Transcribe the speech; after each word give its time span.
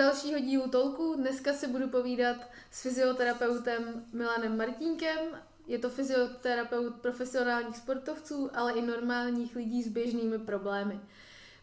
dalšího 0.00 0.40
dílu 0.40 0.68
Tolku. 0.68 1.14
Dneska 1.16 1.52
si 1.52 1.68
budu 1.68 1.88
povídat 1.88 2.36
s 2.70 2.82
fyzioterapeutem 2.82 4.04
Milanem 4.12 4.56
Martínkem. 4.56 5.18
Je 5.66 5.78
to 5.78 5.90
fyzioterapeut 5.90 6.94
profesionálních 6.94 7.76
sportovců, 7.76 8.50
ale 8.54 8.72
i 8.72 8.82
normálních 8.82 9.56
lidí 9.56 9.82
s 9.82 9.88
běžnými 9.88 10.38
problémy. 10.38 11.00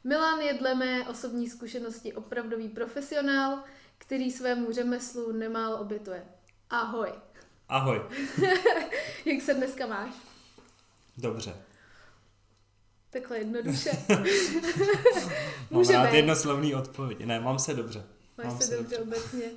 Milan 0.03 0.39
je 0.39 0.53
dle 0.53 0.75
mé 0.75 1.07
osobní 1.07 1.49
zkušenosti 1.49 2.13
opravdový 2.13 2.69
profesionál, 2.69 3.63
který 3.97 4.31
svému 4.31 4.71
řemeslu 4.71 5.31
nemálo 5.31 5.77
obětuje. 5.77 6.25
Ahoj. 6.69 7.13
Ahoj. 7.69 8.01
Jak 9.25 9.41
se 9.41 9.53
dneska 9.53 9.87
máš? 9.87 10.11
Dobře. 11.17 11.55
Takhle 13.09 13.37
jednoduše. 13.37 13.91
mám 15.71 15.83
rád 15.89 16.13
jednoslovný 16.13 16.75
odpověď. 16.75 17.25
Ne, 17.25 17.39
mám 17.39 17.59
se 17.59 17.73
dobře. 17.73 18.16
Máš 18.37 18.47
mám 18.47 18.59
se, 18.61 18.77
dobře, 18.77 18.97
dobře 18.97 19.17
obecně. 19.17 19.51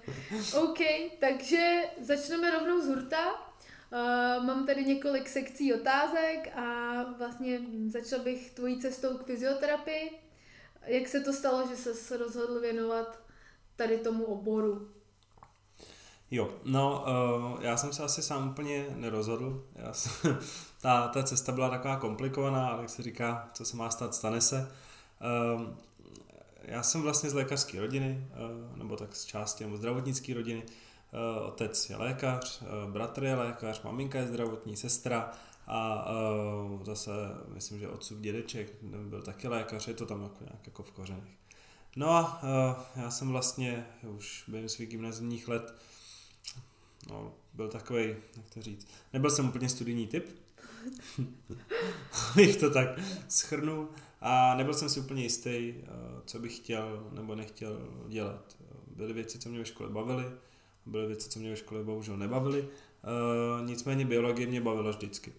OK, 0.62 0.78
takže 1.20 1.82
začneme 2.00 2.50
rovnou 2.50 2.80
z 2.80 2.86
hurta. 2.86 3.50
Uh, 3.92 4.44
mám 4.46 4.66
tady 4.66 4.84
několik 4.84 5.28
sekcí 5.28 5.74
otázek 5.74 6.56
a 6.56 6.94
vlastně 7.18 7.60
začal 7.88 8.18
bych 8.18 8.50
tvojí 8.50 8.80
cestou 8.80 9.18
k 9.18 9.26
fyzioterapii. 9.26 10.10
Jak 10.86 11.08
se 11.08 11.20
to 11.20 11.32
stalo, 11.32 11.68
že 11.68 11.76
se 11.76 12.16
rozhodl 12.16 12.60
věnovat 12.60 13.18
tady 13.76 13.98
tomu 13.98 14.24
oboru? 14.24 14.90
Jo, 16.30 16.54
no, 16.64 17.04
uh, 17.54 17.64
já 17.64 17.76
jsem 17.76 17.92
se 17.92 18.02
asi 18.02 18.22
sám 18.22 18.50
úplně 18.50 18.86
nerozhodl. 18.96 19.64
Já 19.74 19.92
jsem, 19.92 20.38
ta, 20.80 21.08
ta 21.08 21.22
cesta 21.22 21.52
byla 21.52 21.70
taková 21.70 21.96
komplikovaná, 21.96 22.68
ale 22.68 22.80
jak 22.80 22.90
se 22.90 23.02
říká, 23.02 23.48
co 23.52 23.64
se 23.64 23.76
má 23.76 23.90
stát, 23.90 24.14
stane 24.14 24.40
se. 24.40 24.72
Uh, 25.56 25.62
já 26.62 26.82
jsem 26.82 27.02
vlastně 27.02 27.30
z 27.30 27.34
lékařské 27.34 27.80
rodiny, 27.80 28.28
uh, 28.70 28.78
nebo 28.78 28.96
tak 28.96 29.16
z 29.16 29.24
části, 29.24 29.64
nebo 29.64 29.76
zdravotnické 29.76 30.34
rodiny. 30.34 30.62
Uh, 30.62 31.46
otec 31.46 31.90
je 31.90 31.96
lékař, 31.96 32.62
uh, 32.62 32.92
bratr 32.92 33.24
je 33.24 33.34
lékař, 33.34 33.82
maminka 33.82 34.18
je 34.18 34.26
zdravotní, 34.26 34.76
sestra 34.76 35.32
a 35.66 36.08
zase 36.82 37.10
myslím, 37.48 37.78
že 37.78 37.88
otcův 37.88 38.18
dědeček 38.18 38.72
byl 38.82 39.22
taky 39.22 39.48
lékař, 39.48 39.88
je 39.88 39.94
to 39.94 40.06
tam 40.06 40.22
jako 40.22 40.44
nějak 40.44 40.66
jako 40.66 40.82
v 40.82 40.90
kořenech. 40.90 41.30
No 41.96 42.10
a 42.10 42.40
já 42.96 43.10
jsem 43.10 43.28
vlastně 43.28 43.86
už 44.02 44.44
během 44.48 44.68
svých 44.68 44.88
gymnazijních 44.88 45.48
let 45.48 45.74
no, 47.08 47.34
byl 47.54 47.68
takový, 47.68 48.16
jak 48.36 48.50
to 48.54 48.62
říct, 48.62 48.88
nebyl 49.12 49.30
jsem 49.30 49.48
úplně 49.48 49.68
studijní 49.68 50.06
typ, 50.06 50.40
bych 52.36 52.56
to 52.56 52.70
tak 52.70 52.88
schrnul 53.28 53.88
a 54.20 54.54
nebyl 54.54 54.74
jsem 54.74 54.88
si 54.88 55.00
úplně 55.00 55.22
jistý, 55.22 55.74
uh, 55.76 55.86
co 56.24 56.38
bych 56.38 56.56
chtěl 56.56 57.08
nebo 57.12 57.34
nechtěl 57.34 57.88
dělat. 58.08 58.56
Byly 58.86 59.12
věci, 59.12 59.38
co 59.38 59.48
mě 59.48 59.58
ve 59.58 59.64
škole 59.64 59.90
bavily, 59.90 60.24
byly 60.86 61.06
věci, 61.06 61.28
co 61.28 61.38
mě 61.38 61.50
ve 61.50 61.56
škole 61.56 61.84
bohužel 61.84 62.16
nebavily, 62.16 62.62
uh, 62.62 63.66
nicméně 63.66 64.04
biologie 64.04 64.46
mě 64.46 64.60
bavila 64.60 64.90
vždycky. 64.90 65.32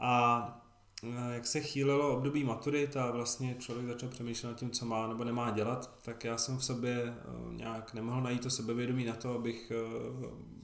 A 0.00 0.66
Eh, 1.02 1.34
jak 1.34 1.46
se 1.46 1.60
chýlilo 1.60 2.16
období 2.16 2.44
maturit 2.44 2.96
a 2.96 3.10
vlastně 3.10 3.56
člověk 3.58 3.86
začal 3.86 4.08
přemýšlet 4.08 4.48
nad 4.48 4.58
tím, 4.58 4.70
co 4.70 4.86
má 4.86 5.08
nebo 5.08 5.24
nemá 5.24 5.50
dělat, 5.50 5.98
tak 6.02 6.24
já 6.24 6.38
jsem 6.38 6.58
v 6.58 6.64
sobě 6.64 7.02
eh, 7.02 7.54
nějak 7.54 7.94
nemohl 7.94 8.20
najít 8.20 8.42
to 8.42 8.50
sebevědomí 8.50 9.04
na 9.04 9.14
to, 9.14 9.34
abych 9.34 9.72
eh, 9.74 9.76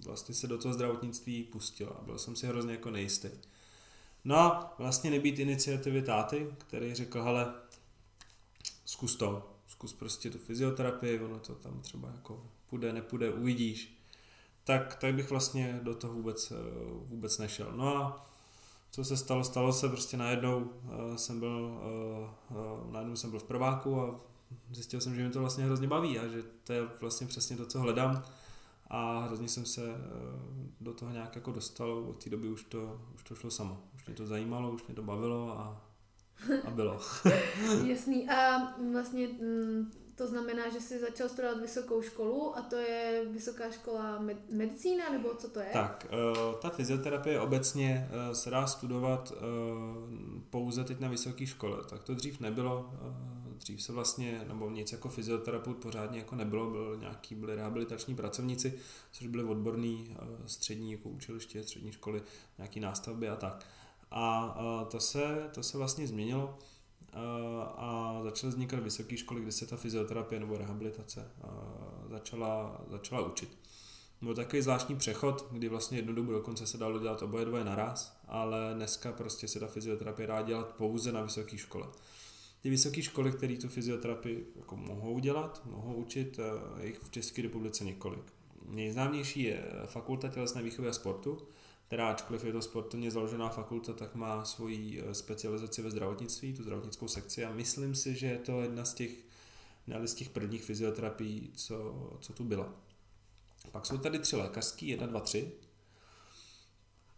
vlastně 0.04 0.34
se 0.34 0.46
do 0.46 0.58
toho 0.58 0.74
zdravotnictví 0.74 1.42
pustil 1.42 1.96
a 1.98 2.04
byl 2.04 2.18
jsem 2.18 2.36
si 2.36 2.46
hrozně 2.46 2.72
jako 2.72 2.90
nejistý. 2.90 3.28
No 4.24 4.36
a 4.36 4.74
vlastně 4.78 5.10
nebýt 5.10 5.38
iniciativy 5.38 6.02
táty, 6.02 6.46
který 6.58 6.94
řekl, 6.94 7.22
hele, 7.22 7.54
zkus 8.84 9.16
to, 9.16 9.56
zkus 9.66 9.92
prostě 9.92 10.30
tu 10.30 10.38
fyzioterapii, 10.38 11.20
ono 11.20 11.38
to 11.38 11.54
tam 11.54 11.80
třeba 11.80 12.08
jako 12.08 12.46
půjde, 12.70 12.92
nepůjde, 12.92 13.32
uvidíš. 13.32 13.98
Tak, 14.64 14.96
tak 14.96 15.14
bych 15.14 15.30
vlastně 15.30 15.80
do 15.82 15.94
toho 15.94 16.14
vůbec, 16.14 16.52
vůbec 17.06 17.38
nešel. 17.38 17.72
No 17.76 17.96
a 17.96 18.26
co 18.90 19.04
se 19.04 19.16
stalo, 19.16 19.44
stalo 19.44 19.72
se 19.72 19.88
prostě 19.88 20.16
najednou 20.16 20.58
uh, 20.58 21.16
jsem 21.16 21.40
byl, 21.40 21.80
uh, 22.50 22.92
najednou 22.92 23.16
jsem 23.16 23.30
byl 23.30 23.40
v 23.40 23.44
prváku 23.44 24.00
a 24.00 24.20
zjistil 24.72 25.00
jsem, 25.00 25.14
že 25.14 25.22
mi 25.22 25.30
to 25.30 25.40
vlastně 25.40 25.64
hrozně 25.64 25.88
baví 25.88 26.18
a 26.18 26.28
že 26.28 26.42
to 26.64 26.72
je 26.72 26.82
vlastně 27.00 27.26
přesně 27.26 27.56
to, 27.56 27.66
co 27.66 27.80
hledám 27.80 28.22
a 28.86 29.20
hrozně 29.20 29.48
jsem 29.48 29.66
se 29.66 29.82
do 30.80 30.94
toho 30.94 31.12
nějak 31.12 31.34
jako 31.34 31.52
dostal, 31.52 31.90
od 31.98 32.24
té 32.24 32.30
doby 32.30 32.48
už 32.48 32.64
to, 32.64 33.00
už 33.14 33.22
to 33.22 33.34
šlo 33.34 33.50
samo. 33.50 33.82
Už 34.02 34.06
mě 34.06 34.16
to 34.16 34.26
zajímalo, 34.26 34.70
už 34.70 34.86
mě 34.86 34.94
to 34.94 35.02
bavilo 35.02 35.58
a, 35.58 35.82
a 36.64 36.70
bylo. 36.70 37.00
Jasný. 37.86 38.28
A 38.28 38.58
vlastně 38.92 39.28
mm, 39.28 39.90
to 40.14 40.26
znamená, 40.26 40.68
že 40.70 40.80
jsi 40.80 41.00
začal 41.00 41.28
studovat 41.28 41.60
vysokou 41.60 42.02
školu 42.02 42.58
a 42.58 42.62
to 42.62 42.76
je 42.76 43.26
vysoká 43.32 43.70
škola 43.70 44.20
med- 44.22 44.56
medicína, 44.56 45.12
nebo 45.12 45.34
co 45.34 45.50
to 45.50 45.60
je? 45.60 45.70
Tak, 45.72 46.06
uh, 46.12 46.60
ta 46.60 46.70
fyzioterapie 46.70 47.40
obecně 47.40 48.08
uh, 48.28 48.34
se 48.34 48.50
dá 48.50 48.66
studovat 48.66 49.32
uh, 49.32 49.38
pouze 50.50 50.84
teď 50.84 51.00
na 51.00 51.08
vysoké 51.08 51.46
škole. 51.46 51.76
Tak 51.90 52.02
to 52.02 52.14
dřív 52.14 52.40
nebylo. 52.40 52.90
Dřív 53.58 53.82
se 53.82 53.92
vlastně, 53.92 54.44
nebo 54.48 54.70
nic 54.70 54.92
jako 54.92 55.08
fyzioterapeut 55.08 55.76
pořádně 55.76 56.18
jako 56.18 56.34
nebylo, 56.36 56.70
byl 56.70 56.96
nějaký, 57.00 57.34
byli 57.34 57.54
rehabilitační 57.54 58.14
pracovníci, 58.16 58.78
což 59.12 59.26
byly 59.26 59.44
odborní 59.44 60.16
střední 60.46 60.92
jako 60.92 61.08
učiliště, 61.08 61.62
střední 61.62 61.92
školy, 61.92 62.22
nějaký 62.58 62.80
nástavby 62.80 63.28
a 63.28 63.36
tak. 63.36 63.64
A 64.14 64.86
to 64.90 65.00
se, 65.00 65.50
to 65.54 65.62
se 65.62 65.78
vlastně 65.78 66.06
změnilo 66.06 66.58
a 67.76 68.20
začaly 68.22 68.50
vznikat 68.50 68.80
vysoké 68.80 69.16
školy, 69.16 69.40
kde 69.40 69.52
se 69.52 69.66
ta 69.66 69.76
fyzioterapie 69.76 70.40
nebo 70.40 70.58
rehabilitace 70.58 71.30
začala, 72.10 72.80
začala 72.90 73.26
učit. 73.26 73.58
Byl 74.22 74.34
takový 74.34 74.62
zvláštní 74.62 74.96
přechod, 74.96 75.46
kdy 75.50 75.68
vlastně 75.68 75.98
jednu 75.98 76.12
dobu 76.12 76.32
dokonce 76.32 76.66
se 76.66 76.78
dalo 76.78 76.98
dělat 76.98 77.22
oboje 77.22 77.44
dvoje 77.44 77.64
naraz, 77.64 78.20
ale 78.28 78.72
dneska 78.74 79.12
prostě 79.12 79.48
se 79.48 79.60
ta 79.60 79.66
fyzioterapie 79.66 80.26
dá 80.26 80.42
dělat 80.42 80.68
pouze 80.68 81.12
na 81.12 81.22
vysoké 81.22 81.58
škole. 81.58 81.86
Ty 82.60 82.70
vysoké 82.70 83.02
školy, 83.02 83.32
které 83.32 83.56
tu 83.56 83.68
fyzioterapii 83.68 84.52
jako 84.56 84.76
mohou 84.76 85.18
dělat, 85.18 85.62
mohou 85.64 85.94
učit, 85.94 86.40
je 86.80 86.86
jich 86.86 86.98
v 86.98 87.10
České 87.10 87.42
republice 87.42 87.84
několik. 87.84 88.32
Nejznámější 88.68 89.42
je 89.42 89.64
Fakulta 89.86 90.28
tělesné 90.28 90.62
výchovy 90.62 90.88
a 90.88 90.92
sportu, 90.92 91.38
která 91.92 92.08
ačkoliv 92.08 92.44
je 92.44 92.52
to 92.52 92.62
sportovně 92.62 93.10
založená 93.10 93.48
fakulta, 93.48 93.92
tak 93.92 94.14
má 94.14 94.44
svoji 94.44 95.02
eh, 95.02 95.14
specializaci 95.14 95.82
ve 95.82 95.90
zdravotnictví, 95.90 96.52
tu 96.52 96.62
zdravotnickou 96.62 97.08
sekci 97.08 97.44
a 97.44 97.52
myslím 97.52 97.94
si, 97.94 98.14
že 98.14 98.26
je 98.26 98.38
to 98.38 98.60
jedna 98.60 98.84
z 98.84 98.94
těch, 98.94 99.10
jedna 99.86 100.06
z 100.06 100.14
těch 100.14 100.30
prvních 100.30 100.64
fyzioterapií, 100.64 101.52
co, 101.54 101.76
co 102.20 102.32
tu 102.32 102.44
byla. 102.44 102.68
Pak 103.72 103.86
jsou 103.86 103.98
tady 103.98 104.18
tři 104.18 104.36
lékařský, 104.36 104.88
jedna, 104.88 105.06
dva, 105.06 105.20
tři. 105.20 105.52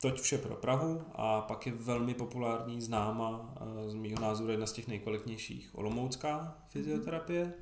Toť 0.01 0.21
vše 0.21 0.39
pro 0.39 0.57
Prahu 0.57 1.03
a 1.13 1.41
pak 1.41 1.67
je 1.67 1.73
velmi 1.73 2.15
populární, 2.15 2.81
známa, 2.81 3.55
eh, 3.57 3.91
z 3.91 3.95
mého 3.95 4.21
názoru 4.21 4.51
jedna 4.51 4.67
z 4.67 4.73
těch 4.73 4.89
nejkvalitnějších 4.89 5.71
Olomoucká 5.73 6.59
fyzioterapie. 6.69 7.55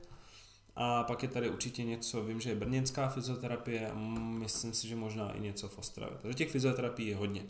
A 0.76 1.02
pak 1.02 1.22
je 1.22 1.28
tady 1.28 1.50
určitě 1.50 1.84
něco, 1.84 2.22
vím, 2.22 2.40
že 2.40 2.50
je 2.50 2.56
brněnská 2.56 3.08
fyzioterapie 3.08 3.90
a 3.90 3.94
myslím 4.18 4.72
si, 4.72 4.88
že 4.88 4.96
možná 4.96 5.32
i 5.32 5.40
něco 5.40 5.68
v 5.68 5.78
Ostravě. 5.78 6.18
Takže 6.22 6.34
těch 6.34 6.50
fyzioterapií 6.50 7.08
je 7.08 7.16
hodně. 7.16 7.42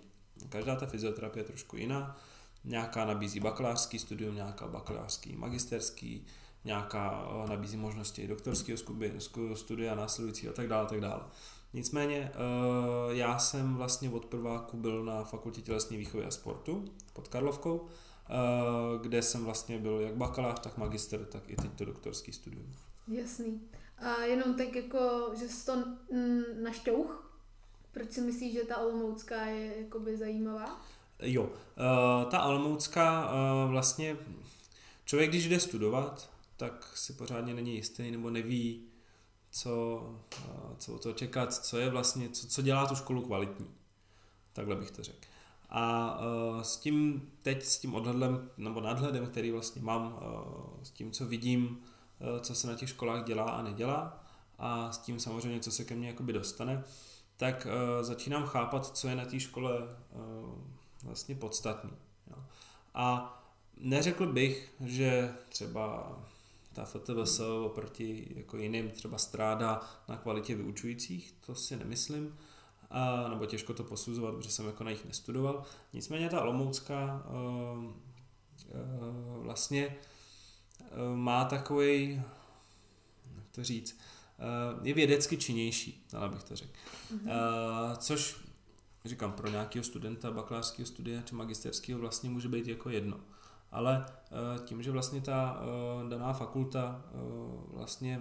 Každá 0.49 0.77
ta 0.77 0.87
fyzioterapie 0.87 1.41
je 1.41 1.47
trošku 1.47 1.77
jiná. 1.77 2.17
Nějaká 2.65 3.05
nabízí 3.05 3.41
bakalářský 3.41 3.99
studium, 3.99 4.35
nějaká 4.35 4.69
bakalářský, 4.69 5.37
magisterský, 5.37 6.27
nějaká 6.65 7.29
eh, 7.45 7.49
nabízí 7.49 7.77
možnosti 7.77 8.29
doktorského 8.29 9.57
studia 9.57 9.95
následující 9.95 10.49
a 10.49 10.53
tak 10.53 10.69
dále, 10.69 10.87
tak 10.87 11.01
dále. 11.01 11.23
Nicméně 11.73 12.33
eh, 12.35 13.15
já 13.15 13.39
jsem 13.39 13.75
vlastně 13.77 14.11
od 14.11 14.27
prváku 14.27 14.77
byl 14.77 15.05
na 15.05 15.25
fakultě 15.25 15.61
tělesné 15.61 15.97
výchovy 15.97 16.25
a 16.25 16.31
sportu 16.31 16.85
pod 17.13 17.29
Karlovkou, 17.29 17.87
eh, 17.87 18.33
kde 19.03 19.23
jsem 19.23 19.45
vlastně 19.45 19.79
byl 19.79 20.01
jak 20.01 20.17
bakalář, 20.17 20.61
tak 20.61 20.79
magister, 20.79 21.25
tak 21.25 21.51
i 21.51 21.57
teď 21.57 21.73
to 21.73 21.85
doktorský 21.85 22.33
studium. 22.33 22.73
Jasný. 23.09 23.61
A 23.99 24.23
jenom 24.23 24.55
tak 24.55 24.75
jako, 24.75 25.33
že 25.39 25.49
jsi 25.49 25.67
to 25.67 25.85
našťouch? 26.63 27.33
Proč 27.93 28.13
si 28.13 28.21
myslíš, 28.21 28.53
že 28.53 28.65
ta 28.65 28.77
Olomoucká 28.77 29.47
je 29.47 29.81
jakoby 29.81 30.17
zajímavá? 30.17 30.81
Jo, 31.23 31.43
uh, 31.43 32.31
ta 32.31 32.43
Olomoucká 32.43 33.33
uh, 33.33 33.71
vlastně, 33.71 34.17
člověk 35.05 35.31
když 35.31 35.49
jde 35.49 35.61
studovat, 35.61 36.31
tak 36.57 36.97
si 36.97 37.13
pořádně 37.13 37.55
není 37.55 37.75
jistý 37.75 38.11
nebo 38.11 38.31
neví, 38.31 38.85
co, 39.51 40.01
uh, 40.49 40.77
co 40.79 40.99
to 40.99 41.13
čekat, 41.13 41.55
co 41.55 41.79
je 41.79 41.91
vlastně, 41.91 42.29
co, 42.29 42.47
co 42.47 42.63
dělá 42.63 42.87
tu 42.87 42.95
školu 42.95 43.23
kvalitní. 43.23 43.71
Takhle 44.53 44.77
bych 44.77 44.91
to 44.91 45.03
řekl. 45.03 45.19
A 45.75 46.19
s 46.63 46.77
tím 46.77 47.29
teď, 47.43 47.63
s 47.63 47.79
tím 47.79 47.95
odhledem, 47.95 48.51
nebo 48.57 48.81
nadhledem, 48.81 49.27
který 49.27 49.51
vlastně 49.51 49.83
mám, 49.83 50.21
s 50.83 50.91
tím, 50.91 51.11
co 51.11 51.27
vidím, 51.27 51.83
Eh, 51.83 51.92
co 52.41 52.55
se 52.55 52.67
na 52.67 52.75
těch 52.75 52.89
školách 52.89 53.25
dělá 53.25 53.45
a 53.45 53.63
nedělá 53.63 54.25
a 54.59 54.93
s 54.93 54.99
tím 54.99 55.21
samozřejmě, 55.21 55.61
co 55.61 55.71
se 55.71 55.85
ke 55.85 55.95
mně 55.95 56.09
jakoby 56.09 56.33
dostane, 56.33 56.85
tak 57.37 57.67
uh, 57.67 58.05
začínám 58.05 58.47
chápat, 58.47 58.87
co 58.97 59.09
je 59.09 59.17
na 59.17 59.25
té 59.25 59.41
škole 59.41 59.79
uh, 59.81 60.55
vlastně 61.03 61.35
podstatný. 61.35 61.91
A 62.95 63.39
neřekl 63.77 64.27
bych, 64.27 64.75
že 64.81 65.35
třeba 65.49 66.13
ta 66.73 66.85
FTVS 66.85 67.41
oproti 67.41 68.27
jako 68.37 68.57
jiným 68.57 68.91
třeba 68.91 69.19
stráda 69.19 69.81
na 70.09 70.17
kvalitě 70.17 70.55
vyučujících, 70.55 71.35
to 71.47 71.55
si 71.55 71.77
nemyslím, 71.77 72.39
a, 72.91 73.29
nebo 73.29 73.47
těžko 73.47 73.75
to 73.75 73.85
posuzovat, 73.85 74.35
protože 74.35 74.51
jsem 74.51 74.67
jako 74.67 74.85
na 74.85 74.91
nich 74.91 75.05
nestudoval. 75.05 75.63
Nicméně 75.93 76.29
ta 76.29 76.41
Olomoucká 76.41 77.27
uh, 77.29 77.85
uh, 77.85 77.93
vlastně 79.45 79.97
má 81.15 81.45
takový, 81.45 82.23
jak 83.37 83.47
to 83.51 83.65
říct, 83.65 84.01
uh, 84.79 84.87
je 84.87 84.95
vědecky 84.95 85.37
činnější, 85.37 86.07
ale 86.17 86.29
bych 86.29 86.43
to 86.43 86.57
řekl. 86.57 86.73
Mm-hmm. 87.15 87.97
Což 87.97 88.37
říkám, 89.05 89.33
pro 89.33 89.49
nějakého 89.49 89.85
studenta 89.85 90.31
bakalářského 90.31 90.87
studia 90.87 91.23
či 91.23 91.35
magisterského 91.35 92.01
vlastně 92.01 92.31
může 92.31 92.49
být 92.49 92.67
jako 92.67 92.91
jedno. 92.91 93.21
Ale 93.71 94.07
tím, 94.65 94.83
že 94.83 94.91
vlastně 94.91 95.21
ta 95.21 95.63
daná 96.09 96.33
fakulta 96.33 97.05
vlastně 97.67 98.21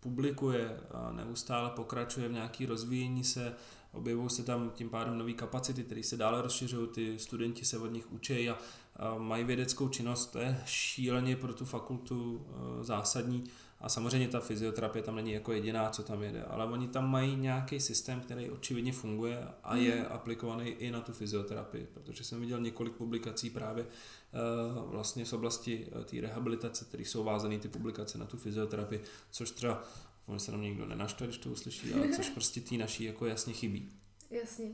publikuje 0.00 0.80
a 0.90 1.12
neustále 1.12 1.70
pokračuje 1.70 2.28
v 2.28 2.32
nějaký 2.32 2.66
rozvíjení 2.66 3.24
se, 3.24 3.54
objevují 3.92 4.30
se 4.30 4.42
tam 4.42 4.70
tím 4.70 4.88
pádem 4.88 5.18
nové 5.18 5.32
kapacity, 5.32 5.84
které 5.84 6.02
se 6.02 6.16
dále 6.16 6.42
rozšiřují, 6.42 6.88
ty 6.88 7.18
studenti 7.18 7.64
se 7.64 7.78
od 7.78 7.86
nich 7.86 8.12
učí 8.12 8.50
a, 8.50 8.58
a 8.89 8.89
mají 9.18 9.44
vědeckou 9.44 9.88
činnost, 9.88 10.26
to 10.26 10.38
je 10.38 10.62
šíleně 10.66 11.36
pro 11.36 11.54
tu 11.54 11.64
fakultu 11.64 12.34
uh, 12.34 12.82
zásadní 12.82 13.44
a 13.80 13.88
samozřejmě 13.88 14.28
ta 14.28 14.40
fyzioterapie 14.40 15.02
tam 15.02 15.16
není 15.16 15.32
jako 15.32 15.52
jediná, 15.52 15.90
co 15.90 16.02
tam 16.02 16.22
jede, 16.22 16.42
ale 16.42 16.64
oni 16.64 16.88
tam 16.88 17.10
mají 17.10 17.36
nějaký 17.36 17.80
systém, 17.80 18.20
který 18.20 18.50
očividně 18.50 18.92
funguje 18.92 19.48
a 19.62 19.76
je 19.76 19.96
mm. 19.96 20.06
aplikovaný 20.10 20.70
i 20.70 20.90
na 20.90 21.00
tu 21.00 21.12
fyzioterapii, 21.12 21.86
protože 21.94 22.24
jsem 22.24 22.40
viděl 22.40 22.60
několik 22.60 22.92
publikací 22.92 23.50
právě 23.50 23.84
uh, 23.84 24.90
vlastně 24.90 25.26
z 25.26 25.32
oblasti 25.32 25.86
uh, 25.86 26.04
té 26.04 26.20
rehabilitace, 26.20 26.84
které 26.84 27.04
jsou 27.04 27.24
vázané 27.24 27.58
ty 27.58 27.68
publikace 27.68 28.18
na 28.18 28.26
tu 28.26 28.36
fyzioterapii, 28.36 29.02
což 29.30 29.50
třeba 29.50 29.84
on 30.26 30.38
se 30.38 30.52
nám 30.52 30.62
někdo 30.62 30.86
nenaštve, 30.86 31.26
když 31.26 31.38
to 31.38 31.50
uslyší, 31.50 31.94
ale 31.94 32.08
což 32.08 32.30
prostě 32.34 32.60
tý 32.60 32.78
naší 32.78 33.04
jako 33.04 33.26
jasně 33.26 33.52
chybí. 33.52 33.92
Jasně. 34.30 34.70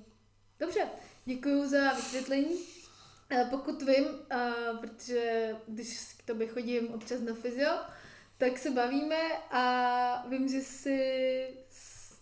Dobře, 0.61 0.89
děkuji 1.25 1.69
za 1.69 1.93
vysvětlení. 1.93 2.76
Pokud 3.51 3.83
vím, 3.83 4.05
protože 4.81 5.51
když 5.67 6.15
k 6.19 6.27
tobě 6.27 6.47
chodím 6.47 6.89
občas 6.89 7.21
na 7.21 7.35
fyzio, 7.35 7.73
tak 8.39 8.59
se 8.59 8.71
bavíme 8.71 9.21
a 9.51 10.27
vím, 10.29 10.49
že 10.49 10.59
jsi 10.59 11.49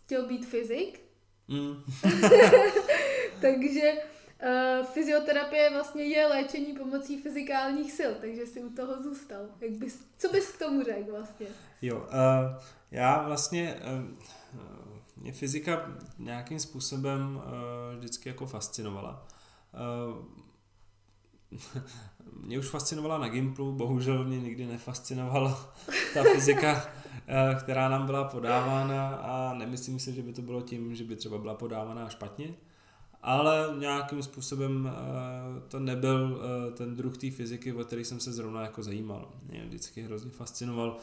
chtěl 0.04 0.26
být 0.26 0.46
fyzik. 0.46 1.00
Mm. 1.48 1.84
takže 3.40 3.92
uh, 3.92 4.86
fyzioterapie 4.86 5.70
vlastně 5.70 6.04
je 6.04 6.26
léčení 6.26 6.72
pomocí 6.72 7.22
fyzikálních 7.22 7.92
sil, 7.98 8.12
takže 8.20 8.46
jsi 8.46 8.62
u 8.62 8.70
toho 8.70 9.02
zůstal. 9.02 9.46
Jak 9.60 9.70
bys, 9.70 10.06
co 10.18 10.28
bys 10.28 10.52
k 10.52 10.58
tomu 10.58 10.82
řekl 10.82 11.10
vlastně? 11.10 11.46
Jo, 11.82 11.96
uh, 11.96 12.62
já 12.90 13.22
vlastně, 13.22 13.80
uh, 14.54 14.62
mě 15.16 15.32
fyzika 15.32 15.96
nějakým 16.18 16.58
způsobem 16.58 17.36
uh, 17.36 17.42
vždycky 17.98 18.28
jako 18.28 18.46
fascinovala. 18.46 19.26
Uh, 20.08 20.43
mě 22.42 22.58
už 22.58 22.66
fascinovala 22.66 23.18
na 23.18 23.28
Gimplu, 23.28 23.72
bohužel 23.72 24.24
mě 24.24 24.40
nikdy 24.40 24.66
nefascinovala 24.66 25.74
ta 26.14 26.22
fyzika, 26.34 26.86
eh, 27.26 27.54
která 27.58 27.88
nám 27.88 28.06
byla 28.06 28.24
podávána 28.24 29.08
a 29.08 29.54
nemyslím 29.54 29.98
si, 29.98 30.12
že 30.12 30.22
by 30.22 30.32
to 30.32 30.42
bylo 30.42 30.62
tím, 30.62 30.94
že 30.94 31.04
by 31.04 31.16
třeba 31.16 31.38
byla 31.38 31.54
podávána 31.54 32.08
špatně, 32.08 32.54
ale 33.22 33.74
nějakým 33.78 34.22
způsobem 34.22 34.92
eh, 34.92 35.68
to 35.68 35.80
nebyl 35.80 36.40
eh, 36.40 36.70
ten 36.72 36.96
druh 36.96 37.18
té 37.18 37.30
fyziky, 37.30 37.72
o 37.72 37.84
který 37.84 38.04
jsem 38.04 38.20
se 38.20 38.32
zrovna 38.32 38.62
jako 38.62 38.82
zajímal. 38.82 39.32
Mě 39.42 39.64
vždycky 39.64 40.02
hrozně 40.02 40.30
fascinoval 40.30 40.96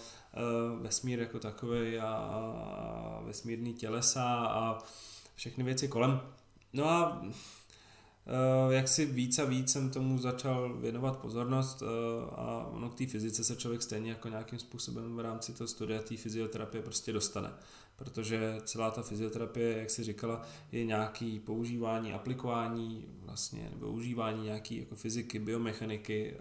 vesmír 0.82 1.20
jako 1.20 1.40
takový 1.40 1.98
a 2.00 3.22
vesmírný 3.26 3.74
tělesa 3.74 4.24
a 4.36 4.78
všechny 5.36 5.64
věci 5.64 5.88
kolem. 5.88 6.22
No 6.74 6.90
a 6.90 7.22
jak 8.70 8.88
si 8.88 9.06
víc 9.06 9.40
a 9.40 9.46
víc 9.46 9.72
jsem 9.72 9.90
tomu 9.90 10.18
začal 10.18 10.74
věnovat 10.74 11.18
pozornost 11.18 11.84
eh, 11.84 11.86
a 12.36 12.70
ono 12.72 12.90
k 12.90 12.96
té 12.96 13.06
fyzice 13.06 13.44
se 13.44 13.56
člověk 13.56 13.82
stejně 13.82 14.10
jako 14.10 14.30
nějakým 14.30 14.60
způsobem 14.60 15.16
v 15.16 15.20
rámci 15.20 15.54
toho 15.54 15.68
studia 15.68 16.02
té 16.02 16.18
fyzioterapie 16.18 16.84
prostě 16.84 17.14
dostane. 17.14 17.50
Protože 17.96 18.58
celá 18.64 18.92
ta 18.92 19.02
fyzioterapie, 19.02 19.78
jak 19.78 19.90
si 19.90 20.04
říkala, 20.04 20.42
je 20.72 20.86
nějaký 20.86 21.40
používání, 21.40 22.14
aplikování 22.14 23.06
vlastně, 23.22 23.70
nebo 23.74 23.92
užívání 23.92 24.44
nějaký 24.44 24.78
jako 24.80 24.96
fyziky, 24.96 25.40
biomechaniky 25.40 26.34
eh, 26.34 26.40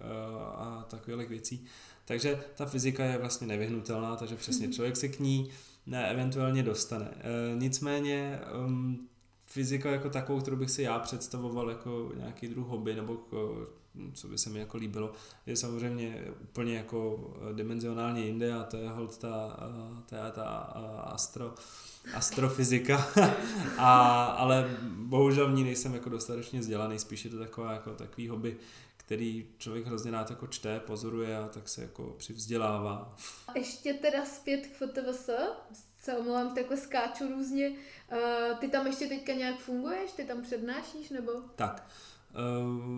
a 0.54 0.86
takových 0.90 1.28
věcí. 1.28 1.64
Takže 2.04 2.44
ta 2.54 2.66
fyzika 2.66 3.04
je 3.04 3.18
vlastně 3.18 3.46
nevyhnutelná, 3.46 4.16
takže 4.16 4.36
přesně 4.36 4.66
mhm. 4.66 4.74
člověk 4.74 4.96
se 4.96 5.08
k 5.08 5.20
ní 5.20 5.50
ne, 5.86 6.10
eventuálně 6.10 6.62
dostane. 6.62 7.10
Nicméně 7.58 8.40
um, 8.66 9.09
fyzika 9.52 9.90
jako 9.90 10.10
takovou, 10.10 10.40
kterou 10.40 10.56
bych 10.56 10.70
si 10.70 10.82
já 10.82 10.98
představoval 10.98 11.70
jako 11.70 12.12
nějaký 12.16 12.48
druh 12.48 12.66
hobby, 12.66 12.94
nebo 12.94 13.12
jako, 13.12 13.68
co 14.14 14.28
by 14.28 14.38
se 14.38 14.50
mi 14.50 14.58
jako 14.58 14.76
líbilo, 14.76 15.12
je 15.46 15.56
samozřejmě 15.56 16.24
úplně 16.42 16.76
jako 16.76 17.30
dimenzionálně 17.52 18.24
jinde 18.24 18.54
a 18.54 18.64
to 18.64 18.76
je 18.76 18.88
hold 18.88 19.18
ta, 19.18 19.56
ta, 20.06 20.30
ta 20.30 20.46
astro, 21.04 21.54
astrofyzika, 22.14 23.08
a, 23.78 24.24
ale 24.24 24.78
bohužel 24.84 25.50
v 25.50 25.54
ní 25.54 25.64
nejsem 25.64 25.94
jako 25.94 26.08
dostatečně 26.08 26.60
vzdělaný, 26.60 26.98
spíš 26.98 27.24
je 27.24 27.30
to 27.30 27.38
taková 27.38 27.72
jako 27.72 27.90
takový 27.90 28.28
hobby, 28.28 28.56
který 28.96 29.46
člověk 29.58 29.86
hrozně 29.86 30.10
rád 30.10 30.30
jako 30.30 30.46
čte, 30.46 30.80
pozoruje 30.80 31.38
a 31.38 31.48
tak 31.48 31.68
se 31.68 31.82
jako 31.82 32.14
přivzdělává. 32.18 33.16
Ještě 33.54 33.94
teda 33.94 34.24
zpět 34.24 34.66
k 34.66 34.86
FTVS, 34.86 35.30
se 36.00 36.16
omlouvám, 36.16 36.56
jako 36.56 36.76
skáču 36.76 37.28
různě. 37.28 37.68
Uh, 37.68 38.58
ty 38.58 38.68
tam 38.68 38.86
ještě 38.86 39.06
teďka 39.06 39.32
nějak 39.32 39.58
funguješ? 39.58 40.12
Ty 40.12 40.24
tam 40.24 40.42
přednášíš 40.42 41.10
nebo? 41.10 41.32
Tak, 41.56 41.86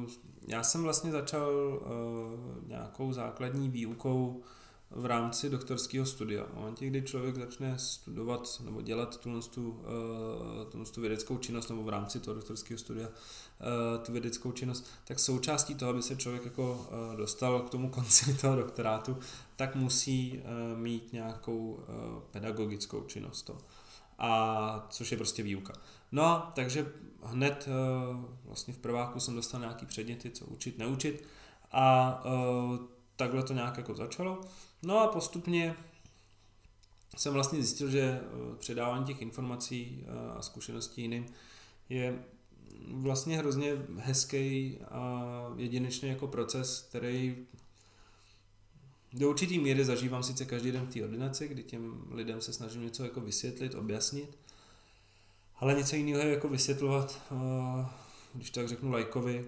uh, 0.02 0.10
já 0.49 0.62
jsem 0.62 0.82
vlastně 0.82 1.10
začal 1.10 1.50
uh, 1.50 2.69
nějakou 2.69 3.12
základní 3.12 3.69
výukou 3.69 4.43
v 4.94 5.06
rámci 5.06 5.50
doktorského 5.50 6.06
studia. 6.06 6.44
V 6.44 6.54
momentě, 6.54 6.86
kdy 6.86 7.02
člověk 7.02 7.36
začne 7.36 7.78
studovat 7.78 8.60
nebo 8.64 8.82
dělat 8.82 9.16
tu, 9.16 9.40
tu, 9.40 9.82
tu, 10.70 10.84
tu 10.84 11.00
vědeckou 11.00 11.38
činnost 11.38 11.68
nebo 11.68 11.82
v 11.82 11.88
rámci 11.88 12.20
toho 12.20 12.34
doktorského 12.34 12.78
studia 12.78 13.08
tu 14.02 14.12
vědeckou 14.12 14.52
činnost, 14.52 14.86
tak 15.04 15.18
součástí 15.18 15.74
toho, 15.74 15.90
aby 15.90 16.02
se 16.02 16.17
člověk 16.17 16.44
jako 16.44 16.86
dostal 17.17 17.60
k 17.60 17.70
tomu 17.70 17.88
konci 17.90 18.34
toho 18.34 18.56
doktorátu, 18.56 19.17
tak 19.56 19.74
musí 19.74 20.43
mít 20.76 21.12
nějakou 21.12 21.84
pedagogickou 22.31 23.02
činnost. 23.02 23.43
To. 23.43 23.58
A 24.19 24.86
což 24.90 25.10
je 25.10 25.17
prostě 25.17 25.43
výuka. 25.43 25.72
No, 26.12 26.52
takže 26.55 26.93
hned 27.22 27.69
vlastně 28.44 28.74
v 28.74 28.78
prváku 28.78 29.20
jsem 29.20 29.34
dostal 29.34 29.60
nějaký 29.60 29.86
předměty, 29.86 30.31
co 30.31 30.44
učit, 30.44 30.78
neučit 30.78 31.24
a 31.72 32.22
takhle 33.17 33.43
to 33.43 33.52
nějak 33.52 33.76
jako 33.76 33.94
začalo. 33.94 34.40
No 34.82 34.98
a 34.98 35.06
postupně 35.06 35.77
jsem 37.17 37.32
vlastně 37.32 37.62
zjistil, 37.62 37.91
že 37.91 38.01
eh, 38.01 38.56
předávání 38.58 39.05
těch 39.05 39.22
informací 39.22 40.05
eh, 40.06 40.39
a 40.39 40.43
zkušeností 40.43 41.03
jiným 41.03 41.27
je 41.89 42.24
vlastně 42.89 43.39
hrozně 43.39 43.72
hezký 43.96 44.79
a 44.91 45.22
jedinečný 45.56 46.08
jako 46.08 46.27
proces, 46.27 46.86
který 46.89 47.46
do 49.12 49.31
určitý 49.31 49.58
míry 49.58 49.84
zažívám 49.84 50.22
sice 50.22 50.44
každý 50.44 50.72
den 50.72 50.86
v 50.86 50.94
té 50.94 51.05
ordinaci, 51.05 51.48
kdy 51.48 51.62
těm 51.62 52.05
lidem 52.10 52.41
se 52.41 52.53
snažím 52.53 52.82
něco 52.82 53.05
jako 53.05 53.20
vysvětlit, 53.20 53.74
objasnit, 53.74 54.39
ale 55.56 55.74
něco 55.74 55.96
jiného 55.96 56.20
je 56.20 56.31
jako 56.31 56.48
vysvětlovat, 56.48 57.20
eh, 57.32 57.86
když 58.34 58.51
tak 58.51 58.69
řeknu 58.69 58.91
lajkovi, 58.91 59.44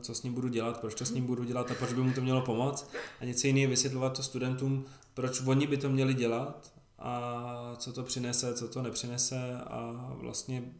co 0.00 0.14
s 0.14 0.22
ním 0.22 0.34
budu 0.34 0.48
dělat, 0.48 0.80
proč 0.80 0.94
to 0.94 1.04
s 1.04 1.10
ním 1.10 1.26
budu 1.26 1.44
dělat 1.44 1.70
a 1.70 1.74
proč 1.74 1.92
by 1.92 2.02
mu 2.02 2.12
to 2.12 2.20
mělo 2.20 2.40
pomoct. 2.40 2.90
A 3.20 3.24
něco 3.24 3.46
jiného 3.46 3.70
vysvětlovat 3.70 4.16
to 4.16 4.22
studentům, 4.22 4.84
proč 5.14 5.40
oni 5.40 5.66
by 5.66 5.76
to 5.76 5.90
měli 5.90 6.14
dělat 6.14 6.72
a 6.98 7.74
co 7.78 7.92
to 7.92 8.02
přinese, 8.02 8.54
co 8.54 8.68
to 8.68 8.82
nepřinese 8.82 9.60
a 9.66 10.12
vlastně 10.20 10.72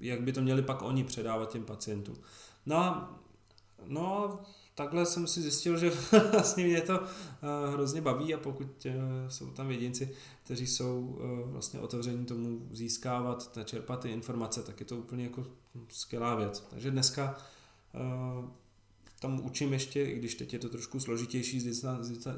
jak 0.00 0.22
by 0.22 0.32
to 0.32 0.42
měli 0.42 0.62
pak 0.62 0.82
oni 0.82 1.04
předávat 1.04 1.52
těm 1.52 1.64
pacientům. 1.64 2.16
No 2.66 3.08
no, 3.86 4.38
takhle 4.74 5.06
jsem 5.06 5.26
si 5.26 5.42
zjistil, 5.42 5.78
že 5.78 5.92
vlastně 6.32 6.64
mě 6.64 6.80
to 6.80 7.02
eh, 7.02 7.72
hrozně 7.72 8.00
baví 8.00 8.34
a 8.34 8.38
pokud 8.38 8.86
eh, 8.86 8.92
jsou 9.28 9.50
tam 9.50 9.70
jedinci, 9.70 10.14
kteří 10.44 10.66
jsou 10.66 11.18
vlastně 11.44 11.80
otevření 11.80 12.24
tomu 12.24 12.68
získávat, 12.70 13.58
čerpat 13.64 14.00
ty 14.00 14.10
informace, 14.10 14.62
tak 14.62 14.80
je 14.80 14.86
to 14.86 14.96
úplně 14.96 15.24
jako 15.24 15.44
skvělá 15.88 16.34
věc. 16.34 16.66
Takže 16.70 16.90
dneska 16.90 17.36
Eh, 17.36 17.51
tam 19.22 19.44
učím 19.44 19.72
ještě, 19.72 20.04
i 20.04 20.14
když 20.14 20.34
teď 20.34 20.52
je 20.52 20.58
to 20.58 20.68
trošku 20.68 21.00
složitější 21.00 21.60
s, 21.60 21.84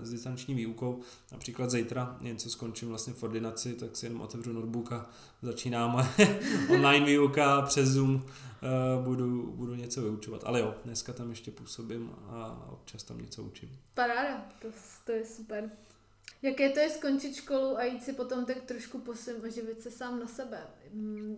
s 0.02 0.11
distanční 0.11 0.54
výukou. 0.54 1.00
Například 1.32 1.70
zítra, 1.70 2.18
jen 2.20 2.37
co 2.37 2.50
skončím 2.50 2.88
vlastně 2.88 3.12
v 3.12 3.23
ordinaci, 3.23 3.75
tak 3.75 3.96
si 3.96 4.06
jenom 4.06 4.20
otevřu 4.20 4.52
notebook 4.52 4.92
a 4.92 5.11
začínám 5.42 6.08
online 6.70 7.06
výuka 7.06 7.62
přes 7.62 7.88
Zoom 7.88 8.26
eh, 8.26 9.02
budu, 9.02 9.52
budu 9.56 9.75
něco 9.75 10.02
vyučovat. 10.02 10.42
Ale 10.44 10.61
jo, 10.61 10.75
dneska 10.84 11.12
tam 11.12 11.30
ještě 11.30 11.50
působím 11.50 12.11
a 12.28 12.68
občas 12.73 13.02
tam 13.02 13.18
něco 13.18 13.42
učím. 13.42 13.78
Paráda, 13.94 14.49
to, 14.58 14.68
to 15.06 15.12
je 15.12 15.25
super. 15.25 15.70
Jaké 16.42 16.70
to 16.70 16.80
je 16.80 16.90
skončit 16.90 17.34
školu 17.34 17.78
a 17.78 17.84
jít 17.84 18.04
si 18.04 18.12
potom 18.12 18.44
tak 18.44 18.62
trošku 18.62 18.99
posím 18.99 19.34
a 19.44 19.49
živit 19.49 19.82
se 19.82 19.90
sám 19.90 20.20
na 20.20 20.26
sebe? 20.26 20.66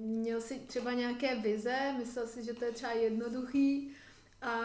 Měl 0.01 0.41
jsi 0.41 0.59
třeba 0.67 0.93
nějaké 0.93 1.41
vize, 1.41 1.95
myslel 1.99 2.27
si, 2.27 2.45
že 2.45 2.55
to 2.55 2.65
je 2.65 2.73
třeba 2.73 2.93
jednoduchý 2.93 3.96
a 4.43 4.61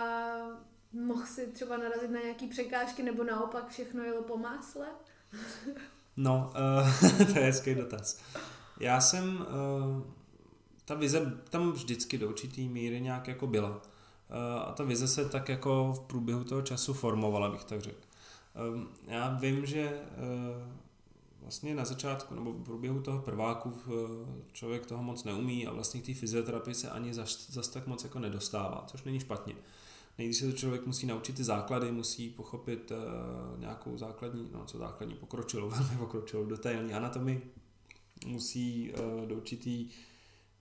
mohl 0.93 1.25
si 1.25 1.47
třeba 1.47 1.77
narazit 1.77 2.11
na 2.11 2.19
nějaké 2.19 2.47
překážky 2.47 3.03
nebo 3.03 3.23
naopak 3.23 3.69
všechno 3.69 4.03
jelo 4.03 4.23
po 4.23 4.37
másle? 4.37 4.87
no, 6.17 6.53
uh, 7.01 7.17
to 7.33 7.39
je 7.39 7.45
hezký 7.45 7.75
dotaz. 7.75 8.21
Já 8.79 9.01
jsem, 9.01 9.37
uh, 9.39 10.03
ta 10.85 10.95
vize 10.95 11.41
tam 11.49 11.71
vždycky 11.71 12.17
do 12.17 12.29
určitý 12.29 12.69
míry 12.69 13.01
nějak 13.01 13.27
jako 13.27 13.47
byla. 13.47 13.69
Uh, 13.69 14.61
a 14.67 14.71
ta 14.71 14.83
vize 14.83 15.07
se 15.07 15.29
tak 15.29 15.49
jako 15.49 15.93
v 15.93 15.99
průběhu 16.07 16.43
toho 16.43 16.61
času 16.61 16.93
formovala, 16.93 17.49
bych 17.49 17.63
tak 17.63 17.81
řekl. 17.81 18.01
Um, 18.73 18.89
já 19.07 19.37
vím, 19.37 19.65
že 19.65 20.01
uh, 20.17 20.73
vlastně 21.41 21.75
na 21.75 21.85
začátku 21.85 22.35
nebo 22.35 22.53
v 22.53 22.63
průběhu 22.63 23.01
toho 23.01 23.19
prváku 23.19 23.73
člověk 24.51 24.85
toho 24.85 25.03
moc 25.03 25.23
neumí 25.23 25.67
a 25.67 25.73
vlastně 25.73 26.01
k 26.01 26.05
té 26.05 26.13
fyzioterapii 26.13 26.75
se 26.75 26.89
ani 26.89 27.13
zas, 27.13 27.51
zas 27.51 27.67
tak 27.67 27.87
moc 27.87 28.03
jako 28.03 28.19
nedostává, 28.19 28.85
což 28.87 29.03
není 29.03 29.19
špatně. 29.19 29.55
Nejdřív 30.17 30.39
se 30.39 30.51
to 30.51 30.57
člověk 30.57 30.85
musí 30.85 31.05
naučit 31.05 31.35
ty 31.35 31.43
základy, 31.43 31.91
musí 31.91 32.29
pochopit 32.29 32.91
uh, 32.91 33.59
nějakou 33.59 33.97
základní, 33.97 34.49
no 34.51 34.65
co 34.65 34.77
základní, 34.77 35.15
pokročilou, 35.15 35.69
velmi 35.69 35.97
pokročilou 35.97 36.45
detailní 36.45 36.93
anatomii, 36.93 37.51
musí 38.25 38.93
uh, 38.93 39.27
do 39.27 39.35
určitý 39.35 39.89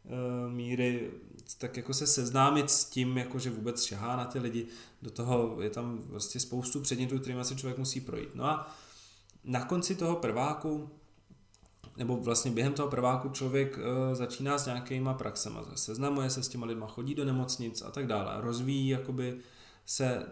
uh, 0.04 0.52
míry 0.52 1.10
tak 1.58 1.76
jako 1.76 1.94
se 1.94 2.06
seznámit 2.06 2.70
s 2.70 2.84
tím, 2.84 3.18
jako 3.18 3.38
že 3.38 3.50
vůbec 3.50 3.84
šahá 3.84 4.16
na 4.16 4.25
ty 4.25 4.38
lidi, 4.38 4.66
do 5.02 5.10
toho 5.10 5.62
je 5.62 5.70
tam 5.70 5.99
vlastně 5.99 6.40
spoustu 6.40 6.80
předmětů, 6.80 7.18
kterými 7.18 7.44
se 7.44 7.56
člověk 7.56 7.78
musí 7.78 8.00
projít. 8.00 8.34
No 8.34 8.44
a 8.44 8.75
na 9.44 9.64
konci 9.64 9.94
toho 9.94 10.16
prváku, 10.16 10.90
nebo 11.97 12.16
vlastně 12.16 12.50
během 12.50 12.73
toho 12.73 12.88
prváku 12.88 13.28
člověk 13.28 13.78
uh, 13.78 14.14
začíná 14.14 14.59
s 14.59 14.66
nějakýma 14.66 15.14
praxema, 15.14 15.64
seznamuje 15.75 16.30
se 16.30 16.42
s 16.42 16.49
těma 16.49 16.66
lidma, 16.66 16.87
chodí 16.87 17.14
do 17.14 17.25
nemocnic 17.25 17.82
a 17.82 17.90
tak 17.90 18.06
dále, 18.06 18.40
rozvíjí 18.40 18.88
jakoby 18.88 19.38
se 19.87 20.26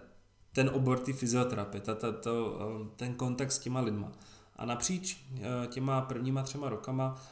ten 0.52 0.70
obor 0.74 0.98
ty 0.98 1.12
fyzioterapie, 1.12 1.80
ta, 1.80 1.94
ta, 1.94 2.12
to, 2.12 2.58
uh, 2.80 2.86
ten 2.96 3.14
kontakt 3.14 3.52
s 3.52 3.58
těma 3.58 3.80
lidma. 3.80 4.12
A 4.56 4.64
napříč 4.66 5.24
uh, 5.32 5.66
těma 5.66 6.00
prvníma 6.00 6.42
třema 6.42 6.68
rokama 6.68 7.22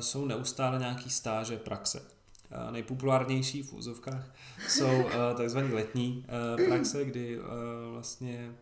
jsou 0.00 0.24
neustále 0.24 0.78
nějaký 0.78 1.10
stáže 1.10 1.56
praxe. 1.56 2.02
Nejpopulárnější 2.70 3.62
v 3.62 3.72
úzovkách 3.72 4.24
jsou 4.68 5.04
takzvané 5.36 5.74
letní 5.74 6.26
praxe, 6.68 7.04
kdy 7.04 7.40
vlastně 7.92 8.54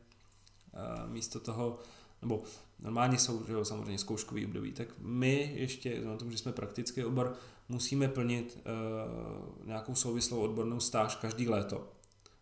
místo 1.06 1.40
toho 1.40 1.78
nebo 2.22 2.42
normálně 2.78 3.18
jsou 3.18 3.44
že 3.46 3.52
jo, 3.52 3.64
samozřejmě 3.64 3.98
zkouškový 3.98 4.46
období, 4.46 4.72
tak 4.72 4.88
my 4.98 5.52
ještě, 5.56 6.00
na 6.00 6.16
tom, 6.16 6.30
že 6.30 6.38
jsme 6.38 6.52
praktický 6.52 7.04
obor, 7.04 7.34
musíme 7.68 8.08
plnit 8.08 8.58
uh, 8.58 9.66
nějakou 9.66 9.94
souvislou 9.94 10.40
odbornou 10.40 10.80
stáž 10.80 11.16
každý 11.16 11.48
léto. 11.48 11.88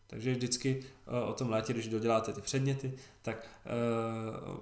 Takže 0.07 0.33
vždycky 0.33 0.85
uh, 1.23 1.29
o 1.29 1.33
tom 1.33 1.51
létě, 1.51 1.73
když 1.73 1.89
doděláte 1.89 2.33
ty 2.33 2.41
předměty, 2.41 2.95
tak 3.23 3.49
uh, 4.53 4.57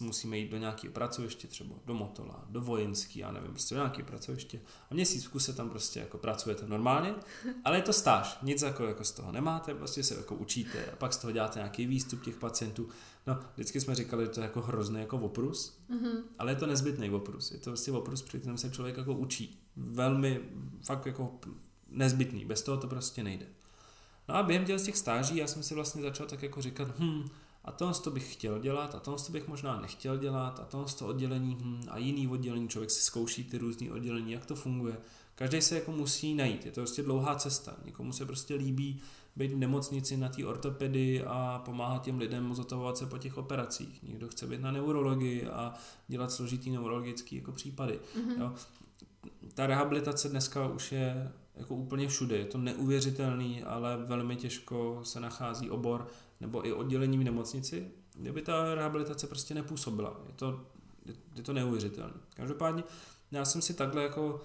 musíme 0.00 0.38
jít 0.38 0.50
do 0.50 0.56
nějakého 0.56 0.92
pracoviště, 0.92 1.48
třeba 1.48 1.74
do 1.84 1.94
Motola, 1.94 2.44
do 2.48 2.60
vojenský, 2.60 3.18
já 3.18 3.32
nevím, 3.32 3.50
prostě 3.50 3.74
do 3.74 3.80
nějaké 3.80 4.02
pracoviště. 4.02 4.60
A 4.90 4.94
měsíc 4.94 5.24
v 5.24 5.28
kuse 5.28 5.52
tam 5.52 5.70
prostě 5.70 6.00
jako 6.00 6.18
pracujete 6.18 6.66
normálně, 6.66 7.14
ale 7.64 7.76
je 7.76 7.82
to 7.82 7.92
stáž, 7.92 8.38
nic 8.42 8.62
jako, 8.62 8.84
jako 8.84 9.04
z 9.04 9.10
toho 9.10 9.32
nemáte, 9.32 9.74
prostě 9.74 10.02
se 10.02 10.14
jako 10.14 10.34
učíte 10.34 10.86
a 10.92 10.96
pak 10.96 11.12
z 11.12 11.16
toho 11.16 11.32
děláte 11.32 11.58
nějaký 11.58 11.86
výstup 11.86 12.24
těch 12.24 12.36
pacientů. 12.36 12.88
No, 13.26 13.38
vždycky 13.54 13.80
jsme 13.80 13.94
říkali, 13.94 14.24
že 14.24 14.30
to 14.30 14.40
je 14.40 14.44
jako 14.44 14.60
hrozný 14.60 15.00
jako 15.00 15.18
oprus, 15.18 15.78
mm-hmm. 15.90 16.22
ale 16.38 16.52
je 16.52 16.56
to 16.56 16.66
nezbytný 16.66 17.10
oprus. 17.10 17.50
Je 17.50 17.58
to 17.58 17.70
prostě 17.70 17.92
oprus, 17.92 18.22
při 18.22 18.38
kterém 18.38 18.58
se 18.58 18.70
člověk 18.70 18.96
jako 18.96 19.14
učí. 19.14 19.60
Velmi, 19.76 20.40
fakt 20.84 21.06
jako 21.06 21.40
nezbytný. 21.88 22.44
Bez 22.44 22.62
toho 22.62 22.76
to 22.76 22.86
prostě 22.86 23.22
nejde. 23.22 23.46
No 24.28 24.34
a 24.34 24.42
během 24.42 24.64
těch 24.64 24.96
stáží 24.96 25.36
já 25.36 25.46
jsem 25.46 25.62
si 25.62 25.74
vlastně 25.74 26.02
začal 26.02 26.26
tak 26.26 26.42
jako 26.42 26.62
říkat, 26.62 26.88
hm, 26.98 27.28
a 27.64 27.72
tohle 27.72 27.94
to 27.94 28.10
bych 28.10 28.32
chtěl 28.32 28.58
dělat, 28.58 28.94
a 28.94 29.00
tohle 29.00 29.24
to 29.26 29.32
bych 29.32 29.48
možná 29.48 29.80
nechtěl 29.80 30.18
dělat, 30.18 30.60
a 30.60 30.64
tohle 30.64 30.86
to 30.98 31.06
oddělení 31.06 31.56
hm, 31.60 31.82
a 31.88 31.98
jiný 31.98 32.28
oddělení, 32.28 32.68
člověk 32.68 32.90
si 32.90 33.00
zkouší 33.00 33.44
ty 33.44 33.58
různé 33.58 33.92
oddělení, 33.92 34.32
jak 34.32 34.46
to 34.46 34.54
funguje. 34.54 34.96
Každý 35.38 35.62
se 35.62 35.74
jako 35.74 35.92
musí 35.92 36.34
najít, 36.34 36.66
je 36.66 36.72
to 36.72 36.80
prostě 36.80 37.02
dlouhá 37.02 37.34
cesta. 37.34 37.76
Někomu 37.84 38.12
se 38.12 38.26
prostě 38.26 38.54
líbí 38.54 39.00
být 39.36 39.52
v 39.52 39.56
nemocnici 39.56 40.16
na 40.16 40.28
té 40.28 40.46
ortopedii 40.46 41.24
a 41.24 41.62
pomáhat 41.64 42.02
těm 42.02 42.18
lidem 42.18 42.54
zotavovat 42.54 42.96
se 42.96 43.06
po 43.06 43.18
těch 43.18 43.36
operacích. 43.36 44.02
Někdo 44.02 44.28
chce 44.28 44.46
být 44.46 44.60
na 44.60 44.70
neurologii 44.70 45.46
a 45.46 45.74
dělat 46.08 46.32
složitý 46.32 46.70
neurologický 46.70 47.36
jako 47.36 47.52
případy. 47.52 48.00
Mm-hmm. 48.16 48.40
Jo. 48.40 48.54
Ta 49.54 49.66
rehabilitace 49.66 50.28
dneska 50.28 50.68
už 50.68 50.92
je 50.92 51.32
jako 51.54 51.74
úplně 51.74 52.08
všude. 52.08 52.36
Je 52.36 52.44
to 52.44 52.58
neuvěřitelný, 52.58 53.62
ale 53.62 53.96
velmi 53.96 54.36
těžko 54.36 55.00
se 55.02 55.20
nachází 55.20 55.70
obor 55.70 56.06
nebo 56.40 56.66
i 56.66 56.72
oddělení 56.72 57.18
v 57.18 57.24
nemocnici, 57.24 57.90
kde 58.14 58.32
by 58.32 58.42
ta 58.42 58.74
rehabilitace 58.74 59.26
prostě 59.26 59.54
nepůsobila. 59.54 60.20
Je 60.26 60.32
to, 60.32 60.60
je 61.36 61.42
to 61.42 61.52
neuvěřitelné. 61.52 62.14
Každopádně 62.34 62.84
já 63.30 63.44
jsem 63.44 63.62
si 63.62 63.74
takhle 63.74 64.02
jako 64.02 64.42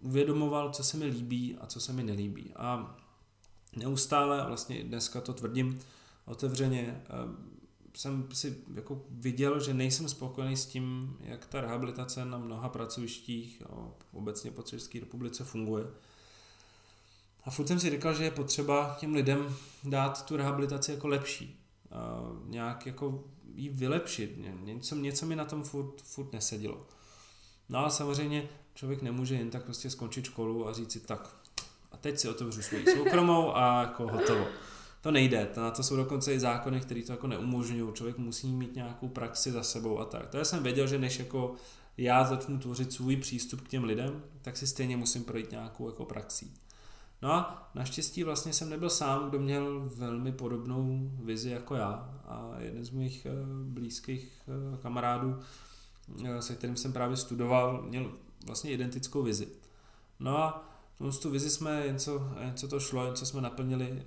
uvědomoval, 0.00 0.70
co 0.70 0.84
se 0.84 0.96
mi 0.96 1.04
líbí 1.04 1.56
a 1.60 1.66
co 1.66 1.80
se 1.80 1.92
mi 1.92 2.02
nelíbí. 2.02 2.52
A 2.56 2.96
neustále, 3.76 4.44
vlastně 4.46 4.84
dneska 4.84 5.20
to 5.20 5.32
tvrdím 5.32 5.80
otevřeně, 6.24 7.02
eh, 7.04 7.56
jsem 7.94 8.28
si 8.32 8.56
jako 8.74 9.02
viděl, 9.10 9.60
že 9.60 9.74
nejsem 9.74 10.08
spokojený 10.08 10.56
s 10.56 10.66
tím, 10.66 11.16
jak 11.20 11.46
ta 11.46 11.60
rehabilitace 11.60 12.24
na 12.24 12.38
mnoha 12.38 12.68
pracovištích 12.68 13.62
obecně 14.12 14.50
po 14.50 14.62
České 14.62 15.00
republice 15.00 15.44
funguje. 15.44 15.84
A 17.44 17.50
furt 17.50 17.66
jsem 17.66 17.80
si 17.80 17.90
říkal, 17.90 18.14
že 18.14 18.24
je 18.24 18.30
potřeba 18.30 18.96
těm 19.00 19.14
lidem 19.14 19.56
dát 19.84 20.26
tu 20.26 20.36
rehabilitaci 20.36 20.92
jako 20.92 21.08
lepší. 21.08 21.60
Nějak 22.44 22.86
jako 22.86 23.24
ji 23.54 23.68
vylepšit. 23.68 24.38
Něco, 24.64 24.94
něco 24.94 25.26
mi 25.26 25.36
na 25.36 25.44
tom 25.44 25.64
furt, 25.64 26.02
furt 26.02 26.32
nesedělo. 26.32 26.86
No 27.68 27.86
a 27.86 27.90
samozřejmě 27.90 28.48
člověk 28.76 29.02
nemůže 29.02 29.34
jen 29.34 29.50
tak 29.50 29.64
prostě 29.64 29.90
skončit 29.90 30.24
školu 30.24 30.68
a 30.68 30.72
říct 30.72 30.92
si 30.92 31.00
tak, 31.00 31.36
a 31.92 31.96
teď 31.96 32.18
si 32.18 32.28
otevřu 32.28 32.62
svou 32.62 32.78
soukromou 32.94 33.56
a 33.56 33.80
jako 33.80 34.08
hotovo. 34.08 34.46
To 35.00 35.10
nejde, 35.10 35.48
na 35.56 35.70
to 35.70 35.82
jsou 35.82 35.96
dokonce 35.96 36.34
i 36.34 36.40
zákony, 36.40 36.80
které 36.80 37.02
to 37.02 37.12
jako 37.12 37.26
neumožňují. 37.26 37.92
Člověk 37.92 38.18
musí 38.18 38.52
mít 38.52 38.74
nějakou 38.74 39.08
praxi 39.08 39.52
za 39.52 39.62
sebou 39.62 39.98
a 39.98 40.04
tak. 40.04 40.28
To 40.28 40.36
já 40.36 40.44
jsem 40.44 40.62
věděl, 40.62 40.86
že 40.86 40.98
než 40.98 41.18
jako 41.18 41.54
já 41.96 42.24
začnu 42.24 42.58
tvořit 42.58 42.92
svůj 42.92 43.16
přístup 43.16 43.60
k 43.60 43.68
těm 43.68 43.84
lidem, 43.84 44.22
tak 44.42 44.56
si 44.56 44.66
stejně 44.66 44.96
musím 44.96 45.24
projít 45.24 45.50
nějakou 45.50 45.86
jako 45.86 46.04
praxí. 46.04 46.54
No 47.22 47.32
a 47.32 47.70
naštěstí 47.74 48.24
vlastně 48.24 48.52
jsem 48.52 48.70
nebyl 48.70 48.90
sám, 48.90 49.28
kdo 49.28 49.38
měl 49.38 49.90
velmi 49.94 50.32
podobnou 50.32 51.10
vizi 51.22 51.50
jako 51.50 51.74
já. 51.74 52.20
A 52.24 52.54
jeden 52.58 52.84
z 52.84 52.90
mých 52.90 53.26
eh, 53.26 53.30
blízkých 53.64 54.42
eh, 54.48 54.76
kamarádů, 54.82 55.38
eh, 56.24 56.42
se 56.42 56.54
kterým 56.54 56.76
jsem 56.76 56.92
právě 56.92 57.16
studoval, 57.16 57.82
měl 57.82 58.12
vlastně 58.46 58.70
identickou 58.70 59.22
vizi. 59.22 59.48
No 60.20 60.38
a 60.38 60.72
tu 61.22 61.30
vizi 61.30 61.50
jsme, 61.50 61.86
jen 61.86 61.98
co, 61.98 62.28
jen 62.40 62.54
co 62.56 62.68
to 62.68 62.80
šlo, 62.80 63.04
jen 63.04 63.14
co 63.14 63.26
jsme 63.26 63.40
naplnili 63.40 64.02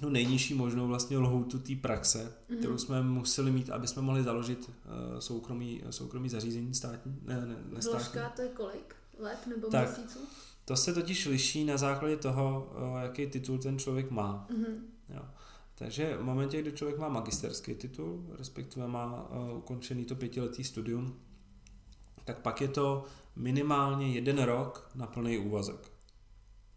tu 0.00 0.08
nejnižší 0.08 0.54
možnou 0.54 0.86
vlastně 0.86 1.18
lhoutu 1.18 1.58
té 1.58 1.74
praxe, 1.74 2.32
mm-hmm. 2.50 2.58
kterou 2.58 2.78
jsme 2.78 3.02
museli 3.02 3.50
mít, 3.50 3.70
aby 3.70 3.86
jsme 3.86 4.02
mohli 4.02 4.22
založit 4.22 4.70
soukromý, 5.18 5.82
soukromý 5.90 6.28
zařízení 6.28 6.74
státní, 6.74 7.18
ne, 7.22 7.46
ne, 7.46 7.56
ne 7.72 7.82
státní. 7.82 8.20
to 8.36 8.42
je 8.42 8.48
kolik? 8.48 8.96
Let 9.18 9.46
nebo 9.46 9.68
tak, 9.68 9.98
měsíců? 9.98 10.18
To 10.64 10.76
se 10.76 10.94
totiž 10.94 11.26
liší 11.26 11.64
na 11.64 11.76
základě 11.76 12.16
toho, 12.16 12.72
eh, 12.76 13.02
jaký 13.02 13.26
titul 13.26 13.58
ten 13.58 13.78
člověk 13.78 14.10
má. 14.10 14.46
Mm-hmm. 14.50 14.76
Jo. 15.08 15.22
Takže 15.74 16.16
v 16.16 16.22
momentě, 16.22 16.62
kdy 16.62 16.72
člověk 16.72 16.98
má 16.98 17.08
magisterský 17.08 17.74
titul, 17.74 18.26
respektive 18.38 18.86
má 18.86 19.28
uh, 19.30 19.58
ukončený 19.58 20.04
to 20.04 20.14
pětiletý 20.14 20.64
studium, 20.64 21.20
tak 22.26 22.38
pak 22.38 22.60
je 22.60 22.68
to 22.68 23.04
minimálně 23.36 24.12
jeden 24.12 24.42
rok 24.42 24.90
na 24.94 25.06
plný 25.06 25.38
úvazek. 25.38 25.90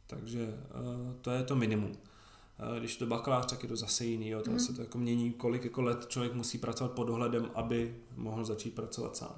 Takže 0.07 0.45
uh, 0.45 1.13
to 1.21 1.31
je 1.31 1.43
to 1.43 1.55
minimum. 1.55 1.91
Uh, 1.91 2.79
když 2.79 2.97
to 2.97 3.05
bakalář, 3.05 3.45
tak 3.45 3.63
je 3.63 3.69
to 3.69 3.75
zase 3.75 4.05
jiný. 4.05 4.29
Jo. 4.29 4.41
To 4.41 4.51
mm. 4.51 4.59
se 4.59 4.73
to 4.73 4.81
jako 4.81 4.97
mění, 4.97 5.33
kolik 5.33 5.63
jako 5.63 5.81
let 5.81 6.07
člověk 6.07 6.33
musí 6.33 6.57
pracovat 6.57 6.91
pod 6.91 7.03
dohledem, 7.03 7.51
aby 7.55 7.95
mohl 8.15 8.45
začít 8.45 8.75
pracovat 8.75 9.17
sám. 9.17 9.35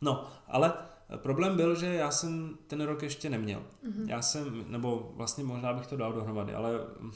No, 0.00 0.30
ale 0.48 0.72
Problém 1.16 1.56
byl, 1.56 1.74
že 1.74 1.86
já 1.86 2.10
jsem 2.10 2.58
ten 2.66 2.80
rok 2.80 3.02
ještě 3.02 3.30
neměl. 3.30 3.58
Mm-hmm. 3.60 4.08
Já 4.08 4.22
jsem, 4.22 4.64
nebo 4.68 5.12
vlastně 5.16 5.44
možná 5.44 5.72
bych 5.72 5.86
to 5.86 5.96
dal 5.96 6.12
dohromady, 6.12 6.54
ale 6.54 6.70
mm, 7.00 7.12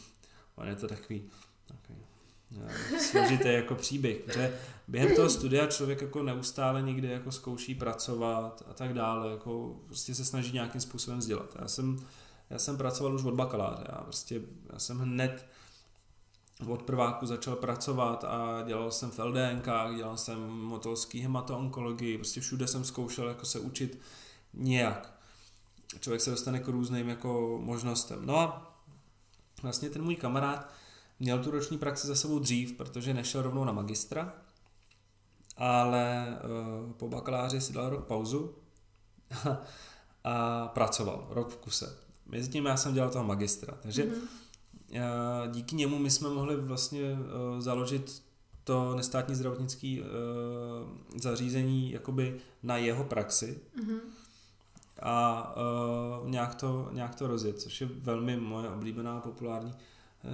on 0.55 0.69
je 0.69 0.77
to 0.77 0.89
takový, 0.89 1.23
takový 1.67 1.99
eh, 2.67 3.01
složitý 3.01 3.49
jako 3.49 3.75
příběh, 3.75 4.17
že 4.35 4.59
během 4.89 5.17
toho 5.17 5.31
studia 5.31 5.67
člověk 5.67 6.01
jako 6.01 6.23
neustále 6.23 6.83
někde 6.83 7.09
jako 7.09 7.33
zkouší 7.33 7.75
pracovat 7.75 8.63
a 8.71 8.75
tak 8.75 8.95
dále, 8.95 9.31
jako 9.31 9.81
prostě 9.87 10.15
se 10.15 10.25
snaží 10.25 10.53
nějakým 10.53 10.81
způsobem 10.81 11.19
vzdělat. 11.19 11.57
Já 11.61 11.69
jsem, 11.69 11.97
já 12.51 12.59
jsem 12.59 12.77
pracoval 12.77 13.15
už 13.15 13.25
od 13.25 13.35
bakaláře, 13.35 13.85
já 13.89 14.03
prostě, 14.03 14.41
já 14.73 14.79
jsem 14.79 14.99
hned 14.99 15.47
od 16.67 16.83
prváku 16.83 17.27
začal 17.27 17.57
pracovat 17.57 18.25
a 18.25 18.63
dělal 18.67 18.91
jsem 18.91 19.11
v 19.11 19.19
LDNK, 19.19 19.67
dělal 19.97 20.17
jsem 20.17 20.49
motolský 20.49 21.21
hematoonkologii, 21.21 22.19
prostě 22.19 22.41
všude 22.41 22.67
jsem 22.67 22.85
zkoušel 22.85 23.29
jako 23.29 23.47
se 23.47 23.61
učit 23.61 24.01
nějak. 24.55 25.15
Člověk 26.01 26.21
se 26.21 26.31
dostane 26.31 26.61
k 26.61 26.69
různým 26.69 27.09
jako 27.09 27.59
možnostem. 27.63 28.27
No 28.27 28.39
a 28.39 28.75
vlastně 29.63 29.91
ten 29.91 30.03
můj 30.03 30.17
kamarád 30.17 30.71
měl 31.21 31.39
tu 31.39 31.51
roční 31.51 31.79
praxi 31.79 32.07
za 32.07 32.15
sebou 32.15 32.39
dřív, 32.39 32.73
protože 32.73 33.15
nešel 33.15 33.43
rovnou 33.43 33.65
na 33.65 33.73
magistra, 33.73 34.35
ale 35.59 36.27
uh, 36.45 36.93
po 36.93 37.09
bakaláři 37.09 37.61
si 37.61 37.73
dal 37.73 37.91
rok 37.91 38.05
pauzu 38.05 38.55
a 40.25 40.69
pracoval 40.69 41.27
rok 41.31 41.49
v 41.49 41.57
kuse. 41.57 41.99
Mezi 42.27 42.51
tím 42.51 42.67
já 42.67 42.77
jsem 42.77 42.95
dělal 42.95 43.11
toho 43.11 43.25
magistra, 43.25 43.75
takže 43.83 44.05
mm-hmm. 44.05 45.51
díky 45.51 45.77
němu 45.77 45.99
my 45.99 46.11
jsme 46.11 46.29
mohli 46.29 46.57
vlastně 46.57 47.13
uh, 47.13 47.61
založit 47.61 48.23
to 48.65 48.95
nestátní 48.97 49.35
zdravotnické 49.35 49.97
uh, 50.01 51.21
zařízení 51.21 51.91
jakoby 51.91 52.41
na 52.63 52.77
jeho 52.77 53.05
praxi 53.05 53.61
mm-hmm. 53.77 53.99
a 55.03 55.55
uh, 56.23 56.31
nějak, 56.31 56.55
to, 56.55 56.89
nějak 56.93 57.15
to 57.15 57.27
rozjet, 57.27 57.61
což 57.61 57.81
je 57.81 57.87
velmi 57.87 58.37
moje 58.37 58.69
oblíbená 58.69 59.21
populární 59.21 59.75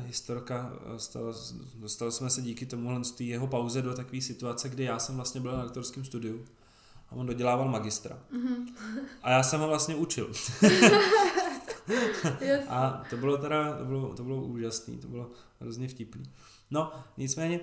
historka. 0.01 0.73
Stalo, 0.97 1.35
dostali 1.75 2.13
jsme 2.13 2.31
se 2.31 2.43
díky 2.43 2.67
tomu 2.67 3.05
z 3.05 3.21
jeho 3.21 3.47
pauze 3.47 3.83
do 3.83 3.95
takové 3.95 4.21
situace, 4.21 4.69
kdy 4.69 4.85
já 4.85 4.99
jsem 4.99 5.17
vlastně 5.17 5.41
byl 5.41 5.57
na 5.57 5.63
doktorském 5.63 6.05
studiu 6.05 6.45
a 7.11 7.13
on 7.13 7.27
dodělával 7.27 7.69
magistra. 7.69 8.19
Mm-hmm. 8.33 8.67
A 9.23 9.31
já 9.31 9.43
jsem 9.43 9.61
ho 9.61 9.69
vlastně 9.69 9.95
učil. 9.95 10.29
a 12.69 13.03
to 13.11 13.17
bylo 13.17 13.39
teda, 13.39 13.79
to 13.79 13.85
bylo, 13.85 14.15
to 14.15 14.25
bylo 14.25 14.45
úžasný, 14.45 14.99
to 14.99 15.09
bylo 15.09 15.31
hrozně 15.61 15.89
vtipný. 15.89 16.25
No, 16.71 16.93
nicméně 17.17 17.61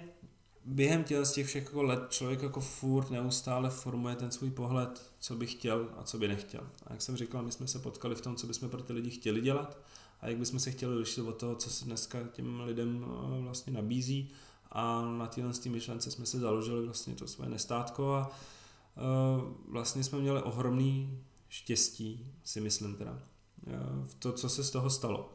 během 0.66 1.04
těch, 1.04 1.26
z 1.26 1.32
těch 1.32 1.48
všech 1.48 1.66
jako 1.66 1.84
let 1.84 2.00
člověk 2.10 2.42
jako 2.42 2.60
furt 2.60 3.10
neustále 3.10 3.70
formuje 3.70 4.16
ten 4.16 4.32
svůj 4.32 4.52
pohled, 4.52 5.12
co 5.20 5.36
by 5.36 5.48
chtěl 5.48 5.90
a 5.98 6.04
co 6.04 6.18
by 6.18 6.28
nechtěl. 6.28 6.68
A 6.88 6.94
jak 6.94 7.02
jsem 7.02 7.18
říkal, 7.18 7.44
my 7.44 7.52
jsme 7.52 7.68
se 7.68 7.80
potkali 7.80 8.16
v 8.16 8.22
tom, 8.22 8.36
co 8.36 8.48
bychom 8.48 8.70
pro 8.70 8.84
ty 8.84 8.94
lidi 8.94 9.10
chtěli 9.10 9.42
dělat 9.42 9.78
a 10.22 10.28
jak 10.28 10.38
bychom 10.38 10.60
se 10.60 10.72
chtěli 10.72 10.96
lišit 10.96 11.22
od 11.22 11.38
toho, 11.38 11.56
co 11.56 11.70
se 11.70 11.86
dneska 11.86 12.20
těm 12.24 12.62
lidem 12.62 13.06
eh, 13.06 13.42
vlastně 13.42 13.74
nabízí 13.74 14.32
a 14.72 15.02
na 15.02 15.28
téhle 15.28 15.54
myšlence 15.70 16.12
jsme 16.12 16.26
se 16.26 16.40
založili 16.40 16.86
vlastně 16.86 17.16
to 17.16 17.28
svoje 17.28 17.50
nestátko 17.50 18.14
a 18.14 18.28
uh, 18.28 19.54
vlastně 19.68 20.04
jsme 20.04 20.20
měli 20.20 20.42
ohromný 20.42 21.20
štěstí, 21.50 22.28
si 22.44 22.62
myslím 22.62 22.96
teda, 22.96 23.12
uh, 23.12 24.06
v 24.06 24.14
to, 24.14 24.32
co 24.34 24.50
se 24.50 24.64
z 24.64 24.72
toho 24.72 24.90
stalo. 24.90 25.34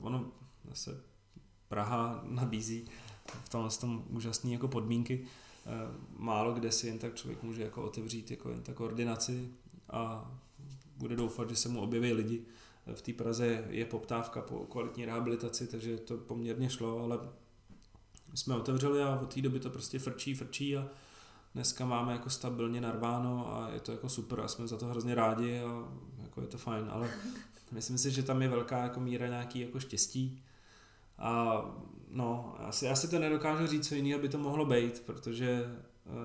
Ono 0.00 0.32
zase 0.68 1.00
Praha 1.68 2.20
nabízí 2.24 2.84
v 3.44 3.48
tomhle 3.48 3.70
tom 3.70 4.04
úžasné 4.08 4.50
jako 4.50 4.68
podmínky. 4.68 5.26
Málo 6.16 6.52
kde 6.54 6.72
si 6.72 6.86
jen 6.86 6.98
tak 6.98 7.14
člověk 7.14 7.42
může 7.42 7.62
jako 7.62 7.82
otevřít 7.82 8.30
jako 8.30 8.50
jen 8.50 8.62
tak 8.62 8.76
koordinaci 8.76 9.48
a 9.90 10.30
bude 10.96 11.16
doufat, 11.16 11.50
že 11.50 11.56
se 11.56 11.68
mu 11.68 11.80
objeví 11.80 12.12
lidi, 12.12 12.46
v 12.94 13.02
té 13.02 13.12
Praze 13.12 13.64
je 13.68 13.84
poptávka 13.84 14.40
po 14.40 14.58
kvalitní 14.58 15.04
rehabilitaci, 15.04 15.66
takže 15.66 15.96
to 15.96 16.16
poměrně 16.16 16.70
šlo, 16.70 16.98
ale 16.98 17.18
jsme 18.34 18.56
otevřeli 18.56 19.02
a 19.02 19.20
od 19.22 19.34
té 19.34 19.42
doby 19.42 19.60
to 19.60 19.70
prostě 19.70 19.98
frčí, 19.98 20.34
frčí 20.34 20.76
a 20.76 20.88
dneska 21.54 21.86
máme 21.86 22.12
jako 22.12 22.30
stabilně 22.30 22.80
narváno 22.80 23.54
a 23.54 23.70
je 23.70 23.80
to 23.80 23.92
jako 23.92 24.08
super 24.08 24.40
a 24.40 24.48
jsme 24.48 24.68
za 24.68 24.76
to 24.76 24.86
hrozně 24.86 25.14
rádi 25.14 25.60
a 25.60 25.88
jako 26.22 26.40
je 26.40 26.46
to 26.46 26.58
fajn, 26.58 26.86
ale 26.90 27.10
myslím 27.72 27.98
si, 27.98 28.10
že 28.10 28.22
tam 28.22 28.42
je 28.42 28.48
velká 28.48 28.78
jako 28.78 29.00
míra 29.00 29.26
nějaký 29.26 29.60
jako 29.60 29.80
štěstí. 29.80 30.42
A 31.18 31.62
no, 32.10 32.54
asi, 32.58 32.88
asi 32.88 33.08
to 33.08 33.18
nedokážu 33.18 33.66
říct, 33.66 33.88
co 33.88 33.94
jiného 33.94 34.20
by 34.20 34.28
to 34.28 34.38
mohlo 34.38 34.64
být, 34.66 35.02
protože 35.06 35.76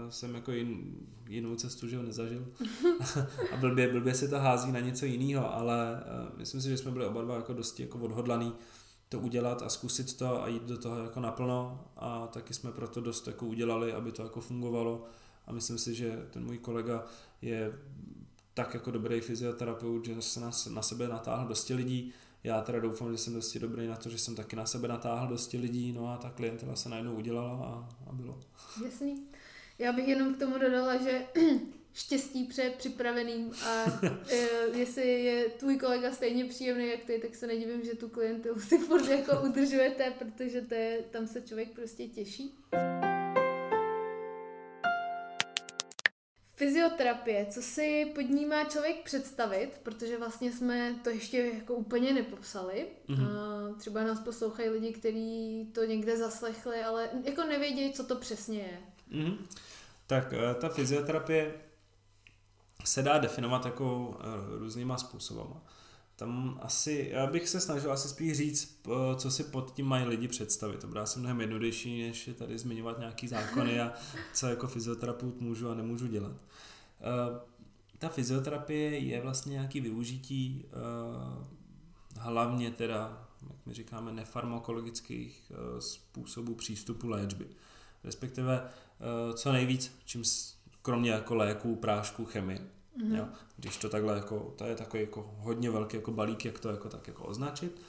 jsem 0.10 0.36
jako 0.36 0.52
jin, 0.52 0.96
jinou 1.30 1.56
cestu 1.56 1.88
že 1.88 1.98
ho 1.98 2.04
nezažil 2.04 2.48
a 3.54 3.58
blbě, 3.58 3.92
blbě 3.92 4.14
se 4.14 4.28
to 4.28 4.40
hází 4.40 4.72
na 4.72 4.80
něco 4.80 5.06
jiného, 5.06 5.54
ale 5.54 6.04
uh, 6.32 6.40
myslím 6.40 6.62
si, 6.62 6.70
že 6.70 6.78
jsme 6.78 6.92
byli 6.92 7.06
oba 7.06 7.22
dva 7.22 7.36
jako 7.36 7.54
dosti 7.54 7.84
jako 7.84 7.98
odhodlaný 7.98 8.54
to 9.10 9.20
udělat 9.20 9.62
a 9.62 9.70
zkusit 9.70 10.18
to 10.18 10.44
a 10.44 10.48
jít 10.48 10.64
do 10.64 10.78
toho 10.78 11.04
jako 11.04 11.20
naplno 11.20 11.86
a 11.98 12.28
taky 12.28 12.54
jsme 12.54 12.72
proto 12.72 13.02
dost 13.02 13.28
jako 13.28 13.46
udělali, 13.46 13.94
aby 13.94 14.12
to 14.12 14.24
jako 14.24 14.42
fungovalo 14.42 15.06
a 15.48 15.52
myslím 15.52 15.78
si, 15.78 15.96
že 15.96 16.28
ten 16.32 16.46
můj 16.46 16.58
kolega 16.58 17.06
je 17.42 17.74
tak 18.54 18.74
jako 18.74 18.92
dobrý 18.92 19.22
fyzioterapeut, 19.22 20.06
že 20.06 20.22
se 20.22 20.40
na, 20.40 20.52
na 20.70 20.82
sebe 20.82 21.08
natáhl 21.08 21.48
dosti 21.48 21.74
lidí. 21.74 22.14
Já 22.44 22.62
teda 22.62 22.80
doufám, 22.80 23.12
že 23.12 23.18
jsem 23.18 23.34
dosti 23.34 23.60
dobrý 23.60 23.88
na 23.88 23.96
to, 23.96 24.10
že 24.10 24.18
jsem 24.18 24.36
taky 24.36 24.56
na 24.56 24.66
sebe 24.66 24.88
natáhl 24.88 25.28
dosti 25.28 25.58
lidí, 25.58 25.94
no 25.94 26.14
a 26.14 26.18
ta 26.18 26.30
klientela 26.30 26.76
se 26.76 26.90
najednou 26.90 27.16
udělala 27.16 27.66
a, 27.66 27.90
a 28.10 28.14
bylo. 28.14 28.40
Jasný. 28.86 29.24
Já 29.80 29.92
bych 29.92 30.08
jenom 30.08 30.34
k 30.34 30.40
tomu 30.40 30.58
dodala, 30.58 30.98
že 30.98 31.26
štěstí 31.94 32.44
před 32.44 32.76
připraveným 32.76 33.52
a 33.66 33.86
e, 34.30 34.48
jestli 34.78 35.24
je 35.24 35.50
tvůj 35.50 35.78
kolega 35.78 36.12
stejně 36.12 36.46
příjemný 36.46 36.88
jak 36.88 37.04
ty, 37.04 37.20
tak 37.20 37.36
se 37.36 37.48
nedivím, 37.48 37.86
že 37.86 37.96
tu 37.96 38.10
klientelu 38.10 38.60
si 38.60 38.78
furt 38.78 39.08
jako 39.08 39.42
udržujete, 39.42 40.14
protože 40.20 40.62
to 40.62 40.74
je, 40.74 41.04
tam 41.12 41.28
se 41.28 41.42
člověk 41.42 41.70
prostě 41.76 42.08
těší. 42.08 42.56
Fyzioterapie, 46.58 47.46
co 47.50 47.62
si 47.62 48.12
pod 48.16 48.22
ní 48.22 48.46
má 48.46 48.64
člověk 48.64 49.04
představit, 49.04 49.70
protože 49.84 50.18
vlastně 50.18 50.52
jsme 50.52 50.96
to 51.04 51.10
ještě 51.10 51.38
jako 51.38 51.74
úplně 51.74 52.14
nepopsali. 52.14 52.88
Mm-hmm. 53.10 53.28
A 53.28 53.74
třeba 53.74 54.04
nás 54.04 54.20
poslouchají 54.20 54.70
lidi, 54.70 54.94
kteří 54.94 55.70
to 55.74 55.84
někde 55.84 56.18
zaslechli, 56.18 56.82
ale 56.82 57.10
jako 57.24 57.44
nevědějí, 57.44 57.94
co 57.94 58.04
to 58.04 58.16
přesně 58.16 58.60
je. 58.60 58.80
Mm-hmm. 59.12 59.38
Tak 60.08 60.34
eh, 60.34 60.54
ta 60.54 60.70
fyzioterapie 60.70 61.54
se 62.84 63.04
dá 63.04 63.18
definovat 63.18 63.66
jako 63.66 64.18
eh, 64.20 64.60
různýma 64.60 64.98
způsobama. 64.98 65.62
Tam 66.16 66.60
asi, 66.62 67.10
já 67.12 67.28
bych 67.28 67.50
se 67.50 67.60
snažil 67.60 67.92
asi 67.92 68.10
spíš 68.10 68.38
říct, 68.38 68.82
eh, 68.88 69.16
co 69.16 69.32
si 69.32 69.44
pod 69.44 69.74
tím 69.76 69.86
mají 69.86 70.06
lidi 70.06 70.28
představit. 70.28 70.80
To 70.80 70.88
bude 70.88 71.00
asi 71.00 71.20
mnohem 71.20 71.42
jednodušší, 71.42 72.08
než 72.08 72.30
tady 72.38 72.58
zmiňovat 72.58 73.00
nějaký 73.00 73.28
zákony 73.28 73.82
a 73.82 73.94
co 74.34 74.48
jako 74.48 74.68
fyzioterapeut 74.68 75.42
můžu 75.42 75.70
a 75.70 75.76
nemůžu 75.76 76.08
dělat. 76.08 76.34
Ta 78.00 78.10
fyzioterapie 78.10 78.98
je 78.98 79.22
vlastně 79.22 79.52
nějaký 79.52 79.82
využití 79.82 80.66
hlavně 82.20 82.72
teda, 82.72 83.28
jak 83.50 83.66
my 83.66 83.74
říkáme, 83.74 84.14
nefarmakologických 84.14 85.52
způsobů 85.80 86.56
přístupu 86.56 87.08
léčby. 87.10 87.48
Respektive 88.06 88.70
Eh, 89.00 89.34
co 89.34 89.52
nejvíc, 89.52 89.96
čím 90.06 90.24
kromě 90.82 91.12
jako 91.12 91.36
léků, 91.36 91.76
prášků, 91.76 92.26
chemie. 92.26 92.60
Mm-hmm. 92.60 93.16
Jo? 93.16 93.28
Když 93.58 93.78
to 93.78 93.90
takhle 93.90 94.16
jako, 94.16 94.54
to 94.58 94.66
je 94.66 94.76
takový 94.76 95.04
jako 95.04 95.36
hodně 95.38 95.72
velký 95.72 95.98
jako 95.98 96.12
balík, 96.12 96.46
jak 96.46 96.60
to 96.60 96.70
jako 96.70 96.90
tak 96.90 97.08
jako 97.08 97.24
označit. 97.24 97.82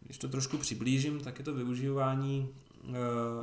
Když 0.00 0.18
to 0.18 0.28
trošku 0.28 0.58
přiblížím, 0.58 1.20
tak 1.20 1.38
je 1.38 1.44
to 1.44 1.54
využívání 1.54 2.48
eh, 2.88 2.92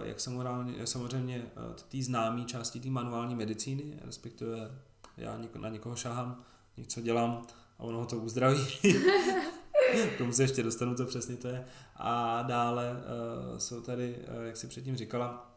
jak 0.04 0.20
samozřejmě, 0.20 0.88
samozřejmě 0.88 1.46
eh, 1.46 1.82
té 1.90 2.04
známé 2.04 2.46
části 2.46 2.80
té 2.80 2.90
manuální 2.90 3.36
medicíny, 3.36 4.00
respektive 4.02 4.72
já 5.18 5.40
na 5.60 5.70
někoho 5.70 5.96
šahám, 5.96 6.44
něco 6.78 7.02
dělám 7.02 7.48
a 7.80 7.84
ono 7.84 7.98
ho 7.98 8.06
to 8.06 8.18
uzdraví. 8.18 8.66
K 10.16 10.18
tomu 10.18 10.34
se 10.34 10.44
ještě 10.44 10.64
dostanu, 10.64 10.96
co 10.96 11.06
přesně 11.06 11.36
to 11.36 11.48
je. 11.48 11.66
A 11.96 12.42
dále 12.42 12.92
uh, 12.92 13.58
jsou 13.58 13.82
tady, 13.82 14.16
uh, 14.38 14.44
jak 14.44 14.58
si 14.58 14.68
předtím 14.68 14.96
říkala, 14.96 15.55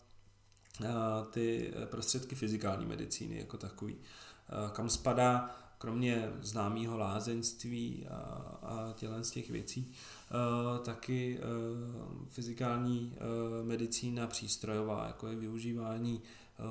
ty 1.31 1.75
prostředky 1.85 2.35
fyzikální 2.35 2.87
medicíny 2.87 3.39
jako 3.39 3.57
takový. 3.57 3.97
Kam 4.73 4.91
spadá 4.91 5.57
kromě 5.79 6.33
známého 6.41 6.99
lázeňství 6.99 8.07
a, 8.11 8.15
a 8.63 8.93
tělen 8.93 9.25
z 9.25 9.31
těch 9.31 9.51
věcí, 9.51 9.93
taky 10.83 11.41
fyzikální 12.29 13.17
medicína 13.63 14.27
přístrojová, 14.27 15.07
jako 15.07 15.29
je 15.29 15.37
využívání 15.37 16.23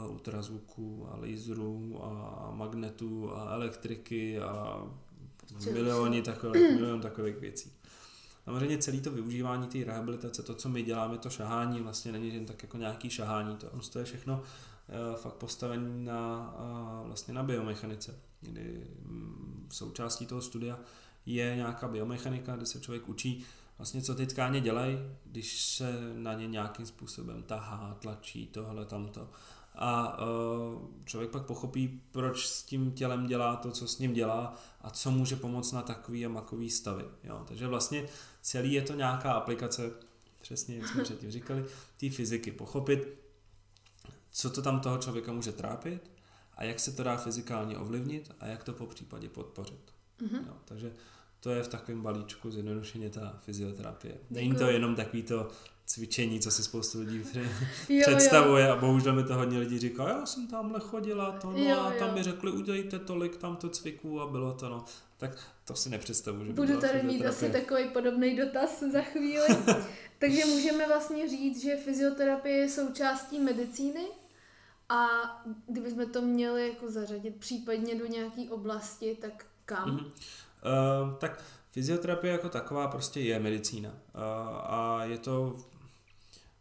ultrazvuku 0.10 1.08
a 1.12 1.17
laserů 1.17 2.04
a 2.04 2.52
magnetů 2.56 3.36
a 3.36 3.54
elektriky 3.54 4.39
a 4.39 4.84
miliony 5.74 6.22
takových, 6.22 6.80
milion 6.80 7.02
takových 7.02 7.38
věcí. 7.38 7.72
Samozřejmě 8.48 8.78
celé 8.78 9.00
to 9.00 9.12
využívání 9.12 9.68
té 9.68 9.84
rehabilitace, 9.84 10.44
to, 10.44 10.56
co 10.56 10.70
my 10.70 10.84
děláme, 10.84 11.18
to 11.18 11.30
šahání, 11.30 11.82
vlastně 11.82 12.12
není 12.12 12.34
jen 12.34 12.46
tak 12.46 12.64
jako 12.64 12.78
nějaký 12.78 13.10
šahání, 13.10 13.56
to, 13.56 13.68
to 13.92 14.00
je 14.00 14.06
všechno 14.06 14.34
uh, 14.42 15.16
fakt 15.16 15.34
postavené 15.34 16.06
na, 16.06 16.54
uh, 17.02 17.08
vlastně 17.08 17.34
na 17.34 17.44
biomechanice, 17.44 18.20
kdy 18.42 18.88
um, 19.06 19.68
součástí 19.72 20.26
toho 20.26 20.42
studia 20.42 20.80
je 21.26 21.56
nějaká 21.56 21.88
biomechanika, 21.88 22.56
kde 22.56 22.66
se 22.66 22.80
člověk 22.80 23.10
učí 23.10 23.44
vlastně, 23.78 24.02
co 24.02 24.16
ty 24.16 24.26
tkáně 24.26 24.62
dělají, 24.62 24.98
když 25.26 25.62
se 25.62 26.14
na 26.14 26.34
ně 26.34 26.48
nějakým 26.48 26.86
způsobem 26.86 27.44
tahá, 27.44 27.98
tlačí, 28.00 28.48
tohle, 28.48 28.86
tamto 28.86 29.30
a 29.78 30.18
uh, 30.22 30.82
člověk 31.06 31.32
pak 31.32 31.46
pochopí, 31.46 32.02
proč 32.12 32.48
s 32.48 32.64
tím 32.64 32.92
tělem 32.92 33.28
dělá 33.28 33.56
to, 33.56 33.72
co 33.72 33.88
s 33.88 34.00
ním 34.00 34.14
dělá 34.14 34.56
a 34.82 34.90
co 34.90 35.12
může 35.12 35.36
pomoct 35.36 35.72
na 35.72 35.82
takový 35.82 36.26
a 36.26 36.30
makový 36.30 36.70
stavy. 36.70 37.06
Jo? 37.24 37.44
Takže 37.48 37.68
vlastně 37.68 38.06
celý 38.48 38.74
je 38.74 38.82
to 38.82 38.94
nějaká 38.94 39.32
aplikace 39.32 39.92
přesně, 40.42 40.78
jak 40.78 40.88
jsme 40.88 41.04
předtím 41.04 41.32
říkali, 41.32 41.66
té 41.98 42.10
fyziky, 42.10 42.52
pochopit, 42.52 43.08
co 44.32 44.50
to 44.50 44.62
tam 44.62 44.80
toho 44.80 44.98
člověka 44.98 45.32
může 45.32 45.52
trápit 45.52 46.12
a 46.58 46.64
jak 46.64 46.80
se 46.80 46.92
to 46.92 47.04
dá 47.04 47.18
fyzikálně 47.18 47.78
ovlivnit 47.78 48.32
a 48.40 48.46
jak 48.46 48.64
to 48.64 48.74
po 48.74 48.86
případě 48.86 49.30
podpořit. 49.30 49.94
Mm-hmm. 50.22 50.48
Jo, 50.48 50.54
takže 50.66 50.94
to 51.40 51.50
je 51.50 51.64
v 51.64 51.68
takovém 51.68 52.02
balíčku 52.02 52.52
zjednodušeně 52.52 53.10
ta 53.10 53.40
fyzioterapie. 53.42 54.18
Není 54.30 54.56
to 54.56 54.70
jenom 54.70 54.96
takový 54.96 55.24
to 55.24 55.50
cvičení, 55.86 56.40
co 56.40 56.52
si 56.52 56.64
spoustu 56.64 57.00
lidí 57.00 57.24
představuje 58.02 58.64
jo, 58.68 58.70
jo. 58.70 58.78
a 58.78 58.80
bohužel 58.80 59.14
mi 59.14 59.24
to 59.24 59.36
hodně 59.36 59.60
lidí 59.60 59.80
říká, 59.80 60.10
já 60.10 60.26
jsem 60.26 60.48
tamhle 60.48 60.80
chodila, 60.80 61.32
to, 61.32 61.52
no 61.52 61.58
jo, 61.58 61.80
a 61.80 61.92
tam 61.92 62.10
jo. 62.10 62.16
mi 62.16 62.24
řekli, 62.24 62.52
udělejte 62.52 63.00
tolik 63.00 63.38
tamto 63.38 63.70
cviků 63.70 64.22
a 64.22 64.28
bylo 64.28 64.54
to, 64.54 64.70
no. 64.70 64.86
Tak 65.18 65.57
to 65.67 65.75
si 65.75 65.89
nepředstavuji, 65.89 66.45
že 66.45 66.53
Budu 66.53 66.80
tady 66.80 67.03
mít 67.03 67.25
asi 67.25 67.51
takový 67.51 67.89
podobný 67.89 68.36
dotaz 68.36 68.84
za 68.91 69.01
chvíli. 69.01 69.47
Takže 70.19 70.45
můžeme 70.45 70.88
vlastně 70.88 71.30
říct, 71.30 71.62
že 71.62 71.75
fyzioterapie 71.75 72.56
je 72.56 72.69
součástí 72.69 73.39
medicíny 73.39 74.08
a 74.89 75.08
kdybychom 75.67 76.10
to 76.10 76.21
měli 76.21 76.67
jako 76.67 76.91
zařadit 76.91 77.36
případně 77.36 77.95
do 77.95 78.06
nějaké 78.06 78.49
oblasti, 78.49 79.17
tak 79.21 79.45
kam? 79.65 79.97
Mm-hmm. 79.97 80.06
Uh, 80.06 81.17
tak 81.17 81.43
fyzioterapie 81.71 82.34
jako 82.34 82.49
taková 82.49 82.88
prostě 82.88 83.19
je 83.19 83.39
medicína. 83.39 83.89
Uh, 83.89 83.95
a 84.62 85.03
je 85.03 85.17
to, 85.17 85.56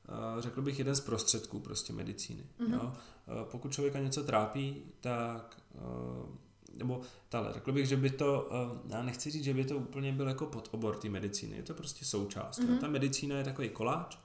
uh, 0.09 0.41
řekl 0.41 0.63
bych, 0.63 0.79
jeden 0.79 0.95
z 0.95 1.01
prostředků 1.01 1.61
prostě 1.61 1.93
medicíny. 1.93 2.47
Mm-hmm. 2.61 2.75
Jo? 2.75 2.83
Uh, 2.83 3.51
pokud 3.51 3.73
člověka 3.73 3.99
něco 3.99 4.25
trápí, 4.25 4.83
tak 5.01 5.57
uh, 5.75 6.37
nebo 6.77 7.01
tale, 7.29 7.53
řekl 7.53 7.73
bych, 7.73 7.87
že 7.87 7.97
by 7.97 8.11
to, 8.11 8.51
já 8.89 9.03
nechci 9.03 9.31
říct, 9.31 9.45
že 9.45 9.55
by 9.55 9.65
to 9.65 9.77
úplně 9.77 10.13
byl 10.13 10.29
jako 10.29 10.47
podobor 10.47 10.97
té 10.97 11.09
medicíny, 11.09 11.57
je 11.57 11.63
to 11.63 11.75
prostě 11.75 12.05
součást. 12.05 12.61
Mm-hmm. 12.61 12.79
Ta 12.79 12.89
medicína 12.89 13.39
je 13.39 13.45
takový 13.45 13.69
koláč 13.69 14.17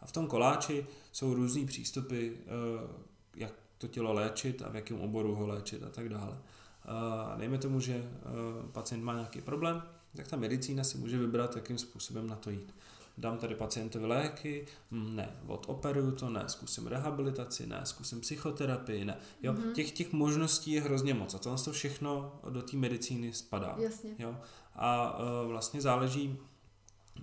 a 0.00 0.06
v 0.06 0.12
tom 0.12 0.26
koláči 0.26 0.86
jsou 1.12 1.34
různý 1.34 1.66
přístupy, 1.66 2.30
jak 3.36 3.52
to 3.78 3.88
tělo 3.88 4.12
léčit 4.12 4.62
a 4.62 4.68
v 4.68 4.74
jakém 4.74 5.00
oboru 5.00 5.34
ho 5.34 5.46
léčit 5.46 5.82
a 5.82 5.88
tak 5.88 6.08
dále. 6.08 6.38
A 6.84 7.34
dejme 7.38 7.58
tomu, 7.58 7.80
že 7.80 8.10
pacient 8.72 9.04
má 9.04 9.14
nějaký 9.14 9.40
problém, 9.40 9.82
tak 10.16 10.28
ta 10.28 10.36
medicína 10.36 10.84
si 10.84 10.98
může 10.98 11.18
vybrat, 11.18 11.56
jakým 11.56 11.78
způsobem 11.78 12.26
na 12.26 12.36
to 12.36 12.50
jít. 12.50 12.74
Dám 13.20 13.38
tady 13.38 13.54
pacientovi 13.54 14.06
léky, 14.06 14.66
ne, 14.90 15.36
odoperuju 15.46 16.10
to, 16.12 16.30
ne, 16.30 16.44
zkusím 16.46 16.86
rehabilitaci, 16.86 17.66
ne, 17.66 17.80
zkusím 17.84 18.20
psychoterapii, 18.20 19.04
ne. 19.04 19.16
Jo, 19.42 19.52
mm-hmm. 19.52 19.72
těch, 19.72 19.92
těch 19.92 20.12
možností 20.12 20.72
je 20.72 20.80
hrozně 20.80 21.14
moc 21.14 21.34
a 21.34 21.38
to 21.38 21.72
všechno 21.72 22.40
do 22.50 22.62
té 22.62 22.76
medicíny 22.76 23.32
spadá. 23.32 23.74
Jasně. 23.78 24.10
Jo? 24.18 24.36
A 24.74 25.18
uh, 25.18 25.48
vlastně 25.48 25.80
záleží 25.80 26.38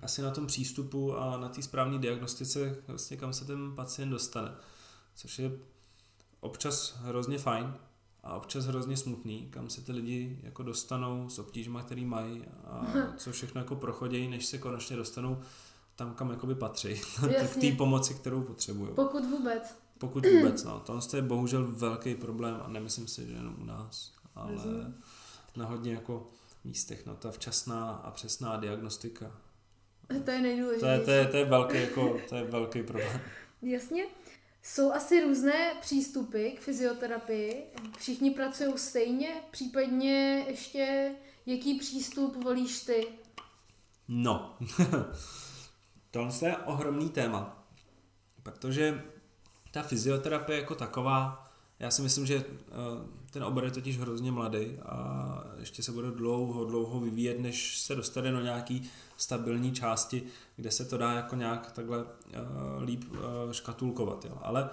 asi 0.02 0.22
na 0.22 0.30
tom 0.30 0.46
přístupu 0.46 1.16
a 1.16 1.36
na 1.38 1.48
té 1.48 1.62
správné 1.62 1.98
diagnostice, 1.98 2.76
vlastně 2.86 3.16
kam 3.16 3.32
se 3.32 3.44
ten 3.44 3.72
pacient 3.76 4.10
dostane. 4.10 4.54
Což 5.14 5.38
je 5.38 5.52
občas 6.40 6.96
hrozně 7.00 7.38
fajn, 7.38 7.74
a 8.22 8.36
občas 8.36 8.66
hrozně 8.66 8.96
smutný, 8.96 9.46
kam 9.50 9.70
se 9.70 9.80
ty 9.80 9.92
lidi 9.92 10.38
jako 10.42 10.62
dostanou 10.62 11.28
s 11.28 11.38
obtížma, 11.38 11.82
který 11.82 12.04
mají 12.04 12.44
a 12.64 12.86
co 13.16 13.32
všechno 13.32 13.60
jako 13.60 13.76
prochodějí, 13.76 14.28
než 14.28 14.46
se 14.46 14.58
konečně 14.58 14.96
dostanou 14.96 15.38
tam, 15.98 16.14
kam 16.14 16.30
jakoby 16.30 16.54
patří, 16.54 16.94
k 17.54 17.60
té 17.60 17.72
pomoci, 17.76 18.14
kterou 18.14 18.42
potřebují. 18.42 18.90
Pokud 18.94 19.24
vůbec. 19.24 19.78
Pokud 19.98 20.26
vůbec, 20.26 20.64
no. 20.64 20.80
To 20.80 21.16
je 21.16 21.22
bohužel 21.22 21.66
velký 21.66 22.14
problém 22.14 22.60
a 22.64 22.68
nemyslím 22.68 23.08
si, 23.08 23.26
že 23.26 23.32
jenom 23.32 23.56
u 23.60 23.64
nás, 23.64 24.12
ale 24.34 24.52
Rozumím. 24.52 25.02
na 25.56 25.64
hodně 25.64 25.92
jako 25.92 26.30
místech, 26.64 27.06
no 27.06 27.16
ta 27.16 27.30
včasná 27.30 27.90
a 27.90 28.10
přesná 28.10 28.56
diagnostika. 28.56 29.32
To 30.24 30.30
je 30.30 30.40
nejdůležitější. 30.40 30.80
To 30.80 30.86
je, 30.86 31.00
to 31.00 31.10
je, 31.10 31.26
to 31.26 31.36
je, 31.36 31.44
velký, 31.44 31.80
jako, 31.80 32.20
to 32.28 32.36
je 32.36 32.44
velký 32.44 32.82
problém. 32.82 33.20
Jasně. 33.62 34.04
Jsou 34.62 34.92
asi 34.92 35.24
různé 35.24 35.74
přístupy 35.80 36.50
k 36.50 36.60
fyzioterapii. 36.60 37.64
Všichni 37.98 38.30
pracují 38.30 38.72
stejně, 38.76 39.28
případně 39.50 40.44
ještě 40.48 41.14
jaký 41.46 41.78
přístup 41.78 42.44
volíš 42.44 42.80
ty? 42.80 43.08
No, 44.08 44.56
tohle 46.10 46.32
je 46.44 46.56
ohromný 46.56 47.08
téma, 47.08 47.66
protože 48.42 49.02
ta 49.70 49.82
fyzioterapie 49.82 50.58
jako 50.58 50.74
taková, 50.74 51.50
já 51.78 51.90
si 51.90 52.02
myslím, 52.02 52.26
že 52.26 52.36
eh, 52.36 52.72
ten 53.30 53.44
obor 53.44 53.64
je 53.64 53.70
totiž 53.70 53.98
hrozně 53.98 54.32
mladý 54.32 54.78
a 54.78 55.44
ještě 55.58 55.82
se 55.82 55.92
bude 55.92 56.10
dlouho, 56.10 56.64
dlouho 56.64 57.00
vyvíjet, 57.00 57.40
než 57.40 57.78
se 57.80 57.94
dostane 57.94 58.32
do 58.32 58.40
nějaký 58.40 58.90
stabilní 59.16 59.72
části, 59.72 60.22
kde 60.56 60.70
se 60.70 60.84
to 60.84 60.98
dá 60.98 61.12
jako 61.12 61.36
nějak 61.36 61.72
takhle 61.72 62.04
uh, 62.04 62.04
líp 62.82 63.04
uh, 63.10 63.18
škatulkovat. 63.52 64.24
Jo. 64.24 64.38
Ale 64.42 64.70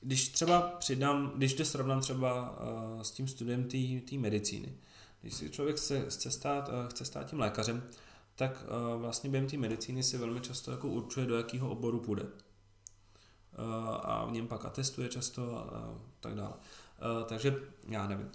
když 0.00 0.28
třeba 0.28 0.60
přidám, 0.60 1.32
když 1.36 1.54
to 1.54 1.64
srovnám 1.64 2.00
třeba 2.00 2.58
s 3.02 3.10
tím 3.10 3.28
studiem 3.28 3.68
té 4.10 4.18
medicíny, 4.18 4.72
když 5.20 5.34
si 5.34 5.50
člověk 5.50 5.76
chce, 5.76 6.06
chce, 6.08 6.30
stát, 6.30 6.70
chce 6.88 7.04
stát 7.04 7.26
tím 7.26 7.40
lékařem, 7.40 7.82
tak 8.36 8.64
uh, 8.94 9.00
vlastně 9.00 9.30
během 9.30 9.48
té 9.48 9.56
medicíny 9.56 10.02
si 10.02 10.18
velmi 10.18 10.40
často 10.40 10.70
jako 10.70 10.88
určuje, 10.88 11.26
do 11.26 11.36
jakého 11.36 11.70
oboru 11.70 12.00
půjde. 12.00 12.22
Uh, 12.22 12.30
a 14.02 14.26
v 14.28 14.32
něm 14.32 14.48
pak 14.48 14.64
atestuje 14.64 15.08
často 15.08 15.56
a, 15.58 15.94
tak 16.20 16.34
dále. 16.34 16.52
Uh, 16.52 17.24
takže 17.26 17.56
já 17.88 18.06
nevím 18.06 18.30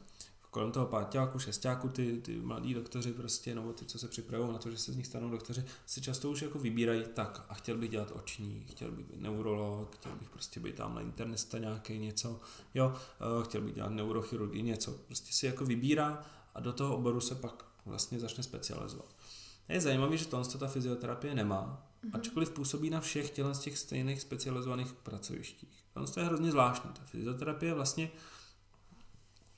kolem 0.52 0.72
toho 0.72 0.86
páťáku, 0.86 1.40
šestáku 1.40 1.90
ty, 1.90 2.22
ty 2.22 2.40
mladí 2.40 2.74
doktoři 2.74 3.14
prostě, 3.14 3.56
nebo 3.56 3.74
ty, 3.74 3.86
co 3.86 4.00
se 4.00 4.08
připravují 4.08 4.52
na 4.52 4.58
to, 4.58 4.72
že 4.72 4.78
se 4.78 4.94
z 4.94 4.96
nich 4.96 5.08
stanou 5.08 5.30
doktoři, 5.30 5.64
si 5.86 6.02
často 6.02 6.30
už 6.30 6.42
jako 6.42 6.60
vybírají 6.60 7.04
tak 7.14 7.46
a 7.50 7.54
chtěl 7.54 7.78
bych 7.78 7.90
dělat 7.90 8.12
oční, 8.12 8.66
chtěl 8.70 8.92
bych 8.92 9.06
být 9.06 9.22
neurolog, 9.22 9.96
chtěl 9.96 10.12
bych 10.16 10.30
prostě 10.30 10.60
být 10.60 10.76
tam 10.76 10.96
na 10.96 11.02
internista 11.02 11.58
nějaký 11.58 12.00
něco, 12.00 12.40
jo, 12.74 12.94
chtěl 13.44 13.62
bych 13.62 13.76
dělat 13.76 13.90
neurochirurgii 13.90 14.64
něco, 14.64 14.92
prostě 14.92 15.34
si 15.34 15.46
jako 15.46 15.66
vybírá 15.66 16.22
a 16.56 16.60
do 16.60 16.74
toho 16.74 16.98
oboru 16.98 17.22
se 17.22 17.36
pak 17.36 17.66
vlastně 17.86 18.20
začne 18.20 18.44
specializovat. 18.44 19.16
Je 19.69 19.82
zajímavé, 19.82 20.17
že 20.17 20.26
tohle 20.26 20.45
ta 20.60 20.67
fyzioterapie 20.67 21.36
nemá, 21.36 21.88
mm-hmm. 22.04 22.10
ačkoliv 22.13 22.50
působí 22.50 22.89
na 22.89 23.02
všech 23.02 23.30
tělen 23.30 23.56
z 23.56 23.60
těch 23.60 23.78
stejných 23.78 24.21
specializovaných 24.21 24.93
pracovištích. 24.93 25.84
To 26.13 26.19
je 26.19 26.26
hrozně 26.26 26.52
zvláštní. 26.52 26.89
Ta 26.93 27.02
fyzioterapie 27.06 27.74
vlastně 27.74 28.12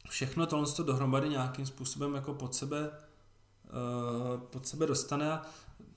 všechno 0.10 0.46
tohle 0.46 0.72
to 0.72 0.84
dohromady 0.84 1.30
nějakým 1.30 1.66
způsobem 1.66 2.16
jako 2.16 2.34
pod 2.34 2.56
sebe, 2.56 2.90
uh, 2.90 4.40
pod 4.40 4.68
sebe 4.68 4.88
dostane 4.88 5.32
a 5.32 5.46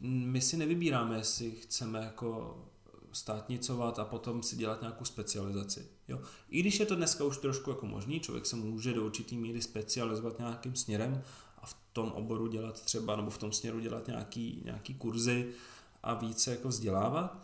my 0.01 0.41
si 0.41 0.57
nevybíráme, 0.57 1.17
jestli 1.17 1.51
chceme 1.51 1.99
jako 1.99 2.59
státnicovat 3.13 3.99
a 3.99 4.05
potom 4.05 4.43
si 4.43 4.57
dělat 4.57 4.81
nějakou 4.81 5.05
specializaci. 5.05 5.87
Jo? 6.09 6.21
I 6.49 6.61
když 6.61 6.81
je 6.81 6.87
to 6.87 6.97
dneska 6.97 7.25
už 7.25 7.39
trošku 7.39 7.71
jako 7.71 7.87
možný, 7.87 8.21
člověk 8.21 8.47
se 8.47 8.57
může 8.57 8.93
do 8.93 9.05
určitý 9.05 9.37
míry 9.37 9.63
specializovat 9.63 10.39
nějakým 10.39 10.77
směrem 10.77 11.23
tom 11.97 12.13
oboru 12.13 12.47
dělat 12.47 12.81
třeba, 12.81 13.17
nebo 13.17 13.31
v 13.31 13.39
tom 13.39 13.53
směru 13.53 13.81
dělat 13.81 14.07
nějaký, 14.07 14.63
nějaký 14.65 14.95
kurzy 14.95 15.49
a 16.03 16.15
více 16.15 16.51
jako 16.51 16.69
vzdělávat, 16.69 17.39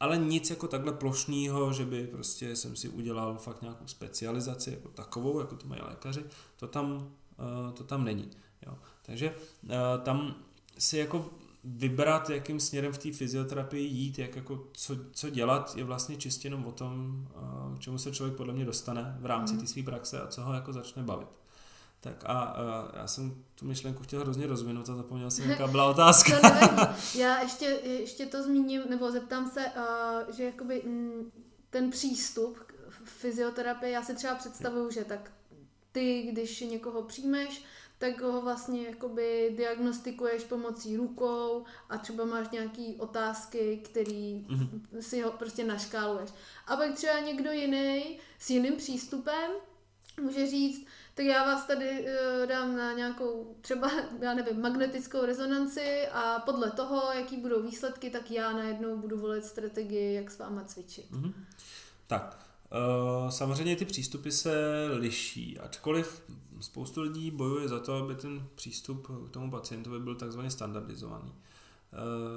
ale 0.00 0.18
nic 0.18 0.50
jako 0.50 0.68
takhle 0.68 0.92
plošného, 0.92 1.72
že 1.72 1.84
by 1.84 2.06
prostě 2.06 2.56
jsem 2.56 2.76
si 2.76 2.88
udělal 2.88 3.38
fakt 3.38 3.62
nějakou 3.62 3.86
specializaci 3.86 4.70
jako 4.70 4.88
takovou, 4.88 5.40
jako 5.40 5.56
to 5.56 5.66
mají 5.66 5.82
lékaři, 5.82 6.24
to 6.56 6.66
tam, 6.66 6.92
uh, 6.92 7.72
to 7.74 7.84
tam 7.84 8.04
není. 8.04 8.30
Jo. 8.66 8.78
Takže 9.02 9.34
uh, 9.62 9.70
tam 10.02 10.34
si 10.78 10.98
jako 10.98 11.30
vybrat, 11.64 12.30
jakým 12.30 12.60
směrem 12.60 12.92
v 12.92 12.98
té 12.98 13.12
fyzioterapii 13.12 13.86
jít, 13.86 14.18
jak 14.18 14.36
jako 14.36 14.66
co, 14.72 14.96
co 15.12 15.30
dělat, 15.30 15.76
je 15.76 15.84
vlastně 15.84 16.16
čistě 16.16 16.46
jenom 16.46 16.66
o 16.66 16.72
tom, 16.72 17.26
k 17.76 17.80
čemu 17.80 17.98
se 17.98 18.12
člověk 18.12 18.36
podle 18.36 18.54
mě 18.54 18.64
dostane 18.64 19.16
v 19.20 19.26
rámci 19.26 19.54
mm. 19.54 19.60
té 19.60 19.66
své 19.66 19.82
praxe 19.82 20.20
a 20.20 20.26
co 20.26 20.42
ho 20.42 20.52
jako 20.52 20.72
začne 20.72 21.02
bavit. 21.02 21.39
Tak 22.00 22.24
a 22.26 22.54
uh, 22.54 22.98
já 22.98 23.06
jsem 23.06 23.44
tu 23.54 23.66
myšlenku 23.66 24.02
chtěl 24.02 24.20
hrozně 24.20 24.46
rozvinout 24.46 24.88
a 24.88 24.94
zapomněl 24.94 25.30
jsem, 25.30 25.50
jaká 25.50 25.66
byla 25.66 25.84
otázka. 25.90 26.40
já 27.14 27.42
ještě, 27.42 27.64
ještě 27.84 28.26
to 28.26 28.42
zmíním, 28.42 28.82
nebo 28.90 29.10
zeptám 29.10 29.50
se, 29.50 29.64
uh, 29.66 30.34
že 30.34 30.44
jakoby 30.44 30.82
m, 30.84 30.90
mm, 30.90 31.30
ten 31.70 31.90
přístup 31.90 32.58
k 32.58 32.74
fyzioterapii, 33.04 33.92
já 33.92 34.02
si 34.02 34.14
třeba 34.14 34.34
představuju, 34.34 34.90
že 34.90 35.04
tak 35.04 35.32
ty, 35.92 36.22
když 36.32 36.60
někoho 36.60 37.02
přijmeš, 37.02 37.64
tak 37.98 38.20
ho 38.20 38.40
vlastně 38.40 38.82
jakoby 38.86 39.54
diagnostikuješ 39.56 40.44
pomocí 40.44 40.96
rukou 40.96 41.64
a 41.88 41.98
třeba 41.98 42.24
máš 42.24 42.50
nějaký 42.50 42.96
otázky, 42.98 43.80
který 43.84 44.46
mm-hmm. 44.48 45.00
si 45.00 45.22
ho 45.22 45.30
prostě 45.30 45.64
naškáluješ. 45.64 46.30
A 46.66 46.76
pak 46.76 46.94
třeba 46.94 47.20
někdo 47.20 47.52
jiný 47.52 48.18
s 48.38 48.50
jiným 48.50 48.76
přístupem 48.76 49.50
může 50.20 50.46
říct, 50.46 50.86
tak 51.20 51.26
já 51.26 51.44
vás 51.44 51.66
tady 51.66 52.04
uh, 52.04 52.46
dám 52.48 52.76
na 52.76 52.92
nějakou 52.92 53.56
třeba, 53.60 53.90
já 54.20 54.34
nevím, 54.34 54.60
magnetickou 54.60 55.26
rezonanci 55.26 56.06
a 56.12 56.38
podle 56.38 56.70
toho, 56.70 57.12
jaký 57.12 57.36
budou 57.36 57.62
výsledky, 57.62 58.10
tak 58.10 58.30
já 58.30 58.52
najednou 58.52 58.98
budu 58.98 59.18
volit 59.18 59.44
strategii, 59.44 60.14
jak 60.14 60.30
s 60.30 60.38
váma 60.38 60.64
cvičit. 60.64 61.10
Mm-hmm. 61.12 61.32
Tak, 62.06 62.46
uh, 62.72 63.30
samozřejmě 63.30 63.76
ty 63.76 63.84
přístupy 63.84 64.30
se 64.30 64.86
liší, 64.92 65.58
ačkoliv 65.58 66.22
spoustu 66.60 67.00
lidí 67.00 67.30
bojuje 67.30 67.68
za 67.68 67.80
to, 67.80 67.94
aby 67.94 68.14
ten 68.14 68.46
přístup 68.54 69.06
k 69.26 69.30
tomu 69.30 69.50
pacientovi 69.50 70.00
byl 70.00 70.14
takzvaně 70.14 70.50
standardizovaný. 70.50 71.32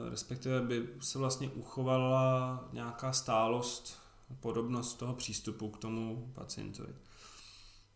respektive 0.09 0.61
by 0.61 0.89
se 0.99 1.19
vlastně 1.19 1.49
uchovala 1.49 2.69
nějaká 2.73 3.13
stálost, 3.13 3.97
podobnost 4.39 4.93
toho 4.93 5.13
přístupu 5.13 5.69
k 5.69 5.77
tomu 5.77 6.31
pacientovi. 6.35 6.93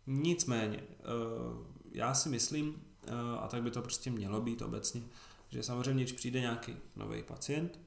Nicméně, 0.08 0.84
já 1.91 2.13
si 2.13 2.30
myslím, 2.30 2.82
a 3.39 3.48
tak 3.48 3.63
by 3.63 3.72
to 3.72 3.82
prostě 3.82 4.12
mělo 4.12 4.41
být 4.41 4.62
obecně, 4.62 5.04
že 5.50 5.63
samozřejmě, 5.63 6.04
když 6.04 6.15
přijde 6.15 6.39
nějaký 6.39 6.76
nový 6.96 7.24
pacient, 7.24 7.80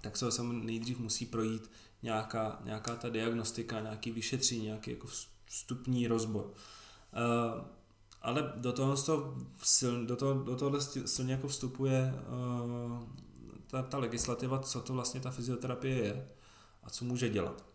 tak 0.00 0.16
se 0.16 0.24
ho 0.24 0.52
nejdřív 0.52 0.98
musí 0.98 1.26
projít 1.26 1.70
nějaká, 2.02 2.60
nějaká 2.64 2.96
ta 2.96 3.08
diagnostika, 3.08 3.80
nějaký 3.80 4.10
vyšetření, 4.10 4.64
nějaký 4.64 4.90
jako 4.90 5.06
vstupní 5.44 6.06
rozbor. 6.06 6.44
Uh, 6.44 7.64
ale 8.22 8.52
do 8.56 8.72
toho, 8.72 8.96
do 10.04 10.16
toho, 10.16 10.34
do 10.34 10.56
tohohle 10.56 10.80
silně 11.06 11.32
jako 11.32 11.48
vstupuje 11.48 12.14
ta, 13.66 13.82
ta 13.82 13.98
legislativa, 13.98 14.58
co 14.58 14.80
to 14.80 14.92
vlastně 14.92 15.20
ta 15.20 15.30
fyzioterapie 15.30 15.96
je 15.96 16.28
a 16.82 16.90
co 16.90 17.04
může 17.04 17.28
dělat. 17.28 17.69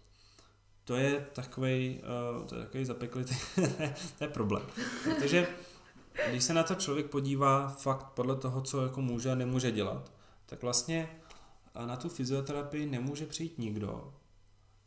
To 0.85 0.95
je 0.95 1.27
takový, 1.33 2.01
uh, 2.39 2.45
to 2.45 2.55
je 2.55 2.61
takový 2.61 2.85
zapeklitý, 2.85 3.35
to 4.17 4.23
je 4.23 4.27
problém. 4.27 4.63
Protože 5.03 5.47
když 6.29 6.43
se 6.43 6.53
na 6.53 6.63
to 6.63 6.75
člověk 6.75 7.05
podívá 7.05 7.67
fakt 7.67 8.05
podle 8.05 8.35
toho, 8.35 8.61
co 8.61 8.83
jako 8.83 9.01
může 9.01 9.31
a 9.31 9.35
nemůže 9.35 9.71
dělat, 9.71 10.11
tak 10.45 10.61
vlastně 10.61 11.19
na 11.85 11.95
tu 11.95 12.09
fyzioterapii 12.09 12.85
nemůže 12.85 13.25
přijít 13.25 13.57
nikdo, 13.57 14.13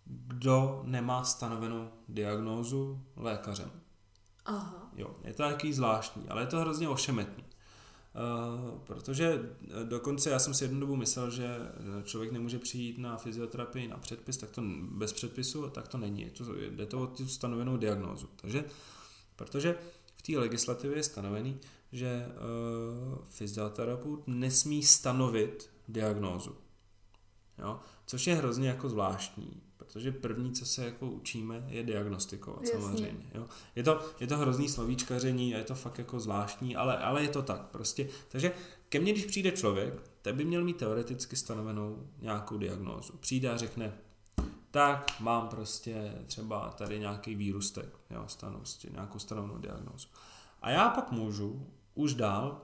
kdo 0.05 0.83
nemá 0.85 1.25
stanovenou 1.25 1.89
diagnózu 2.09 3.01
lékařem. 3.17 3.71
Aha. 4.45 4.91
Jo, 4.97 5.17
je 5.25 5.35
to 5.35 5.43
takový 5.43 5.73
zvláštní, 5.73 6.29
ale 6.29 6.43
je 6.43 6.47
to 6.47 6.61
hrozně 6.61 6.89
ošemetný. 6.89 7.45
Uh, 8.15 8.79
protože 8.79 9.57
dokonce 9.85 10.31
já 10.31 10.39
jsem 10.39 10.55
si 10.55 10.65
jednu 10.65 10.81
dobu 10.81 10.97
myslel, 10.97 11.31
že 11.31 11.59
člověk 12.05 12.33
nemůže 12.33 12.59
přijít 12.59 12.99
na 12.99 13.17
fyzioterapii 13.17 13.89
na 13.89 13.97
předpis, 13.97 14.37
tak 14.37 14.51
to 14.51 14.63
bez 14.81 15.13
předpisu, 15.13 15.71
tak 15.71 15.89
to 15.89 15.99
není. 15.99 16.23
Je 16.23 16.31
to, 16.31 16.55
jde 16.55 16.87
to 16.87 17.01
o 17.01 17.07
tu 17.07 17.29
stanovenou 17.29 17.77
diagnózu. 17.77 18.29
Takže, 18.37 18.65
protože 19.37 19.79
v 20.17 20.23
té 20.23 20.39
legislativě 20.39 20.97
je 20.97 21.03
stanovený, 21.03 21.61
že 21.93 22.27
uh, 22.27 23.19
fyzioterapeut 23.29 24.23
nesmí 24.27 24.83
stanovit 24.83 25.71
diagnózu. 25.89 26.57
Jo? 27.59 27.81
Což 28.07 28.27
je 28.27 28.35
hrozně 28.35 28.69
jako 28.69 28.89
zvláštní, 28.89 29.63
protože 29.79 30.13
první, 30.13 30.53
co 30.53 30.67
se 30.67 30.85
jako 30.85 31.07
učíme, 31.07 31.65
je 31.69 31.83
diagnostikovat 31.83 32.63
Jasně. 32.63 32.81
samozřejmě. 32.81 33.31
Jo? 33.35 33.47
Je, 33.77 33.83
to, 33.83 34.01
je 34.21 34.27
to 34.27 34.37
hrozný 34.37 34.69
slovíčkaření 34.69 35.55
a 35.55 35.59
je 35.59 35.65
to 35.65 35.75
fakt 35.75 35.99
jako 35.99 36.21
zvláštní, 36.21 36.77
ale, 36.77 36.99
ale 36.99 37.23
je 37.23 37.29
to 37.29 37.43
tak 37.43 37.63
prostě. 37.63 38.09
Takže 38.29 38.53
ke 38.89 39.01
mně, 39.01 39.13
když 39.13 39.25
přijde 39.25 39.51
člověk, 39.51 40.03
ten 40.23 40.37
by 40.37 40.45
měl 40.45 40.65
mít 40.65 40.77
teoreticky 40.77 41.37
stanovenou 41.37 42.07
nějakou 42.21 42.59
diagnózu. 42.59 43.13
Přijde 43.13 43.51
a 43.51 43.57
řekne, 43.57 43.93
tak 44.71 45.21
mám 45.21 45.49
prostě 45.49 46.15
třeba 46.27 46.71
tady 46.71 46.99
nějaký 46.99 47.35
výrustek, 47.35 47.89
jo, 48.11 48.25
stanu, 48.27 48.57
prostě 48.57 48.89
nějakou 48.93 49.19
stanovenou 49.19 49.59
diagnózu. 49.59 50.09
A 50.63 50.71
já 50.71 50.89
pak 50.89 51.13
můžu 51.13 51.67
už 51.95 52.15
dál 52.15 52.63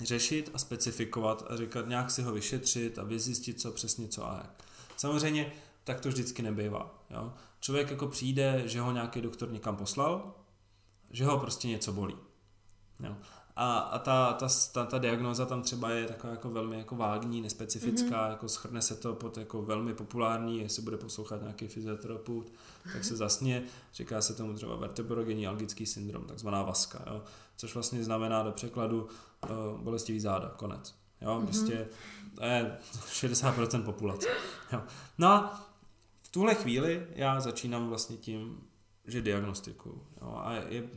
řešit 0.00 0.50
a 0.54 0.58
specifikovat 0.58 1.46
a 1.48 1.56
říkat, 1.56 1.88
nějak 1.88 2.10
si 2.10 2.22
ho 2.22 2.32
vyšetřit 2.32 2.98
a 2.98 3.04
vyzjistit, 3.04 3.60
co 3.60 3.72
přesně 3.72 4.08
co 4.08 4.30
a 4.30 4.34
jak. 4.36 4.64
Samozřejmě 4.96 5.52
tak 5.84 6.00
to 6.00 6.08
vždycky 6.08 6.42
nebývá. 6.42 7.04
Jo? 7.10 7.32
Člověk 7.60 7.90
jako 7.90 8.06
přijde, 8.06 8.62
že 8.64 8.80
ho 8.80 8.92
nějaký 8.92 9.20
doktor 9.20 9.52
někam 9.52 9.76
poslal, 9.76 10.34
že 11.10 11.24
ho 11.24 11.38
prostě 11.38 11.68
něco 11.68 11.92
bolí. 11.92 12.16
Jo? 13.00 13.16
A, 13.56 13.78
a 13.78 13.98
ta, 13.98 14.32
ta, 14.32 14.48
ta, 14.72 14.84
ta 14.84 14.98
diagnóza 14.98 15.46
tam 15.46 15.62
třeba 15.62 15.90
je 15.90 16.06
taková 16.06 16.30
jako 16.32 16.50
velmi 16.50 16.78
jako 16.78 16.96
vágní, 16.96 17.40
nespecifická, 17.40 18.08
mm-hmm. 18.08 18.30
jako 18.30 18.48
schrne 18.48 18.82
se 18.82 18.94
to 18.94 19.14
pod 19.14 19.38
jako 19.38 19.62
velmi 19.62 19.94
populární, 19.94 20.60
jestli 20.60 20.82
bude 20.82 20.96
poslouchat 20.96 21.42
nějaký 21.42 21.68
fyzioterapeut, 21.68 22.52
tak 22.92 23.04
se 23.04 23.16
zasně, 23.16 23.62
říká 23.94 24.20
se 24.20 24.34
tomu 24.34 24.54
třeba 24.54 24.76
vertebrogenialgický 24.76 25.86
syndrom, 25.86 26.24
takzvaná 26.24 26.62
vaska, 26.62 27.04
jo? 27.06 27.22
což 27.56 27.74
vlastně 27.74 28.04
znamená 28.04 28.42
do 28.42 28.52
překladu 28.52 29.02
uh, 29.02 29.80
bolestivý 29.80 30.20
záda, 30.20 30.48
konec. 30.56 30.94
Jo, 31.20 31.28
mm-hmm. 31.28 31.44
prostě 31.44 31.88
to 32.34 32.44
je 32.44 32.78
60% 33.06 33.82
populace. 33.84 34.28
Jo. 34.72 34.82
No 35.18 35.28
a 35.28 35.71
tuhle 36.32 36.54
chvíli 36.54 37.06
já 37.14 37.40
začínám 37.40 37.88
vlastně 37.88 38.16
tím, 38.16 38.60
že 39.06 39.22
diagnostikuju. 39.22 40.06
Jo, 40.20 40.40
a 40.44 40.52
je 40.52 40.90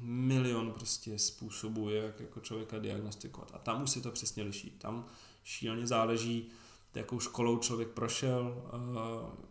milion 0.00 0.72
prostě 0.72 1.18
způsobů, 1.18 1.90
jak 1.90 2.20
jako 2.20 2.40
člověka 2.40 2.78
diagnostikovat. 2.78 3.50
A 3.54 3.58
tam 3.58 3.82
už 3.82 3.90
se 3.90 4.00
to 4.00 4.10
přesně 4.10 4.42
liší. 4.42 4.70
Tam 4.70 5.06
šíleně 5.44 5.86
záleží, 5.86 6.48
jakou 6.94 7.20
školou 7.20 7.58
člověk 7.58 7.88
prošel, 7.88 8.64
eh, 8.68 9.46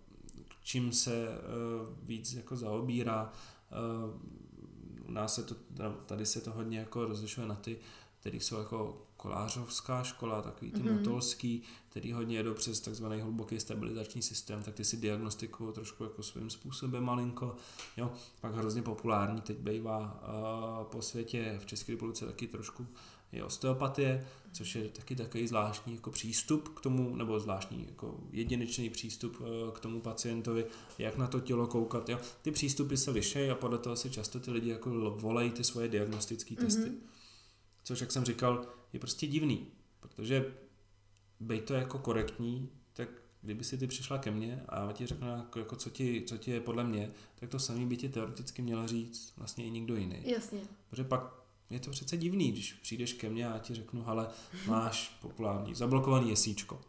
čím 0.64 0.92
se 0.94 1.28
eh, 1.28 1.40
víc 2.04 2.34
jako 2.34 2.56
zaobírá. 2.56 3.32
U 5.08 5.12
nás 5.12 5.36
se 5.36 5.44
to, 5.44 5.56
tady 6.06 6.26
se 6.26 6.42
to 6.42 6.52
hodně 6.52 6.80
jako 6.80 7.06
rozlišuje 7.06 7.48
na 7.48 7.56
ty, 7.56 7.78
který 8.20 8.40
jsou 8.40 8.58
jako 8.58 9.05
kolářovská 9.26 10.04
škola, 10.04 10.42
takový 10.42 10.72
ty 10.72 10.80
mm-hmm. 10.80 10.98
motolský, 10.98 11.62
který 11.90 12.12
hodně 12.14 12.38
jedou 12.38 12.54
přes 12.54 12.80
takzvaný 12.80 13.22
hluboký 13.22 13.60
stabilizační 13.60 14.22
systém, 14.22 14.64
tak 14.64 14.76
ty 14.76 14.84
si 14.84 14.98
diagnostikují 14.98 15.74
trošku 15.74 16.04
jako 16.04 16.24
svým 16.24 16.50
způsobem 16.50 17.04
malinko. 17.04 17.56
Jo. 17.98 18.12
Pak 18.42 18.56
hrozně 18.56 18.82
populární 18.82 19.42
teď 19.42 19.58
bývá 19.58 20.22
uh, 20.80 20.86
po 20.92 21.02
světě, 21.02 21.60
v 21.60 21.66
České 21.66 21.92
republice 21.92 22.26
taky 22.26 22.48
trošku 22.48 22.88
je 23.32 23.44
osteopatie, 23.44 24.28
což 24.52 24.76
je 24.76 24.90
taky 24.90 25.16
takový 25.16 25.48
zvláštní 25.48 25.96
jako 25.96 26.12
přístup 26.12 26.70
k 26.70 26.82
tomu, 26.82 27.16
nebo 27.16 27.40
zvláštní 27.40 27.86
jako 27.88 28.20
jedinečný 28.32 28.90
přístup 28.90 29.42
uh, 29.42 29.48
k 29.74 29.80
tomu 29.80 30.02
pacientovi, 30.02 30.66
jak 30.98 31.18
na 31.18 31.28
to 31.28 31.40
tělo 31.40 31.68
koukat. 31.68 32.10
Jo. 32.10 32.20
Ty 32.42 32.52
přístupy 32.52 32.96
se 32.96 33.12
liší 33.12 33.50
a 33.50 33.56
podle 33.56 33.78
toho 33.78 33.96
si 33.96 34.10
často 34.10 34.40
ty 34.40 34.52
lidi 34.52 34.70
jako 34.70 35.12
volají 35.12 35.52
ty 35.52 35.64
svoje 35.64 35.88
diagnostické 35.88 36.56
testy. 36.56 36.90
Mm-hmm. 36.90 37.16
Což, 37.84 38.02
jak 38.02 38.12
jsem 38.12 38.26
říkal, 38.26 38.66
je 38.96 39.00
prostě 39.00 39.28
divný, 39.28 39.68
protože 40.00 40.54
bej 41.40 41.62
to 41.62 41.74
jako 41.74 42.00
korektní, 42.00 42.70
tak 42.94 43.10
kdyby 43.42 43.64
si 43.64 43.78
ty 43.78 43.88
přišla 43.88 44.18
ke 44.18 44.32
mně 44.32 44.64
a 44.70 44.80
já 44.80 44.92
ti 44.92 45.06
řeknu, 45.06 45.28
jako, 45.28 45.60
jako 45.60 45.76
co, 45.76 45.90
ti, 45.90 46.24
co 46.28 46.38
ti 46.38 46.52
je 46.52 46.60
podle 46.62 46.84
mě, 46.84 47.12
tak 47.36 47.50
to 47.50 47.60
samý 47.60 47.86
by 47.86 47.98
ti 47.98 48.10
teoreticky 48.10 48.62
měla 48.62 48.88
říct 48.88 49.34
vlastně 49.38 49.66
i 49.66 49.70
nikdo 49.70 49.96
jiný. 49.96 50.18
Jasně. 50.24 50.60
Protože 50.90 51.04
pak 51.04 51.34
je 51.70 51.80
to 51.80 51.92
přece 51.92 52.18
divný, 52.18 52.52
když 52.52 52.74
přijdeš 52.74 53.14
ke 53.14 53.30
mně 53.30 53.48
a 53.48 53.54
já 53.54 53.60
ti 53.60 53.74
řeknu, 53.74 54.10
ale 54.10 54.28
máš 54.68 55.18
populární, 55.22 55.76
zablokovaný 55.76 56.30
jesíčko. 56.30 56.82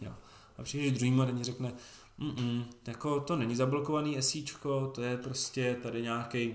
jo. 0.00 0.14
A 0.56 0.62
přijdeš 0.62 0.92
druhým 0.92 1.20
a 1.20 1.32
ti 1.32 1.44
řekne, 1.44 1.72
Mm-mm, 2.18 2.64
jako 2.86 3.20
to 3.20 3.36
není 3.36 3.56
zablokovaný 3.56 4.18
esíčko, 4.18 4.92
to 4.94 5.02
je 5.02 5.16
prostě 5.16 5.78
tady 5.82 6.02
nějaký 6.02 6.54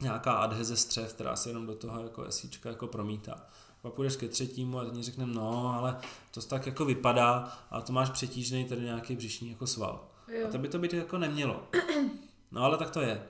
nějaká 0.00 0.32
adheze 0.32 0.76
střev, 0.76 1.14
která 1.14 1.36
se 1.36 1.50
jenom 1.50 1.66
do 1.66 1.74
toho 1.74 2.02
jako 2.02 2.22
esíčka 2.22 2.68
jako 2.68 2.86
promítá. 2.86 3.46
Pak 3.82 3.92
půjdeš 3.92 4.16
ke 4.16 4.28
třetímu 4.28 4.78
a 4.78 4.84
teď 4.84 4.94
řekne, 4.94 5.26
no, 5.26 5.74
ale 5.74 5.96
to 6.30 6.42
tak 6.42 6.66
jako 6.66 6.84
vypadá 6.84 7.58
a 7.70 7.80
to 7.80 7.92
máš 7.92 8.10
přetížený 8.10 8.64
tady 8.64 8.82
nějaký 8.82 9.16
břišní 9.16 9.50
jako 9.50 9.66
sval. 9.66 10.08
Jo. 10.28 10.46
A 10.46 10.50
to 10.50 10.58
by 10.58 10.68
to 10.68 10.78
být 10.78 10.92
jako 10.92 11.18
nemělo. 11.18 11.68
No 12.52 12.62
ale 12.62 12.78
tak 12.78 12.90
to 12.90 13.00
je. 13.00 13.22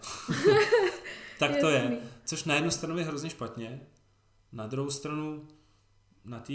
tak 1.38 1.56
to 1.60 1.68
je. 1.68 1.98
Což 2.24 2.44
na 2.44 2.54
jednu 2.54 2.70
stranu 2.70 2.98
je 2.98 3.04
hrozně 3.04 3.30
špatně, 3.30 3.80
na 4.52 4.66
druhou 4.66 4.90
stranu 4.90 5.48
na 6.24 6.40
té 6.40 6.52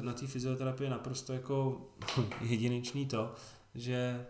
na 0.00 0.12
té 0.12 0.26
fyzioterapii 0.26 0.86
je 0.86 0.90
naprosto 0.90 1.32
jako 1.32 1.86
jedinečný 2.40 3.06
to, 3.06 3.34
že 3.74 4.26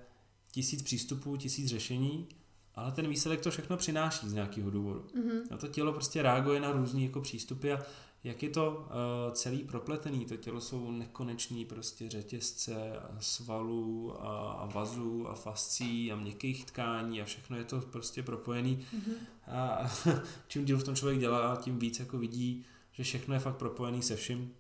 tisíc 0.53 0.83
přístupů, 0.83 1.37
tisíc 1.37 1.69
řešení 1.69 2.29
ale 2.77 2.93
ten 2.93 3.09
výsledek 3.09 3.41
to 3.41 3.51
všechno 3.51 3.77
přináší 3.77 4.29
z 4.29 4.33
nějakého 4.33 4.71
důvodu. 4.71 5.05
Mm-hmm. 5.15 5.43
A 5.51 5.57
to 5.57 5.69
tělo 5.69 5.93
prostě 5.93 6.23
reaguje 6.23 6.61
na 6.61 6.73
různé 6.73 7.01
jako 7.01 7.21
přístupy 7.21 7.73
a 7.73 7.83
jak 8.27 8.43
je 8.43 8.49
to 8.51 8.71
uh, 8.71 9.33
celý 9.33 9.59
propletený, 9.59 10.25
to 10.25 10.37
tělo 10.37 10.61
jsou 10.61 10.91
nekonečný 10.91 11.65
prostě 11.65 12.09
řetězce 12.09 12.99
a 12.99 13.17
svalů 13.21 14.15
a, 14.21 14.53
a 14.53 14.67
vazů 14.67 15.29
a 15.29 15.35
fascí 15.35 16.13
a 16.13 16.17
měkkých 16.17 16.65
tkání 16.65 17.23
a 17.23 17.25
všechno 17.25 17.57
je 17.57 17.65
to 17.65 17.81
prostě 17.81 18.23
propojený. 18.23 18.87
Mm-hmm. 18.95 19.15
A 19.47 19.91
čím 20.49 20.65
díl 20.65 20.79
v 20.79 20.85
tom 20.85 20.97
člověk 20.97 21.21
dělá, 21.21 21.57
tím 21.57 21.79
víc 21.79 21.99
jako 22.01 22.19
vidí, 22.19 22.65
že 22.93 23.03
všechno 23.03 23.35
je 23.35 23.41
fakt 23.41 23.57
propojený 23.57 24.03
se 24.03 24.17
vším. 24.17 24.55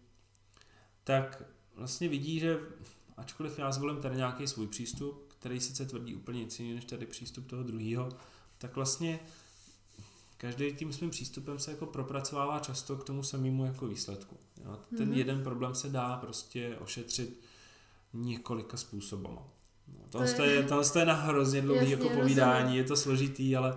Tak 1.04 1.42
vlastně 1.74 2.08
vidí, 2.08 2.38
že 2.38 2.58
ačkoliv 3.16 3.58
já 3.58 3.72
zvolím 3.72 4.00
tady 4.00 4.16
nějaký 4.16 4.46
svůj 4.46 4.66
přístup, 4.66 5.32
který 5.38 5.60
sice 5.60 5.86
tvrdí 5.86 6.14
úplně 6.14 6.44
nic 6.44 6.58
jiného 6.60 6.74
než 6.74 6.84
tady 6.84 7.06
přístup 7.06 7.46
toho 7.46 7.62
druhého, 7.62 8.08
tak 8.58 8.76
vlastně 8.76 9.20
každý 10.36 10.72
tím 10.72 10.92
svým 10.92 11.10
přístupem 11.10 11.58
se 11.58 11.70
jako 11.70 11.86
propracovává 11.86 12.58
často 12.58 12.96
k 12.96 13.04
tomu 13.04 13.22
samému 13.22 13.64
jako 13.64 13.86
výsledku. 13.86 14.36
Jo? 14.64 14.78
Ten 14.96 15.10
mm-hmm. 15.10 15.16
jeden 15.16 15.42
problém 15.42 15.74
se 15.74 15.88
dá 15.88 16.16
prostě 16.16 16.76
ošetřit 16.80 17.40
několika 18.12 18.76
způsobama. 18.76 19.42
No, 19.88 20.08
to, 20.36 20.42
je, 20.42 20.62
to 20.62 20.98
je 20.98 21.04
na 21.04 21.14
hrozně 21.14 21.62
dlouhý 21.62 21.90
jako 21.90 22.08
povídání, 22.08 22.76
je 22.76 22.84
to 22.84 22.96
složitý, 22.96 23.56
ale 23.56 23.74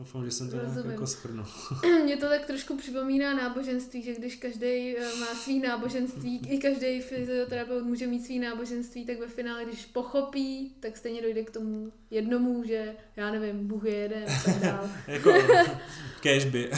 Doufám, 0.00 0.24
že 0.24 0.30
jsem 0.30 0.50
to 0.50 0.56
nějak 0.56 0.84
jako 0.84 1.06
schrnul. 1.06 1.46
Mě 2.04 2.16
to 2.16 2.28
tak 2.28 2.46
trošku 2.46 2.76
připomíná 2.76 3.34
náboženství, 3.34 4.02
že 4.02 4.14
když 4.14 4.36
každý 4.36 4.96
eh, 4.96 5.16
má 5.20 5.26
svý 5.26 5.58
náboženství, 5.58 6.38
i 6.48 6.58
každý 6.58 7.00
fyzioterapeut 7.00 7.84
může 7.84 8.06
mít 8.06 8.24
svý 8.24 8.38
náboženství, 8.38 9.06
tak 9.06 9.18
ve 9.18 9.26
finále, 9.26 9.64
když 9.64 9.86
pochopí, 9.86 10.74
tak 10.80 10.96
stejně 10.96 11.22
dojde 11.22 11.42
k 11.42 11.50
tomu 11.50 11.92
jednomu, 12.10 12.64
že 12.64 12.94
já 13.16 13.30
nevím, 13.30 13.68
Bůh 13.68 13.84
je 13.84 13.94
jeden 13.94 14.24
a 14.24 14.42
tak 14.44 14.58
dál. 14.62 14.90
jako 15.06 15.32
kežby. 16.20 16.70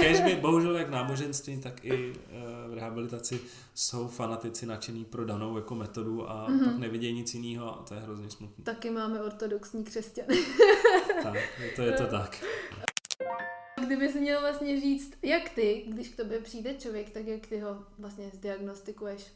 kežby, 0.00 0.38
bohužel 0.40 0.76
jak 0.76 0.90
náboženství, 0.90 1.60
tak 1.60 1.84
i 1.84 2.12
uh, 2.12 2.70
v 2.70 2.74
rehabilitaci 2.74 3.40
jsou 3.74 4.08
fanatici 4.08 4.66
nadšený 4.66 5.04
pro 5.04 5.24
danou 5.24 5.56
jako 5.56 5.74
metodu 5.74 6.30
a 6.30 6.48
mm-hmm. 6.50 6.64
pak 6.64 6.78
nevidějí 6.78 7.12
nic 7.12 7.34
jiného 7.34 7.80
a 7.80 7.84
to 7.88 7.94
je 7.94 8.00
hrozně 8.00 8.30
smutné. 8.30 8.64
Taky 8.64 8.90
máme 8.90 9.22
ortodoxní 9.22 9.84
křesťany. 9.84 10.38
Tak, 11.22 11.34
to 11.76 11.82
je 11.82 11.92
to 11.92 12.06
tak. 12.06 12.44
Kdybys 13.86 14.14
měl 14.14 14.40
vlastně 14.40 14.80
říct, 14.80 15.18
jak 15.22 15.48
ty, 15.48 15.84
když 15.88 16.08
k 16.08 16.16
tobě 16.16 16.40
přijde 16.40 16.74
člověk, 16.74 17.10
tak 17.10 17.26
jak 17.26 17.46
ty 17.46 17.60
ho 17.60 17.84
vlastně 17.98 18.30
zdiagnostikuješ? 18.34 19.26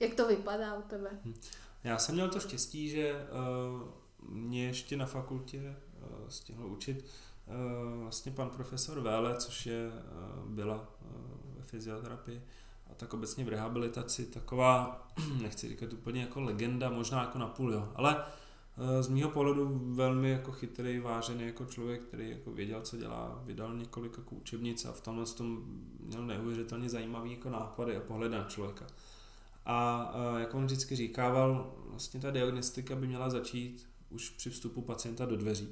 Jak 0.00 0.14
to 0.14 0.28
vypadá 0.28 0.74
u 0.74 0.82
tebe? 0.82 1.10
Hm. 1.24 1.34
Já 1.84 1.98
jsem 1.98 2.14
měl 2.14 2.28
to 2.28 2.40
štěstí, 2.40 2.88
že 2.88 3.12
uh, 3.12 3.88
mě 4.28 4.66
ještě 4.66 4.96
na 4.96 5.06
fakultě 5.06 5.58
uh, 5.58 6.28
stihl 6.28 6.66
učit 6.66 7.04
uh, 7.46 8.02
vlastně 8.02 8.32
pan 8.32 8.50
profesor 8.50 9.00
Véle, 9.00 9.36
což 9.36 9.66
je, 9.66 9.88
uh, 9.88 10.50
byla 10.50 10.76
uh, 10.76 11.56
ve 11.56 11.62
fyzioterapii 11.62 12.42
a 12.90 12.94
tak 12.94 13.14
obecně 13.14 13.44
v 13.44 13.48
rehabilitaci 13.48 14.26
taková, 14.26 15.06
nechci 15.42 15.68
říkat 15.68 15.92
úplně 15.92 16.20
jako 16.20 16.40
legenda, 16.40 16.90
možná 16.90 17.20
jako 17.20 17.38
na 17.38 17.46
půl, 17.46 17.72
jo, 17.72 17.92
ale 17.94 18.24
z 19.00 19.08
mýho 19.08 19.30
pohledu 19.30 19.80
velmi 19.84 20.30
jako 20.30 20.52
chytrý, 20.52 20.98
vážený 20.98 21.44
jako 21.44 21.64
člověk, 21.64 22.02
který 22.02 22.30
jako 22.30 22.52
věděl, 22.52 22.80
co 22.80 22.96
dělá, 22.96 23.42
vydal 23.46 23.76
několik 23.76 24.18
jako 24.18 24.34
učebnic 24.34 24.84
a 24.84 24.92
v 24.92 25.00
tomhle 25.00 25.26
tom 25.26 25.62
měl 26.00 26.26
neuvěřitelně 26.26 26.88
zajímavý 26.88 27.30
jako 27.30 27.50
nápady 27.50 27.96
a 27.96 28.00
pohled 28.00 28.32
na 28.32 28.44
člověka. 28.44 28.86
A 29.66 30.12
jak 30.38 30.54
on 30.54 30.64
vždycky 30.64 30.96
říkával, 30.96 31.74
vlastně 31.86 32.20
ta 32.20 32.30
diagnostika 32.30 32.96
by 32.96 33.06
měla 33.06 33.30
začít 33.30 33.88
už 34.10 34.30
při 34.30 34.50
vstupu 34.50 34.82
pacienta 34.82 35.26
do 35.26 35.36
dveří. 35.36 35.68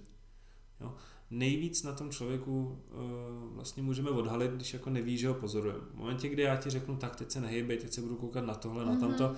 Jo. 0.81 0.95
Nejvíc 1.31 1.83
na 1.83 1.93
tom 1.93 2.11
člověku 2.11 2.79
uh, 2.91 3.55
vlastně 3.55 3.83
můžeme 3.83 4.11
odhalit, 4.11 4.51
když 4.51 4.75
jako 4.75 4.91
neví, 4.91 5.19
že 5.19 5.29
ho 5.29 5.35
pozorujeme. 5.35 5.81
V 5.81 5.95
momentě, 5.95 6.29
kdy 6.29 6.43
já 6.43 6.57
ti 6.57 6.71
řeknu, 6.71 6.97
tak 6.97 7.17
teď 7.17 7.31
se 7.31 7.41
nehejbej, 7.41 7.79
teď 7.79 7.93
se 7.93 8.01
budu 8.01 8.17
koukat 8.17 8.47
na 8.47 8.55
tohle, 8.55 8.85
mm-hmm. 8.85 8.95
na 8.95 9.01
tamto, 9.01 9.29
mhm. 9.29 9.37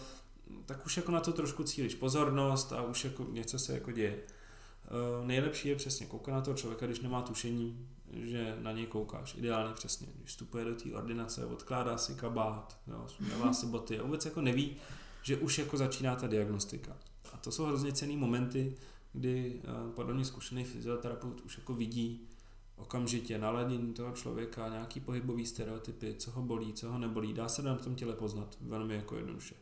Tak 0.67 0.87
už 0.87 0.97
jako 0.97 1.13
na 1.13 1.21
to 1.21 1.33
trošku 1.33 1.65
cílíš 1.65 1.95
pozornost 1.95 2.73
a 2.73 2.83
už 2.83 3.05
jako 3.05 3.27
něco 3.31 3.59
se 3.59 3.73
jako 3.73 3.93
děje. 3.93 4.19
Uh, 4.19 5.27
nejlepší 5.27 5.69
je 5.69 5.77
přesně 5.77 6.07
koukat 6.07 6.35
na 6.35 6.41
toho 6.41 6.57
člověka, 6.57 6.87
když 6.87 7.01
nemá 7.01 7.23
tušení, 7.23 7.89
že 8.13 8.57
na 8.61 8.73
něj 8.73 8.87
koukáš. 8.87 9.35
Ideálně 9.35 9.75
přesně. 9.75 10.07
Když 10.15 10.31
vstupuje 10.31 10.65
do 10.65 10.75
té 10.75 10.93
ordinace, 10.95 11.47
odkládá 11.47 11.99
si 11.99 12.15
kabát, 12.15 12.79
jo, 12.87 13.07
si 13.53 13.67
boty 13.67 13.99
a 13.99 14.03
vůbec 14.03 14.25
jako 14.25 14.41
neví, 14.41 14.77
že 15.23 15.37
už 15.37 15.59
jako 15.59 15.77
začíná 15.77 16.17
ta 16.17 16.27
diagnostika. 16.27 16.97
A 17.33 17.37
to 17.37 17.53
jsou 17.53 17.65
hrozně 17.65 17.93
cený 17.93 18.17
momenty, 18.17 18.75
kdy 19.13 19.61
uh, 19.85 19.91
podobně 19.91 20.25
zkušený 20.25 20.65
fyzioterapeut 20.65 21.41
už 21.41 21.59
jako 21.59 21.75
vidí 21.75 22.29
okamžitě 22.77 23.39
naladění 23.39 23.93
toho 23.93 24.13
člověka, 24.13 24.69
nějaký 24.69 25.01
pohybový 25.01 25.47
stereotypy, 25.47 26.15
co 26.15 26.31
ho 26.31 26.43
bolí, 26.43 26.73
co 26.73 26.93
ho 26.93 26.99
nebolí, 26.99 27.33
dá 27.33 27.49
se 27.49 27.63
na 27.63 27.77
tom 27.77 27.95
těle 27.95 28.13
poznat 28.13 28.57
velmi 28.61 28.95
jako 28.95 29.17
jednoduše. 29.17 29.55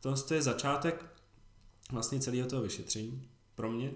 To 0.00 0.34
je 0.34 0.42
začátek 0.42 1.04
vlastně 1.92 2.20
celého 2.20 2.48
toho 2.48 2.62
vyšetření 2.62 3.28
pro 3.54 3.70
mě. 3.70 3.90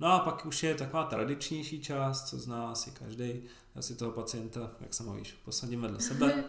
No 0.00 0.08
a 0.08 0.18
pak 0.18 0.46
už 0.46 0.62
je 0.62 0.74
taková 0.74 1.04
tradičnější 1.04 1.80
část, 1.80 2.28
co 2.28 2.38
zná 2.38 2.70
asi 2.70 2.90
každý. 2.90 3.42
Já 3.74 3.82
si 3.82 3.96
toho 3.96 4.10
pacienta, 4.10 4.70
jak 4.80 4.94
sama 4.94 5.14
víš, 5.14 5.34
posadím 5.44 5.80
vedle 5.80 6.00
sebe 6.00 6.44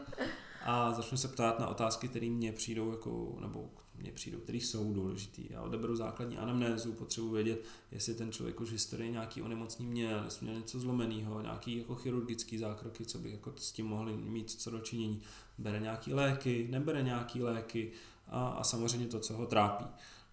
a 0.65 0.93
začnu 0.93 1.17
se 1.17 1.28
ptát 1.28 1.60
na 1.60 1.67
otázky, 1.67 2.08
které 2.08 2.30
mě 2.30 2.52
přijdou, 2.52 2.91
jako, 2.91 3.38
nebo 3.41 3.69
mě 3.95 4.12
přijdou, 4.12 4.39
které 4.39 4.58
jsou 4.58 4.93
důležitý. 4.93 5.45
Já 5.49 5.62
odeberu 5.62 5.95
základní 5.95 6.38
anamnézu, 6.38 6.93
potřebuji 6.93 7.32
vědět, 7.32 7.63
jestli 7.91 8.13
ten 8.13 8.32
člověk 8.32 8.62
už 8.62 8.69
v 8.69 8.71
historii 8.71 9.12
nějaký 9.12 9.41
onemocnění 9.41 9.91
měl, 9.91 10.23
jestli 10.23 10.45
měl 10.45 10.60
něco 10.60 10.80
zlomeného, 10.80 11.41
nějaký 11.41 11.78
jako 11.78 11.95
chirurgický 11.95 12.58
zákroky, 12.58 13.06
co 13.06 13.17
by 13.17 13.32
jako 13.32 13.54
s 13.56 13.71
tím 13.71 13.86
mohli 13.86 14.17
mít 14.17 14.52
co 14.52 14.71
dočinění. 14.71 15.21
Bere 15.58 15.80
nějaký 15.80 16.13
léky, 16.13 16.67
nebere 16.71 17.04
nějaký 17.04 17.43
léky 17.43 17.91
a, 18.30 18.48
a 18.48 18.63
samozřejmě 18.63 19.08
to, 19.08 19.20
co 19.20 19.34
ho 19.34 19.46
trápí. 19.46 19.86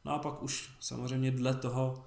No 0.05 0.13
a 0.13 0.19
pak 0.19 0.43
už 0.43 0.71
samozřejmě 0.81 1.31
dle 1.31 1.55
toho, 1.55 2.07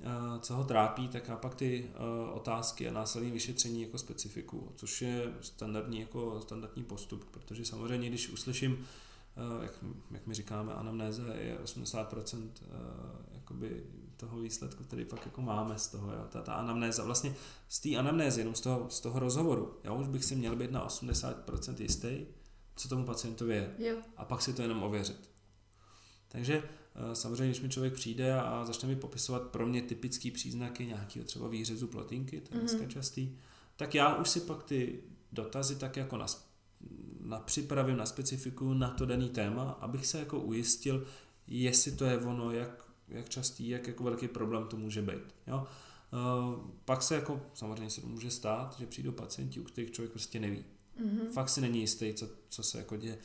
eh, 0.00 0.06
co 0.40 0.54
ho 0.54 0.64
trápí, 0.64 1.08
tak 1.08 1.30
a 1.30 1.36
pak 1.36 1.54
ty 1.54 1.90
eh, 1.90 2.32
otázky 2.32 2.88
a 2.88 2.92
následné 2.92 3.30
vyšetření 3.30 3.82
jako 3.82 3.98
specifiku, 3.98 4.72
což 4.74 5.02
je 5.02 5.34
standardní, 5.40 6.00
jako 6.00 6.40
standardní 6.40 6.84
postup, 6.84 7.24
protože 7.24 7.64
samozřejmě, 7.64 8.08
když 8.08 8.28
uslyším 8.28 8.86
Eh, 9.36 9.62
jak, 9.62 9.72
jak 10.10 10.26
my 10.26 10.34
říkáme, 10.34 10.74
anamnéze 10.74 11.22
je 11.22 11.58
80% 11.64 12.48
eh, 12.62 12.66
jakoby 13.34 13.84
toho 14.16 14.40
výsledku, 14.40 14.84
který 14.84 15.04
pak 15.04 15.26
jako 15.26 15.42
máme 15.42 15.78
z 15.78 15.88
toho, 15.88 16.12
jo. 16.12 16.24
Ta, 16.28 16.42
ta 16.42 16.54
anamnéza, 16.54 17.04
vlastně 17.04 17.34
z 17.68 17.80
té 17.80 17.96
anamnézy, 17.96 18.40
jenom 18.40 18.54
z 18.54 18.60
toho, 18.60 18.90
z 18.90 19.00
toho 19.00 19.18
rozhovoru, 19.18 19.78
já 19.84 19.92
už 19.92 20.08
bych 20.08 20.24
si 20.24 20.36
měl 20.36 20.56
být 20.56 20.70
na 20.70 20.88
80% 20.88 21.82
jistý, 21.82 22.26
co 22.76 22.88
tomu 22.88 23.04
pacientovi 23.04 23.54
je. 23.54 23.74
Jo. 23.78 23.96
A 24.16 24.24
pak 24.24 24.42
si 24.42 24.52
to 24.52 24.62
jenom 24.62 24.82
ověřit. 24.82 25.30
Takže 26.28 26.62
eh, 26.94 27.14
samozřejmě, 27.14 27.46
když 27.46 27.60
mi 27.60 27.68
člověk 27.68 27.94
přijde 27.94 28.40
a 28.40 28.64
začne 28.64 28.88
mi 28.88 28.96
popisovat 28.96 29.42
pro 29.42 29.66
mě 29.66 29.82
typické 29.82 30.30
příznaky 30.30 30.86
nějakého 30.86 31.26
třeba 31.26 31.48
výřezu 31.48 31.86
plotinky, 31.86 32.40
to 32.40 32.54
je 32.54 32.60
dneska 32.60 32.78
mm-hmm. 32.78 32.88
častý, 32.88 33.36
tak 33.76 33.94
já 33.94 34.16
už 34.16 34.28
si 34.28 34.40
pak 34.40 34.62
ty 34.62 35.02
dotazy 35.32 35.76
tak 35.76 35.96
jako 35.96 36.16
nas, 36.16 36.50
na 37.20 37.38
připravím, 37.38 37.96
na 37.96 38.06
specifiku 38.06 38.74
na 38.74 38.90
to 38.90 39.06
daný 39.06 39.28
téma, 39.28 39.70
abych 39.70 40.06
se 40.06 40.18
jako 40.18 40.40
ujistil, 40.40 41.06
jestli 41.46 41.92
to 41.92 42.04
je 42.04 42.18
ono, 42.18 42.50
jak, 42.50 42.84
jak 43.08 43.28
častý, 43.28 43.68
jak 43.68 43.86
jako 43.86 44.04
velký 44.04 44.28
problém 44.28 44.66
to 44.66 44.76
může 44.76 45.02
být. 45.02 45.34
Jo? 45.46 45.66
Uh, 46.12 46.70
pak 46.84 47.02
se 47.02 47.14
jako, 47.14 47.42
samozřejmě 47.54 47.90
se 47.90 48.00
to 48.00 48.06
může 48.06 48.30
stát, 48.30 48.76
že 48.78 48.86
přijdou 48.86 49.12
pacienti, 49.12 49.60
u 49.60 49.64
kterých 49.64 49.90
člověk 49.90 50.12
prostě 50.12 50.40
neví. 50.40 50.64
Mm-hmm. 51.00 51.32
Fakt 51.32 51.48
si 51.48 51.60
není 51.60 51.80
jistý, 51.80 52.14
co, 52.14 52.28
co 52.48 52.62
se 52.62 52.78
jako 52.78 52.96
děje 52.96 53.18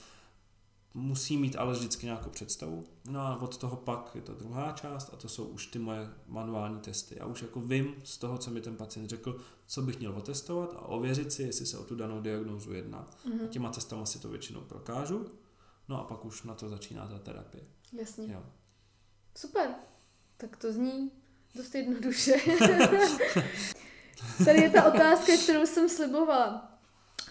musí 0.93 1.38
mít 1.38 1.55
ale 1.55 1.73
vždycky 1.73 2.05
nějakou 2.05 2.29
představu. 2.29 2.88
No 3.10 3.19
a 3.19 3.41
od 3.41 3.57
toho 3.57 3.75
pak 3.75 4.12
je 4.15 4.21
ta 4.21 4.34
druhá 4.34 4.71
část 4.71 5.10
a 5.13 5.17
to 5.17 5.29
jsou 5.29 5.45
už 5.45 5.67
ty 5.67 5.79
moje 5.79 6.10
manuální 6.27 6.79
testy. 6.79 7.15
Já 7.19 7.25
už 7.25 7.41
jako 7.41 7.62
vím 7.62 7.95
z 8.03 8.17
toho, 8.17 8.38
co 8.38 8.51
mi 8.51 8.62
ten 8.62 8.75
pacient 8.75 9.10
řekl, 9.10 9.38
co 9.67 9.81
bych 9.81 9.99
měl 9.99 10.13
otestovat 10.17 10.73
a 10.73 10.81
ověřit 10.81 11.34
si, 11.34 11.43
jestli 11.43 11.65
se 11.65 11.77
o 11.77 11.84
tu 11.84 11.95
danou 11.95 12.21
diagnózu 12.21 12.73
jedná. 12.73 13.07
Mm-hmm. 13.25 13.45
A 13.45 13.47
těma 13.47 13.69
testama 13.69 14.05
si 14.05 14.19
to 14.19 14.29
většinou 14.29 14.62
prokážu. 14.62 15.25
No 15.88 16.01
a 16.01 16.03
pak 16.03 16.25
už 16.25 16.43
na 16.43 16.53
to 16.53 16.69
začíná 16.69 17.07
ta 17.07 17.19
terapie. 17.19 17.63
Jasně. 17.93 18.34
Jo. 18.34 18.43
Super. 19.38 19.69
Tak 20.38 20.57
to 20.57 20.73
zní 20.73 21.12
dost 21.55 21.75
jednoduše. 21.75 22.34
Tady 24.45 24.62
je 24.62 24.69
ta 24.69 24.93
otázka, 24.93 25.31
kterou 25.43 25.65
jsem 25.65 25.89
slibovala. 25.89 26.70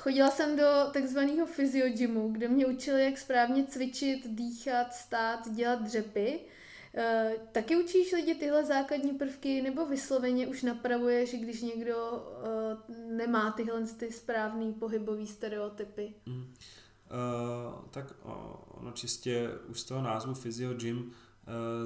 Chodila 0.01 0.31
jsem 0.31 0.57
do 0.57 0.65
takzvaného 0.93 1.47
gymu, 1.97 2.33
kde 2.33 2.49
mě 2.49 2.67
učili, 2.67 3.05
jak 3.05 3.19
správně 3.19 3.65
cvičit, 3.65 4.27
dýchat, 4.27 4.95
stát, 4.95 5.49
dělat 5.51 5.83
dřepy. 5.83 6.41
E, 6.95 7.33
taky 7.53 7.77
učíš 7.77 8.13
lidi 8.13 8.35
tyhle 8.35 8.65
základní 8.65 9.13
prvky, 9.13 9.63
nebo 9.63 9.87
vysloveně 9.87 10.47
už 10.47 10.63
napravuješ, 10.63 11.35
když 11.35 11.63
někdo 11.63 12.27
e, 12.89 13.17
nemá 13.17 13.51
tyhle 13.51 13.87
ty 13.87 14.13
správné 14.13 14.73
pohybové 14.73 15.27
stereotypy? 15.27 16.15
Mm. 16.27 16.45
Uh, 16.45 17.85
tak 17.91 18.15
ono 18.69 18.93
čistě 18.93 19.51
už 19.69 19.81
z 19.81 19.85
toho 19.85 20.03
názvu 20.03 20.35
Physio 20.35 20.75
Gym 20.75 20.99
uh, 20.99 21.13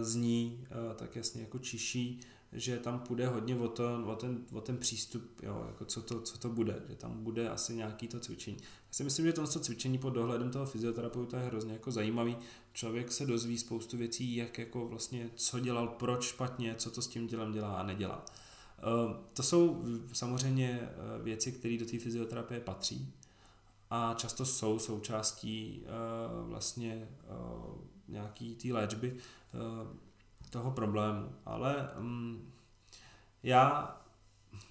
zní 0.03 0.67
uh, 0.71 0.97
tak 0.97 1.17
jasně 1.17 1.43
jako 1.43 1.59
čiší, 1.59 2.21
že 2.55 2.79
tam 2.79 3.01
půjde 3.01 3.27
hodně 3.29 3.57
o, 3.57 3.69
to, 3.69 4.03
o, 4.07 4.17
ten, 4.17 4.45
o 4.53 4.61
ten 4.61 4.77
přístup, 4.77 5.41
jo, 5.43 5.65
jako 5.67 5.85
co, 5.85 6.03
to, 6.03 6.21
co 6.21 6.39
to 6.39 6.49
bude, 6.49 6.83
že 6.89 6.95
tam 6.95 7.25
bude 7.25 7.49
asi 7.49 7.75
nějaký 7.75 8.09
to 8.09 8.21
cvičení. 8.21 8.57
Já 8.61 8.93
si 8.93 9.05
myslím, 9.05 9.27
že 9.27 9.33
to 9.33 9.47
cvičení 9.47 9.99
pod 9.99 10.11
dohledem 10.11 10.51
toho 10.51 10.67
fyzioterapeuta 10.67 11.41
je 11.41 11.47
hrozně 11.47 11.73
jako 11.73 11.91
zajímavý. 11.91 12.37
Člověk 12.73 13.13
se 13.13 13.27
dozví 13.27 13.59
spoustu 13.59 13.97
věcí, 13.97 14.37
jak 14.37 14.59
jako 14.59 14.89
vlastně, 14.89 15.31
co 15.35 15.61
dělal, 15.61 15.89
proč 15.89 16.25
špatně, 16.25 16.75
co 16.79 16.91
to 16.91 17.03
s 17.03 17.09
tím 17.09 17.27
dělem 17.27 17.53
dělá 17.53 17.75
a 17.75 17.83
nedělá. 17.83 18.25
Eh, 18.79 19.17
to 19.35 19.43
jsou 19.43 19.85
samozřejmě 20.13 20.81
eh, 20.83 21.23
věci, 21.23 21.53
které 21.53 21.79
do 21.79 21.87
té 21.87 21.99
fyzioterapie 21.99 22.61
patří 22.61 23.13
a 23.91 24.15
často 24.15 24.47
jsou 24.47 24.79
součástí 24.79 25.83
eh, 25.85 25.89
vlastně 26.49 27.09
nějaký 28.09 28.55
té 28.55 28.73
léčby 28.73 29.17
toho 30.55 30.71
problému. 30.71 31.33
Ale 31.47 31.91
um, 31.99 32.53
já 33.43 33.97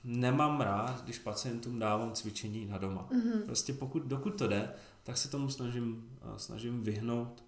nemám 0.04 0.62
rád, 0.62 1.04
když 1.04 1.20
pacientům 1.20 1.80
dávám 1.80 2.14
cvičení 2.14 2.66
na 2.66 2.78
doma. 2.78 3.08
Mm-hmm. 3.12 3.46
Prostě 3.46 3.74
pokud, 3.74 4.04
dokud 4.04 4.38
to 4.38 4.48
jde, 4.48 4.72
tak 5.04 5.18
se 5.18 5.30
tomu 5.30 5.50
snažím, 5.50 6.18
snažím 6.38 6.84
vyhnout 6.84 7.44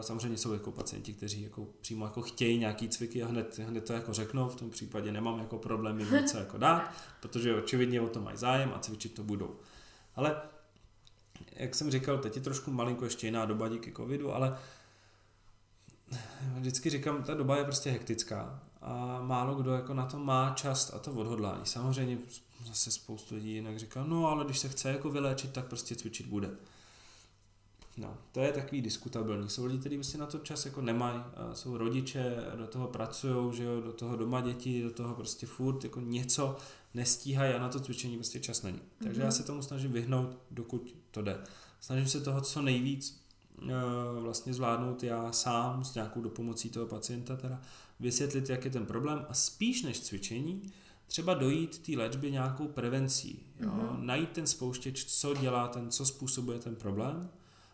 Samozřejmě 0.00 0.38
jsou 0.38 0.52
jako 0.52 0.72
pacienti, 0.72 1.12
kteří 1.12 1.42
jako 1.42 1.66
přímo 1.80 2.04
jako 2.04 2.22
chtějí 2.22 2.58
nějaký 2.58 2.88
cviky 2.88 3.22
a 3.22 3.26
hned, 3.26 3.58
hned 3.58 3.84
to 3.84 3.92
jako 3.92 4.12
řeknou, 4.12 4.48
v 4.48 4.56
tom 4.56 4.70
případě 4.70 5.12
nemám 5.12 5.38
jako 5.38 5.58
problém 5.58 6.00
jim 6.00 6.12
něco 6.12 6.38
jako 6.38 6.58
dát, 6.58 6.90
protože 7.20 7.56
očividně 7.56 8.00
o 8.00 8.08
to 8.08 8.20
mají 8.20 8.36
zájem 8.36 8.72
a 8.74 8.78
cvičit 8.78 9.14
to 9.14 9.22
budou. 9.22 9.56
Ale 10.16 10.36
jak 11.56 11.74
jsem 11.74 11.90
říkal, 11.90 12.18
teď 12.18 12.36
je 12.36 12.42
trošku 12.42 12.70
malinko 12.70 13.04
ještě 13.04 13.26
jiná 13.26 13.44
doba 13.44 13.68
díky 13.68 13.92
covidu, 13.92 14.34
ale 14.34 14.58
vždycky 16.58 16.90
říkám, 16.90 17.22
ta 17.22 17.34
doba 17.34 17.56
je 17.56 17.64
prostě 17.64 17.90
hektická 17.90 18.62
a 18.82 19.20
málo 19.22 19.54
kdo 19.54 19.74
jako 19.74 19.94
na 19.94 20.06
to 20.06 20.18
má 20.18 20.52
čas 20.56 20.94
a 20.94 20.98
to 20.98 21.12
odhodlání. 21.12 21.60
Samozřejmě 21.64 22.18
zase 22.66 22.90
spoustu 22.90 23.34
lidí 23.34 23.54
jinak 23.54 23.78
říká, 23.78 24.04
no 24.04 24.26
ale 24.26 24.44
když 24.44 24.58
se 24.58 24.68
chce 24.68 24.88
jako 24.88 25.10
vyléčit, 25.10 25.52
tak 25.52 25.66
prostě 25.66 25.94
cvičit 25.94 26.26
bude. 26.26 26.50
No, 27.96 28.18
to 28.32 28.40
je 28.40 28.52
takový 28.52 28.82
diskutabilní. 28.82 29.48
Jsou 29.48 29.64
lidi, 29.64 29.78
kteří 29.78 29.96
prostě 29.96 30.18
na 30.18 30.26
to 30.26 30.38
čas 30.38 30.66
jako 30.66 30.80
nemají. 30.80 31.20
Jsou 31.52 31.76
rodiče, 31.76 32.36
do 32.56 32.66
toho 32.66 32.88
pracují, 32.88 33.56
že 33.56 33.64
jo, 33.64 33.80
do 33.80 33.92
toho 33.92 34.16
doma 34.16 34.40
děti, 34.40 34.82
do 34.82 34.90
toho 34.90 35.14
prostě 35.14 35.46
furt 35.46 35.84
jako 35.84 36.00
něco 36.00 36.56
nestíhají 36.94 37.54
a 37.54 37.58
na 37.58 37.68
to 37.68 37.80
cvičení 37.80 38.16
prostě 38.16 38.40
čas 38.40 38.62
není. 38.62 38.80
Takže 39.02 39.20
mm-hmm. 39.20 39.24
já 39.24 39.30
se 39.30 39.42
tomu 39.42 39.62
snažím 39.62 39.92
vyhnout, 39.92 40.38
dokud 40.50 40.94
to 41.10 41.22
jde. 41.22 41.44
Snažím 41.80 42.08
se 42.08 42.20
toho 42.20 42.40
co 42.40 42.62
nejvíc 42.62 43.21
vlastně 44.20 44.54
zvládnout 44.54 45.02
já 45.02 45.32
sám 45.32 45.84
s 45.84 45.94
nějakou 45.94 46.20
dopomocí 46.20 46.70
toho 46.70 46.86
pacienta, 46.86 47.36
teda 47.36 47.60
vysvětlit, 48.00 48.50
jak 48.50 48.64
je 48.64 48.70
ten 48.70 48.86
problém 48.86 49.26
a 49.28 49.34
spíš 49.34 49.82
než 49.82 50.00
cvičení, 50.00 50.62
třeba 51.06 51.34
dojít 51.34 51.78
té 51.78 51.92
léčby 51.96 52.30
nějakou 52.30 52.68
prevencí. 52.68 53.46
Jo? 53.60 53.70
Mm-hmm. 53.70 54.02
Najít 54.02 54.30
ten 54.30 54.46
spouštěč, 54.46 55.04
co 55.04 55.34
dělá 55.34 55.68
ten, 55.68 55.90
co 55.90 56.06
způsobuje 56.06 56.58
ten 56.58 56.76
problém 56.76 57.30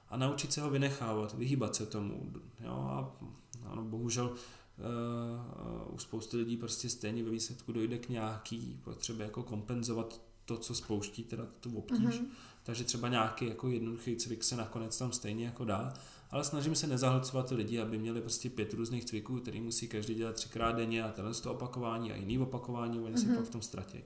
a 0.09 0.17
naučit 0.17 0.53
se 0.53 0.61
ho 0.61 0.71
vynechávat, 0.71 1.35
vyhýbat 1.35 1.77
se 1.77 1.87
tomu. 1.87 2.33
Jo? 2.61 2.73
A 2.73 3.17
ano, 3.65 3.83
bohužel 3.85 4.27
uh, 4.27 5.95
u 5.95 5.99
spousty 5.99 6.37
lidí 6.37 6.57
prostě 6.57 6.89
stejně 6.89 7.25
ve 7.25 7.31
výsledku 7.31 7.73
dojde 7.73 7.99
k 7.99 8.09
nějaký 8.09 8.81
potřebě 8.85 9.25
jako 9.27 9.43
kompenzovat 9.43 10.21
to, 10.45 10.57
co 10.57 10.75
spouští, 10.75 11.25
teda 11.25 11.47
tu 11.61 11.79
obtíž. 11.79 11.99
Mm-hmm. 11.99 12.27
Takže 12.69 12.85
třeba 12.85 13.09
nějaký 13.09 13.47
jako 13.47 13.69
jednoduchý 13.69 14.17
cvik 14.17 14.45
se 14.45 14.57
nakonec 14.57 14.99
tam 14.99 15.13
stejně 15.13 15.45
jako 15.45 15.65
dá, 15.65 15.95
ale 16.31 16.45
snažím 16.45 16.75
se 16.75 16.87
nezahlcovat 16.87 17.49
ty 17.49 17.55
lidi, 17.55 17.81
aby 17.81 17.99
měli 17.99 18.21
prostě 18.21 18.51
pět 18.51 18.75
různých 18.75 19.05
cviků, 19.05 19.41
který 19.41 19.61
musí 19.61 19.89
každý 19.89 20.15
dělat 20.15 20.35
třikrát 20.35 20.73
denně 20.73 21.03
a 21.03 21.13
tenhle 21.13 21.35
to 21.35 21.53
opakování 21.53 22.13
a 22.13 22.17
jiný 22.17 22.39
opakování, 22.39 23.01
oni 23.01 23.15
mm-hmm. 23.15 23.29
se 23.31 23.37
pak 23.37 23.45
v 23.45 23.51
tom 23.51 23.63
ztratí. 23.63 23.99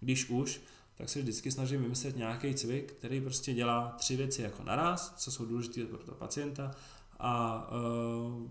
Když 0.00 0.30
už, 0.30 0.60
tak 0.94 1.08
se 1.08 1.22
vždycky 1.22 1.50
snažím 1.50 1.82
vymyslet 1.82 2.16
nějaký 2.16 2.54
cvik, 2.54 2.92
který 2.92 3.20
prostě 3.20 3.54
dělá 3.54 3.94
tři 3.98 4.16
věci 4.16 4.42
jako 4.42 4.62
naraz, 4.62 5.14
co 5.16 5.30
jsou 5.30 5.44
důležité 5.44 5.84
pro 5.84 5.98
toho 5.98 6.16
pacienta 6.16 6.70
a, 7.18 7.70
uh, 8.26 8.42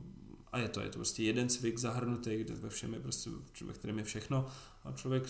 a 0.51 0.59
je 0.59 0.69
to, 0.69 0.81
je 0.81 0.89
to 0.89 0.97
prostě 0.97 1.23
jeden 1.23 1.49
cvik 1.49 1.77
zahrnutý, 1.77 2.37
kde 2.37 2.53
ve 2.53 2.69
všem 2.69 2.93
je 2.93 2.99
prostě, 2.99 3.29
ve 3.61 3.73
kterém 3.73 3.97
je 3.97 4.03
všechno 4.03 4.47
a 4.83 4.91
člověk 4.91 5.23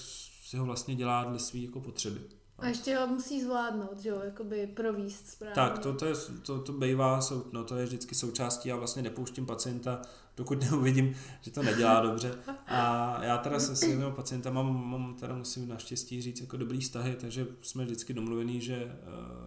si 0.43 0.57
ho 0.57 0.65
vlastně 0.65 0.95
dělá 0.95 1.23
dle 1.23 1.39
své 1.39 1.59
jako 1.59 1.81
potřeby. 1.81 2.36
A 2.59 2.67
ještě 2.67 2.97
ho 2.97 3.07
musí 3.07 3.43
zvládnout, 3.43 3.99
že 3.99 4.09
jo, 4.09 4.21
jakoby 4.23 4.67
províst 4.67 5.27
správně. 5.27 5.55
Tak, 5.55 5.79
to, 5.79 5.93
to, 5.93 6.05
je, 6.05 6.13
to, 6.41 6.59
to 6.59 6.73
bývá, 6.73 7.19
no 7.51 7.63
to 7.63 7.75
je 7.75 7.85
vždycky 7.85 8.15
součástí, 8.15 8.69
já 8.69 8.75
vlastně 8.75 9.01
nepouštím 9.01 9.45
pacienta, 9.45 10.01
dokud 10.37 10.61
neuvidím, 10.71 11.15
že 11.41 11.51
to 11.51 11.63
nedělá 11.63 12.01
dobře. 12.01 12.35
A 12.67 13.19
já 13.23 13.37
teda 13.37 13.59
se 13.59 13.75
svými 13.75 14.05
pacienta 14.15 14.51
mám, 14.51 14.89
mám 14.89 15.15
teda 15.15 15.35
musím 15.35 15.67
naštěstí 15.67 16.21
říct 16.21 16.41
jako 16.41 16.57
dobrý 16.57 16.79
vztahy, 16.79 17.15
takže 17.19 17.47
jsme 17.61 17.85
vždycky 17.85 18.13
domluvení, 18.13 18.61
že 18.61 18.75
eh, 18.75 18.97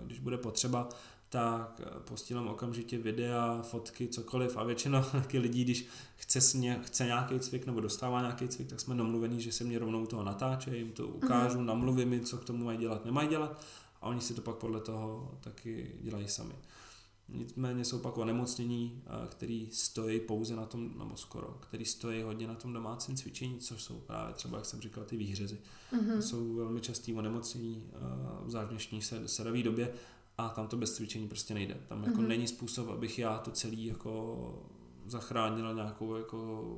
když 0.04 0.18
bude 0.18 0.38
potřeba, 0.38 0.88
tak 1.30 1.80
eh, 1.84 2.00
postílám 2.00 2.48
okamžitě 2.48 2.98
videa, 2.98 3.62
fotky, 3.62 4.08
cokoliv 4.08 4.56
a 4.56 4.64
většina 4.64 5.10
lidí, 5.32 5.64
když 5.64 5.86
chce, 6.16 6.40
sně, 6.40 6.80
chce 6.84 7.04
nějaký 7.04 7.40
cvik 7.40 7.66
nebo 7.66 7.80
dostává 7.80 8.20
nějaký 8.20 8.48
cvik, 8.48 8.68
tak 8.68 8.80
jsme 8.80 8.94
domluvení, 8.94 9.40
že 9.40 9.52
se 9.52 9.64
mě 9.64 9.78
rovnou 9.78 10.06
toho 10.06 10.24
natáče, 10.24 10.76
jim 10.76 10.92
to 10.92 11.06
ukážu, 11.06 11.58
mm-hmm. 11.58 11.64
namluvím 11.64 12.12
jim, 12.12 12.24
co 12.24 12.38
k 12.38 12.44
tomu 12.44 12.64
mají 12.64 12.78
dělat, 12.78 13.04
nemají 13.04 13.28
dělat 13.28 13.62
a 14.00 14.06
oni 14.06 14.20
si 14.20 14.34
to 14.34 14.42
pak 14.42 14.56
podle 14.56 14.80
toho 14.80 15.34
taky 15.40 15.92
dělají 16.00 16.28
sami. 16.28 16.54
Nicméně 17.28 17.84
jsou 17.84 17.98
pak 17.98 18.18
onemocnění, 18.18 19.02
eh, 19.06 19.28
který 19.28 19.68
stojí 19.72 20.20
pouze 20.20 20.56
na 20.56 20.66
tom, 20.66 20.90
nebo 20.98 21.16
skoro, 21.16 21.58
který 21.60 21.84
stojí 21.84 22.22
hodně 22.22 22.46
na 22.46 22.54
tom 22.54 22.72
domácím 22.72 23.16
cvičení, 23.16 23.58
což 23.58 23.82
jsou 23.82 24.00
právě 24.00 24.34
třeba, 24.34 24.58
jak 24.58 24.66
jsem 24.66 24.80
říkal, 24.80 25.04
ty 25.04 25.16
výhřezy. 25.16 25.58
Mm-hmm. 25.92 26.18
Jsou 26.18 26.54
velmi 26.54 26.80
častý 26.80 27.14
onemocnění, 27.14 27.84
eh, 27.92 28.64
v 28.64 28.68
dnešní 28.68 29.02
sedové 29.26 29.62
době 29.62 29.92
a 30.40 30.48
tam 30.48 30.68
to 30.68 30.76
bez 30.76 30.94
cvičení 30.94 31.28
prostě 31.28 31.54
nejde. 31.54 31.76
Tam 31.88 32.04
jako 32.04 32.18
mm-hmm. 32.18 32.26
není 32.26 32.48
způsob, 32.48 32.88
abych 32.88 33.18
já 33.18 33.38
to 33.38 33.50
celý 33.50 33.86
jako 33.86 34.64
zachránila 35.06 35.72
nějakou 35.72 36.16
jako 36.16 36.68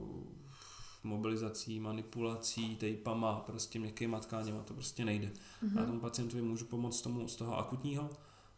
mobilizací, 1.04 1.80
manipulací, 1.80 2.76
tejpama, 2.76 3.40
prostě 3.40 3.78
měkkýma 3.78 4.20
tkáněma, 4.20 4.62
to 4.62 4.74
prostě 4.74 5.04
nejde. 5.04 5.26
Mm-hmm. 5.62 5.80
Já 5.80 5.86
tomu 5.86 6.00
pacientovi 6.00 6.42
můžu 6.42 6.64
pomoct 6.64 7.02
tomu 7.02 7.28
z 7.28 7.36
toho 7.36 7.58
akutního, 7.58 8.10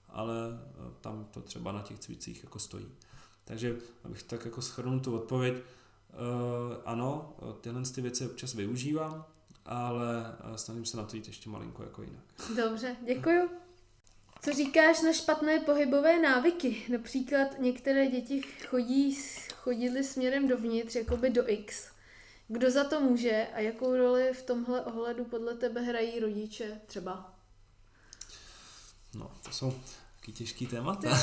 ale 0.08 0.34
eh, 0.52 0.92
tam 1.00 1.24
to 1.30 1.40
třeba 1.40 1.72
na 1.72 1.82
těch 1.82 1.98
cvicích 1.98 2.44
jako 2.44 2.58
stojí. 2.58 2.86
Takže 3.44 3.76
abych 4.04 4.22
tak 4.22 4.44
jako 4.44 4.62
schrnul 4.62 5.00
tu 5.00 5.14
odpověď, 5.14 5.54
uh, 5.54 5.60
ano, 6.84 7.36
tyhle 7.60 7.82
ty 7.82 8.00
věci 8.00 8.26
občas 8.26 8.54
využívám, 8.54 9.24
ale 9.66 10.36
eh, 10.54 10.58
snažím 10.58 10.84
se 10.84 10.96
na 10.96 11.04
to 11.04 11.16
jít 11.16 11.26
ještě 11.26 11.50
malinko 11.50 11.82
jako 11.82 12.02
jinak. 12.02 12.24
Dobře, 12.56 12.96
děkuju. 13.06 13.63
Co 14.44 14.52
říkáš 14.52 15.02
na 15.02 15.12
špatné 15.12 15.60
pohybové 15.60 16.20
návyky? 16.20 16.82
Například 16.88 17.58
některé 17.58 18.06
děti 18.06 18.42
chodí, 18.66 19.18
chodily 19.54 20.04
směrem 20.04 20.48
dovnitř, 20.48 20.94
jakoby 20.94 21.30
do 21.30 21.50
X. 21.50 21.88
Kdo 22.48 22.70
za 22.70 22.84
to 22.84 23.00
může 23.00 23.46
a 23.54 23.60
jakou 23.60 23.96
roli 23.96 24.32
v 24.32 24.42
tomhle 24.42 24.80
ohledu 24.80 25.24
podle 25.24 25.54
tebe 25.54 25.80
hrají 25.80 26.20
rodiče 26.20 26.80
třeba? 26.86 27.34
No, 29.14 29.30
to 29.44 29.50
jsou 29.50 29.74
taky 30.20 30.32
těžký 30.32 30.66
témata. 30.66 31.08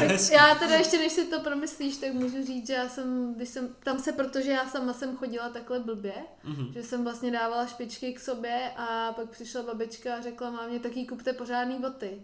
já 0.32 0.54
teda 0.54 0.74
ještě, 0.74 0.98
než 0.98 1.12
si 1.12 1.26
to 1.26 1.40
promyslíš, 1.40 1.96
tak 1.96 2.12
můžu 2.12 2.46
říct, 2.46 2.66
že 2.66 2.72
já 2.72 2.88
jsem, 2.88 3.34
když 3.34 3.48
jsem, 3.48 3.76
tam 3.84 3.98
se, 3.98 4.12
protože 4.12 4.50
já 4.50 4.68
sama 4.68 4.92
jsem 4.92 5.16
chodila 5.16 5.48
takhle 5.48 5.80
blbě, 5.80 6.14
mm-hmm. 6.44 6.72
že 6.72 6.82
jsem 6.82 7.04
vlastně 7.04 7.30
dávala 7.30 7.66
špičky 7.66 8.12
k 8.14 8.20
sobě 8.20 8.72
a 8.76 9.12
pak 9.12 9.30
přišla 9.30 9.62
babička 9.62 10.16
a 10.16 10.22
řekla 10.22 10.50
mámě, 10.50 10.80
taky 10.80 11.06
kupte 11.06 11.32
pořádný 11.32 11.78
boty. 11.78 12.22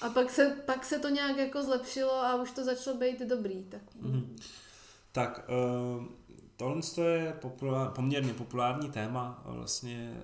A 0.00 0.10
pak 0.10 0.30
se, 0.30 0.56
pak 0.66 0.84
se 0.84 0.98
to 0.98 1.08
nějak 1.08 1.36
jako 1.36 1.62
zlepšilo 1.62 2.12
a 2.12 2.42
už 2.42 2.50
to 2.50 2.64
začalo 2.64 2.96
být 2.96 3.20
dobrý. 3.20 3.64
Tak, 3.64 3.82
mm-hmm. 4.02 4.26
tak 5.12 5.50
uh, 5.96 6.04
tohle 6.56 6.82
je 7.04 7.32
populár, 7.32 7.90
poměrně 7.90 8.34
populární 8.34 8.90
téma, 8.90 9.42
vlastně 9.44 10.20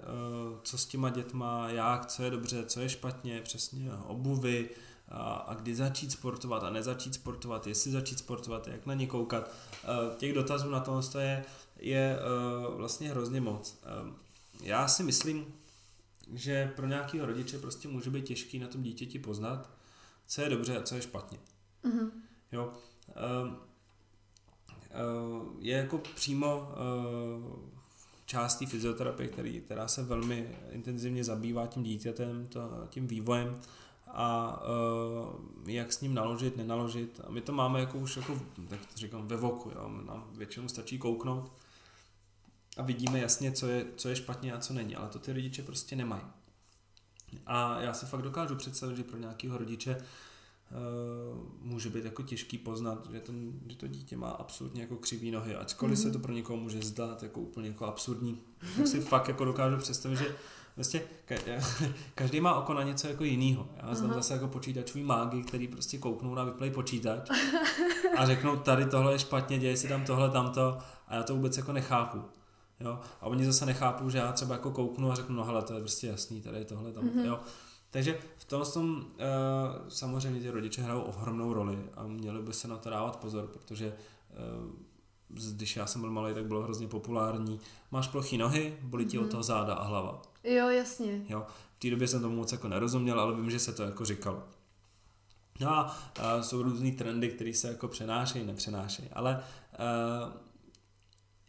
uh, 0.52 0.58
co 0.62 0.78
s 0.78 0.86
těma 0.86 1.10
dětma, 1.10 1.70
jak, 1.70 2.06
co 2.06 2.22
je 2.22 2.30
dobře, 2.30 2.66
co 2.66 2.80
je 2.80 2.88
špatně, 2.88 3.40
přesně 3.40 3.90
obuvy 4.06 4.70
a, 5.08 5.32
a 5.32 5.54
kdy 5.54 5.74
začít 5.74 6.12
sportovat 6.12 6.64
a 6.64 6.70
nezačít 6.70 7.14
sportovat, 7.14 7.66
jestli 7.66 7.90
začít 7.90 8.18
sportovat, 8.18 8.68
jak 8.68 8.86
na 8.86 8.94
ně 8.94 9.06
koukat. 9.06 9.50
Uh, 9.84 10.16
těch 10.16 10.32
dotazů 10.32 10.70
na 10.70 10.80
tohle 10.80 11.02
je, 11.22 11.44
je 11.78 12.18
uh, 12.68 12.74
vlastně 12.74 13.10
hrozně 13.10 13.40
moc. 13.40 13.78
Uh, 14.02 14.12
já 14.62 14.88
si 14.88 15.02
myslím, 15.02 15.54
že 16.32 16.72
pro 16.76 16.86
nějakého 16.86 17.26
rodiče 17.26 17.58
prostě 17.58 17.88
může 17.88 18.10
být 18.10 18.24
těžký 18.24 18.58
na 18.58 18.66
tom 18.66 18.82
dítěti 18.82 19.18
poznat, 19.18 19.70
co 20.26 20.42
je 20.42 20.48
dobře 20.48 20.78
a 20.78 20.82
co 20.82 20.94
je 20.94 21.02
špatně. 21.02 21.38
Mm-hmm. 21.84 22.10
Jo. 22.52 22.72
Uh, 23.08 23.48
uh, 23.48 23.54
je 25.58 25.76
jako 25.76 25.98
přímo 25.98 26.56
uh, 26.56 27.58
část 28.26 28.56
té 28.56 28.66
fyzioterapie, 28.66 29.28
který, 29.28 29.60
která 29.60 29.88
se 29.88 30.02
velmi 30.02 30.58
intenzivně 30.70 31.24
zabývá 31.24 31.66
tím 31.66 31.82
dítětem, 31.82 32.46
to, 32.46 32.60
tím 32.88 33.06
vývojem 33.06 33.60
a 34.06 34.60
uh, 34.62 35.70
jak 35.70 35.92
s 35.92 36.00
ním 36.00 36.14
naložit, 36.14 36.56
nenaložit. 36.56 37.20
A 37.24 37.30
my 37.30 37.40
to 37.40 37.52
máme 37.52 37.80
jako 37.80 37.98
už 37.98 38.16
jako, 38.16 38.40
tak 38.68 38.86
to 38.86 38.96
říkám, 38.96 39.28
ve 39.28 39.36
voku. 39.36 39.70
Jo. 39.74 39.90
Nám 40.06 40.30
většinou 40.34 40.68
stačí 40.68 40.98
kouknout 40.98 41.52
a 42.80 42.82
vidíme 42.82 43.18
jasně, 43.18 43.52
co 43.52 43.66
je, 43.66 43.86
co 43.96 44.08
je 44.08 44.16
špatně 44.16 44.52
a 44.52 44.58
co 44.58 44.72
není, 44.72 44.96
ale 44.96 45.08
to 45.08 45.18
ty 45.18 45.32
rodiče 45.32 45.62
prostě 45.62 45.96
nemají. 45.96 46.22
A 47.46 47.80
já 47.80 47.94
si 47.94 48.06
fakt 48.06 48.22
dokážu 48.22 48.56
představit, 48.56 48.96
že 48.96 49.04
pro 49.04 49.18
nějakého 49.18 49.58
rodiče 49.58 49.96
uh, 49.96 51.38
může 51.60 51.90
být 51.90 52.04
jako 52.04 52.22
těžký 52.22 52.58
poznat, 52.58 53.08
že, 53.12 53.20
ten, 53.20 53.52
že 53.66 53.76
to 53.76 53.86
dítě 53.86 54.16
má 54.16 54.30
absolutně 54.30 54.82
jako 54.82 54.96
křivý 54.96 55.30
nohy, 55.30 55.54
ačkoliv 55.54 55.98
mm-hmm. 55.98 56.02
se 56.02 56.10
to 56.10 56.18
pro 56.18 56.32
někoho 56.32 56.56
může 56.56 56.82
zdát 56.82 57.22
jako 57.22 57.40
úplně 57.40 57.68
jako 57.68 57.86
absurdní, 57.86 58.40
tak 58.76 58.86
si 58.86 59.00
fakt 59.00 59.28
jako 59.28 59.44
dokážu 59.44 59.76
představit, 59.76 60.16
že 60.16 60.36
vlastně 60.76 61.02
každý 62.14 62.40
má 62.40 62.54
oko 62.54 62.74
na 62.74 62.82
něco 62.82 63.08
jako 63.08 63.24
jiného. 63.24 63.68
Já 63.76 63.94
znám 63.94 64.14
zase 64.14 64.34
jako 64.34 64.48
počítačový 64.48 65.04
mágy, 65.04 65.42
který 65.42 65.68
prostě 65.68 65.98
kouknou 65.98 66.34
na 66.34 66.44
vyplej 66.44 66.70
počítač 66.70 67.30
a 68.16 68.26
řeknou 68.26 68.56
tady 68.56 68.86
tohle 68.86 69.12
je 69.12 69.18
špatně, 69.18 69.58
děje 69.58 69.76
si 69.76 69.88
tam 69.88 70.04
tohle, 70.04 70.30
tamto 70.30 70.78
a 71.08 71.14
já 71.14 71.22
to 71.22 71.34
vůbec 71.34 71.56
jako 71.56 71.72
nechápu. 71.72 72.39
Jo? 72.80 73.00
A 73.20 73.26
oni 73.26 73.46
zase 73.46 73.66
nechápou, 73.66 74.10
že 74.10 74.18
já 74.18 74.32
třeba 74.32 74.54
jako 74.54 74.70
kouknu 74.70 75.12
a 75.12 75.14
řeknu, 75.14 75.36
no 75.36 75.44
hele, 75.44 75.62
to 75.62 75.74
je 75.74 75.80
prostě 75.80 76.06
jasný, 76.06 76.40
tady 76.40 76.58
je 76.58 76.64
tohle, 76.64 76.92
tam, 76.92 77.04
mm-hmm. 77.04 77.24
jo. 77.24 77.40
Takže 77.90 78.18
v 78.38 78.44
tom, 78.44 78.62
tom 78.72 78.96
uh, 78.96 79.04
samozřejmě 79.88 80.40
ty 80.40 80.50
rodiče 80.50 80.82
hrajou 80.82 81.00
ohromnou 81.00 81.52
roli 81.52 81.78
a 81.94 82.06
měli 82.06 82.42
by 82.42 82.52
se 82.52 82.68
na 82.68 82.76
to 82.76 82.90
dávat 82.90 83.16
pozor, 83.16 83.46
protože 83.46 83.96
uh, 84.66 84.70
když 85.28 85.76
já 85.76 85.86
jsem 85.86 86.00
byl 86.00 86.10
malý, 86.10 86.34
tak 86.34 86.46
bylo 86.46 86.62
hrozně 86.62 86.88
populární. 86.88 87.60
Máš 87.90 88.08
plochý 88.08 88.38
nohy, 88.38 88.78
bolí 88.82 89.06
ti 89.06 89.18
mm-hmm. 89.18 89.24
od 89.24 89.30
toho 89.30 89.42
záda 89.42 89.74
a 89.74 89.84
hlava. 89.84 90.22
Jo, 90.44 90.68
jasně. 90.68 91.24
Jo, 91.28 91.46
v 91.76 91.80
té 91.80 91.90
době 91.90 92.08
jsem 92.08 92.22
tomu 92.22 92.36
moc 92.36 92.52
jako 92.52 92.68
nerozuměl, 92.68 93.20
ale 93.20 93.36
vím, 93.36 93.50
že 93.50 93.58
se 93.58 93.72
to 93.72 93.82
jako 93.82 94.04
říkalo. 94.04 94.42
No 95.60 95.70
a, 95.70 95.96
a 96.20 96.42
jsou 96.42 96.62
různý 96.62 96.92
trendy, 96.92 97.28
které 97.28 97.54
se 97.54 97.68
jako 97.68 97.88
přenášejí, 97.88 98.46
nepřenášejí, 98.46 99.08
ale 99.12 99.42
uh, 99.78 100.32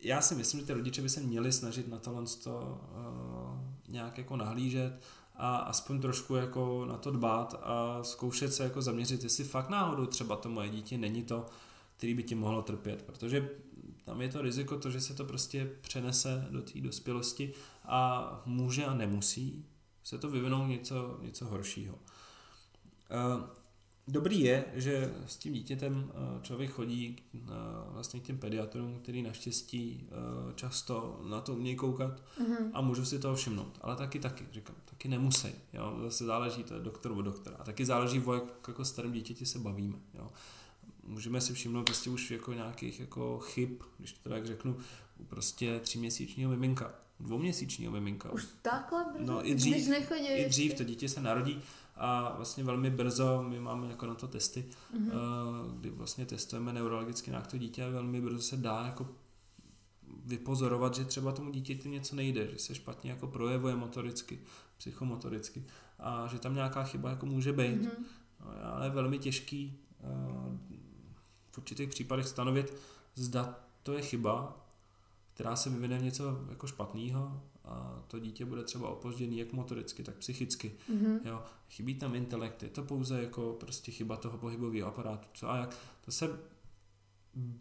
já 0.02 0.22
si 0.22 0.36
myslím, 0.36 0.60
že 0.60 0.66
ty 0.66 0.74
rodiče 0.74 1.02
by 1.02 1.10
se 1.10 1.20
měli 1.20 1.52
snažit 1.52 1.88
na 1.88 2.00
tohle 2.00 2.24
to, 2.44 2.82
uh, 2.92 3.60
nějak 3.88 4.18
jako 4.18 4.38
nahlížet 4.38 5.02
a 5.36 5.56
aspoň 5.58 6.02
trošku 6.02 6.36
jako 6.36 6.86
na 6.86 6.98
to 6.98 7.12
dbát 7.12 7.60
a 7.64 8.04
zkoušet 8.04 8.54
se 8.54 8.64
jako 8.64 8.82
zaměřit, 8.82 9.24
jestli 9.24 9.44
fakt 9.44 9.70
náhodou 9.70 10.06
třeba 10.06 10.36
to 10.36 10.50
moje 10.50 10.70
dítě 10.70 10.98
není 10.98 11.24
to, 11.24 11.46
který 11.98 12.14
by 12.14 12.24
ti 12.24 12.36
mohlo 12.36 12.62
trpět, 12.62 13.02
protože 13.02 13.50
tam 14.06 14.22
je 14.22 14.30
to 14.30 14.42
riziko 14.42 14.78
to, 14.78 14.90
že 14.90 15.02
se 15.02 15.14
to 15.14 15.26
prostě 15.26 15.72
přenese 15.82 16.48
do 16.52 16.62
té 16.62 16.82
dospělosti 16.82 17.54
a 17.84 18.42
může 18.46 18.86
a 18.86 18.94
nemusí 18.94 19.66
se 20.04 20.18
to 20.18 20.30
vyvinout 20.30 20.68
něco, 20.68 21.18
něco 21.22 21.46
horšího. 21.46 21.96
Uh, 21.96 23.42
Dobrý 24.08 24.42
je, 24.42 24.66
že 24.74 25.14
s 25.28 25.38
tím 25.38 25.54
dítětem 25.54 26.12
eh, 26.12 26.42
člověk 26.42 26.72
chodí 26.72 27.16
eh, 27.36 27.40
vlastně 27.88 28.20
k 28.20 28.24
těm 28.24 28.38
pediatrům, 28.38 29.00
který 29.04 29.22
naštěstí 29.22 30.08
eh, 30.08 30.54
často 30.56 31.22
na 31.30 31.42
to 31.42 31.54
umějí 31.54 31.76
koukat 31.76 32.24
mm-hmm. 32.42 32.70
a 32.74 32.82
můžu 32.82 33.06
si 33.06 33.20
toho 33.20 33.36
všimnout. 33.36 33.78
Ale 33.82 33.96
taky 33.96 34.20
taky, 34.20 34.46
říkám, 34.52 34.76
taky 34.86 35.08
nemusí. 35.08 35.48
Jo? 35.74 36.00
Zase 36.04 36.26
záleží, 36.26 36.64
to 36.64 36.74
je 36.74 36.80
doktor 36.80 37.12
od 37.12 37.22
doktora. 37.22 37.56
A 37.60 37.64
taky 37.64 37.86
záleží, 37.86 38.20
o 38.20 38.34
jak 38.34 38.44
jako 38.68 38.86
starém 38.86 39.12
dítěti 39.12 39.46
se 39.46 39.60
bavíme. 39.60 39.98
Jo? 40.14 40.32
Můžeme 41.04 41.42
si 41.42 41.54
všimnout 41.54 41.84
prostě 41.84 42.10
už 42.10 42.32
jako 42.32 42.54
nějakých 42.54 43.00
jako 43.00 43.40
chyb, 43.40 43.70
když 43.98 44.14
to 44.14 44.30
tak 44.30 44.46
řeknu, 44.46 44.78
prostě 45.28 45.80
tříměsíčního 45.80 46.52
miminka, 46.52 46.94
dvouměsíčního 47.20 47.92
miminka. 47.92 48.32
Už 48.32 48.48
takhle 48.62 49.06
brzo, 49.14 49.26
no, 49.26 49.48
i 49.48 49.56
dřív, 49.56 49.90
i 50.22 50.46
dřív 50.50 50.74
to 50.74 50.84
dítě 50.84 51.10
se 51.10 51.22
narodí 51.22 51.62
a 51.96 52.34
vlastně 52.38 52.64
velmi 52.64 52.90
brzo 52.90 53.44
my 53.48 53.60
máme 53.60 53.88
jako 53.88 54.06
na 54.06 54.16
to 54.16 54.28
testy, 54.28 54.66
mm-hmm. 54.98 55.12
kdy 55.80 55.90
vlastně 55.90 56.26
testujeme 56.26 56.74
neurologicky 56.74 57.32
na 57.32 57.42
to 57.42 57.58
dítě 57.58 57.86
a 57.86 57.90
velmi 57.90 58.22
brzo 58.22 58.42
se 58.42 58.58
dá 58.58 58.86
jako 58.86 59.08
vypozorovat, 60.26 60.96
že 60.96 61.06
třeba 61.06 61.32
tomu 61.32 61.52
dítěti 61.52 61.90
něco 61.90 62.16
nejde, 62.16 62.48
že 62.52 62.60
se 62.60 62.76
špatně 62.76 63.12
jako 63.12 63.28
projevuje 63.28 63.76
motoricky, 63.76 64.40
psychomotoricky 64.78 65.66
a 66.00 66.28
že 66.28 66.40
tam 66.40 66.56
nějaká 66.56 66.84
chyba 66.84 67.10
jako 67.10 67.26
může 67.26 67.54
být. 67.54 67.82
Mm-hmm. 67.82 68.04
Ale 68.64 68.86
je 68.86 68.90
velmi 68.90 69.20
těžký 69.20 69.80
eh, 70.00 70.06
v 71.52 71.58
určitých 71.58 71.90
případech 71.90 72.28
stanovit, 72.28 72.74
zda 73.16 73.60
to 73.84 73.94
je 73.94 74.02
chyba, 74.02 74.66
která 75.34 75.56
se 75.56 75.70
vyvine 75.70 76.00
něco 76.00 76.46
jako 76.50 76.68
špatného 76.68 77.42
to 78.08 78.20
dítě 78.20 78.46
bude 78.46 78.64
třeba 78.64 78.90
opožděný 78.90 79.38
jak 79.38 79.54
motoricky, 79.54 80.04
tak 80.04 80.16
psychicky. 80.16 80.76
Mm-hmm. 80.90 81.20
Jo. 81.26 81.44
Chybí 81.70 81.96
tam 81.96 82.16
intelekt, 82.16 82.64
je 82.64 82.70
to 82.70 82.84
pouze 82.84 83.22
jako 83.22 83.58
prostě 83.60 83.92
chyba 83.92 84.18
toho 84.18 84.38
pohybového 84.38 84.88
aparátu. 84.88 85.28
Co 85.34 85.50
a 85.50 85.58
jak, 85.58 85.78
to 86.06 86.12
se 86.12 86.40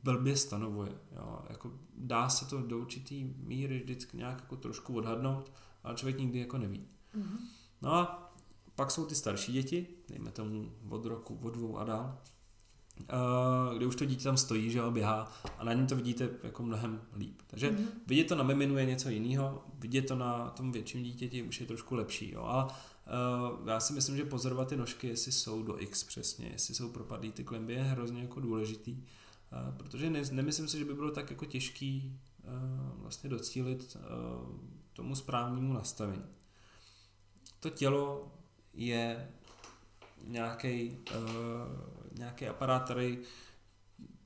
blbě 0.03 0.37
stanovuje. 0.37 0.93
Jo. 1.17 1.43
Jako 1.51 1.73
dá 1.97 2.29
se 2.29 2.45
to 2.45 2.63
do 2.63 2.79
určitý 2.79 3.35
míry 3.37 3.81
vždycky 3.81 4.17
nějak 4.17 4.41
jako 4.41 4.57
trošku 4.57 4.95
odhadnout, 4.95 5.53
ale 5.83 5.95
člověk 5.95 6.19
nikdy 6.19 6.39
jako 6.39 6.59
neví. 6.59 6.89
Mm-hmm. 7.15 7.39
No 7.83 7.95
a 7.95 8.33
pak 8.75 8.91
jsou 8.91 9.07
ty 9.07 9.15
starší 9.15 9.53
děti, 9.53 9.87
dejme 10.09 10.31
tomu 10.31 10.73
od 10.89 11.07
roku, 11.07 11.39
od 11.43 11.51
dvou 11.51 11.79
a 11.79 11.85
dál, 11.85 12.19
kde 13.77 13.87
už 13.87 13.97
to 13.97 14.05
dítě 14.05 14.25
tam 14.25 14.37
stojí, 14.37 14.71
že 14.71 14.79
jo, 14.79 14.91
běhá 14.91 15.33
a 15.59 15.65
na 15.65 15.73
ní 15.73 15.87
to 15.87 15.97
vidíte 15.97 16.29
jako 16.43 16.63
mnohem 16.63 17.01
líp. 17.17 17.43
Takže 17.47 17.71
mm-hmm. 17.71 17.87
vidět 18.07 18.25
to 18.25 18.35
na 18.35 18.45
miminu 18.45 18.79
je 18.79 18.85
něco 18.85 19.09
jiného, 19.09 19.65
vidět 19.79 20.03
to 20.03 20.15
na 20.17 20.51
tom 20.51 20.73
větším 20.73 21.03
dítěti 21.03 21.43
už 21.43 21.61
je 21.61 21.67
trošku 21.67 21.95
lepší, 21.95 22.33
jo, 22.33 22.43
ale 22.43 22.65
uh, 22.65 23.69
já 23.69 23.81
si 23.81 23.93
myslím, 23.93 24.17
že 24.17 24.25
pozorovat 24.25 24.69
ty 24.69 24.77
nožky, 24.77 25.09
jestli 25.09 25.33
jsou 25.33 25.63
do 25.63 25.83
X 25.83 26.05
přesně, 26.05 26.49
jestli 26.53 26.75
jsou 26.75 26.89
propadlý 26.89 27.33
ty 27.33 27.45
klemby, 27.45 27.73
je 27.73 27.83
hrozně 27.83 28.23
jako 28.23 28.41
důležitý, 28.41 28.93
uh, 28.93 29.77
protože 29.77 30.11
ne, 30.11 30.23
nemyslím 30.31 30.69
si, 30.69 30.79
že 30.79 30.85
by 30.85 30.95
bylo 30.95 31.11
tak 31.11 31.31
jako 31.31 31.45
těžký 31.45 32.19
uh, 32.45 33.03
vlastně 33.03 33.31
docílit 33.31 33.97
uh, 33.97 34.61
tomu 34.93 35.15
správnému 35.15 35.73
nastavení. 35.73 36.25
To 37.61 37.71
tělo 37.71 38.33
je 38.75 39.31
nějaký 40.27 40.91
uh, 40.91 42.00
nějaký 42.19 42.47
aparát, 42.47 42.85
který 42.85 43.19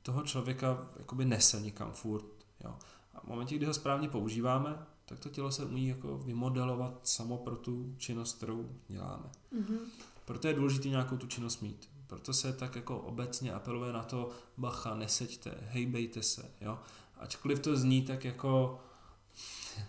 toho 0.03 0.23
člověka 0.23 0.89
jakoby 0.99 1.25
nese 1.25 1.61
někam 1.61 1.93
furt. 1.93 2.25
Jo. 2.65 2.75
A 3.15 3.21
v 3.21 3.25
momentě, 3.25 3.57
kdy 3.57 3.67
ho 3.67 3.75
správně 3.75 4.09
používáme, 4.09 4.87
tak 5.05 5.19
to 5.19 5.29
tělo 5.29 5.53
se 5.53 5.65
umí 5.65 5.89
jako 5.89 6.19
vymodelovat 6.19 7.01
samo 7.09 7.39
pro 7.39 7.57
tu 7.57 7.95
činnost, 7.99 8.37
kterou 8.37 8.69
děláme. 8.89 9.31
Mm-hmm. 9.53 9.79
Proto 10.25 10.49
je 10.49 10.55
důležité 10.55 10.89
nějakou 10.89 11.17
tu 11.17 11.27
činnost 11.27 11.61
mít. 11.61 11.89
Proto 12.07 12.33
se 12.33 12.53
tak 12.53 12.77
jako 12.77 12.99
obecně 12.99 13.53
apeluje 13.53 13.93
na 13.93 14.03
to, 14.03 14.31
bacha, 14.57 14.95
neseďte, 14.95 15.55
hejbejte 15.61 16.23
se, 16.23 16.51
jo. 16.61 16.79
Ačkoliv 17.19 17.61
to 17.61 17.77
zní 17.77 18.03
tak 18.03 18.25
jako 18.25 18.81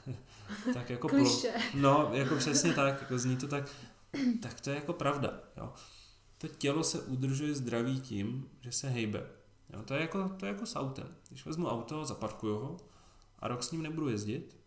tak 0.74 0.90
jako 0.90 1.08
plo, 1.10 1.42
no, 1.76 2.10
jako 2.14 2.36
přesně 2.36 2.74
tak, 2.74 3.02
jako 3.02 3.20
zní 3.20 3.38
to 3.38 3.48
tak, 3.48 3.70
tak 4.42 4.62
to 4.62 4.70
je 4.70 4.76
jako 4.76 4.94
pravda, 4.94 5.40
jo 5.58 5.74
to 6.48 6.56
tělo 6.56 6.84
se 6.84 7.02
udržuje 7.02 7.56
zdraví 7.56 8.00
tím, 8.00 8.50
že 8.62 8.72
se 8.72 8.90
hejbe. 8.90 9.28
Jo, 9.74 9.82
to, 9.86 9.94
je 9.94 10.02
jako, 10.02 10.30
to 10.40 10.46
je 10.46 10.52
jako 10.52 10.66
s 10.66 10.76
autem. 10.76 11.08
Když 11.30 11.46
vezmu 11.46 11.68
auto, 11.68 12.06
zaparkuju 12.06 12.56
ho 12.56 12.78
a 13.40 13.48
rok 13.48 13.64
s 13.64 13.72
ním 13.72 13.82
nebudu 13.82 14.10
jezdit, 14.10 14.58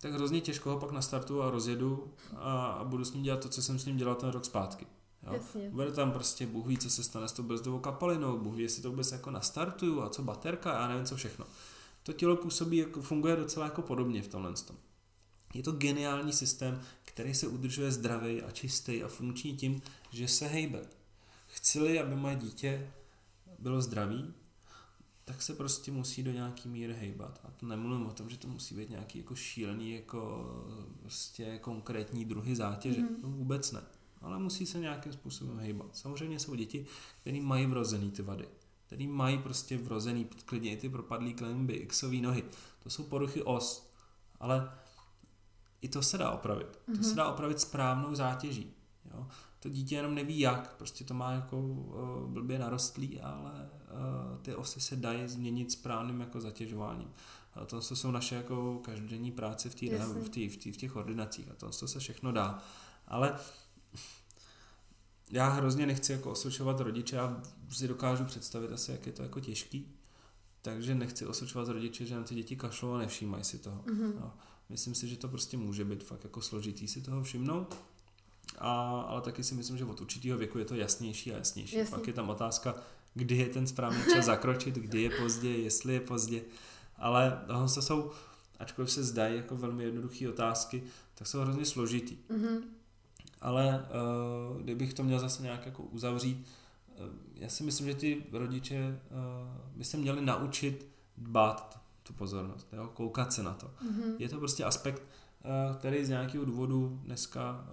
tak 0.00 0.12
hrozně 0.12 0.40
těžko 0.40 0.70
ho 0.70 0.78
pak 0.78 0.90
nastartuju 0.90 1.42
a 1.42 1.50
rozjedu 1.50 2.12
a, 2.36 2.66
a 2.66 2.84
budu 2.84 3.04
s 3.04 3.12
ním 3.12 3.22
dělat 3.22 3.40
to, 3.40 3.48
co 3.48 3.62
jsem 3.62 3.78
s 3.78 3.86
ním 3.86 3.96
dělal 3.96 4.14
ten 4.14 4.28
rok 4.28 4.44
zpátky. 4.44 4.86
Jo. 5.22 5.40
Bude 5.70 5.92
tam 5.92 6.12
prostě, 6.12 6.46
Bůh 6.46 6.66
ví, 6.66 6.78
co 6.78 6.90
se 6.90 7.04
stane 7.04 7.28
s 7.28 7.32
tou 7.32 7.42
brzdovou 7.42 7.78
kapalinou, 7.78 8.38
Bůh 8.38 8.54
ví, 8.54 8.62
jestli 8.62 8.82
to 8.82 8.90
vůbec 8.90 9.12
jako 9.12 9.30
nastartuju 9.30 10.02
a 10.02 10.08
co 10.08 10.22
baterka, 10.22 10.72
já 10.72 10.88
nevím 10.88 11.06
co 11.06 11.16
všechno. 11.16 11.46
To 12.02 12.12
tělo 12.12 12.36
působí, 12.36 12.76
jako, 12.76 13.02
funguje 13.02 13.36
docela 13.36 13.64
jako 13.64 13.82
podobně 13.82 14.22
v 14.22 14.28
tomhle 14.28 14.52
tom. 14.52 14.76
Je 15.54 15.62
to 15.62 15.72
geniální 15.72 16.32
systém, 16.32 16.80
který 17.04 17.34
se 17.34 17.46
udržuje 17.46 17.92
zdravý 17.92 18.42
a 18.42 18.50
čistý 18.50 19.02
a 19.04 19.08
funkční 19.08 19.56
tím, 19.56 19.82
že 20.10 20.28
se 20.28 20.46
hejbe. 20.46 20.97
Chci-li, 21.58 22.00
aby 22.00 22.16
moje 22.16 22.36
dítě 22.36 22.90
bylo 23.58 23.82
zdravý, 23.82 24.34
tak 25.24 25.42
se 25.42 25.54
prostě 25.54 25.92
musí 25.92 26.22
do 26.22 26.32
nějaký 26.32 26.68
míry 26.68 26.94
hejbat. 26.94 27.40
A 27.44 27.50
to 27.50 27.66
nemluvím 27.66 28.06
o 28.06 28.12
tom, 28.12 28.30
že 28.30 28.38
to 28.38 28.48
musí 28.48 28.74
být 28.74 28.90
nějaký 28.90 29.18
jako 29.18 29.34
šílený, 29.34 29.92
jako 29.92 30.46
prostě 31.00 31.58
konkrétní 31.58 32.24
druhy 32.24 32.56
zátěže. 32.56 33.00
Mm. 33.00 33.08
No 33.22 33.30
vůbec 33.30 33.72
ne. 33.72 33.80
Ale 34.20 34.38
musí 34.38 34.66
se 34.66 34.78
nějakým 34.78 35.12
způsobem 35.12 35.58
hejbat. 35.58 35.96
Samozřejmě 35.96 36.38
jsou 36.38 36.54
děti, 36.54 36.86
které 37.20 37.40
mají 37.40 37.66
vrozený 37.66 38.10
ty 38.10 38.22
vady. 38.22 38.48
Který 38.86 39.06
mají 39.06 39.38
prostě 39.38 39.78
vrozený, 39.78 40.24
klidně 40.44 40.72
i 40.72 40.76
ty 40.76 40.88
propadlý 40.88 41.34
klemby, 41.34 41.86
xový 41.86 42.20
nohy. 42.20 42.44
To 42.82 42.90
jsou 42.90 43.04
poruchy 43.04 43.42
os. 43.42 43.92
Ale 44.40 44.72
i 45.82 45.88
to 45.88 46.02
se 46.02 46.18
dá 46.18 46.30
opravit. 46.30 46.68
Mm-hmm. 46.68 46.96
To 46.96 47.02
se 47.02 47.08
mhm. 47.08 47.16
dá 47.16 47.28
opravit 47.28 47.60
správnou 47.60 48.14
zátěží. 48.14 48.74
Jo? 49.14 49.26
To 49.60 49.68
dítě 49.68 49.94
jenom 49.94 50.14
neví 50.14 50.40
jak, 50.40 50.76
prostě 50.76 51.04
to 51.04 51.14
má 51.14 51.32
jako 51.32 51.58
uh, 51.58 52.30
blbě 52.30 52.58
narostlý, 52.58 53.20
ale 53.20 53.70
uh, 54.32 54.38
ty 54.42 54.54
osy 54.54 54.80
se 54.80 54.96
dají 54.96 55.28
změnit 55.28 55.72
správným 55.72 56.20
jako 56.20 56.40
zatěžováním. 56.40 57.12
A 57.54 57.64
to 57.64 57.82
jsou 57.82 58.10
naše 58.10 58.34
jako 58.34 58.80
každodenní 58.84 59.32
práce 59.32 59.70
v, 59.70 59.74
tý, 59.74 59.88
v, 59.88 60.28
tý, 60.28 60.48
v, 60.48 60.56
tý, 60.56 60.72
v 60.72 60.76
těch 60.76 60.96
ordinacích 60.96 61.50
a 61.50 61.54
to, 61.54 61.70
to 61.70 61.88
se 61.88 61.98
všechno 61.98 62.32
dá. 62.32 62.62
Ale 63.06 63.38
já 65.30 65.48
hrozně 65.48 65.86
nechci 65.86 66.12
jako 66.12 66.30
osočovat 66.30 66.80
rodiče, 66.80 67.16
já 67.16 67.42
si 67.70 67.88
dokážu 67.88 68.24
představit 68.24 68.72
asi, 68.72 68.92
jak 68.92 69.06
je 69.06 69.12
to 69.12 69.22
jako 69.22 69.40
těžký, 69.40 69.94
takže 70.62 70.94
nechci 70.94 71.26
osočovat 71.26 71.68
rodiče, 71.68 72.06
že 72.06 72.16
na 72.16 72.22
ty 72.22 72.34
děti 72.34 72.56
kašlou 72.56 72.92
a 72.92 72.98
nevšímají 72.98 73.44
si 73.44 73.58
toho. 73.58 73.82
Mm-hmm. 73.82 74.12
No, 74.20 74.32
myslím 74.68 74.94
si, 74.94 75.08
že 75.08 75.16
to 75.16 75.28
prostě 75.28 75.56
může 75.56 75.84
být 75.84 76.04
fakt 76.04 76.24
jako 76.24 76.40
složitý 76.40 76.88
si 76.88 77.00
toho 77.00 77.22
všimnout 77.22 77.76
a, 78.58 79.00
ale 79.08 79.20
taky 79.20 79.44
si 79.44 79.54
myslím, 79.54 79.78
že 79.78 79.84
od 79.84 80.00
určitého 80.00 80.38
věku 80.38 80.58
je 80.58 80.64
to 80.64 80.74
jasnější 80.74 81.32
a 81.32 81.36
jasnější. 81.36 81.76
Jasný. 81.76 81.98
Pak 81.98 82.06
je 82.06 82.12
tam 82.12 82.30
otázka, 82.30 82.74
kdy 83.14 83.36
je 83.36 83.46
ten 83.46 83.66
správný 83.66 84.02
čas 84.14 84.24
zakročit, 84.32 84.74
kdy 84.74 85.02
je 85.02 85.10
pozdě, 85.10 85.48
jestli 85.48 85.94
je 85.94 86.00
pozdě. 86.00 86.42
Ale 86.96 87.40
tohle 87.46 87.68
jsou, 87.68 88.10
ačkoliv 88.58 88.90
se 88.90 89.04
zdají 89.04 89.36
jako 89.36 89.56
velmi 89.56 89.84
jednoduché 89.84 90.28
otázky, 90.28 90.82
tak 91.14 91.26
jsou 91.26 91.40
hrozně 91.40 91.64
složitý. 91.64 92.16
Mm-hmm. 92.30 92.60
Ale 93.40 93.86
uh, 94.50 94.62
kdybych 94.62 94.94
to 94.94 95.04
měl 95.04 95.18
zase 95.18 95.42
nějak 95.42 95.66
jako 95.66 95.82
uzavřít, 95.82 96.46
uh, 97.00 97.06
já 97.34 97.48
si 97.48 97.62
myslím, 97.62 97.86
že 97.86 97.94
ty 97.94 98.24
rodiče 98.32 99.00
uh, 99.10 99.76
by 99.76 99.84
se 99.84 99.96
měli 99.96 100.20
naučit 100.20 100.88
dbát 101.16 101.80
tu 102.02 102.12
pozornost, 102.12 102.68
jo? 102.72 102.90
koukat 102.94 103.32
se 103.32 103.42
na 103.42 103.54
to. 103.54 103.66
Mm-hmm. 103.66 104.14
Je 104.18 104.28
to 104.28 104.38
prostě 104.38 104.64
aspekt, 104.64 105.02
který 105.78 106.04
z 106.04 106.08
nějakého 106.08 106.44
důvodu 106.44 107.00
dneska 107.04 107.66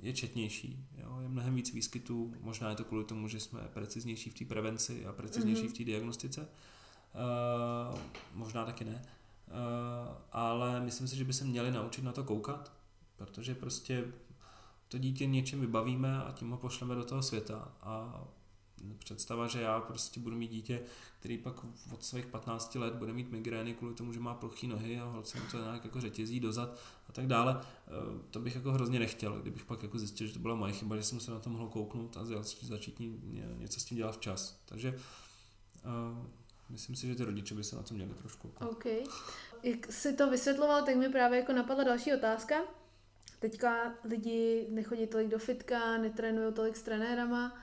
je 0.00 0.12
četnější. 0.12 0.86
Jo? 0.98 1.18
Je 1.20 1.28
mnohem 1.28 1.54
víc 1.54 1.74
výskytů, 1.74 2.34
možná 2.40 2.70
je 2.70 2.76
to 2.76 2.84
kvůli 2.84 3.04
tomu, 3.04 3.28
že 3.28 3.40
jsme 3.40 3.60
preciznější 3.60 4.30
v 4.30 4.34
té 4.34 4.44
prevenci 4.44 5.06
a 5.06 5.12
preciznější 5.12 5.62
mm-hmm. 5.62 5.74
v 5.74 5.78
té 5.78 5.84
diagnostice. 5.84 6.48
Možná 8.34 8.64
taky 8.64 8.84
ne. 8.84 9.02
Ale 10.32 10.80
myslím 10.80 11.08
si, 11.08 11.16
že 11.16 11.24
by 11.24 11.32
se 11.32 11.44
měli 11.44 11.70
naučit 11.70 12.04
na 12.04 12.12
to 12.12 12.24
koukat, 12.24 12.72
protože 13.16 13.54
prostě 13.54 14.04
to 14.88 14.98
dítě 14.98 15.26
něčem 15.26 15.60
vybavíme 15.60 16.24
a 16.24 16.32
tím 16.32 16.50
ho 16.50 16.56
pošleme 16.56 16.94
do 16.94 17.04
toho 17.04 17.22
světa. 17.22 17.72
A 17.82 18.24
představa, 18.98 19.46
že 19.46 19.60
já 19.60 19.80
prostě 19.80 20.20
budu 20.20 20.36
mít 20.36 20.50
dítě, 20.50 20.82
který 21.20 21.38
pak 21.38 21.54
od 21.92 22.04
svých 22.04 22.26
15 22.26 22.74
let 22.74 22.94
bude 22.94 23.12
mít 23.12 23.30
migrény 23.30 23.74
kvůli 23.74 23.94
tomu, 23.94 24.12
že 24.12 24.20
má 24.20 24.34
plochý 24.34 24.66
nohy 24.66 25.00
a 25.00 25.04
holce 25.04 25.40
mu 25.40 25.44
to 25.50 25.58
nějak 25.58 25.84
jako 25.84 26.00
řetězí 26.00 26.40
dozad 26.40 26.78
a 27.08 27.12
tak 27.12 27.26
dále, 27.26 27.60
eh, 27.60 27.90
to 28.30 28.40
bych 28.40 28.54
jako 28.54 28.72
hrozně 28.72 28.98
nechtěl, 28.98 29.40
kdybych 29.40 29.64
pak 29.64 29.82
jako 29.82 29.98
zjistil, 29.98 30.26
že 30.26 30.32
to 30.32 30.38
byla 30.38 30.54
moje 30.54 30.72
chyba, 30.72 30.96
že 30.96 31.02
jsem 31.02 31.20
se 31.20 31.30
na 31.30 31.38
to 31.38 31.50
mohl 31.50 31.68
kouknout 31.68 32.16
a 32.16 32.24
začít 32.62 33.00
něco 33.58 33.80
s 33.80 33.84
tím 33.84 33.98
dělat 33.98 34.12
včas. 34.12 34.60
Takže 34.64 34.90
uh, 35.84 36.26
myslím 36.70 36.96
si, 36.96 37.06
že 37.06 37.14
ty 37.14 37.24
rodiče 37.24 37.54
by 37.54 37.64
se 37.64 37.76
na 37.76 37.82
to 37.82 37.94
měli 37.94 38.14
trošku. 38.14 38.52
OK. 38.68 38.84
Jak 39.62 39.92
si 39.92 40.12
to 40.12 40.30
vysvětloval, 40.30 40.84
tak 40.84 40.96
mi 40.96 41.08
právě 41.08 41.38
jako 41.38 41.52
napadla 41.52 41.84
další 41.84 42.14
otázka. 42.14 42.54
Teďka 43.38 43.94
lidi 44.04 44.66
nechodí 44.70 45.06
tolik 45.06 45.28
do 45.28 45.38
fitka, 45.38 45.98
netrénují 45.98 46.54
tolik 46.54 46.76
s 46.76 46.82
trenérama, 46.82 47.58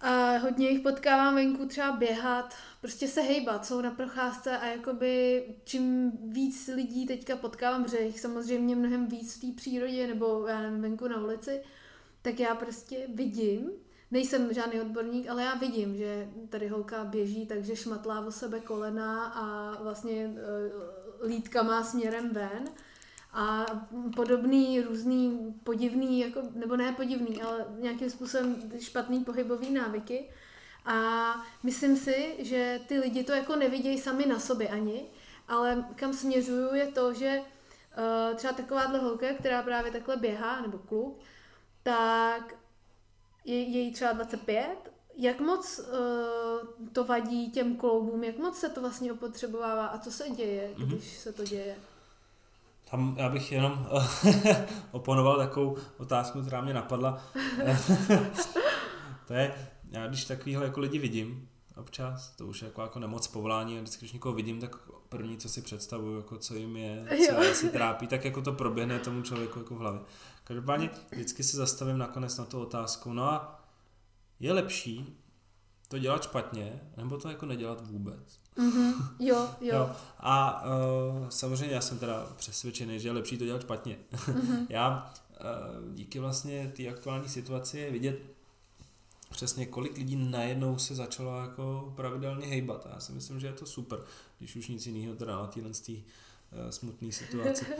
a 0.00 0.36
hodně 0.36 0.68
jich 0.68 0.80
potkávám 0.80 1.34
venku 1.34 1.66
třeba 1.66 1.92
běhat, 1.92 2.54
prostě 2.80 3.08
se 3.08 3.20
hejbat, 3.20 3.66
jsou 3.66 3.80
na 3.80 3.90
procházce 3.90 4.58
a 4.58 4.66
jakoby 4.66 5.42
čím 5.64 6.12
víc 6.24 6.70
lidí 6.74 7.06
teďka 7.06 7.36
potkávám, 7.36 7.88
že 7.88 8.00
jich 8.00 8.20
samozřejmě 8.20 8.76
mnohem 8.76 9.06
víc 9.06 9.36
v 9.36 9.40
té 9.40 9.56
přírodě 9.56 10.06
nebo 10.06 10.46
já 10.46 10.60
nevím, 10.60 10.82
venku 10.82 11.08
na 11.08 11.20
ulici, 11.20 11.60
tak 12.22 12.40
já 12.40 12.54
prostě 12.54 13.06
vidím, 13.14 13.70
nejsem 14.10 14.52
žádný 14.52 14.80
odborník, 14.80 15.28
ale 15.28 15.42
já 15.42 15.54
vidím, 15.54 15.96
že 15.96 16.28
tady 16.48 16.68
holka 16.68 17.04
běží, 17.04 17.46
takže 17.46 17.76
šmatlá 17.76 18.26
o 18.26 18.30
sebe 18.30 18.60
kolena 18.60 19.24
a 19.24 19.76
vlastně 19.82 20.26
uh, 20.26 21.28
lítka 21.28 21.62
má 21.62 21.84
směrem 21.84 22.30
ven 22.32 22.64
a 23.34 23.66
podobný 24.16 24.80
různý 24.80 25.54
podivný, 25.64 26.20
jako, 26.20 26.42
nebo 26.54 26.76
ne 26.76 26.92
podivný, 26.92 27.42
ale 27.42 27.66
nějakým 27.78 28.10
způsobem 28.10 28.56
špatný 28.80 29.24
pohybový 29.24 29.70
návyky. 29.70 30.30
A 30.84 30.96
myslím 31.62 31.96
si, 31.96 32.34
že 32.38 32.80
ty 32.86 32.98
lidi 32.98 33.24
to 33.24 33.32
jako 33.32 33.56
nevidějí 33.56 33.98
sami 33.98 34.26
na 34.26 34.38
sobě 34.38 34.68
ani, 34.68 35.04
ale 35.48 35.88
kam 35.94 36.12
směřuju 36.12 36.74
je 36.74 36.86
to, 36.86 37.14
že 37.14 37.40
uh, 37.40 38.36
třeba 38.36 38.52
takováhle 38.52 38.98
holka, 38.98 39.26
která 39.38 39.62
právě 39.62 39.92
takhle 39.92 40.16
běhá, 40.16 40.60
nebo 40.60 40.78
kluk, 40.78 41.18
tak 41.82 42.54
je, 43.44 43.62
je 43.62 43.80
jí 43.80 43.92
třeba 43.92 44.12
25, 44.12 44.92
jak 45.16 45.40
moc 45.40 45.78
uh, 45.78 46.88
to 46.92 47.04
vadí 47.04 47.50
těm 47.50 47.76
kloubům, 47.76 48.24
jak 48.24 48.38
moc 48.38 48.58
se 48.58 48.68
to 48.68 48.80
vlastně 48.80 49.12
opotřebovává 49.12 49.86
a 49.86 49.98
co 49.98 50.12
se 50.12 50.30
děje, 50.30 50.74
mm-hmm. 50.76 50.86
když 50.86 51.18
se 51.18 51.32
to 51.32 51.44
děje? 51.44 51.76
Tam 52.94 53.14
já 53.18 53.28
bych 53.28 53.52
jenom 53.52 53.86
oponoval 54.90 55.36
takovou 55.36 55.76
otázku, 55.96 56.40
která 56.42 56.60
mě 56.60 56.74
napadla. 56.74 57.22
to 59.26 59.34
je, 59.34 59.54
já 59.90 60.06
když 60.06 60.24
takovýhle 60.24 60.64
jako 60.64 60.80
lidi 60.80 60.98
vidím 60.98 61.48
občas, 61.76 62.30
to 62.36 62.46
už 62.46 62.62
je 62.62 62.66
jako, 62.66 62.82
jako 62.82 62.98
nemoc 62.98 63.26
povolání, 63.26 63.78
a 63.78 63.80
vždycky, 63.80 64.00
když 64.00 64.12
někoho 64.12 64.34
vidím, 64.34 64.60
tak 64.60 64.76
první, 65.08 65.36
co 65.36 65.48
si 65.48 65.62
představuju, 65.62 66.16
jako 66.16 66.38
co 66.38 66.54
jim 66.54 66.76
je, 66.76 67.06
co 67.26 67.42
je 67.42 67.54
si 67.54 67.68
trápí, 67.68 68.06
tak 68.06 68.24
jako 68.24 68.42
to 68.42 68.52
proběhne 68.52 68.98
tomu 68.98 69.22
člověku 69.22 69.58
jako 69.58 69.74
v 69.74 69.78
hlavě. 69.78 70.00
Každopádně 70.44 70.90
vždycky 71.12 71.42
se 71.42 71.56
zastavím 71.56 71.98
nakonec 71.98 72.38
na 72.38 72.44
tu 72.44 72.60
otázku, 72.60 73.12
no 73.12 73.24
a 73.24 73.64
je 74.40 74.52
lepší 74.52 75.18
to 75.88 75.98
dělat 75.98 76.22
špatně, 76.22 76.80
nebo 76.96 77.18
to 77.18 77.28
jako 77.28 77.46
nedělat 77.46 77.86
vůbec. 77.86 78.43
Mm-hmm. 78.58 79.14
Jo, 79.18 79.48
jo, 79.60 79.76
jo. 79.76 79.90
A 80.18 80.64
uh, 80.64 81.28
samozřejmě 81.28 81.74
já 81.74 81.80
jsem 81.80 81.98
teda 81.98 82.26
přesvědčený, 82.36 83.00
že 83.00 83.08
je 83.08 83.12
lepší 83.12 83.38
to 83.38 83.44
dělat 83.44 83.62
špatně. 83.62 83.98
Mm-hmm. 84.12 84.66
já 84.68 85.12
uh, 85.30 85.94
díky 85.94 86.18
vlastně 86.18 86.72
té 86.76 86.88
aktuální 86.88 87.28
situaci 87.28 87.78
je 87.78 87.90
vidět 87.90 88.20
přesně 89.30 89.66
kolik 89.66 89.96
lidí 89.96 90.16
najednou 90.16 90.78
se 90.78 90.94
začalo 90.94 91.40
jako 91.40 91.92
pravidelně 91.96 92.46
hejbat. 92.46 92.86
A 92.86 92.90
já 92.94 93.00
si 93.00 93.12
myslím, 93.12 93.40
že 93.40 93.46
je 93.46 93.52
to 93.52 93.66
super, 93.66 93.98
když 94.38 94.56
už 94.56 94.68
nic 94.68 94.86
jiného 94.86 95.14
teda 95.14 95.36
na 95.36 95.46
téhle 95.46 95.70
uh, 95.70 96.04
smutné 96.70 97.12
situaci. 97.12 97.66
uh, 97.66 97.72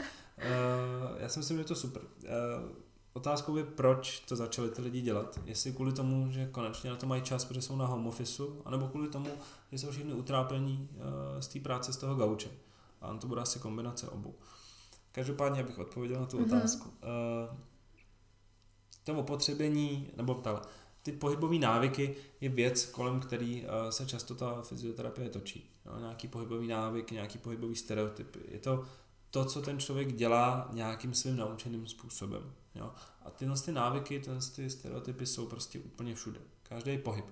já 1.17 1.29
si 1.29 1.39
myslím, 1.39 1.57
že 1.57 1.61
je 1.61 1.67
to 1.67 1.75
super. 1.75 2.01
Uh, 2.01 2.84
Otázkou 3.17 3.57
je, 3.57 3.63
proč 3.63 4.19
to 4.19 4.35
začali 4.35 4.69
ty 4.69 4.81
lidi 4.81 5.01
dělat. 5.01 5.39
Jestli 5.45 5.71
kvůli 5.71 5.93
tomu, 5.93 6.31
že 6.31 6.49
konečně 6.51 6.89
na 6.89 6.95
to 6.95 7.05
mají 7.05 7.21
čas, 7.21 7.45
protože 7.45 7.61
jsou 7.61 7.75
na 7.75 7.85
home 7.85 8.07
office, 8.07 8.43
anebo 8.65 8.87
kvůli 8.87 9.09
tomu, 9.09 9.29
že 9.71 9.77
jsou 9.77 9.91
všichni 9.91 10.13
utrápení 10.13 10.89
uh, 10.91 11.39
z 11.39 11.47
té 11.47 11.59
práce, 11.59 11.93
z 11.93 11.97
toho 11.97 12.15
gauče. 12.15 12.49
A 13.01 13.17
to 13.17 13.27
bude 13.27 13.41
asi 13.41 13.59
kombinace 13.59 14.09
obou. 14.09 14.35
Každopádně, 15.11 15.59
abych 15.59 15.79
odpověděl 15.79 16.19
na 16.19 16.25
tu 16.25 16.37
mm-hmm. 16.37 16.57
otázku. 16.57 16.89
Uh, 16.89 17.57
to 19.03 19.13
opotřebení, 19.13 20.09
nebo 20.17 20.33
ta, 20.33 20.61
ty 21.01 21.11
pohybové 21.11 21.57
návyky 21.57 22.15
je 22.41 22.49
věc, 22.49 22.85
kolem 22.85 23.19
který 23.19 23.61
uh, 23.63 23.89
se 23.89 24.05
často 24.05 24.35
ta 24.35 24.61
fyzioterapie 24.61 25.29
točí. 25.29 25.71
No, 25.85 25.99
nějaký 25.99 26.27
pohybový 26.27 26.67
návyk, 26.67 27.11
nějaký 27.11 27.37
pohybový 27.37 27.75
stereotypy. 27.75 28.39
Je 28.47 28.59
to 28.59 28.85
to, 29.31 29.45
co 29.45 29.61
ten 29.61 29.79
člověk 29.79 30.13
dělá 30.13 30.69
nějakým 30.73 31.13
svým 31.13 31.37
naučeným 31.37 31.87
způsobem. 31.87 32.53
Jo? 32.75 32.91
A 33.25 33.29
tyhle 33.29 33.59
ty 33.59 33.71
návyky, 33.71 34.19
tyhle 34.19 34.39
ty 34.55 34.69
stereotypy 34.69 35.25
jsou 35.25 35.45
prostě 35.45 35.79
úplně 35.79 36.15
všude. 36.15 36.39
Každý 36.63 36.97
pohyb. 36.97 37.25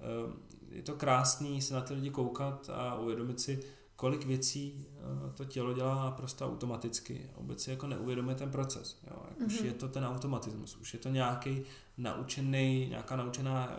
Ehm, 0.00 0.36
je 0.68 0.82
to 0.82 0.94
krásný 0.94 1.62
se 1.62 1.74
na 1.74 1.80
ty 1.80 1.94
lidi 1.94 2.10
koukat 2.10 2.70
a 2.70 2.94
uvědomit 2.94 3.40
si, 3.40 3.64
kolik 3.96 4.26
věcí 4.26 4.86
eh, 5.28 5.32
to 5.32 5.44
tělo 5.44 5.72
dělá 5.72 6.04
naprosto 6.04 6.46
automaticky. 6.46 7.30
Vůbec 7.36 7.62
si 7.62 7.70
jako 7.70 7.86
neuvědomuje 7.86 8.36
ten 8.36 8.50
proces. 8.50 8.98
Jo? 9.10 9.22
Jak 9.28 9.38
mm-hmm. 9.38 9.46
Už 9.46 9.58
mhm. 9.58 9.66
je 9.66 9.72
to 9.72 9.88
ten 9.88 10.04
automatismus, 10.04 10.76
už 10.76 10.94
je 10.94 11.00
to 11.00 11.08
nějaký 11.08 11.62
naučený, 11.98 12.86
nějaká 12.88 13.16
naučená 13.16 13.76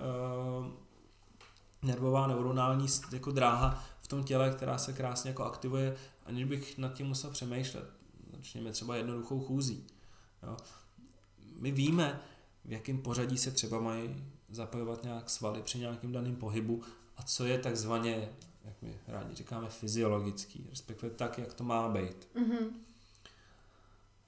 uh, 0.59 0.67
nervová 1.81 2.27
neuronální 2.27 2.87
jako 3.11 3.31
dráha 3.31 3.83
v 4.01 4.07
tom 4.07 4.23
těle, 4.23 4.51
která 4.51 4.77
se 4.77 4.93
krásně 4.93 5.29
jako 5.29 5.43
aktivuje, 5.43 5.95
aniž 6.25 6.45
bych 6.45 6.77
nad 6.77 6.93
tím 6.93 7.07
musel 7.07 7.29
přemýšlet. 7.29 7.89
Začněme 8.35 8.71
třeba 8.71 8.95
jednoduchou 8.95 9.39
chůzí. 9.39 9.87
Jo? 10.43 10.57
My 11.63 11.71
víme, 11.71 12.21
v 12.65 12.71
jakém 12.71 13.01
pořadí 13.01 13.37
se 13.37 13.51
třeba 13.51 13.79
mají 13.79 14.25
zapojovat 14.49 15.03
nějak 15.03 15.29
svaly 15.29 15.61
při 15.61 15.79
nějakém 15.79 16.11
daném 16.11 16.35
pohybu 16.35 16.81
a 17.17 17.23
co 17.23 17.45
je 17.45 17.57
takzvaně, 17.59 18.29
jak 18.63 18.81
my 18.81 18.99
rádi 19.07 19.35
říkáme, 19.35 19.69
fyziologický, 19.69 20.67
respektive 20.69 21.11
tak, 21.11 21.37
jak 21.37 21.53
to 21.53 21.63
má 21.63 21.89
být. 21.89 22.27
Mm-hmm. 22.35 22.67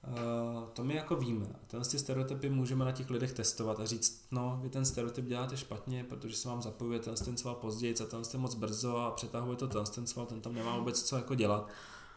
Uh, 0.06 0.68
to 0.72 0.84
my 0.84 0.94
jako 0.94 1.16
víme. 1.16 1.46
Tenhle 1.66 1.90
ty 1.90 1.98
stereotypy 1.98 2.50
můžeme 2.50 2.84
na 2.84 2.92
těch 2.92 3.10
lidech 3.10 3.32
testovat 3.32 3.80
a 3.80 3.86
říct, 3.86 4.26
no, 4.30 4.58
vy 4.62 4.68
ten 4.68 4.84
stereotyp 4.84 5.24
děláte 5.24 5.56
špatně, 5.56 6.04
protože 6.04 6.36
se 6.36 6.48
vám 6.48 6.62
zapojuje 6.62 6.98
ten, 6.98 7.14
ten 7.14 7.36
sval 7.36 7.54
později 7.54 7.94
a 8.02 8.04
ten 8.04 8.24
jste 8.24 8.38
moc 8.38 8.54
brzo 8.54 8.96
a 8.96 9.10
přetahuje 9.10 9.56
to 9.56 9.66
ten, 9.68 9.84
ten 9.84 10.06
sval, 10.06 10.26
ten 10.26 10.40
tam 10.40 10.54
nemá 10.54 10.78
vůbec 10.78 11.02
co 11.02 11.16
jako 11.16 11.34
dělat. 11.34 11.68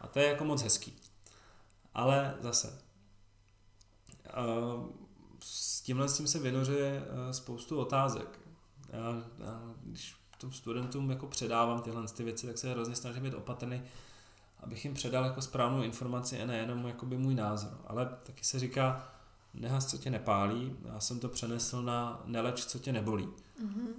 A 0.02 0.08
to 0.08 0.20
je 0.20 0.28
jako 0.28 0.46
moc 0.46 0.62
hezký. 0.62 0.94
Ale 1.94 2.38
zase, 2.42 2.82
uh, 4.38 5.09
s 5.42 5.82
tímhle 5.82 6.10
s 6.10 6.18
tím 6.18 6.28
se 6.28 6.40
vynořuje 6.40 7.02
uh, 7.02 7.32
spoustu 7.32 7.80
otázek. 7.80 8.40
Já, 8.90 9.24
já, 9.46 9.74
když 9.82 10.16
to 10.38 10.52
studentům 10.52 11.10
jako 11.10 11.28
předávám 11.28 11.82
tyhle 11.82 12.08
ty 12.08 12.24
věci, 12.24 12.48
tak 12.48 12.58
se 12.58 12.72
hrozně 12.72 12.96
snažím 12.96 13.24
být 13.24 13.34
opatrný, 13.34 13.82
abych 14.60 14.86
jim 14.86 14.94
předal 14.94 15.26
jako 15.26 15.42
správnou 15.42 15.82
informaci 15.82 16.42
a 16.42 16.46
nejenom 16.46 16.88
jakoby 16.88 17.18
můj 17.18 17.36
názor. 17.36 17.82
Ale 17.88 18.18
taky 18.24 18.44
se 18.44 18.60
říká, 18.60 19.14
nehas, 19.54 19.86
co 19.86 19.98
tě 19.98 20.10
nepálí. 20.10 20.76
Já 20.86 21.00
jsem 21.00 21.20
to 21.20 21.30
přenesl 21.30 21.82
na 21.82 22.24
neleč, 22.26 22.66
co 22.66 22.80
tě 22.80 22.92
nebolí. 22.92 23.28
Mm-hmm. 23.64 23.94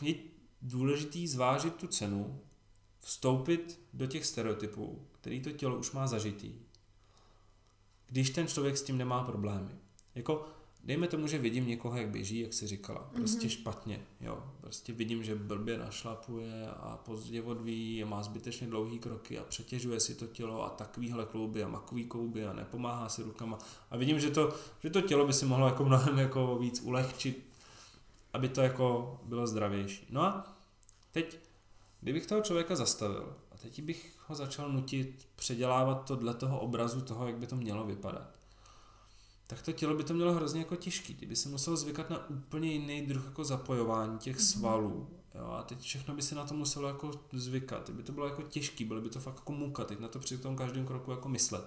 Je 0.00 0.14
důležitý 0.62 1.28
zvážit 1.28 1.74
tu 1.74 1.86
cenu, 1.86 2.40
vstoupit 3.00 3.80
do 3.92 4.06
těch 4.06 4.26
stereotypů, 4.26 5.06
který 5.12 5.40
to 5.40 5.52
tělo 5.52 5.76
už 5.78 5.92
má 5.92 6.06
zažitý, 6.06 6.54
když 8.10 8.30
ten 8.30 8.46
člověk 8.46 8.76
s 8.76 8.82
tím 8.82 8.98
nemá 8.98 9.24
problémy. 9.24 9.70
Jako 10.14 10.46
dejme 10.84 11.08
tomu, 11.08 11.26
že 11.26 11.38
vidím 11.38 11.66
někoho, 11.66 11.96
jak 11.96 12.08
běží, 12.08 12.40
jak 12.40 12.52
si 12.52 12.66
říkala, 12.66 13.10
prostě 13.14 13.46
mm-hmm. 13.46 13.50
špatně, 13.50 14.00
jo, 14.20 14.44
prostě 14.60 14.92
vidím, 14.92 15.24
že 15.24 15.34
blbě 15.34 15.78
našlapuje 15.78 16.66
a 16.66 16.96
pozdě 16.96 17.42
odvíjí 17.42 18.02
a 18.02 18.06
má 18.06 18.22
zbytečně 18.22 18.66
dlouhý 18.66 18.98
kroky 18.98 19.38
a 19.38 19.44
přetěžuje 19.44 20.00
si 20.00 20.14
to 20.14 20.26
tělo 20.26 20.64
a 20.64 20.68
takovýhle 20.68 21.26
klouby 21.26 21.64
a 21.64 21.68
makový 21.68 22.04
klouby 22.04 22.46
a 22.46 22.52
nepomáhá 22.52 23.08
si 23.08 23.22
rukama 23.22 23.58
a 23.90 23.96
vidím, 23.96 24.20
že 24.20 24.30
to, 24.30 24.54
že 24.82 24.90
to 24.90 25.00
tělo 25.00 25.26
by 25.26 25.32
si 25.32 25.46
mohlo 25.46 25.66
jako 25.66 25.84
mnohem 25.84 26.18
jako 26.18 26.58
víc 26.58 26.80
ulehčit, 26.80 27.46
aby 28.32 28.48
to 28.48 28.60
jako 28.60 29.18
bylo 29.24 29.46
zdravější. 29.46 30.06
No 30.10 30.22
a 30.22 30.56
teď, 31.12 31.38
kdybych 32.00 32.26
toho 32.26 32.40
člověka 32.40 32.76
zastavil 32.76 33.36
a 33.52 33.56
teď 33.56 33.82
bych 33.82 34.19
ho 34.30 34.36
začal 34.36 34.72
nutit 34.72 35.28
předělávat 35.36 36.04
to 36.04 36.16
dle 36.16 36.34
toho 36.34 36.60
obrazu 36.60 37.00
toho, 37.00 37.26
jak 37.26 37.36
by 37.36 37.46
to 37.46 37.56
mělo 37.56 37.84
vypadat. 37.84 38.38
Tak 39.46 39.62
to 39.62 39.72
tělo 39.72 39.94
by 39.94 40.04
to 40.04 40.14
mělo 40.14 40.32
hrozně 40.32 40.60
jako 40.60 40.76
těžký. 40.76 41.14
Ty 41.14 41.26
by 41.26 41.36
se 41.36 41.48
musel 41.48 41.76
zvykat 41.76 42.10
na 42.10 42.28
úplně 42.28 42.72
jiný 42.72 43.06
druh 43.06 43.24
jako 43.24 43.44
zapojování 43.44 44.18
těch 44.18 44.36
mm-hmm. 44.36 44.52
svalů. 44.52 45.08
Jo, 45.34 45.50
a 45.50 45.62
teď 45.62 45.80
všechno 45.80 46.14
by 46.14 46.22
se 46.22 46.34
na 46.34 46.46
to 46.46 46.54
muselo 46.54 46.88
jako 46.88 47.10
zvykat. 47.32 47.84
Ty 47.84 47.92
by 47.92 48.02
to 48.02 48.12
bylo 48.12 48.26
jako 48.26 48.42
těžký, 48.42 48.84
bylo 48.84 49.00
by 49.00 49.10
to 49.10 49.20
fakt 49.20 49.36
jako 49.36 49.52
muka, 49.52 49.84
teď 49.84 50.00
na 50.00 50.08
to 50.08 50.18
při 50.18 50.38
tom 50.38 50.56
každém 50.56 50.86
kroku 50.86 51.10
jako 51.10 51.28
myslet. 51.28 51.64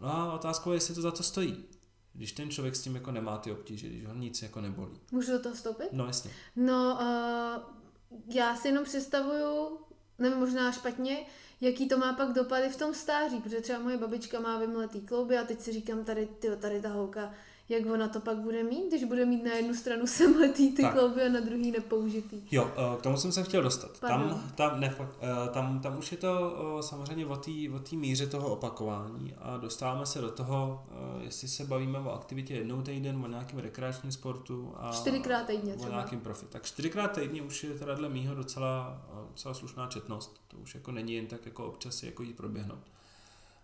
No 0.00 0.08
a 0.08 0.32
otázkou 0.32 0.70
je, 0.70 0.76
jestli 0.76 0.94
to 0.94 1.02
za 1.02 1.10
to 1.10 1.22
stojí. 1.22 1.64
Když 2.12 2.32
ten 2.32 2.50
člověk 2.50 2.76
s 2.76 2.82
tím 2.82 2.94
jako 2.94 3.12
nemá 3.12 3.38
ty 3.38 3.52
obtíže, 3.52 3.88
když 3.88 4.06
ho 4.06 4.14
nic 4.14 4.42
jako 4.42 4.60
nebolí. 4.60 5.00
Můžu 5.10 5.32
do 5.32 5.38
toho 5.38 5.54
vstoupit? 5.54 5.88
No 5.92 6.06
jasně. 6.06 6.30
No, 6.56 6.98
uh, 7.00 8.34
já 8.34 8.56
si 8.56 8.68
jenom 8.68 8.84
představuju, 8.84 9.78
nevím, 10.18 10.38
možná 10.38 10.72
špatně, 10.72 11.26
jaký 11.64 11.88
to 11.88 11.98
má 11.98 12.12
pak 12.12 12.32
dopady 12.32 12.68
v 12.68 12.76
tom 12.76 12.94
stáří, 12.94 13.40
protože 13.40 13.60
třeba 13.60 13.78
moje 13.78 13.96
babička 13.96 14.40
má 14.40 14.58
vymletý 14.58 15.00
klouby 15.00 15.38
a 15.38 15.44
teď 15.44 15.60
si 15.60 15.72
říkám 15.72 16.04
tady, 16.04 16.26
tyjo, 16.26 16.56
tady 16.56 16.80
ta 16.80 16.88
holka 16.88 17.34
jak 17.68 17.86
ona 17.86 18.08
to 18.08 18.20
pak 18.20 18.36
bude 18.36 18.62
mít, 18.62 18.88
když 18.88 19.04
bude 19.04 19.26
mít 19.26 19.44
na 19.44 19.52
jednu 19.52 19.74
stranu 19.74 20.06
semletý 20.06 20.72
ty 20.72 20.82
tak. 20.82 20.92
klouby 20.92 21.22
a 21.22 21.28
na 21.28 21.40
druhý 21.40 21.70
nepoužitý. 21.70 22.42
Jo, 22.50 22.70
eh, 22.76 22.98
k 22.98 23.02
tomu 23.02 23.16
jsem 23.16 23.32
se 23.32 23.42
chtěl 23.42 23.62
dostat. 23.62 24.00
Tam, 24.00 24.50
tam, 24.54 24.80
ne, 24.80 24.96
eh, 24.98 25.48
tam, 25.48 25.80
tam 25.80 25.98
už 25.98 26.12
je 26.12 26.18
to 26.18 26.56
eh, 26.78 26.82
samozřejmě 26.82 27.26
o 27.26 27.36
té 27.36 27.50
o 27.50 27.96
míře 27.96 28.26
toho 28.26 28.52
opakování 28.52 29.34
a 29.38 29.56
dostáváme 29.56 30.06
se 30.06 30.20
do 30.20 30.30
toho, 30.30 30.86
jestli 31.20 31.48
se 31.48 31.64
bavíme 31.64 31.98
o 31.98 32.12
aktivitě 32.12 32.54
jednou 32.54 32.82
týden, 32.82 33.24
o 33.24 33.28
nějakém 33.28 33.58
rekreačním 33.58 34.12
sportu 34.12 34.74
a 34.76 34.92
čtyřikrát 34.92 35.46
týdně 35.46 35.74
třeba. 35.74 35.88
o 35.88 35.92
nějakým 35.92 36.20
profi. 36.20 36.46
Tak 36.46 36.64
čtyřikrát 36.64 37.08
týdně 37.08 37.42
už 37.42 37.64
je 37.64 37.70
teda 37.70 37.94
dle 37.94 38.08
mýho 38.08 38.34
docela, 38.34 39.02
docela 39.28 39.54
slušná 39.54 39.86
četnost. 39.86 40.40
To 40.48 40.56
už 40.56 40.74
jako 40.74 40.92
není 40.92 41.14
jen 41.14 41.26
tak 41.26 41.46
jako 41.46 41.66
občas 41.66 42.02
jako 42.02 42.22
jít 42.22 42.36
proběhnout. 42.36 42.94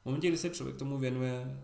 V 0.03 0.05
momentě, 0.05 0.29
kdy 0.29 0.39
se 0.39 0.51
člověk 0.51 0.77
tomu 0.77 0.99
věnuje 0.99 1.63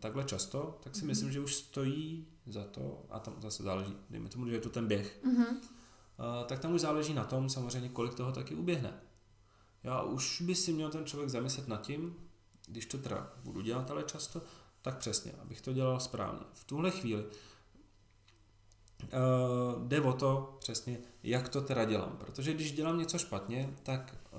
takhle 0.00 0.24
často, 0.24 0.78
tak 0.82 0.94
si 0.94 1.02
mm-hmm. 1.02 1.06
myslím, 1.06 1.32
že 1.32 1.40
už 1.40 1.54
stojí 1.54 2.26
za 2.46 2.64
to, 2.64 3.04
a 3.10 3.18
tam 3.18 3.34
zase 3.38 3.62
záleží, 3.62 3.96
dejme 4.10 4.28
tomu, 4.28 4.46
že 4.46 4.52
je 4.52 4.60
to 4.60 4.70
ten 4.70 4.86
běh, 4.86 5.24
mm-hmm. 5.24 5.56
tak 6.46 6.58
tam 6.58 6.74
už 6.74 6.80
záleží 6.80 7.14
na 7.14 7.24
tom 7.24 7.48
samozřejmě, 7.48 7.88
kolik 7.88 8.14
toho 8.14 8.32
taky 8.32 8.54
uběhne. 8.54 9.00
Já 9.82 10.02
už 10.02 10.40
by 10.40 10.54
si 10.54 10.72
měl 10.72 10.90
ten 10.90 11.04
člověk 11.04 11.30
zamyslet 11.30 11.68
nad 11.68 11.82
tím, 11.82 12.16
když 12.66 12.86
to 12.86 12.98
teda 12.98 13.32
budu 13.44 13.60
dělat 13.60 13.90
ale 13.90 14.02
často, 14.02 14.42
tak 14.82 14.98
přesně, 14.98 15.32
abych 15.42 15.60
to 15.60 15.72
dělal 15.72 16.00
správně. 16.00 16.40
V 16.52 16.64
tuhle 16.64 16.90
chvíli 16.90 17.24
uh, 17.24 17.30
jde 19.88 20.00
o 20.00 20.12
to 20.12 20.56
přesně, 20.60 20.98
jak 21.22 21.48
to 21.48 21.60
teda 21.60 21.84
dělám. 21.84 22.16
Protože 22.18 22.54
když 22.54 22.72
dělám 22.72 22.98
něco 22.98 23.18
špatně, 23.18 23.74
tak 23.82 24.16
uh, 24.32 24.38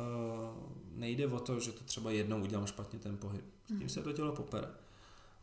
nejde 0.97 1.27
o 1.27 1.39
to, 1.39 1.59
že 1.59 1.71
to 1.71 1.83
třeba 1.83 2.11
jednou 2.11 2.41
udělám 2.41 2.67
špatně 2.67 2.99
ten 2.99 3.17
pohyb. 3.17 3.45
Tím 3.67 3.89
se 3.89 4.01
to 4.01 4.13
tělo 4.13 4.35
popere. 4.35 4.67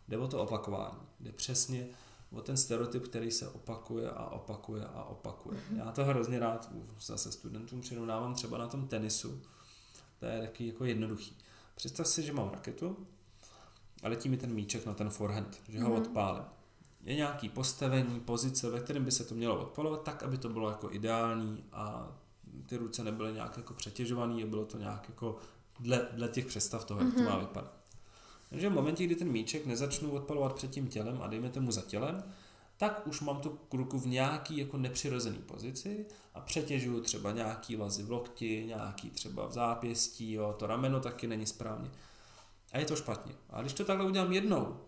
Jde 0.09 0.19
o 0.19 0.29
to 0.29 0.43
opakování. 0.43 1.01
Jde 1.21 1.33
přesně 1.33 1.87
o 2.31 2.41
ten 2.41 2.57
stereotyp, 2.57 3.05
který 3.05 3.31
se 3.31 3.49
opakuje 3.49 4.11
a 4.11 4.27
opakuje 4.27 4.85
a 4.85 5.05
opakuje. 5.05 5.61
Mhm. 5.71 5.79
Já 5.79 5.93
to 5.93 6.05
hrozně 6.05 6.39
rád 6.39 6.71
zase 7.01 7.33
studentům 7.33 7.81
přirovnávám 7.81 8.35
třeba 8.35 8.59
na 8.59 8.69
tom 8.69 8.89
tenisu. 8.89 9.43
To 10.21 10.27
je 10.27 10.41
taky 10.41 10.67
jako 10.67 10.85
jednoduchý. 10.85 11.37
Představ 11.75 12.07
si, 12.07 12.23
že 12.23 12.33
mám 12.33 12.51
raketu 12.51 13.07
a 14.03 14.09
letí 14.09 14.29
mi 14.29 14.37
ten 14.37 14.55
míček 14.55 14.87
na 14.87 14.95
ten 14.95 15.11
forehand, 15.11 15.61
že 15.69 15.81
ho 15.81 15.91
mm-hmm. 15.91 16.01
odpálím. 16.01 16.45
Je 17.05 17.15
nějaký 17.15 17.49
postavení, 17.49 18.21
pozice, 18.21 18.71
ve 18.71 18.81
kterém 18.81 19.05
by 19.05 19.11
se 19.11 19.25
to 19.25 19.35
mělo 19.35 19.61
odpalovat 19.61 20.03
tak, 20.03 20.23
aby 20.23 20.39
to 20.39 20.49
bylo 20.49 20.71
jako 20.71 20.93
ideální 20.93 21.65
a 21.73 22.13
ty 22.67 22.77
ruce 22.77 23.05
nebyly 23.05 23.33
nějak 23.33 23.57
jako 23.57 23.75
přetěžovaný 23.75 24.43
a 24.43 24.47
bylo 24.47 24.65
to 24.65 24.79
nějak 24.79 25.09
jako 25.09 25.39
dle, 25.81 26.09
dle 26.13 26.29
těch 26.29 26.47
představ 26.47 26.85
toho, 26.85 27.01
jak 27.01 27.09
mm-hmm. 27.09 27.17
to 27.17 27.23
má 27.23 27.37
mhm. 27.37 27.41
vypadat. 27.41 27.73
Takže 28.51 28.69
v 28.69 28.73
momentě, 28.73 29.07
kdy 29.07 29.15
ten 29.15 29.29
míček 29.29 29.67
nezačnu 29.67 30.11
odpalovat 30.11 30.55
před 30.55 30.71
tím 30.71 30.89
tělem 30.89 31.23
a 31.23 31.27
dejme 31.27 31.51
tomu 31.51 31.73
za 31.73 31.83
tělem, 31.83 32.25
tak 32.77 33.07
už 33.07 33.21
mám 33.21 33.41
tu 33.41 33.59
ruku 33.73 33.99
v 33.99 34.07
nějaký 34.07 34.57
jako 34.57 34.79
nepřirozený 34.79 35.39
pozici 35.39 36.07
a 36.35 36.41
přetěžuju 36.41 37.01
třeba 37.01 37.33
nějaký 37.33 37.77
vazy 37.77 38.03
v 38.03 38.11
lokti, 38.11 38.65
nějaký 38.67 39.11
třeba 39.11 39.47
v 39.47 39.53
zápěstí, 39.53 40.33
jo, 40.33 40.55
to 40.59 40.67
rameno 40.67 41.01
taky 41.01 41.27
není 41.27 41.47
správně. 41.47 41.91
A 42.73 42.79
je 42.79 42.85
to 42.85 42.97
špatně. 42.97 43.35
A 43.51 43.61
když 43.61 43.73
to 43.73 43.85
takhle 43.85 44.07
udělám 44.07 44.33
jednou, 44.33 44.81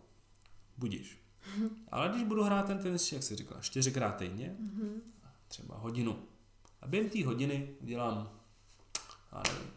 budíš. 0.79 1.19
Mm-hmm. 1.59 1.71
Ale 1.93 2.09
když 2.09 2.23
budu 2.23 2.43
hrát 2.43 2.67
ten 2.67 2.79
tenis, 2.79 3.13
jak 3.13 3.23
jsi 3.23 3.37
říkala, 3.37 3.61
čtyřikrát 3.61 4.17
týdně, 4.17 4.57
mm-hmm. 4.61 5.01
třeba 5.49 5.77
hodinu, 5.77 6.19
a 6.87 6.89
během 6.89 7.11
té 7.11 7.25
hodiny 7.25 7.75
udělám 7.81 8.31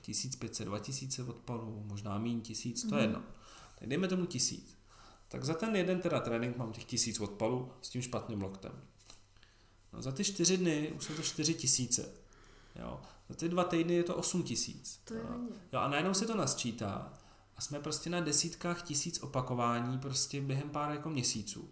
1500, 0.01 0.67
2000 0.67 1.23
odpalů, 1.23 1.83
možná 1.85 2.17
méně 2.17 2.41
1000, 2.41 2.83
to 2.83 2.95
je 2.95 3.01
mhm. 3.01 3.01
jedno. 3.01 3.23
Tak 3.79 3.89
dejme 3.89 4.07
tomu 4.07 4.25
1000. 4.25 4.77
Tak 5.27 5.45
za 5.45 5.53
ten 5.53 5.75
jeden 5.75 6.01
teda 6.01 6.19
trénink 6.19 6.57
mám 6.57 6.71
těch 6.71 6.83
1000 6.85 7.19
odpalů 7.19 7.71
s 7.81 7.89
tím 7.89 8.01
špatným 8.01 8.41
loktem. 8.41 8.71
No 9.93 10.01
za 10.01 10.11
ty 10.11 10.23
čtyři 10.23 10.57
dny 10.57 10.91
už 10.97 11.03
jsou 11.03 11.13
to 11.13 11.21
4000. 11.21 12.11
Jo. 12.75 13.01
Za 13.29 13.35
ty 13.35 13.49
dva 13.49 13.63
týdny 13.63 13.93
je 13.93 14.03
to 14.03 14.15
8000. 14.15 14.99
To 15.03 15.13
je 15.13 15.19
jo. 15.19 15.27
jo. 15.73 15.79
A 15.79 15.87
najednou 15.87 16.13
se 16.13 16.25
to 16.25 16.35
nasčítá 16.35 17.13
a 17.55 17.61
jsme 17.61 17.79
prostě 17.79 18.09
na 18.09 18.19
desítkách 18.19 18.81
tisíc 18.81 19.23
opakování 19.23 19.99
prostě 19.99 20.41
během 20.41 20.69
pár 20.69 20.91
jako 20.91 21.09
měsíců. 21.09 21.69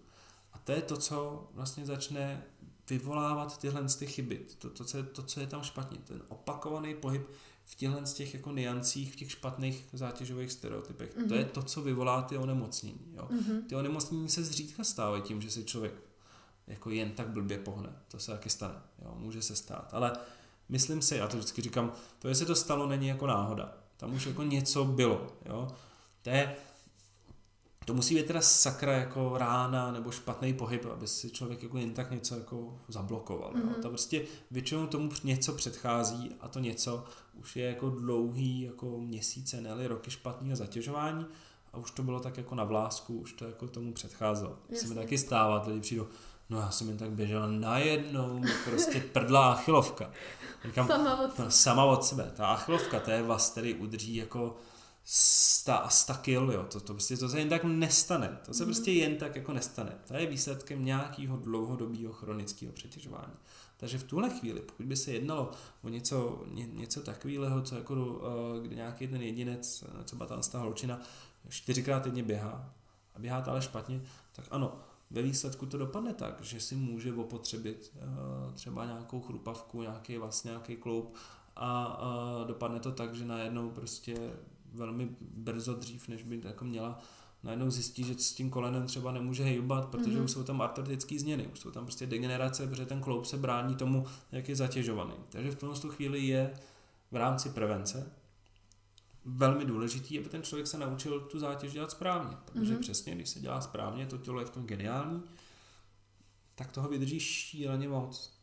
A 0.53 0.57
to 0.57 0.71
je 0.71 0.81
to, 0.81 0.97
co 0.97 1.47
vlastně 1.53 1.85
začne 1.85 2.43
vyvolávat 2.89 3.57
tyhle 3.57 3.83
ty 3.99 4.07
chyby, 4.07 4.45
to, 4.57 4.69
to, 4.69 4.85
co 4.85 4.97
je, 4.97 5.03
to, 5.03 5.23
co 5.23 5.39
je 5.39 5.47
tam 5.47 5.63
špatně, 5.63 5.97
ten 5.97 6.21
opakovaný 6.27 6.95
pohyb 6.95 7.27
v 7.65 7.75
těchhle 7.75 8.05
z 8.05 8.13
těch 8.13 8.33
jako 8.33 8.51
niancích, 8.51 9.13
v 9.13 9.15
těch 9.15 9.31
špatných 9.31 9.85
zátěžových 9.93 10.51
stereotypech. 10.51 11.17
Mm-hmm. 11.17 11.27
To 11.27 11.33
je 11.33 11.41
mhm. 11.41 11.49
to, 11.49 11.63
co 11.63 11.81
vyvolá 11.81 12.21
ty 12.21 12.37
onemocnění. 12.37 13.13
Jo. 13.13 13.27
Mm-hmm. 13.31 13.61
Ty 13.69 13.75
onemocnění 13.75 14.29
se 14.29 14.43
zřídka 14.43 14.83
stávají 14.83 15.21
tím, 15.21 15.41
že 15.41 15.51
se 15.51 15.63
člověk 15.63 15.93
jako 16.67 16.89
jen 16.89 17.11
tak 17.11 17.27
blbě 17.27 17.57
pohne. 17.57 17.89
To 18.07 18.19
se 18.19 18.31
taky 18.31 18.49
stane. 18.49 18.75
Jo. 19.01 19.15
Může 19.17 19.41
se 19.41 19.55
stát. 19.55 19.89
Ale 19.91 20.11
myslím 20.69 21.01
si, 21.01 21.15
já 21.15 21.27
to 21.27 21.37
vždycky 21.37 21.61
říkám, 21.61 21.91
to, 22.19 22.27
jestli 22.27 22.45
to 22.45 22.55
stalo, 22.55 22.87
není 22.87 23.07
jako 23.07 23.27
náhoda. 23.27 23.77
Tam 23.97 24.13
už 24.13 24.25
jako 24.25 24.43
něco 24.43 24.85
bylo. 24.85 25.27
Jo. 25.45 25.67
To 26.21 26.29
je, 26.29 26.55
to 27.87 27.93
musí 27.93 28.15
být 28.15 28.25
teda 28.25 28.41
sakra 28.41 28.93
jako 28.93 29.37
rána 29.37 29.91
nebo 29.91 30.11
špatný 30.11 30.53
pohyb, 30.53 30.85
aby 30.85 31.07
si 31.07 31.29
člověk 31.29 31.63
jako 31.63 31.77
jen 31.77 31.93
tak 31.93 32.11
něco 32.11 32.35
jako 32.35 32.79
zablokoval. 32.87 33.53
Mm-hmm. 33.53 33.81
To 33.81 33.89
prostě 33.89 34.25
většinou 34.51 34.87
tomu 34.87 35.09
něco 35.23 35.53
předchází 35.53 36.35
a 36.39 36.47
to 36.47 36.59
něco 36.59 37.03
už 37.33 37.55
je 37.55 37.65
jako 37.65 37.89
dlouhý 37.89 38.61
jako 38.61 38.99
měsíce, 38.99 39.61
ne 39.61 39.87
roky 39.87 40.11
špatného 40.11 40.55
zatěžování 40.55 41.25
a 41.73 41.77
už 41.77 41.91
to 41.91 42.03
bylo 42.03 42.19
tak 42.19 42.37
jako 42.37 42.55
na 42.55 42.63
vlásku, 42.63 43.19
už 43.19 43.33
to 43.33 43.45
jako 43.45 43.67
tomu 43.67 43.93
předcházelo. 43.93 44.57
Se 44.73 44.87
mi 44.87 44.95
taky 44.95 45.17
stává, 45.17 45.63
lidi 45.67 45.79
přijdou, 45.79 46.07
no 46.49 46.59
já 46.59 46.71
jsem 46.71 46.87
jen 46.87 46.97
tak 46.97 47.11
běžela 47.11 47.47
najednou, 47.47 48.41
prostě 48.65 48.99
prdla 49.13 49.51
achilovka. 49.51 50.11
Říkám, 50.65 50.87
sama 50.87 51.21
od 51.21 51.31
sebe. 51.31 51.45
No, 51.45 51.51
sama 51.51 51.85
od 51.85 52.05
sebe. 52.05 52.31
Ta 52.35 52.47
achilovka, 52.47 52.99
to 52.99 53.11
je 53.11 53.23
vás, 53.23 53.49
který 53.49 53.73
udrží 53.73 54.15
jako 54.15 54.57
100 55.09 55.71
a 55.71 55.89
100 55.89 56.13
kil, 56.13 56.51
jo, 56.51 56.63
to, 56.63 56.79
to, 56.79 56.93
prostě, 56.93 57.17
to 57.17 57.29
se 57.29 57.39
jen 57.39 57.49
tak 57.49 57.63
nestane, 57.63 58.37
to 58.45 58.53
se 58.53 58.63
mm. 58.63 58.67
prostě 58.67 58.91
jen 58.91 59.15
tak 59.15 59.35
jako 59.35 59.53
nestane. 59.53 59.95
To 60.07 60.13
je 60.13 60.25
výsledkem 60.25 60.85
nějakého 60.85 61.37
dlouhodobého 61.37 62.13
chronického 62.13 62.73
přetěžování. 62.73 63.33
Takže 63.77 63.97
v 63.97 64.03
tuhle 64.03 64.29
chvíli, 64.29 64.61
pokud 64.61 64.85
by 64.85 64.95
se 64.95 65.11
jednalo 65.11 65.51
o 65.83 65.89
něco, 65.89 66.43
ně, 66.47 66.67
něco 66.67 67.01
takového, 67.01 67.61
co 67.61 67.75
jako, 67.75 67.93
uh, 67.93 68.63
kdy 68.63 68.75
nějaký 68.75 69.07
ten 69.07 69.21
jedinec, 69.21 69.83
eh, 69.83 70.03
třeba 70.03 70.25
tam 70.25 70.41
ta 70.51 70.59
holčina, 70.59 71.01
čtyřikrát 71.49 72.03
týdně 72.03 72.23
běhá 72.23 72.73
a 73.15 73.19
běhá 73.19 73.41
to 73.41 73.51
ale 73.51 73.61
špatně, 73.61 74.01
tak 74.31 74.45
ano, 74.51 74.79
ve 75.11 75.21
výsledku 75.21 75.65
to 75.65 75.77
dopadne 75.77 76.13
tak, 76.13 76.41
že 76.41 76.59
si 76.59 76.75
může 76.75 77.13
opotřebit 77.13 77.93
uh, 77.95 78.53
třeba 78.53 78.85
nějakou 78.85 79.21
chrupavku, 79.21 79.81
nějaký 79.81 80.17
vlastně 80.17 80.49
nějaký 80.49 80.75
kloup 80.75 81.15
a 81.55 81.99
uh, 82.01 82.47
dopadne 82.47 82.79
to 82.79 82.91
tak, 82.91 83.15
že 83.15 83.25
najednou 83.25 83.69
prostě 83.69 84.33
velmi 84.73 85.09
brzo 85.21 85.73
dřív, 85.73 86.07
než 86.07 86.23
by 86.23 86.41
jako 86.43 86.65
měla, 86.65 86.99
najednou 87.43 87.69
zjistí, 87.69 88.03
že 88.03 88.13
s 88.13 88.33
tím 88.33 88.49
kolenem 88.49 88.85
třeba 88.85 89.11
nemůže 89.11 89.43
hejbat, 89.43 89.89
protože 89.89 90.19
mm-hmm. 90.19 90.23
už 90.23 90.31
jsou 90.31 90.43
tam 90.43 90.61
artrotické 90.61 91.19
změny, 91.19 91.47
už 91.47 91.59
jsou 91.59 91.71
tam 91.71 91.85
prostě 91.85 92.05
degenerace, 92.05 92.67
protože 92.67 92.85
ten 92.85 93.01
kloup 93.01 93.25
se 93.25 93.37
brání 93.37 93.75
tomu, 93.75 94.05
jak 94.31 94.49
je 94.49 94.55
zatěžovaný. 94.55 95.13
Takže 95.29 95.51
v 95.51 95.55
tomto 95.55 95.89
chvíli 95.89 96.19
je 96.19 96.53
v 97.11 97.15
rámci 97.15 97.49
prevence 97.49 98.11
velmi 99.25 99.65
důležitý, 99.65 100.19
aby 100.19 100.29
ten 100.29 100.43
člověk 100.43 100.67
se 100.67 100.77
naučil 100.77 101.19
tu 101.19 101.39
zátěž 101.39 101.73
dělat 101.73 101.91
správně, 101.91 102.37
protože 102.45 102.73
mm-hmm. 102.73 102.79
přesně, 102.79 103.15
když 103.15 103.29
se 103.29 103.39
dělá 103.39 103.61
správně, 103.61 104.05
to 104.05 104.17
tělo 104.17 104.39
je 104.39 104.45
v 104.45 104.49
tom 104.49 104.65
geniální, 104.65 105.23
tak 106.55 106.71
toho 106.71 106.89
vydrží 106.89 107.19
šíleně 107.19 107.87
moc. 107.87 108.33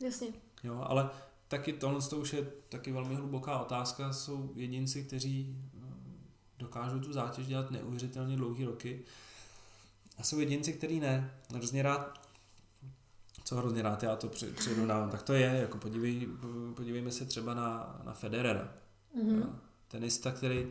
Jasně. 0.00 0.28
Jo, 0.64 0.84
ale 0.86 1.10
taky 1.48 1.72
tohle 1.72 2.00
to 2.02 2.18
už 2.18 2.32
je 2.32 2.52
taky 2.68 2.92
velmi 2.92 3.14
hluboká 3.14 3.58
otázka. 3.58 4.12
Jsou 4.12 4.52
jedinci, 4.54 5.04
kteří 5.04 5.56
eh, 5.74 5.80
dokážou 6.58 7.00
tu 7.00 7.12
zátěž 7.12 7.46
dělat 7.46 7.70
neuvěřitelně 7.70 8.36
dlouhý 8.36 8.64
roky. 8.64 9.04
A 10.18 10.22
jsou 10.22 10.38
jedinci, 10.38 10.72
kteří 10.72 11.00
ne. 11.00 11.34
Hrozně 11.54 11.82
rád, 11.82 12.28
co 13.44 13.56
hrozně 13.56 13.82
rád 13.82 14.02
já 14.02 14.16
to 14.16 14.28
přirovnávám, 14.28 15.10
tak 15.10 15.22
to 15.22 15.32
je, 15.32 15.46
jako 15.46 15.78
podívej, 15.78 16.28
podívejme 16.74 17.12
se 17.12 17.24
třeba 17.24 17.54
na, 17.54 18.00
na 18.04 18.12
Federera. 18.12 18.72
Mm-hmm. 19.16 19.50
tenista, 19.88 20.32
který 20.32 20.66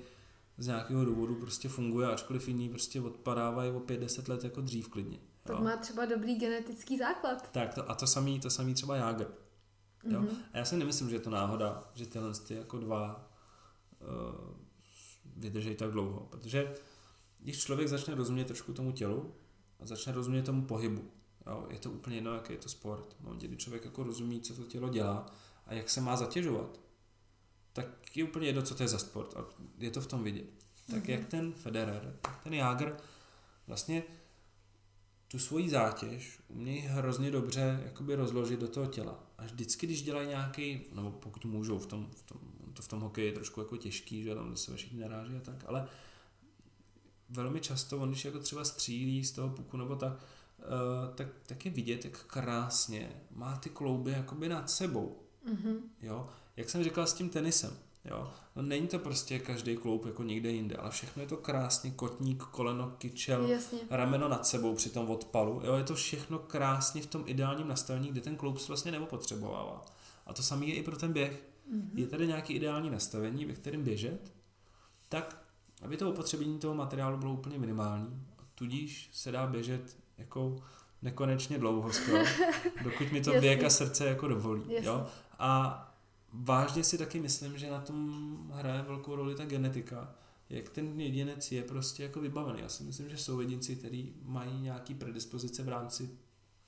z 0.58 0.68
nějakého 0.68 1.06
důvodu 1.06 1.36
prostě 1.36 1.70
funguje, 1.70 2.08
ačkoliv 2.08 2.48
jiní 2.48 2.70
prostě 2.70 3.02
odpadávají 3.02 3.72
o 3.72 3.80
5-10 3.80 4.30
let 4.30 4.44
jako 4.44 4.62
dřív 4.62 4.90
klidně. 4.90 5.18
Tak 5.44 5.60
má 5.60 5.78
třeba 5.78 6.06
dobrý 6.06 6.36
genetický 6.36 6.98
základ. 6.98 7.52
Tak 7.52 7.74
to, 7.74 7.92
a 7.92 7.96
to 7.96 8.08
samý, 8.08 8.40
to 8.40 8.50
samý 8.50 8.74
třeba 8.74 8.96
Jágr. 8.96 9.26
Jo? 10.06 10.22
Mm-hmm. 10.22 10.38
A 10.54 10.58
já 10.58 10.66
si 10.66 10.78
nemyslím, 10.78 11.10
že 11.10 11.16
je 11.16 11.20
to 11.20 11.30
náhoda, 11.30 11.92
že 11.96 12.06
tyhle 12.06 12.34
ty 12.34 12.56
jako 12.56 12.80
dva 12.80 13.30
uh, 14.00 14.56
vydrží 15.36 15.76
tak 15.76 15.92
dlouho, 15.92 16.20
protože 16.20 16.76
když 17.40 17.60
člověk 17.60 17.88
začne 17.90 18.16
rozumět 18.16 18.46
trošku 18.46 18.74
tomu 18.74 18.92
tělu 18.92 19.36
a 19.80 19.86
začne 19.86 20.14
rozumět 20.14 20.44
tomu 20.44 20.66
pohybu, 20.66 21.12
jo, 21.48 21.68
je 21.70 21.80
to 21.80 21.92
úplně 21.92 22.18
jedno, 22.18 22.34
jaký 22.34 22.54
je 22.54 22.60
to 22.60 22.70
sport. 22.70 23.16
No, 23.20 23.34
kdy 23.34 23.58
člověk 23.58 23.86
jako 23.86 24.04
rozumí, 24.04 24.42
co 24.42 24.56
to 24.56 24.64
tělo 24.64 24.90
dělá 24.90 25.26
a 25.66 25.74
jak 25.74 25.90
se 25.90 26.02
má 26.02 26.16
zatěžovat, 26.16 26.80
tak 27.74 27.88
je 28.16 28.24
úplně 28.24 28.48
jedno, 28.48 28.62
co 28.62 28.76
to 28.76 28.84
je 28.84 28.88
za 28.88 29.00
sport 29.00 29.38
a 29.38 29.46
je 29.78 29.92
to 29.92 30.02
v 30.02 30.08
tom 30.08 30.24
vidět. 30.24 30.50
Tak 30.92 31.04
mm-hmm. 31.04 31.12
jak 31.12 31.26
ten 31.26 31.54
Federer, 31.54 32.20
ten 32.44 32.54
Jágr 32.54 32.98
vlastně 33.68 34.04
tu 35.28 35.40
svoji 35.40 35.70
zátěž 35.70 36.40
umějí 36.48 36.80
hrozně 36.80 37.32
dobře 37.32 37.82
jakoby 37.86 38.16
rozložit 38.16 38.60
do 38.60 38.68
toho 38.68 38.86
těla. 38.86 39.25
A 39.38 39.44
vždycky, 39.44 39.88
když 39.88 40.04
dělají 40.04 40.28
nějaký, 40.28 40.82
nebo 40.94 41.12
pokud 41.12 41.46
můžou, 41.46 41.80
v 41.80 41.88
tom, 41.88 42.10
v 42.16 42.22
tom, 42.22 42.40
to 42.74 42.82
v 42.82 42.88
tom 42.88 43.00
hokeji 43.00 43.28
je 43.28 43.34
trošku 43.34 43.60
jako 43.60 43.78
těžký, 43.78 44.24
že 44.24 44.36
tam 44.36 44.58
se 44.58 44.76
všichni 44.76 45.00
naráží 45.00 45.36
a 45.36 45.40
tak, 45.40 45.64
ale 45.68 45.88
velmi 47.30 47.62
často 47.62 47.98
on, 47.98 48.10
když 48.10 48.26
jako 48.26 48.40
třeba 48.40 48.66
střílí 48.66 49.26
z 49.26 49.32
toho 49.32 49.50
puku 49.50 49.78
nebo 49.78 49.96
tak, 49.96 50.14
uh, 50.14 51.16
tak, 51.16 51.28
tak 51.46 51.66
je 51.66 51.72
vidět, 51.72 52.06
jak 52.06 52.24
krásně 52.24 53.22
má 53.32 53.58
ty 53.58 53.70
klouby 53.70 54.12
jakoby 54.12 54.50
nad 54.50 54.70
sebou. 54.70 55.20
Mm-hmm. 55.50 55.78
Jo? 56.02 56.30
Jak 56.56 56.70
jsem 56.70 56.84
říkal 56.84 57.08
s 57.08 57.14
tím 57.14 57.30
tenisem. 57.30 57.78
Jo? 58.06 58.32
No 58.56 58.62
není 58.62 58.88
to 58.88 59.00
prostě 59.00 59.40
každý 59.40 59.78
kloub 59.78 60.06
jako 60.06 60.24
někde 60.24 60.50
jinde, 60.50 60.76
ale 60.76 60.92
všechno 60.92 61.22
je 61.22 61.28
to 61.28 61.38
krásně, 61.38 61.92
kotník, 61.92 62.44
koleno, 62.44 62.94
kyčel, 62.98 63.46
Jasně. 63.46 63.80
rameno 63.90 64.28
nad 64.28 64.48
sebou 64.48 64.76
při 64.76 64.90
tom 64.90 65.10
odpalu. 65.10 65.62
Jo? 65.64 65.76
Je 65.76 65.84
to 65.84 65.96
všechno 65.96 66.40
krásně 66.40 67.02
v 67.02 67.06
tom 67.06 67.24
ideálním 67.26 67.68
nastavení, 67.68 68.08
kde 68.08 68.22
ten 68.22 68.36
kloub 68.36 68.60
se 68.60 68.68
vlastně 68.68 68.92
nepotřebovává. 68.92 69.86
A 70.26 70.34
to 70.34 70.44
samé 70.44 70.66
je 70.66 70.76
i 70.76 70.84
pro 70.84 70.98
ten 70.98 71.14
běh. 71.14 71.44
Mm-hmm. 71.74 71.90
Je 72.00 72.08
tady 72.08 72.28
nějaký 72.28 72.54
ideální 72.54 72.90
nastavení, 72.90 73.46
ve 73.46 73.54
kterém 73.54 73.84
běžet, 73.84 74.32
tak 75.10 75.46
aby 75.82 75.98
to 75.98 76.10
opotřebení 76.10 76.60
toho 76.60 76.76
materiálu 76.76 77.18
bylo 77.18 77.34
úplně 77.34 77.58
minimální. 77.60 78.22
Tudíž 78.56 79.10
se 79.14 79.32
dá 79.32 79.48
běžet 79.48 79.98
jako 80.18 80.56
nekonečně 81.02 81.58
dlouho 81.58 81.94
skoro, 81.94 82.24
dokud 82.84 83.12
mi 83.12 83.22
to 83.22 83.32
běh 83.32 83.64
a 83.64 83.70
srdce 83.70 84.06
jako 84.06 84.28
dovolí. 84.28 84.64
Jo? 84.68 85.08
A 85.40 85.95
vážně 86.44 86.84
si 86.84 86.98
taky 86.98 87.20
myslím, 87.20 87.58
že 87.58 87.72
na 87.72 87.82
tom 87.82 88.38
hraje 88.54 88.82
velkou 88.82 89.16
roli 89.16 89.36
ta 89.36 89.46
genetika. 89.46 90.16
Jak 90.50 90.70
ten 90.70 91.02
jedinec 91.02 91.52
je 91.52 91.64
prostě 91.64 92.04
jako 92.04 92.22
vybavený. 92.22 92.60
Já 92.62 92.70
si 92.70 92.84
myslím, 92.84 93.10
že 93.10 93.18
jsou 93.18 93.40
jedinci, 93.40 93.76
kteří 93.76 94.16
mají 94.24 94.62
nějaký 94.62 94.94
predispozice 94.94 95.64
v 95.64 95.70
rámci 95.70 96.10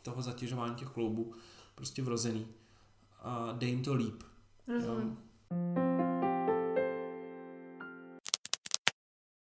toho 0.02 0.22
zatěžování 0.22 0.76
těch 0.76 0.88
kloubů 0.88 1.34
prostě 1.76 2.04
vrozený. 2.04 2.48
A 3.20 3.52
dej 3.52 3.70
jim 3.70 3.84
to 3.84 3.94
líp. 3.94 4.24
Rozumím. 4.68 5.18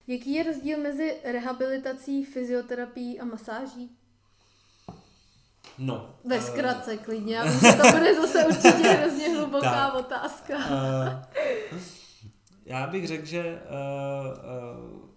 Jaký 0.08 0.34
je 0.34 0.44
rozdíl 0.44 0.82
mezi 0.82 1.18
rehabilitací, 1.24 2.26
fyzioterapií 2.26 3.20
a 3.20 3.26
masáží? 3.26 3.98
No. 5.78 6.16
Ve 6.26 6.38
uh, 6.38 6.44
zkratce 6.44 6.98
klidně, 6.98 7.36
já 7.36 7.44
vím, 7.44 7.60
že 7.60 7.74
to 7.74 7.92
bude 7.92 8.16
zase 8.16 8.46
určitě 8.46 8.88
hrozně 9.00 9.30
hluboká 9.30 9.92
tak, 9.92 9.96
otázka. 9.96 10.58
Uh, 10.58 11.40
já 12.66 12.88
bych 12.88 13.08
řekl, 13.08 13.26
že 13.26 13.62
uh, 13.70 14.28
uh, 14.28 15.10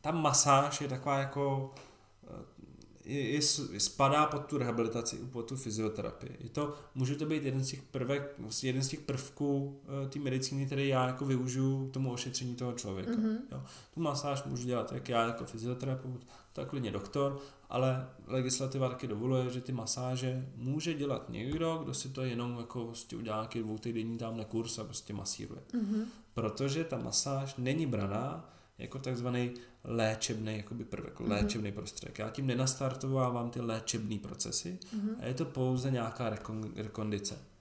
ta 0.00 0.10
masáž 0.10 0.80
je 0.80 0.88
taková 0.88 1.18
jako 1.18 1.74
je, 3.04 3.30
je, 3.30 3.40
spadá 3.80 4.26
pod 4.26 4.46
tu 4.46 4.58
rehabilitaci, 4.58 5.16
pod 5.16 5.48
tu 5.48 5.56
fyzioterapii. 5.56 6.36
Je 6.40 6.48
to, 6.48 6.74
může 6.94 7.14
to 7.14 7.26
být 7.26 7.44
jeden 7.44 7.64
z 7.64 7.68
těch 7.68 7.82
prvek, 7.82 8.34
vlastně 8.38 8.68
jeden 8.68 8.82
z 8.82 8.88
těch 8.88 9.00
prvků 9.00 9.80
uh, 10.02 10.08
té 10.08 10.18
medicíny, 10.18 10.66
který 10.66 10.88
já 10.88 11.06
jako 11.06 11.24
využiju 11.24 11.88
k 11.88 11.92
tomu 11.92 12.12
ošetření 12.12 12.54
toho 12.54 12.72
člověka. 12.72 13.12
Mm-hmm. 13.12 13.36
Jo. 13.52 13.62
Tu 13.94 14.00
masáž 14.00 14.44
můžu 14.44 14.66
dělat 14.66 14.92
jak 14.92 15.08
já 15.08 15.26
jako 15.26 15.44
fyzioterapeut, 15.44 16.26
tak 16.52 16.68
klidně 16.68 16.90
doktor, 16.90 17.38
ale 17.68 18.08
legislativa 18.26 18.88
taky 18.88 19.06
dovoluje, 19.06 19.50
že 19.50 19.60
ty 19.60 19.72
masáže 19.72 20.48
může 20.56 20.94
dělat 20.94 21.28
někdo, 21.28 21.80
kdo 21.84 21.94
si 21.94 22.08
to 22.08 22.22
jenom 22.22 22.58
jako 22.58 22.84
prostě 22.84 23.16
udělá 23.16 23.36
nějaký 23.36 23.58
dvoutýdenní 23.58 24.18
tamhle 24.18 24.44
kurz 24.44 24.78
a 24.78 24.84
prostě 24.84 25.12
masíruje. 25.12 25.62
Mm-hmm. 25.72 26.04
Protože 26.34 26.84
ta 26.84 26.98
masáž 26.98 27.54
není 27.58 27.86
braná 27.86 28.50
jako 28.78 28.98
takzvaný 28.98 29.54
léčebný 29.84 30.56
jakoby 30.56 30.84
prvek, 30.84 31.20
mm-hmm. 31.20 31.30
léčebný 31.30 31.72
prostředek. 31.72 32.18
Já 32.18 32.30
tím 32.30 32.46
nenastartovávám 32.46 33.50
ty 33.50 33.60
léčebné 33.60 34.18
procesy 34.18 34.78
mm-hmm. 34.82 35.14
a 35.20 35.26
je 35.26 35.34
to 35.34 35.44
pouze 35.44 35.90
nějaká 35.90 36.30
rekon, 36.30 36.72
rekondice. 36.76 37.51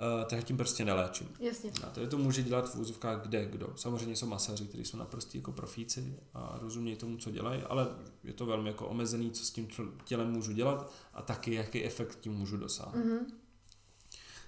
Uh, 0.00 0.24
takže 0.24 0.42
tím 0.42 0.56
prostě 0.56 0.84
neléčím. 0.84 1.28
Jasně. 1.40 1.70
A 1.86 1.90
tady 1.90 2.06
to 2.06 2.18
může 2.18 2.42
dělat 2.42 2.74
v 2.74 2.78
úzovkách 2.78 3.22
kde 3.22 3.46
kdo. 3.46 3.72
Samozřejmě 3.76 4.16
jsou 4.16 4.26
masaři, 4.26 4.64
kteří 4.64 4.84
jsou 4.84 4.96
naprostí 4.96 5.38
jako 5.38 5.52
profíci 5.52 6.18
a 6.34 6.58
rozumějí 6.60 6.96
tomu, 6.96 7.16
co 7.16 7.30
dělají, 7.30 7.62
ale 7.62 7.88
je 8.24 8.32
to 8.32 8.46
velmi 8.46 8.68
jako 8.68 8.88
omezený, 8.88 9.30
co 9.30 9.44
s 9.44 9.50
tím 9.50 9.68
tělem 10.04 10.30
můžu 10.30 10.52
dělat 10.52 10.92
a 11.14 11.22
taky 11.22 11.54
jaký 11.54 11.84
efekt 11.84 12.18
tím 12.20 12.32
můžu 12.32 12.56
dosáhnout. 12.56 13.04
Mm-hmm. 13.04 13.24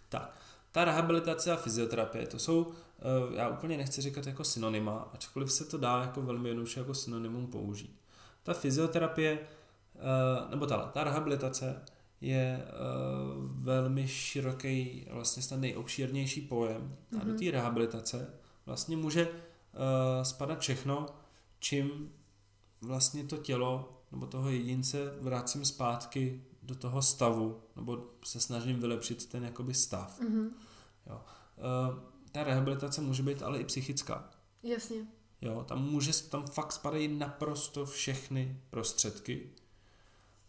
Tak, 0.08 0.38
ta 0.72 0.84
rehabilitace 0.84 1.52
a 1.52 1.56
fyzioterapie, 1.56 2.26
to 2.26 2.38
jsou, 2.38 2.62
uh, 2.62 2.72
já 3.34 3.48
úplně 3.48 3.76
nechci 3.76 4.02
říkat 4.02 4.26
jako 4.26 4.44
synonyma, 4.44 5.10
ačkoliv 5.12 5.52
se 5.52 5.64
to 5.64 5.78
dá 5.78 6.00
jako 6.00 6.22
velmi 6.22 6.48
jednoduše 6.48 6.80
jako 6.80 6.94
synonymum 6.94 7.46
použít. 7.46 8.00
Ta 8.42 8.54
fyzioterapie, 8.54 9.38
uh, 9.94 10.50
nebo 10.50 10.66
ta, 10.66 10.78
ta 10.78 11.04
rehabilitace 11.04 11.82
je 12.22 12.64
uh, 12.64 13.50
velmi 13.62 14.08
široký, 14.08 15.06
vlastně 15.10 15.42
ten 15.42 15.60
nejobšírnější 15.60 16.40
pojem. 16.40 16.96
Mm-hmm. 17.12 17.20
A 17.20 17.24
do 17.24 17.30
mhm. 17.30 17.38
té 17.38 17.50
rehabilitace 17.50 18.34
vlastně 18.66 18.96
může 18.96 19.28
uh, 19.28 19.34
spadat 20.22 20.60
všechno, 20.60 21.06
čím 21.58 22.12
vlastně 22.80 23.24
to 23.24 23.36
tělo 23.36 24.02
nebo 24.12 24.26
toho 24.26 24.50
jedince 24.50 25.14
vracím 25.20 25.64
zpátky 25.64 26.42
do 26.62 26.74
toho 26.74 27.02
stavu, 27.02 27.60
nebo 27.76 28.06
se 28.24 28.40
snažím 28.40 28.80
vylepšit 28.80 29.26
ten 29.26 29.44
jakoby 29.44 29.74
stav. 29.74 30.20
Mm-hmm. 30.20 30.50
Jo. 31.06 31.20
Uh, 31.90 31.98
ta 32.32 32.44
rehabilitace 32.44 33.00
může 33.00 33.22
být 33.22 33.42
ale 33.42 33.58
i 33.58 33.64
psychická. 33.64 34.30
Jasně. 34.62 35.06
Jo, 35.40 35.64
tam 35.68 35.90
může, 35.90 36.12
tam 36.22 36.46
fakt 36.46 36.72
spadají 36.72 37.08
naprosto 37.08 37.86
všechny 37.86 38.60
prostředky. 38.70 39.50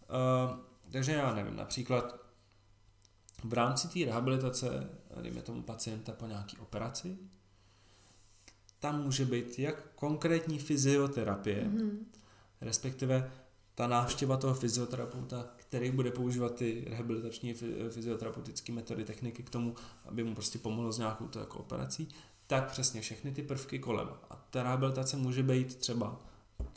Uh, 0.10 0.73
takže 0.94 1.12
já 1.12 1.34
nevím, 1.34 1.56
například 1.56 2.20
v 3.44 3.54
rámci 3.54 3.88
té 3.88 4.06
rehabilitace, 4.06 4.90
dejme 5.22 5.42
tomu 5.42 5.64
pacienta 5.64 6.12
po 6.12 6.28
nějaké 6.28 6.58
operaci, 6.58 7.18
tam 8.80 9.04
může 9.04 9.26
být 9.26 9.60
jak 9.60 9.94
konkrétní 9.96 10.60
fyzioterapie, 10.60 11.64
mm-hmm. 11.64 11.98
respektive 12.62 13.32
ta 13.76 13.88
návštěva 13.88 14.38
toho 14.38 14.54
fyzioterapeuta, 14.54 15.48
který 15.56 15.92
bude 15.92 16.12
používat 16.12 16.56
ty 16.56 16.86
rehabilitační 16.90 17.54
fyzioterapeutické 17.90 18.74
metody, 18.74 19.06
techniky 19.06 19.44
k 19.44 19.50
tomu, 19.50 19.76
aby 20.06 20.24
mu 20.24 20.36
prostě 20.36 20.60
pomohlo 20.60 20.92
s 20.92 20.98
nějakou 20.98 21.28
to 21.28 21.40
jako 21.40 21.60
operací, 21.60 22.08
tak 22.48 22.72
přesně 22.72 23.02
všechny 23.02 23.32
ty 23.32 23.44
prvky 23.44 23.80
kolem. 23.80 24.10
A 24.30 24.48
ta 24.50 24.64
rehabilitace 24.64 25.18
může 25.18 25.44
být 25.44 25.76
třeba 25.76 26.20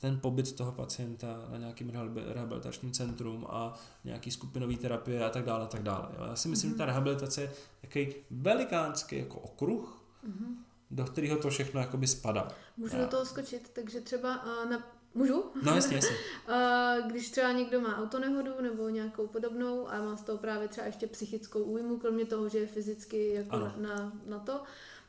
ten 0.01 0.21
pobyt 0.21 0.53
toho 0.53 0.73
pacienta 0.73 1.49
na 1.51 1.59
nějakém 1.59 1.91
rehabilitačním 2.33 2.93
centrum 2.93 3.47
a 3.49 3.75
nějaký 4.05 4.31
skupinový 4.31 4.77
terapie 4.77 5.25
a 5.25 5.31
tak 5.31 5.45
dále, 5.45 5.65
a 5.65 5.67
tak 5.69 5.83
dále. 5.83 6.09
Jo. 6.19 6.25
Já 6.29 6.37
si 6.37 6.49
myslím, 6.49 6.71
mm-hmm. 6.71 6.75
že 6.75 6.79
ta 6.79 6.85
mhm. 6.85 6.89
rehabilitace 6.89 7.43
je 7.43 7.53
takový 7.81 8.15
velikánský 8.31 9.19
jako 9.19 9.41
okruh, 9.41 10.03
mm-hmm. 10.29 10.55
do 10.91 11.05
kterého 11.05 11.39
to 11.39 11.51
všechno 11.51 11.81
jakoby 11.81 12.07
spadá. 12.07 12.49
Můžu 12.77 12.97
do 12.97 13.07
toho 13.07 13.27
skočit, 13.27 13.71
takže 13.75 14.01
třeba 14.01 14.45
uh, 14.45 14.71
na 14.71 14.97
Můžu? 15.17 15.45
No 15.63 15.75
jasně, 15.75 15.97
jasně. 15.97 16.17
Když 17.07 17.31
třeba 17.31 17.53
někdo 17.53 17.81
má 17.81 17.99
autonehodu 17.99 18.51
nebo 18.63 18.89
nějakou 18.89 19.27
podobnou 19.27 19.89
a 19.89 20.03
má 20.03 20.17
z 20.17 20.23
toho 20.23 20.39
právě 20.39 20.69
třeba 20.69 20.87
ještě 20.87 21.07
psychickou 21.07 21.63
újmu, 21.63 21.99
kromě 21.99 22.25
toho, 22.25 22.49
že 22.49 22.59
je 22.59 22.67
fyzicky 22.67 23.35
jako 23.35 23.59
na, 23.77 24.13
na 24.27 24.39
to, 24.39 24.63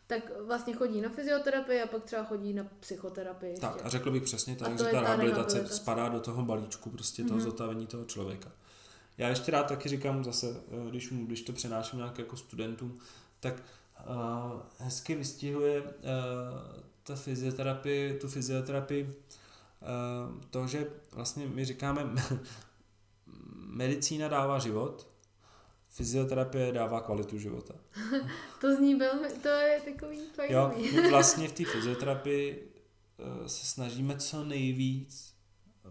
tak 0.08 0.32
vlastně 0.46 0.74
chodí 0.74 1.02
na 1.02 1.10
fyzioterapii 1.10 1.82
a 1.82 1.88
pak 1.88 2.04
třeba 2.04 2.24
chodí 2.24 2.54
na 2.54 2.64
psychoterapii. 2.80 3.50
Ještě. 3.50 3.62
Tak 3.62 3.86
a 3.86 3.90
řekl 3.90 4.12
bych 4.12 4.24
přesně 4.24 4.56
tak, 4.56 4.78
že 4.78 4.84
ta 4.84 4.92
rehabilitace, 5.02 5.18
rehabilitace 5.18 5.76
spadá 5.76 6.10
do 6.10 6.20
toho 6.20 6.46
balíčku 6.46 6.90
prostě 6.90 7.24
toho 7.24 7.40
mm-hmm. 7.40 7.44
zotavení 7.44 7.88
toho 7.88 8.06
člověka. 8.06 8.52
Já 9.18 9.30
ještě 9.30 9.52
rád 9.52 9.68
taky 9.68 9.90
říkám 9.90 10.24
zase, 10.24 10.62
eh, 10.72 10.90
když, 10.90 11.10
když 11.12 11.42
to 11.42 11.54
přenáším 11.54 12.00
nějak 12.00 12.20
jako 12.20 12.38
studentům, 12.38 13.00
tak 13.40 13.64
uh, 14.10 14.62
hezky 14.78 15.16
vystihuje 15.16 15.82
uh, 15.82 15.90
ta 17.04 17.16
fyzioterapie, 17.16 18.14
tu 18.14 18.28
fyzioterapii 18.28 19.04
uh, 19.04 20.44
to, 20.50 20.68
že 20.68 20.88
vlastně 21.12 21.48
my 21.48 21.66
říkáme 21.66 22.10
medicína 23.56 24.28
dává 24.28 24.60
život, 24.60 25.08
fyzioterapie 25.90 26.72
dává 26.72 27.02
kvalitu 27.02 27.38
života. 27.38 27.74
to 28.62 28.76
zní 28.76 28.96
velmi, 28.96 29.30
to 29.30 29.48
je 29.48 29.82
takový 29.86 30.20
Jo, 30.50 30.74
my 30.94 31.10
vlastně 31.10 31.48
v 31.48 31.52
té 31.52 31.66
fyzioterapii 31.66 32.72
eh, 33.20 33.50
se 33.50 33.66
snažíme 33.66 34.18
co 34.18 34.44
nejvíc 34.44 35.38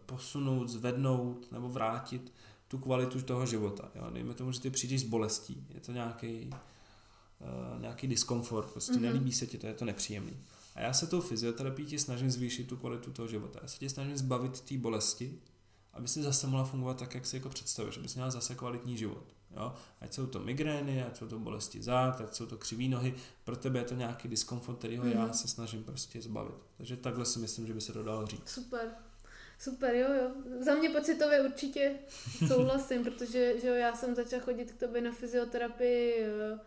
posunout, 0.06 0.68
zvednout 0.68 1.52
nebo 1.52 1.68
vrátit 1.68 2.32
tu 2.68 2.78
kvalitu 2.78 3.22
toho 3.22 3.46
života. 3.46 3.90
Jo? 3.94 4.10
Dejme 4.10 4.34
tomu, 4.34 4.52
že 4.52 4.60
ty 4.60 4.70
přijdeš 4.70 5.00
s 5.00 5.04
bolestí, 5.04 5.66
je 5.74 5.80
to 5.80 5.92
nějaký, 5.92 6.50
uh, 7.40 7.80
nějaký 7.80 8.06
diskomfort, 8.06 8.70
prostě 8.70 8.92
mm-hmm. 8.92 9.00
nelíbí 9.00 9.32
se 9.32 9.46
ti 9.46 9.58
to, 9.58 9.66
je 9.66 9.74
to 9.74 9.84
nepříjemný. 9.84 10.36
A 10.74 10.80
já 10.80 10.92
se 10.92 11.06
tou 11.06 11.20
fyzioterapií 11.20 11.86
ti 11.86 11.98
snažím 11.98 12.30
zvýšit 12.30 12.68
tu 12.68 12.76
kvalitu 12.76 13.12
toho 13.12 13.28
života. 13.28 13.58
Já 13.62 13.68
se 13.68 13.78
ti 13.78 13.88
snažím 13.88 14.16
zbavit 14.16 14.60
té 14.60 14.78
bolesti, 14.78 15.38
aby 15.92 16.08
si 16.08 16.22
zase 16.22 16.46
mohla 16.46 16.64
fungovat 16.64 16.98
tak, 16.98 17.14
jak 17.14 17.26
si 17.26 17.36
jako 17.36 17.48
představuješ, 17.48 17.98
aby 17.98 18.08
si 18.08 18.18
měla 18.18 18.30
zase 18.30 18.54
kvalitní 18.54 18.96
život. 18.96 19.24
Jo? 19.56 19.74
Ať 20.00 20.14
jsou 20.14 20.26
to 20.26 20.38
migrény, 20.38 21.04
ať 21.04 21.16
jsou 21.16 21.28
to 21.28 21.38
bolesti 21.38 21.82
zad, 21.82 22.20
ať 22.20 22.34
jsou 22.34 22.46
to 22.46 22.56
křivé 22.56 22.88
nohy, 22.88 23.14
pro 23.44 23.56
tebe 23.56 23.78
je 23.78 23.84
to 23.84 23.94
nějaký 23.94 24.28
diskomfort, 24.28 24.78
kterýho 24.78 25.04
mm-hmm. 25.04 25.14
já 25.14 25.24
mhm. 25.24 25.34
se 25.34 25.48
snažím 25.48 25.84
prostě 25.84 26.22
zbavit. 26.22 26.54
Takže 26.76 26.96
takhle 26.96 27.24
si 27.24 27.38
myslím, 27.38 27.66
že 27.66 27.74
by 27.74 27.80
se 27.80 27.92
to 27.92 28.02
dalo 28.02 28.26
říct. 28.26 28.48
Super. 28.48 28.88
Super, 29.58 29.94
jo, 29.94 30.08
jo. 30.12 30.30
Za 30.60 30.74
mě 30.74 30.90
pocitově 30.90 31.40
určitě 31.40 31.94
souhlasím, 32.48 33.04
protože 33.04 33.60
že 33.60 33.68
jo, 33.68 33.74
já 33.74 33.96
jsem 33.96 34.14
začala 34.14 34.42
chodit 34.42 34.72
k 34.72 34.80
tobě 34.80 35.00
na 35.00 35.12
fyzioterapii, 35.12 36.24
eh, 36.24 36.58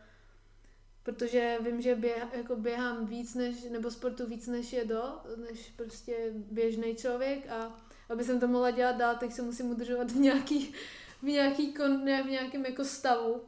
protože 1.04 1.58
vím, 1.62 1.82
že 1.82 1.96
běh, 1.96 2.24
jako 2.34 2.56
běhám 2.56 3.06
víc 3.06 3.36
než, 3.36 3.64
nebo 3.72 3.92
sportu 3.92 4.26
víc 4.26 4.48
než 4.48 4.74
je 4.74 4.86
do, 4.86 5.04
než 5.50 5.74
prostě 5.76 6.32
běžný 6.34 6.96
člověk 6.96 7.50
a 7.50 7.86
aby 8.10 8.24
jsem 8.24 8.40
to 8.40 8.48
mohla 8.48 8.72
dělat 8.72 8.98
dál, 8.98 9.16
tak 9.20 9.32
se 9.32 9.42
musím 9.42 9.70
udržovat 9.70 10.12
v 10.12 10.16
nějaký, 10.16 10.74
v 11.22 11.26
nějaký, 11.26 11.74
kon, 11.74 12.06
ne, 12.06 12.24
v 12.24 12.30
nějakém 12.30 12.66
jako 12.66 12.86
stavu. 12.86 13.42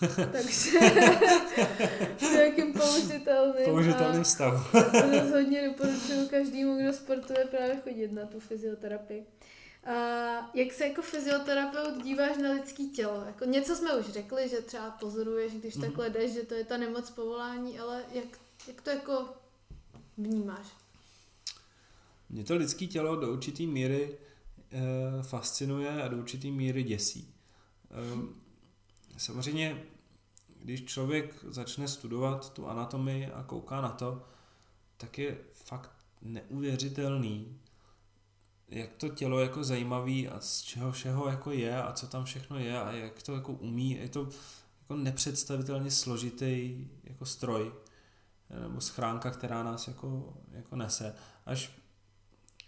Takže 0.32 0.70
nějakým 2.32 2.72
použitelným. 2.72 3.64
Použitelným 3.64 4.24
stavu. 4.24 4.58
rozhodně 5.20 5.68
doporučuji 5.68 6.28
každému, 6.28 6.78
kdo 6.78 6.92
sportuje, 6.92 7.46
právě 7.50 7.80
chodit 7.84 8.12
na 8.12 8.26
tu 8.26 8.40
fyzioterapii. 8.40 9.26
A 9.84 9.92
jak 10.54 10.72
se 10.72 10.86
jako 10.86 11.02
fyzioterapeut 11.02 12.02
díváš 12.02 12.36
na 12.36 12.52
lidský 12.52 12.90
tělo? 12.90 13.24
Jako 13.26 13.44
něco 13.44 13.76
jsme 13.76 13.96
už 13.96 14.06
řekli, 14.06 14.48
že 14.48 14.60
třeba 14.60 14.90
pozoruješ, 14.90 15.52
když 15.52 15.76
mm-hmm. 15.76 15.80
takhle 15.80 16.10
jdeš, 16.10 16.32
že 16.32 16.42
to 16.42 16.54
je 16.54 16.64
ta 16.64 16.76
nemoc 16.76 17.10
povolání, 17.10 17.78
ale 17.78 18.04
jak, 18.12 18.38
jak 18.68 18.80
to 18.80 18.90
jako 18.90 19.28
vnímáš? 20.18 20.66
Mě 22.30 22.44
to 22.44 22.56
lidské 22.56 22.86
tělo 22.86 23.16
do 23.16 23.32
určité 23.32 23.62
míry 23.62 24.18
fascinuje 25.22 26.02
a 26.02 26.08
do 26.08 26.16
určité 26.16 26.48
míry 26.48 26.82
děsí. 26.82 27.34
E, 27.90 28.42
Samozřejmě, 29.16 29.82
když 30.58 30.84
člověk 30.84 31.44
začne 31.48 31.88
studovat 31.88 32.52
tu 32.52 32.68
anatomii 32.68 33.26
a 33.26 33.42
kouká 33.42 33.80
na 33.80 33.88
to, 33.88 34.22
tak 34.96 35.18
je 35.18 35.38
fakt 35.52 35.90
neuvěřitelný, 36.22 37.60
jak 38.68 38.94
to 38.96 39.08
tělo 39.08 39.40
jako 39.40 39.64
zajímavý 39.64 40.28
a 40.28 40.40
z 40.40 40.62
čeho 40.62 40.92
všeho 40.92 41.28
jako 41.28 41.50
je 41.50 41.82
a 41.82 41.92
co 41.92 42.06
tam 42.06 42.24
všechno 42.24 42.58
je 42.58 42.80
a 42.80 42.92
jak 42.92 43.22
to 43.22 43.34
jako 43.34 43.52
umí. 43.52 43.90
Je 43.90 44.08
to 44.08 44.28
jako 44.80 44.96
nepředstavitelně 44.96 45.90
složitý 45.90 46.86
jako 47.04 47.26
stroj 47.26 47.72
nebo 48.60 48.80
schránka, 48.80 49.30
která 49.30 49.62
nás 49.62 49.88
jako, 49.88 50.36
jako 50.50 50.76
nese. 50.76 51.14
Až, 51.46 51.70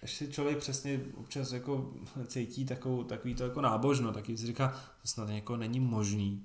až 0.04 0.14
si 0.14 0.32
člověk 0.32 0.58
přesně 0.58 1.00
občas 1.14 1.52
jako 1.52 1.92
cítí 2.26 2.66
takovou, 2.66 3.04
takový 3.04 3.34
to 3.34 3.44
jako 3.44 3.60
nábožno, 3.60 4.12
taky 4.12 4.38
si 4.38 4.46
říká, 4.46 4.68
to 5.02 5.08
snad 5.08 5.28
jako 5.28 5.56
není 5.56 5.80
možný, 5.80 6.44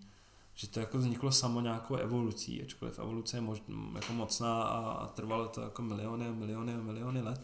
že 0.55 0.68
to 0.68 0.80
jako 0.80 0.97
vzniklo 0.97 1.32
samo 1.32 1.62
nějakou 1.62 1.95
evolucí, 1.95 2.62
ačkoliv 2.62 2.99
evoluce 2.99 3.38
je 3.38 3.41
mož, 3.41 3.62
jako 3.95 4.14
mocná 4.14 4.64
a, 4.64 4.91
a 4.91 5.07
trvalo 5.07 5.47
to 5.47 5.62
jako 5.62 5.82
miliony 5.82 6.28
a 6.28 6.32
miliony 6.32 6.74
a 6.74 6.78
miliony 6.78 7.22
let, 7.22 7.41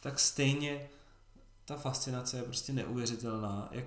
tak 0.00 0.20
stejně 0.20 0.88
ta 1.64 1.76
fascinace 1.76 2.36
je 2.36 2.42
prostě 2.42 2.72
neuvěřitelná, 2.72 3.68
jak, 3.70 3.86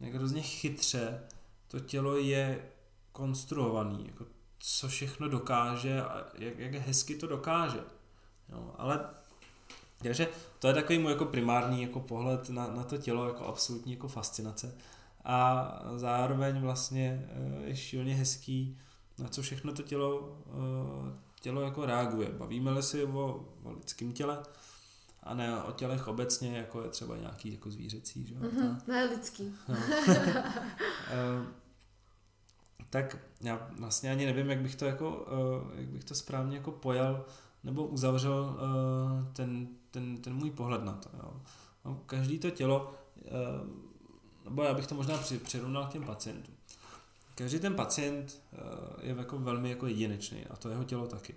jak 0.00 0.14
hrozně 0.14 0.42
chytře 0.42 1.20
to 1.68 1.80
tělo 1.80 2.16
je 2.16 2.68
konstruovaný, 3.12 4.06
jako 4.06 4.26
co 4.58 4.88
všechno 4.88 5.28
dokáže 5.28 6.02
a 6.02 6.26
jak, 6.34 6.58
jak 6.58 6.74
hezky 6.74 7.14
to 7.14 7.26
dokáže. 7.26 7.80
Jo, 8.48 8.74
ale 8.78 9.00
takže 9.98 10.28
to 10.58 10.68
je 10.68 10.74
takový 10.74 10.98
můj 10.98 11.12
jako 11.12 11.24
primární 11.24 11.82
jako 11.82 12.00
pohled 12.00 12.50
na, 12.50 12.66
na 12.66 12.84
to 12.84 12.98
tělo, 12.98 13.28
jako 13.28 13.46
absolutní 13.46 13.92
jako 13.92 14.08
fascinace 14.08 14.74
a 15.24 15.68
zároveň 15.96 16.60
vlastně 16.60 17.28
eh, 17.28 17.66
je 17.66 17.76
šíleně 17.76 18.14
hezký, 18.14 18.78
na 19.18 19.28
co 19.28 19.42
všechno 19.42 19.72
to 19.72 19.82
tělo, 19.82 20.38
eh, 20.48 21.18
tělo 21.40 21.60
jako 21.60 21.86
reaguje. 21.86 22.28
Bavíme-li 22.28 22.82
si 22.82 23.04
o, 23.04 23.48
o 23.62 23.72
lidském 23.72 24.12
těle, 24.12 24.42
a 25.22 25.34
ne 25.34 25.62
o 25.62 25.72
tělech 25.72 26.08
obecně, 26.08 26.56
jako 26.56 26.82
je 26.82 26.88
třeba 26.88 27.16
nějaký 27.16 27.52
jako 27.52 27.70
zvířecí, 27.70 28.26
že? 28.26 28.34
Mm-hmm, 28.34 28.78
ne 28.86 29.04
lidský. 29.04 29.54
No. 29.68 29.76
Eh, 31.10 31.46
tak 32.90 33.16
já 33.40 33.70
vlastně 33.78 34.10
ani 34.10 34.26
nevím, 34.26 34.50
jak 34.50 34.58
bych 34.58 34.76
to 34.76 34.84
jako, 34.84 35.26
jak 35.74 35.88
bych 35.88 36.04
to 36.04 36.14
správně 36.14 36.56
jako 36.56 36.70
pojal 36.70 37.24
nebo 37.64 37.86
uzavřel 37.86 38.58
ten, 39.32 39.68
ten, 39.94 40.16
ten 40.16 40.34
můj 40.34 40.50
pohled 40.50 40.84
na 40.84 40.92
to. 40.92 41.10
Jo. 41.16 41.40
No, 41.84 42.00
každý 42.06 42.38
to 42.38 42.50
tělo 42.50 42.94
nebo 44.44 44.62
já 44.62 44.74
bych 44.74 44.86
to 44.86 44.94
možná 44.94 45.18
přirovnal 45.42 45.86
k 45.86 45.90
těm 45.92 46.04
pacientům. 46.04 46.54
Každý 47.34 47.58
ten 47.58 47.74
pacient 47.74 48.42
eh, 48.52 48.56
je 49.06 49.14
jako 49.18 49.38
velmi 49.38 49.70
jako 49.70 49.86
jedinečný 49.86 50.46
a 50.46 50.56
to 50.56 50.68
jeho 50.68 50.84
tělo 50.84 51.06
taky. 51.06 51.34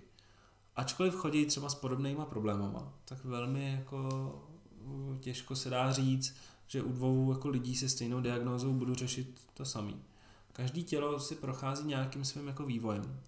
Ačkoliv 0.76 1.14
chodí 1.14 1.46
třeba 1.46 1.68
s 1.68 1.74
podobnýma 1.74 2.24
problémama, 2.24 2.92
tak 3.04 3.24
velmi 3.24 3.72
jako 3.72 4.08
eh, 5.14 5.18
těžko 5.18 5.56
se 5.56 5.70
dá 5.70 5.92
říct, 5.92 6.36
že 6.66 6.82
u 6.82 6.92
dvou 6.92 7.32
jako 7.32 7.48
lidí 7.48 7.76
se 7.76 7.88
stejnou 7.88 8.20
diagnózou 8.20 8.72
budu 8.72 8.94
řešit 8.94 9.40
to 9.54 9.64
samý. 9.64 10.02
Každý 10.52 10.84
tělo 10.84 11.20
si 11.20 11.34
prochází 11.34 11.86
nějakým 11.86 12.24
svým 12.24 12.46
jako 12.46 12.66
vývojem. 12.66 13.20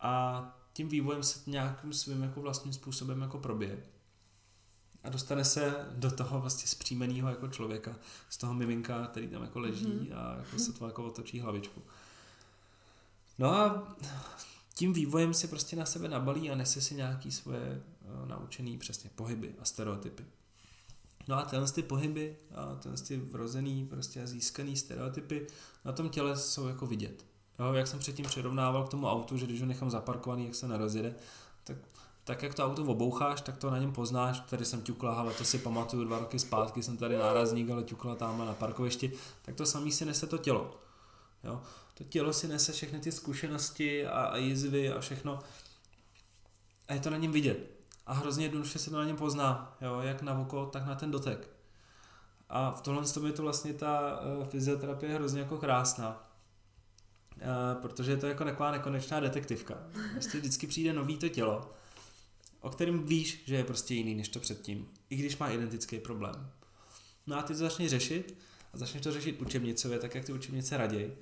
A 0.00 0.42
tím 0.72 0.88
vývojem 0.88 1.22
se 1.22 1.50
nějakým 1.50 1.92
svým 1.92 2.22
jako 2.22 2.40
vlastním 2.40 2.72
způsobem 2.72 3.22
jako 3.22 3.38
probije 3.38 3.82
a 5.04 5.10
dostane 5.10 5.44
se 5.44 5.88
do 5.94 6.10
toho 6.10 6.40
vlastně 6.40 6.68
zpříjmeného 6.68 7.28
jako 7.28 7.48
člověka, 7.48 7.96
z 8.28 8.36
toho 8.36 8.54
miminka, 8.54 9.06
který 9.06 9.28
tam 9.28 9.42
jako 9.42 9.60
leží 9.60 9.86
mm-hmm. 9.86 10.18
a 10.18 10.36
jako 10.36 10.58
se 10.58 10.72
to 10.72 10.86
jako 10.86 11.04
otočí 11.04 11.40
hlavičku. 11.40 11.82
No 13.38 13.54
a 13.54 13.94
tím 14.74 14.92
vývojem 14.92 15.34
si 15.34 15.48
prostě 15.48 15.76
na 15.76 15.86
sebe 15.86 16.08
nabalí 16.08 16.50
a 16.50 16.54
nese 16.54 16.80
si 16.80 16.94
nějaký 16.94 17.30
svoje 17.32 17.82
uh, 18.22 18.28
naučený 18.28 18.78
přesně 18.78 19.10
pohyby 19.14 19.54
a 19.58 19.64
stereotypy. 19.64 20.24
No 21.28 21.38
a 21.38 21.42
tenhle 21.42 21.72
ty 21.72 21.82
pohyby 21.82 22.36
a 22.54 22.74
tenhle 22.74 23.02
ty 23.02 23.16
vrozený 23.16 23.86
prostě 23.86 24.26
získaný 24.26 24.76
stereotypy 24.76 25.46
na 25.84 25.92
tom 25.92 26.08
těle 26.08 26.36
jsou 26.36 26.66
jako 26.66 26.86
vidět. 26.86 27.24
Jo, 27.58 27.72
jak 27.72 27.86
jsem 27.86 27.98
předtím 27.98 28.24
přirovnával 28.24 28.84
k 28.84 28.88
tomu 28.88 29.06
autu, 29.06 29.36
že 29.36 29.46
když 29.46 29.60
ho 29.60 29.66
nechám 29.66 29.90
zaparkovaný, 29.90 30.44
jak 30.44 30.54
se 30.54 30.68
nerozjede, 30.68 31.14
tak 31.64 31.76
tak 32.24 32.42
jak 32.42 32.54
to 32.54 32.64
auto 32.64 32.84
oboucháš, 32.84 33.40
tak 33.40 33.56
to 33.56 33.70
na 33.70 33.78
něm 33.78 33.92
poznáš. 33.92 34.40
Tady 34.40 34.64
jsem 34.64 34.82
ťukla, 34.82 35.14
ale 35.14 35.34
to 35.34 35.44
si 35.44 35.58
pamatuju 35.58 36.04
dva 36.04 36.18
roky 36.18 36.38
zpátky, 36.38 36.82
jsem 36.82 36.96
tady 36.96 37.16
nárazník, 37.16 37.70
ale 37.70 37.82
ťukla 37.82 38.14
tam 38.14 38.46
na 38.46 38.54
parkovišti. 38.54 39.12
Tak 39.42 39.54
to 39.54 39.66
samý 39.66 39.92
si 39.92 40.04
nese 40.04 40.26
to 40.26 40.38
tělo. 40.38 40.76
Jo? 41.44 41.62
To 41.94 42.04
tělo 42.04 42.32
si 42.32 42.48
nese 42.48 42.72
všechny 42.72 43.00
ty 43.00 43.12
zkušenosti 43.12 44.06
a, 44.06 44.24
a 44.24 44.36
jizvy 44.36 44.92
a 44.92 45.00
všechno. 45.00 45.38
A 46.88 46.94
je 46.94 47.00
to 47.00 47.10
na 47.10 47.16
něm 47.16 47.32
vidět. 47.32 47.70
A 48.06 48.12
hrozně 48.12 48.44
jednoduše 48.44 48.78
se 48.78 48.90
to 48.90 48.98
na 48.98 49.04
něm 49.04 49.16
pozná. 49.16 49.76
Jo? 49.80 50.00
Jak 50.00 50.22
na 50.22 50.40
oko, 50.40 50.66
tak 50.66 50.86
na 50.86 50.94
ten 50.94 51.10
dotek. 51.10 51.48
A 52.48 52.70
v 52.70 52.80
tohle 52.80 53.02
je 53.26 53.32
to 53.32 53.42
vlastně 53.42 53.72
ta 53.72 54.20
uh, 54.20 54.44
fyzioterapie 54.44 55.14
hrozně 55.14 55.40
jako 55.40 55.58
krásná. 55.58 56.22
Uh, 57.36 57.82
protože 57.82 58.10
je 58.10 58.16
to 58.16 58.26
jako 58.26 58.44
taková 58.44 58.70
nekonečná 58.70 59.20
detektivka. 59.20 59.74
Prostě 60.12 60.38
vždycky 60.38 60.66
přijde 60.66 60.92
nový 60.92 61.18
to 61.18 61.28
tělo 61.28 61.74
o 62.64 62.70
kterém 62.70 63.06
víš, 63.06 63.42
že 63.46 63.56
je 63.56 63.64
prostě 63.64 63.94
jiný 63.94 64.14
než 64.14 64.28
to 64.28 64.40
předtím, 64.40 64.88
i 65.10 65.16
když 65.16 65.36
má 65.36 65.50
identický 65.50 65.98
problém. 65.98 66.50
No 67.26 67.38
a 67.38 67.42
ty 67.42 67.52
to 67.52 67.58
začneš 67.58 67.90
řešit 67.90 68.38
a 68.72 68.78
začneš 68.78 69.02
to 69.02 69.12
řešit 69.12 69.42
učebnicově, 69.42 69.98
tak 69.98 70.14
jak 70.14 70.24
ty 70.24 70.32
učebnice 70.32 70.76
raději. 70.76 71.18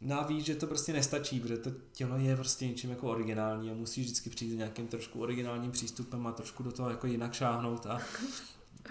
No 0.00 0.20
a 0.20 0.26
víš, 0.26 0.44
že 0.44 0.54
to 0.54 0.66
prostě 0.66 0.92
nestačí, 0.92 1.40
protože 1.40 1.56
to 1.56 1.70
tělo 1.92 2.16
je 2.16 2.36
prostě 2.36 2.66
něčím 2.66 2.90
jako 2.90 3.10
originální 3.10 3.70
a 3.70 3.74
musíš 3.74 4.04
vždycky 4.04 4.30
přijít 4.30 4.52
s 4.52 4.56
nějakým 4.56 4.86
trošku 4.88 5.20
originálním 5.20 5.70
přístupem 5.70 6.26
a 6.26 6.32
trošku 6.32 6.62
do 6.62 6.72
toho 6.72 6.90
jako 6.90 7.06
jinak 7.06 7.34
šáhnout 7.34 7.86
a 7.86 8.00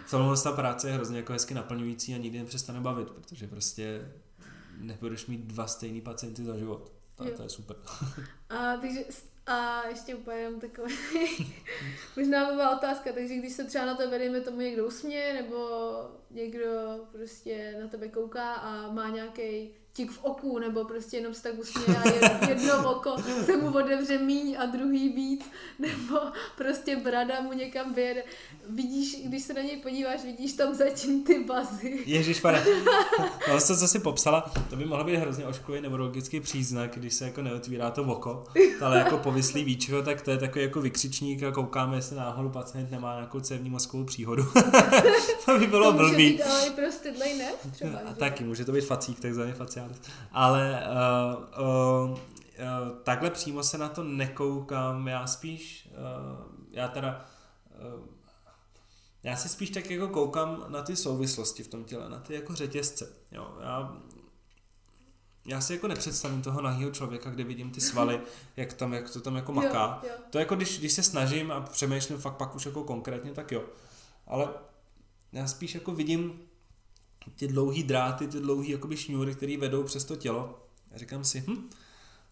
celou 0.06 0.36
ta 0.36 0.52
práce 0.52 0.88
je 0.90 0.94
hrozně 0.94 1.18
jako 1.18 1.34
hezky 1.34 1.54
naplňující 1.54 2.16
a 2.16 2.18
nikdy 2.18 2.40
nepřestane 2.40 2.82
bavit, 2.82 3.10
protože 3.10 3.48
prostě 3.48 4.12
nebudeš 4.78 5.26
mít 5.26 5.42
dva 5.42 5.68
stejný 5.68 6.02
pacienty 6.02 6.44
za 6.44 6.58
život. 6.58 6.92
To, 7.16 7.32
to 7.32 7.44
je 7.44 7.50
super. 7.50 7.76
A 8.50 8.78
takže 8.78 9.06
a 9.48 9.88
ještě 9.88 10.16
úplně 10.16 10.38
jenom 10.38 10.60
takový, 10.60 10.96
možná 12.16 12.52
byla 12.54 12.78
otázka, 12.78 13.14
takže 13.14 13.36
když 13.36 13.54
se 13.54 13.64
třeba 13.64 13.86
na 13.86 13.96
tebe, 13.96 14.20
dejme 14.20 14.42
tomu, 14.42 14.60
někdo 14.60 14.88
usměje, 14.88 15.34
nebo 15.34 15.70
někdo 16.32 16.68
prostě 17.12 17.78
na 17.82 17.88
tebe 17.88 18.08
kouká 18.08 18.54
a 18.54 18.92
má 18.92 19.10
nějaký 19.10 19.70
tik 19.96 20.12
v 20.12 20.20
oku, 20.22 20.60
nebo 20.60 20.84
prostě 20.84 21.18
jenom 21.18 21.34
se 21.34 21.44
tak 21.44 21.60
usměje 21.60 22.20
a 22.20 22.50
jedno 22.50 22.92
oko 22.96 23.16
se 23.46 23.58
mu 23.58 23.68
otevře 23.68 24.18
míň 24.18 24.56
a 24.60 24.66
druhý 24.66 25.10
víc, 25.10 25.46
nebo 25.80 26.20
prostě 26.58 26.96
brada 26.96 27.42
mu 27.42 27.54
někam 27.54 27.94
vyjede. 27.94 28.24
Vidíš, 28.70 29.18
když 29.26 29.44
se 29.44 29.54
na 29.54 29.62
něj 29.62 29.78
podíváš, 29.78 30.24
vidíš 30.24 30.54
tam 30.54 30.76
zatím 30.76 31.24
ty 31.24 31.44
bazy. 31.44 32.04
Ježíš, 32.06 32.40
pane. 32.40 32.66
No, 33.50 33.62
to, 33.62 33.78
co 33.78 33.88
jsi 33.88 34.00
popsala, 34.00 34.52
to 34.70 34.76
by 34.76 34.86
mohlo 34.86 35.04
být 35.04 35.16
hrozně 35.16 35.46
ošklivý 35.46 35.82
neurologický 35.82 36.40
příznak, 36.40 36.96
když 36.96 37.14
se 37.14 37.26
jako 37.26 37.42
neotvírá 37.42 37.92
to 37.92 38.04
oko, 38.04 38.44
ale 38.82 38.98
jako 38.98 39.18
povislý 39.18 39.64
víčko, 39.64 40.02
tak 40.02 40.22
to 40.22 40.32
je 40.32 40.38
takový 40.38 40.64
jako 40.64 40.82
vykřičník 40.82 41.44
a 41.44 41.52
koukáme, 41.52 41.98
jestli 41.98 42.16
náhodou 42.16 42.50
pacient 42.50 42.92
nemá 42.92 43.16
nějakou 43.16 43.40
cévní 43.40 43.70
mozkovou 43.70 44.04
příhodu. 44.04 44.44
to 45.46 45.60
by 45.60 45.68
bylo 45.68 45.92
to 45.92 45.98
blbý. 45.98 46.14
Může 46.14 46.34
být 46.34 46.44
ale 46.44 46.68
i 46.68 46.72
prostě 46.72 47.14
třeba. 47.72 48.00
A 48.06 48.14
taky, 48.14 48.44
může 48.44 48.66
to 48.66 48.72
být 48.72 48.86
facík, 48.86 49.20
takzvaný 49.20 49.54
Ale 50.32 50.84
uh, 50.88 51.66
uh, 51.66 52.12
uh, 52.12 52.18
takhle 53.04 53.30
přímo 53.30 53.64
se 53.64 53.78
na 53.78 53.90
to 53.90 54.04
nekoukám, 54.04 55.08
já 55.08 55.28
spíš, 55.28 55.90
uh, 55.92 56.52
já 56.72 56.88
teda, 56.88 57.26
uh, 57.96 58.08
já 59.24 59.36
si 59.36 59.50
spíš 59.50 59.70
tak 59.70 59.90
jako 59.92 60.08
koukám 60.08 60.66
na 60.68 60.82
ty 60.82 60.96
souvislosti 60.96 61.64
v 61.64 61.68
tom 61.68 61.84
těle, 61.84 62.10
na 62.10 62.20
ty 62.20 62.34
jako 62.34 62.56
řetězce. 62.56 63.14
Jo, 63.32 63.58
já, 63.62 63.98
já 65.46 65.62
si 65.62 65.74
jako 65.74 65.88
nepředstavím 65.88 66.42
toho 66.42 66.62
nahýho 66.62 66.92
člověka, 66.92 67.30
kde 67.30 67.44
vidím 67.44 67.72
ty 67.72 67.82
svaly, 67.82 68.22
jak, 68.58 68.74
tam, 68.74 68.94
jak 68.94 69.10
to 69.10 69.22
tam 69.22 69.36
jako 69.36 69.54
maká. 69.54 70.00
Jo, 70.04 70.10
jo. 70.10 70.16
To 70.30 70.40
jako 70.40 70.56
když, 70.56 70.80
když 70.80 70.94
se 70.94 71.04
snažím 71.04 71.52
a 71.52 71.62
přemýšlím 71.62 72.18
fakt 72.18 72.36
pak 72.36 72.56
už 72.56 72.66
jako 72.66 72.84
konkrétně, 72.84 73.32
tak 73.32 73.52
jo. 73.52 73.64
Ale 74.28 74.50
já 75.32 75.48
spíš 75.48 75.76
jako 75.76 75.92
vidím 75.92 76.40
ty 77.36 77.48
dlouhý 77.48 77.84
dráty, 77.84 78.28
ty 78.28 78.40
dlouhý 78.40 78.72
jakoby 78.72 78.98
šňůry, 78.98 79.36
které 79.36 79.58
vedou 79.58 79.84
přes 79.84 80.06
to 80.06 80.16
tělo. 80.16 80.68
A 80.96 80.98
říkám 80.98 81.24
si, 81.24 81.44
hm, 81.48 81.70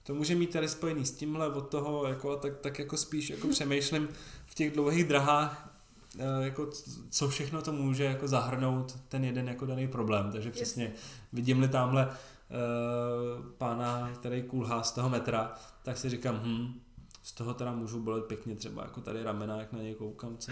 to 0.03 0.15
může 0.15 0.35
mít 0.35 0.49
tady 0.49 0.69
spojený 0.69 1.05
s 1.05 1.11
tímhle 1.11 1.53
od 1.53 1.69
toho, 1.69 2.07
jako, 2.07 2.35
tak, 2.35 2.57
tak 2.57 2.79
jako 2.79 2.97
spíš 2.97 3.29
jako 3.29 3.47
přemýšlím 3.51 4.09
v 4.45 4.55
těch 4.55 4.73
dlouhých 4.73 5.03
drahách, 5.03 5.75
eh, 6.19 6.45
jako 6.45 6.69
co 7.09 7.29
všechno 7.29 7.61
to 7.61 7.71
může 7.71 8.03
jako 8.03 8.27
zahrnout 8.27 8.97
ten 9.09 9.25
jeden 9.25 9.47
jako 9.47 9.65
daný 9.65 9.87
problém. 9.87 10.31
Takže 10.31 10.51
přesně 10.51 10.93
vidím-li 11.33 11.67
tamhle 11.67 12.07
uh, 12.07 13.45
pána, 13.57 14.11
který 14.13 14.43
kulhá 14.43 14.83
z 14.83 14.91
toho 14.91 15.09
metra, 15.09 15.53
tak 15.83 15.97
si 15.97 16.09
říkám, 16.09 16.41
hm, 16.43 16.81
z 17.23 17.31
toho 17.31 17.53
teda 17.53 17.71
můžu 17.71 17.99
bolet 17.99 18.25
pěkně 18.25 18.55
třeba 18.55 18.83
jako 18.83 19.01
tady 19.01 19.23
ramena, 19.23 19.59
jak 19.59 19.73
na 19.73 19.79
něj 19.79 19.95
koukám, 19.95 20.37
co 20.37 20.51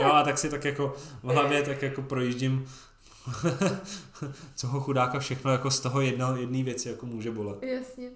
má 0.00 0.10
a 0.20 0.24
tak 0.24 0.38
si 0.38 0.50
tak 0.50 0.64
jako 0.64 0.94
v 1.22 1.28
hlavě 1.28 1.62
tak 1.62 1.82
jako 1.82 2.02
projíždím 2.02 2.66
co 4.56 4.66
ho 4.66 4.80
chudáka 4.80 5.18
všechno 5.18 5.50
jako 5.50 5.70
z 5.70 5.80
toho 5.80 6.00
jedno, 6.00 6.36
jedné 6.36 6.62
věci 6.62 6.88
jako 6.88 7.06
může 7.06 7.30
bolet. 7.30 7.62
Jasně. 7.62 8.10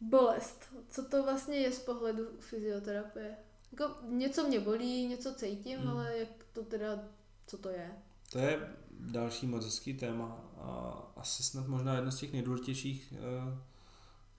Bolest. 0.00 0.64
Co 0.88 1.04
to 1.04 1.22
vlastně 1.22 1.56
je 1.56 1.72
z 1.72 1.78
pohledu 1.78 2.24
fyzioterapie? 2.40 3.36
Jako 3.72 3.94
něco 4.08 4.48
mě 4.48 4.60
bolí, 4.60 5.06
něco 5.06 5.34
cítím, 5.34 5.78
hmm. 5.78 5.88
ale 5.88 6.18
jak 6.18 6.28
to 6.52 6.62
teda, 6.62 7.04
co 7.46 7.58
to 7.58 7.68
je? 7.68 7.90
To 8.32 8.38
je 8.38 8.76
další 8.90 9.46
moc 9.46 9.64
hezký 9.64 9.94
téma 9.94 10.44
a 10.58 10.96
asi 11.16 11.42
snad 11.42 11.66
možná 11.66 11.94
jedno 11.94 12.12
z 12.12 12.18
těch 12.18 12.32
nejdůležitějších, 12.32 13.14
eh, 13.16 13.58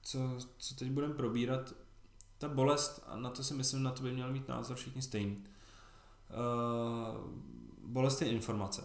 co, 0.01 0.19
co 0.57 0.75
teď 0.75 0.91
budeme 0.91 1.13
probírat, 1.13 1.73
ta 2.43 2.49
bolest, 2.49 3.03
a 3.07 3.17
na 3.17 3.29
to 3.29 3.43
si 3.43 3.53
myslím, 3.53 3.83
na 3.83 3.91
to 3.91 4.03
by 4.03 4.11
měl 4.11 4.31
mít 4.31 4.47
názor 4.47 4.77
všichni 4.77 5.01
stejný. 5.01 5.37
Uh, 5.37 7.31
bolest 7.85 8.21
je 8.21 8.27
informace. 8.27 8.83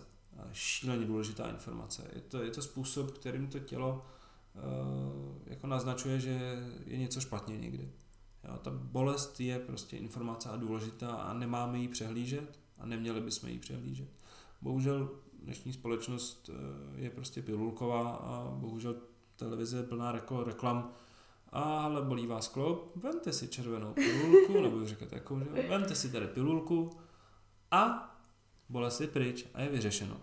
Šíleně 0.52 1.06
důležitá 1.06 1.48
informace. 1.48 2.10
Je 2.14 2.20
to, 2.20 2.42
je 2.42 2.50
to 2.50 2.62
způsob, 2.62 3.10
kterým 3.10 3.46
to 3.46 3.58
tělo 3.58 4.06
uh, 4.54 4.62
jako 5.46 5.66
naznačuje, 5.66 6.20
že 6.20 6.62
je 6.86 6.98
něco 6.98 7.20
špatně 7.20 7.58
někdy. 7.58 7.92
Jo, 8.44 8.58
ta 8.62 8.70
bolest 8.70 9.40
je 9.40 9.58
prostě 9.58 9.96
informace 9.96 10.48
a 10.48 10.56
důležitá 10.56 11.12
a 11.12 11.32
nemáme 11.32 11.78
ji 11.78 11.88
přehlížet 11.88 12.58
a 12.78 12.86
neměli 12.86 13.20
bychom 13.20 13.48
ji 13.48 13.58
přehlížet. 13.58 14.08
Bohužel 14.62 15.10
dnešní 15.42 15.72
společnost 15.72 16.50
je 16.94 17.10
prostě 17.10 17.42
pilulková 17.42 18.10
a 18.10 18.50
bohužel 18.50 18.96
televize 19.36 19.76
je 19.76 19.82
plná 19.82 20.12
reklam, 20.44 20.92
ale 21.52 22.02
bolí 22.02 22.26
vás 22.26 22.48
klop, 22.48 22.92
vemte 22.96 23.32
si 23.32 23.48
červenou 23.48 23.92
pilulku, 23.92 24.60
nebo 24.60 24.86
říkat 24.86 25.12
jako, 25.12 25.40
že 25.40 25.68
vemte 25.68 25.94
si 25.94 26.12
tady 26.12 26.26
pilulku 26.26 26.90
a 27.70 28.14
bolest 28.68 29.00
je 29.00 29.06
pryč 29.06 29.46
a 29.54 29.60
je 29.60 29.68
vyřešeno. 29.68 30.20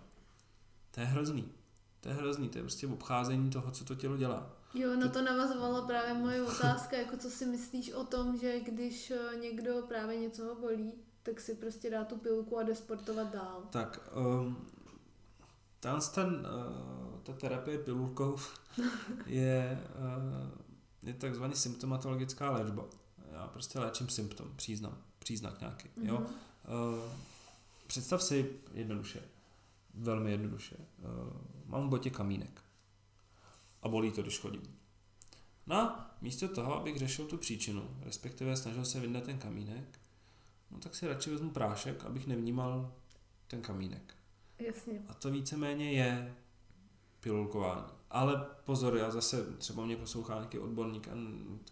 To 0.90 1.00
je 1.00 1.06
hrozný. 1.06 1.52
To 2.00 2.08
je 2.08 2.14
hrozný, 2.14 2.48
to 2.48 2.58
je 2.58 2.62
prostě 2.62 2.86
obcházení 2.86 3.50
toho, 3.50 3.70
co 3.70 3.84
to 3.84 3.94
tělo 3.94 4.16
dělá. 4.16 4.56
Jo, 4.74 4.96
na 4.96 5.08
to 5.08 5.22
navazovala 5.22 5.86
právě 5.86 6.14
moje 6.14 6.42
otázka, 6.42 6.96
jako 6.96 7.16
co 7.16 7.30
si 7.30 7.46
myslíš 7.46 7.92
o 7.92 8.04
tom, 8.04 8.36
že 8.38 8.60
když 8.60 9.10
eh, 9.10 9.36
někdo 9.40 9.82
právě 9.88 10.16
něco 10.16 10.44
ho 10.44 10.54
bolí, 10.54 10.92
tak 11.22 11.40
si 11.40 11.54
prostě 11.54 11.90
dá 11.90 12.04
tu 12.04 12.16
pilku 12.16 12.58
a 12.58 12.62
jde 12.62 12.74
sportovat 12.74 13.32
dál. 13.32 13.62
Tak, 13.70 14.10
um, 14.16 14.56
ten, 15.80 15.98
ten, 16.14 16.26
uh, 16.26 17.20
ta 17.22 17.32
terapie 17.32 17.78
pilulkou 17.78 18.36
je 19.26 19.86
uh, 19.98 20.65
je 21.06 21.14
takzvaný 21.14 21.54
symptomatologická 21.54 22.50
léčba. 22.50 22.84
Já 23.32 23.46
prostě 23.46 23.78
léčím 23.78 24.08
symptom, 24.08 24.52
příznam, 24.56 24.98
příznak 25.18 25.60
nějaký. 25.60 25.88
Mm-hmm. 25.88 26.06
Jo? 26.06 26.18
Uh, 26.18 27.12
představ 27.86 28.22
si 28.22 28.50
jednoduše, 28.72 29.22
velmi 29.94 30.30
jednoduše. 30.30 30.76
Uh, 30.76 31.40
mám 31.66 31.86
v 31.86 31.90
botě 31.90 32.10
kamínek 32.10 32.62
a 33.82 33.88
bolí 33.88 34.12
to, 34.12 34.22
když 34.22 34.38
chodím. 34.38 34.62
No 35.66 35.96
místo 36.20 36.48
toho, 36.48 36.76
abych 36.76 36.98
řešil 36.98 37.26
tu 37.26 37.36
příčinu, 37.36 37.88
respektive 38.00 38.56
snažil 38.56 38.84
se 38.84 39.00
vyndat 39.00 39.24
ten 39.24 39.38
kamínek, 39.38 40.00
no 40.70 40.78
tak 40.78 40.94
si 40.94 41.08
radši 41.08 41.30
vezmu 41.30 41.50
prášek, 41.50 42.04
abych 42.04 42.26
nevnímal 42.26 42.92
ten 43.46 43.62
kamínek. 43.62 44.14
Jasně. 44.58 45.02
A 45.08 45.14
to 45.14 45.30
víceméně 45.30 45.92
je 45.92 46.34
pilulkování. 47.20 47.95
Ale 48.10 48.46
pozor, 48.64 48.96
já 48.96 49.10
zase 49.10 49.46
třeba 49.58 49.84
mě 49.84 49.96
poslouchá 49.96 50.34
nějaký 50.34 50.58
odborník, 50.58 51.08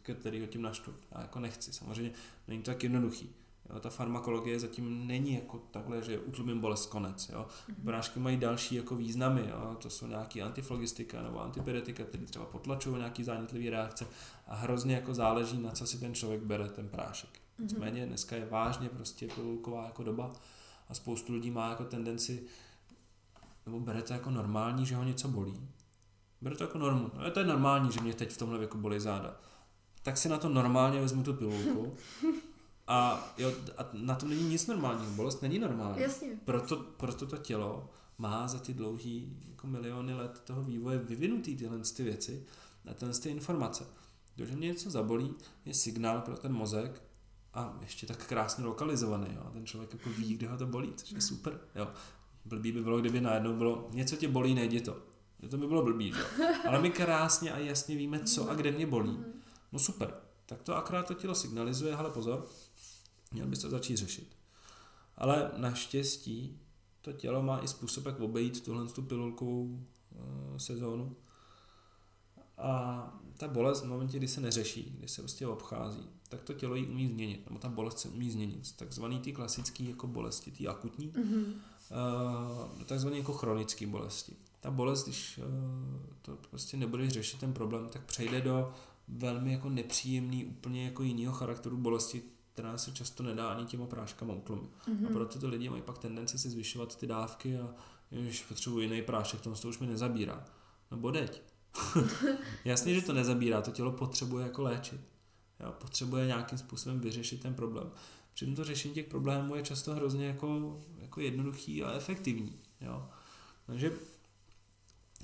který 0.03 0.41
ho 0.41 0.47
tím 0.47 0.63
naštvu. 0.63 0.93
Já 1.13 1.21
jako 1.21 1.41
nechci, 1.41 1.73
samozřejmě 1.73 2.13
není 2.49 2.63
to 2.63 2.71
tak 2.71 2.83
jednoduchý. 2.83 3.31
Jo, 3.71 3.81
ta 3.81 3.91
farmakologie 3.91 4.61
zatím 4.61 5.07
není 5.07 5.35
jako 5.35 5.59
takhle, 5.71 6.03
že 6.03 6.19
utlumím 6.19 6.61
bolest 6.61 6.87
konec. 6.87 7.29
Jo. 7.29 7.47
Mm-hmm. 7.85 8.21
mají 8.21 8.37
další 8.37 8.75
jako 8.75 8.97
významy, 8.97 9.49
jo. 9.51 9.77
to 9.81 9.91
jsou 9.91 10.07
nějaký 10.07 10.43
antiflogistika 10.43 11.23
nebo 11.23 11.41
antipyretika, 11.41 12.05
které 12.05 12.25
třeba 12.25 12.45
potlačují 12.45 12.97
nějaký 12.97 13.25
zánětlivé 13.25 13.71
reakce 13.71 14.07
a 14.47 14.55
hrozně 14.55 14.95
jako 14.95 15.15
záleží, 15.15 15.63
na 15.63 15.71
co 15.71 15.87
si 15.87 16.01
ten 16.01 16.15
člověk 16.15 16.43
bere 16.43 16.69
ten 16.69 16.89
prášek. 16.89 17.31
Mm-hmm. 17.31 17.63
Nicméně 17.63 18.07
dneska 18.07 18.37
je 18.37 18.47
vážně 18.47 18.89
prostě 18.89 19.29
pilulková 19.29 19.85
jako 19.85 20.03
doba 20.03 20.33
a 20.89 20.95
spoustu 20.95 21.33
lidí 21.33 21.51
má 21.51 21.71
jako 21.71 21.85
tendenci 21.85 22.43
nebo 23.67 23.81
bere 23.81 24.03
to 24.03 24.13
jako 24.13 24.31
normální, 24.31 24.87
že 24.87 24.97
ho 24.97 25.05
něco 25.05 25.29
bolí 25.29 25.69
Beru 26.45 26.57
to 26.57 26.65
jako 26.65 26.79
normu. 26.79 27.11
No, 27.19 27.31
to 27.31 27.41
je 27.41 27.47
normální, 27.47 27.93
že 27.93 28.01
mě 28.01 28.15
teď 28.15 28.31
v 28.31 28.39
tomhle 28.39 28.59
věku 28.59 28.79
bolí 28.79 29.01
záda. 29.01 29.37
Tak 30.03 30.17
si 30.17 30.29
na 30.29 30.39
to 30.39 30.49
normálně 30.49 31.01
vezmu 31.01 31.23
tu 31.23 31.35
pilulku. 31.35 31.95
A, 32.87 33.29
jo, 33.39 33.53
a 33.79 33.87
na 33.93 34.15
tom 34.15 34.29
není 34.29 34.49
nic 34.49 34.67
normálního. 34.67 35.11
Bolest 35.11 35.43
není 35.43 35.59
normální. 35.59 36.03
Jasně. 36.03 36.29
Proto, 36.45 36.77
proto 36.77 37.27
to 37.27 37.37
tělo 37.37 37.91
má 38.19 38.49
za 38.49 38.59
ty 38.59 38.75
dlouhý 38.75 39.39
jako 39.51 39.67
miliony 39.67 40.15
let 40.15 40.43
toho 40.45 40.63
vývoje 40.63 40.99
vyvinutý 40.99 41.57
tyhle 41.57 41.79
ty 41.97 42.03
věci 42.03 42.47
a 42.91 42.95
tyhle 42.95 43.15
ty 43.15 43.29
informace. 43.31 43.87
To, 44.37 44.45
že 44.45 44.57
mě 44.57 44.69
něco 44.69 44.91
zabolí, 44.91 45.35
je 45.65 45.75
signál 45.75 46.21
pro 46.21 46.37
ten 46.37 46.53
mozek 46.53 47.03
a 47.55 47.79
ještě 47.81 48.07
tak 48.07 48.27
krásně 48.27 48.65
lokalizovaný. 48.65 49.29
Jo. 49.35 49.51
Ten 49.53 49.67
člověk 49.67 49.93
jako 49.93 50.11
ví, 50.11 50.37
kde 50.37 50.49
ho 50.49 50.57
to 50.57 50.67
bolí, 50.67 50.93
což 50.97 51.11
je 51.11 51.21
super. 51.21 51.61
Jo. 51.75 51.89
Blbý 52.45 52.73
by 52.73 52.83
bylo, 52.83 53.01
kdyby 53.01 53.21
najednou 53.21 53.57
bylo, 53.57 53.89
něco 53.93 54.17
tě 54.17 54.29
bolí, 54.29 54.55
nejdi 54.55 54.81
to. 54.81 55.14
To 55.49 55.57
by 55.57 55.67
bylo 55.67 55.83
blbý, 55.83 56.13
že? 56.13 56.47
Ale 56.69 56.81
my 56.81 56.91
krásně 56.91 57.53
a 57.53 57.59
jasně 57.59 57.97
víme, 57.97 58.25
co 58.25 58.51
a 58.51 58.55
kde 58.55 58.71
mě 58.73 58.87
bolí. 58.87 59.19
No 59.73 59.79
super. 59.79 60.15
Tak 60.47 60.63
to 60.63 60.77
akorát 60.77 61.07
to 61.07 61.15
tělo 61.15 61.35
signalizuje, 61.35 61.97
ale 61.97 62.11
pozor, 62.11 62.47
měl 63.33 63.47
bys 63.47 63.59
to 63.59 63.71
začít 63.71 63.97
řešit. 63.97 64.37
Ale 65.17 65.51
naštěstí 65.57 66.61
to 67.01 67.13
tělo 67.13 67.43
má 67.43 67.59
i 67.59 67.69
způsob, 67.69 68.07
jak 68.07 68.21
obejít 68.21 68.65
tuhle 68.65 68.87
tu 68.87 69.03
pilulkovou 69.03 69.63
uh, 69.63 70.57
sezónu. 70.57 71.17
A 72.59 73.21
ta 73.37 73.49
bolest 73.49 73.83
v 73.83 73.87
momentě, 73.87 74.19
kdy 74.19 74.29
se 74.29 74.41
neřeší, 74.41 74.95
kdy 74.99 75.09
se 75.09 75.23
prostě 75.23 75.47
obchází, 75.47 76.09
tak 76.29 76.43
to 76.43 76.55
tělo 76.55 76.75
ji 76.75 76.87
umí 76.87 77.09
změnit, 77.09 77.47
nebo 77.47 77.59
ta 77.59 77.69
bolest 77.69 77.99
se 77.99 78.09
umí 78.09 78.31
změnit. 78.31 78.77
Takzvaný 78.77 79.21
ty 79.21 79.33
klasické 79.33 79.85
jako 79.85 80.07
bolesti, 80.07 80.51
ty 80.51 80.69
akutní, 80.69 81.11
mm-hmm. 81.11 81.45
uh, 82.77 82.83
takzvané 82.83 83.19
jako 83.19 83.33
chronické 83.33 83.87
bolesti 83.87 84.37
ta 84.65 84.71
bolest, 84.71 85.05
když 85.05 85.39
eh, 85.39 85.43
to 86.23 86.39
prostě 86.51 86.77
nebudeš 86.77 87.09
řešit 87.13 87.41
ten 87.41 87.53
problém, 87.53 87.89
tak 87.89 88.05
přejde 88.05 88.41
do 88.41 88.73
velmi 89.09 89.53
jako 89.53 89.71
nepříjemný, 89.71 90.45
úplně 90.45 90.85
jako 90.85 91.03
jiného 91.03 91.33
charakteru 91.33 91.77
bolesti, 91.77 92.23
která 92.53 92.79
se 92.79 92.93
často 92.93 93.23
nedá 93.23 93.49
ani 93.49 93.67
těma 93.67 93.87
práškama 93.87 94.35
utlumit. 94.35 94.71
Mm-hmm. 94.89 95.07
A 95.07 95.13
proto 95.13 95.39
ty 95.39 95.47
lidi 95.47 95.69
mají 95.69 95.83
pak 95.83 95.99
tendenci 95.99 96.39
si 96.39 96.51
zvyšovat 96.51 96.97
ty 96.97 97.07
dávky 97.07 97.59
a 97.59 97.75
když 98.11 98.43
potřebuji 98.43 98.81
jiný 98.81 99.03
prášek, 99.03 99.41
to, 99.41 99.55
to 99.55 99.69
už 99.69 99.79
mi 99.79 99.87
nezabírá. 99.87 100.45
No 100.91 100.97
bodeď. 100.97 101.43
Jasně, 102.65 102.95
že 102.95 103.03
to 103.03 103.13
nezabírá, 103.13 103.63
to 103.63 103.71
tělo 103.71 103.93
potřebuje 103.93 104.47
jako 104.47 104.63
léčit. 104.63 105.01
Jo, 105.61 105.73
potřebuje 105.73 106.27
nějakým 106.27 106.59
způsobem 106.59 107.01
vyřešit 107.01 107.43
ten 107.43 107.55
problém. 107.55 107.91
Přitom 108.35 108.55
to 108.55 108.65
řešení 108.65 108.95
těch 108.95 109.07
problémů 109.07 109.55
je 109.55 109.63
často 109.63 109.95
hrozně 109.95 110.27
jako, 110.27 110.81
jako 110.99 111.21
jednoduchý 111.21 111.85
a 111.85 111.93
efektivní. 111.93 112.59
Jo. 112.81 113.09
Takže 113.67 113.93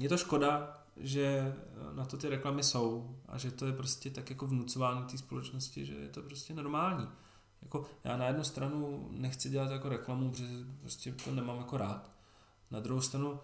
je 0.00 0.08
to 0.08 0.16
škoda, 0.16 0.82
že 0.96 1.54
na 1.94 2.04
to 2.04 2.16
ty 2.16 2.28
reklamy 2.28 2.62
jsou 2.62 3.16
a 3.28 3.38
že 3.38 3.50
to 3.50 3.66
je 3.66 3.72
prostě 3.72 4.10
tak 4.10 4.30
jako 4.30 4.46
vnucováno 4.46 5.02
té 5.02 5.18
společnosti, 5.18 5.86
že 5.86 5.94
je 5.94 6.08
to 6.08 6.22
prostě 6.22 6.54
normální. 6.54 7.08
Jako 7.62 7.86
já 8.04 8.16
na 8.16 8.26
jednu 8.26 8.44
stranu 8.44 9.08
nechci 9.10 9.50
dělat 9.50 9.70
jako 9.70 9.88
reklamu, 9.88 10.30
protože 10.30 10.48
prostě 10.80 11.12
to 11.12 11.30
nemám 11.30 11.58
jako 11.58 11.76
rád. 11.76 12.10
Na 12.70 12.80
druhou 12.80 13.00
stranu, 13.00 13.40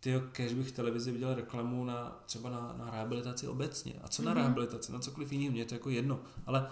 ty, 0.00 0.22
když 0.36 0.54
bych 0.54 0.68
v 0.68 0.72
televizi 0.72 1.12
viděl 1.12 1.34
reklamu 1.34 1.84
na, 1.84 2.22
třeba 2.26 2.50
na, 2.50 2.74
na 2.78 2.90
rehabilitaci 2.90 3.48
obecně. 3.48 3.94
A 4.02 4.08
co 4.08 4.22
mm-hmm. 4.22 4.24
na 4.24 4.30
mhm. 4.30 4.40
rehabilitaci? 4.40 4.92
Na 4.92 4.98
cokoliv 4.98 5.32
jiného, 5.32 5.52
mě 5.52 5.60
je 5.60 5.64
to 5.64 5.74
jako 5.74 5.90
jedno. 5.90 6.20
Ale 6.46 6.70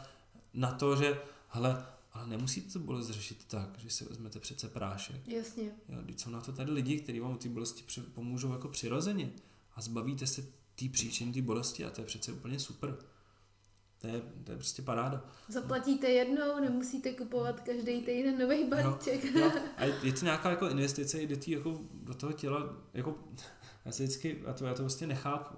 na 0.55 0.73
to, 0.73 0.97
že 0.97 1.21
hele, 1.49 1.87
ale 2.15 2.27
nemusíte 2.27 2.73
to 2.73 2.79
bolest 2.79 3.11
řešit 3.11 3.45
tak, 3.47 3.79
že 3.79 3.91
si 3.91 4.05
vezmete 4.05 4.41
přece 4.41 4.69
prášek. 4.69 5.29
Jasně. 5.29 5.65
Jo, 5.89 6.03
když 6.03 6.21
jsou 6.21 6.31
na 6.31 6.41
to 6.41 6.53
tady 6.53 6.73
lidi, 6.73 7.01
kteří 7.01 7.21
vám 7.21 7.39
ty 7.39 7.49
bolesti 7.49 8.03
pomůžou 8.15 8.53
jako 8.53 8.69
přirozeně 8.69 9.33
a 9.75 9.81
zbavíte 9.81 10.27
se 10.27 10.43
té 10.75 10.89
příčiny 10.93 11.33
té 11.33 11.43
bolesti 11.43 11.85
a 11.85 11.91
to 11.91 12.01
je 12.01 12.07
přece 12.07 12.33
úplně 12.33 12.59
super. 12.59 12.97
To 13.99 14.07
je, 14.07 14.23
to 14.45 14.53
je 14.53 14.57
prostě 14.57 14.83
paráda. 14.83 15.25
Zaplatíte 15.49 16.09
jednou, 16.09 16.61
nemusíte 16.61 17.13
kupovat 17.13 17.61
každý 17.61 18.03
týden 18.03 18.39
nový 18.39 18.69
balíček. 18.69 19.35
No, 19.35 19.41
no. 19.41 19.53
A 19.77 19.85
je 19.85 20.13
to 20.13 20.25
nějaká 20.25 20.51
jako 20.51 20.69
investice 20.69 21.19
i 21.19 21.27
do, 21.27 21.37
tý, 21.37 21.51
jako, 21.51 21.81
do 21.93 22.15
toho 22.15 22.33
těla, 22.33 22.77
jako, 22.95 23.19
já 23.85 23.93
si 23.93 24.03
vždycky, 24.03 24.43
já 24.47 24.53
to, 24.53 24.67
já 24.67 24.75
to 24.75 24.83
vlastně 24.83 25.07
nechápu. 25.07 25.57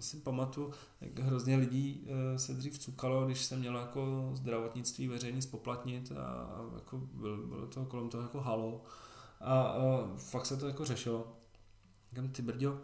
Já 0.00 0.04
si 0.04 0.16
pamatuju, 0.16 0.72
jak 1.00 1.18
hrozně 1.18 1.56
lidí 1.56 2.06
eh, 2.06 2.38
se 2.38 2.54
dřív 2.54 2.78
cukalo, 2.78 3.26
když 3.26 3.44
se 3.44 3.56
mělo 3.56 3.80
jako 3.80 4.30
zdravotnictví 4.34 5.08
veřejně 5.08 5.42
spoplatnit 5.42 6.12
a, 6.12 6.24
a 6.24 6.74
jako 6.74 6.96
bylo, 6.96 7.36
bylo 7.36 7.66
to 7.66 7.84
kolem 7.84 8.08
toho 8.08 8.22
jako 8.22 8.40
halo. 8.40 8.84
A, 9.40 9.60
a 9.62 10.08
fakt 10.16 10.46
se 10.46 10.56
to 10.56 10.66
jako 10.66 10.84
řešilo. 10.84 11.36
Říkám, 12.10 12.28
ty 12.28 12.42
brďo, 12.42 12.80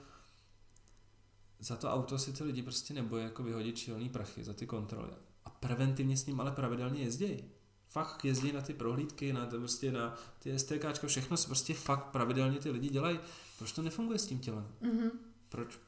za 1.59 1.77
to 1.77 1.91
auto 1.91 2.19
si 2.19 2.33
ty 2.33 2.45
lidi 2.45 2.63
prostě 2.63 2.95
nebojí 2.95 3.25
jako 3.25 3.43
vyhodit 3.43 3.79
čilný 3.79 4.09
prachy 4.09 4.45
za 4.45 4.53
ty 4.53 4.67
kontroly. 4.67 5.13
A 5.45 5.51
preventivně 5.51 6.17
s 6.17 6.27
ním 6.27 6.41
ale 6.41 6.53
pravidelně 6.53 7.03
jezdí. 7.03 7.45
Fakt 7.89 8.25
jezdí 8.25 8.53
na 8.53 8.61
ty 8.61 8.75
prohlídky, 8.75 9.33
na, 9.33 9.47
to 9.47 9.59
prostě 9.59 9.93
na 9.93 10.15
ty 10.39 10.59
STK, 10.59 11.07
všechno 11.07 11.37
se 11.37 11.47
prostě 11.47 11.75
fakt 11.75 12.05
pravidelně 12.05 12.59
ty 12.59 12.71
lidi 12.71 12.89
dělají. 12.89 13.19
Proč 13.59 13.73
to 13.73 13.83
nefunguje 13.83 14.19
s 14.19 14.27
tím 14.27 14.39
tělem? 14.39 14.69
Mm-hmm. 14.83 15.11
Proč? 15.49 15.79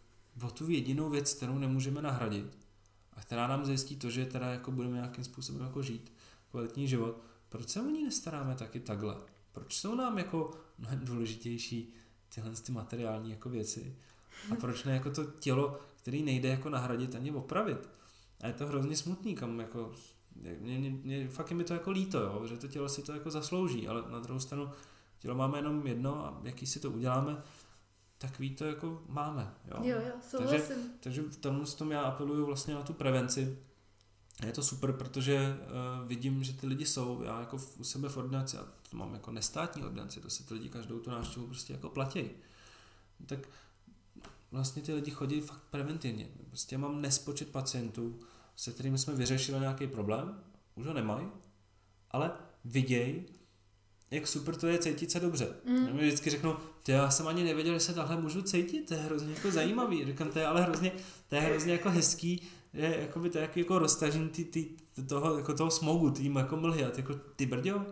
O 0.42 0.50
tu 0.50 0.70
jedinou 0.70 1.10
věc, 1.10 1.34
kterou 1.34 1.58
nemůžeme 1.58 2.02
nahradit 2.02 2.58
a 3.12 3.20
která 3.20 3.46
nám 3.46 3.64
zajistí 3.64 3.96
to, 3.96 4.10
že 4.10 4.26
teda 4.26 4.46
jako 4.46 4.70
budeme 4.70 4.94
nějakým 4.94 5.24
způsobem 5.24 5.62
jako 5.62 5.82
žít 5.82 6.12
kvalitní 6.50 6.88
život, 6.88 7.22
proč 7.48 7.68
se 7.68 7.80
o 7.80 7.84
ní 7.84 8.04
nestaráme 8.04 8.54
taky 8.54 8.80
takhle? 8.80 9.16
Proč 9.52 9.76
jsou 9.76 9.94
nám 9.94 10.18
jako 10.18 10.50
mnohem 10.78 11.00
důležitější 11.04 11.92
tyhle 12.34 12.50
ty 12.50 12.72
materiální 12.72 13.30
jako 13.30 13.48
věci? 13.48 13.96
A 14.50 14.54
proč 14.54 14.84
ne 14.84 14.92
jako 14.92 15.10
to 15.10 15.24
tělo, 15.24 15.78
který 15.96 16.22
nejde 16.22 16.48
jako 16.48 16.68
nahradit 16.68 17.14
ani 17.14 17.30
opravit? 17.30 17.88
A 18.40 18.46
je 18.46 18.52
to 18.52 18.66
hrozně 18.66 18.96
smutný, 18.96 19.34
kam 19.34 19.60
jako, 19.60 19.92
mě, 20.36 20.78
mě, 20.78 20.90
mě, 20.90 21.28
fakt 21.28 21.50
je 21.50 21.56
mi 21.56 21.64
to 21.64 21.72
jako 21.72 21.90
líto, 21.90 22.20
jo, 22.20 22.46
že 22.46 22.56
to 22.56 22.68
tělo 22.68 22.88
si 22.88 23.02
to 23.02 23.12
jako 23.12 23.30
zaslouží, 23.30 23.88
ale 23.88 24.10
na 24.10 24.20
druhou 24.20 24.40
stranu 24.40 24.70
tělo 25.18 25.34
máme 25.34 25.58
jenom 25.58 25.86
jedno 25.86 26.24
a 26.24 26.40
jaký 26.42 26.66
si 26.66 26.80
to 26.80 26.90
uděláme, 26.90 27.42
tak 28.18 28.38
ví 28.38 28.50
to 28.50 28.64
jako 28.64 29.02
máme. 29.08 29.54
Jo, 29.64 29.76
jo, 29.82 30.00
jo 30.06 30.38
takže, 30.38 30.68
takže 31.00 31.22
v 31.22 31.36
tom, 31.36 31.64
tom 31.64 31.90
já 31.90 32.00
apeluju 32.00 32.46
vlastně 32.46 32.74
na 32.74 32.82
tu 32.82 32.92
prevenci. 32.92 33.58
Je 34.46 34.52
to 34.52 34.62
super, 34.62 34.92
protože 34.92 35.58
uh, 36.00 36.08
vidím, 36.08 36.44
že 36.44 36.52
ty 36.52 36.66
lidi 36.66 36.86
jsou, 36.86 37.22
já 37.22 37.40
jako 37.40 37.58
v, 37.58 37.80
u 37.80 37.84
sebe 37.84 38.08
v 38.08 38.16
ordinaci, 38.16 38.58
a 38.58 38.66
to 38.90 38.96
mám 38.96 39.14
jako 39.14 39.30
nestátní 39.30 39.82
ordinaci, 39.82 40.20
to 40.20 40.30
si 40.30 40.46
ty 40.46 40.54
lidi 40.54 40.68
každou 40.68 40.98
tu 40.98 41.10
návštěvu 41.10 41.46
prostě 41.46 41.72
jako 41.72 41.88
platí. 41.88 42.30
Tak 43.26 43.38
vlastně 44.50 44.82
ty 44.82 44.94
lidi 44.94 45.10
chodí 45.10 45.40
fakt 45.40 45.62
preventivně. 45.70 46.28
Prostě 46.48 46.78
mám 46.78 47.00
nespočet 47.00 47.48
pacientů, 47.48 48.20
se 48.56 48.72
kterými 48.72 48.98
jsme 48.98 49.14
vyřešili 49.14 49.60
nějaký 49.60 49.86
problém, 49.86 50.40
už 50.74 50.86
ho 50.86 50.92
nemají, 50.92 51.28
ale 52.10 52.30
vidějí, 52.64 53.26
jak 54.10 54.26
super 54.26 54.56
to 54.56 54.66
je 54.66 54.78
cítit 54.78 55.10
se 55.10 55.20
dobře. 55.20 55.48
Mm. 55.64 55.96
Mi 55.96 56.06
vždycky 56.06 56.30
řeknou, 56.30 56.56
ty 56.82 56.92
já 56.92 57.10
jsem 57.10 57.28
ani 57.28 57.44
nevěděl, 57.44 57.74
že 57.74 57.80
se 57.80 57.94
takhle 57.94 58.20
můžu 58.20 58.42
cítit, 58.42 58.88
to 58.88 58.94
je 58.94 59.00
hrozně 59.00 59.34
jako 59.34 59.50
zajímavý. 59.50 60.04
Říkám, 60.04 60.28
to 60.28 60.38
je 60.38 60.46
ale 60.46 60.62
hrozně, 60.62 60.92
to 61.28 61.34
je 61.34 61.40
hrozně 61.40 61.72
jako 61.72 61.90
hezký, 61.90 62.42
je 62.74 63.00
jako 63.00 63.20
by 63.20 63.30
to 63.30 63.38
jako, 63.38 63.58
jako 63.58 63.78
roztažení 63.78 64.28
ty, 64.28 64.44
ty, 64.44 64.68
toho, 65.08 65.36
jako 65.36 65.54
toho 65.54 65.70
smogu, 65.70 66.10
tím 66.10 66.36
jako 66.36 66.56
mlhy 66.56 66.84
a 66.84 66.90
ty, 66.90 67.00
jako, 67.00 67.14
ty 67.36 67.46
brďo, 67.46 67.86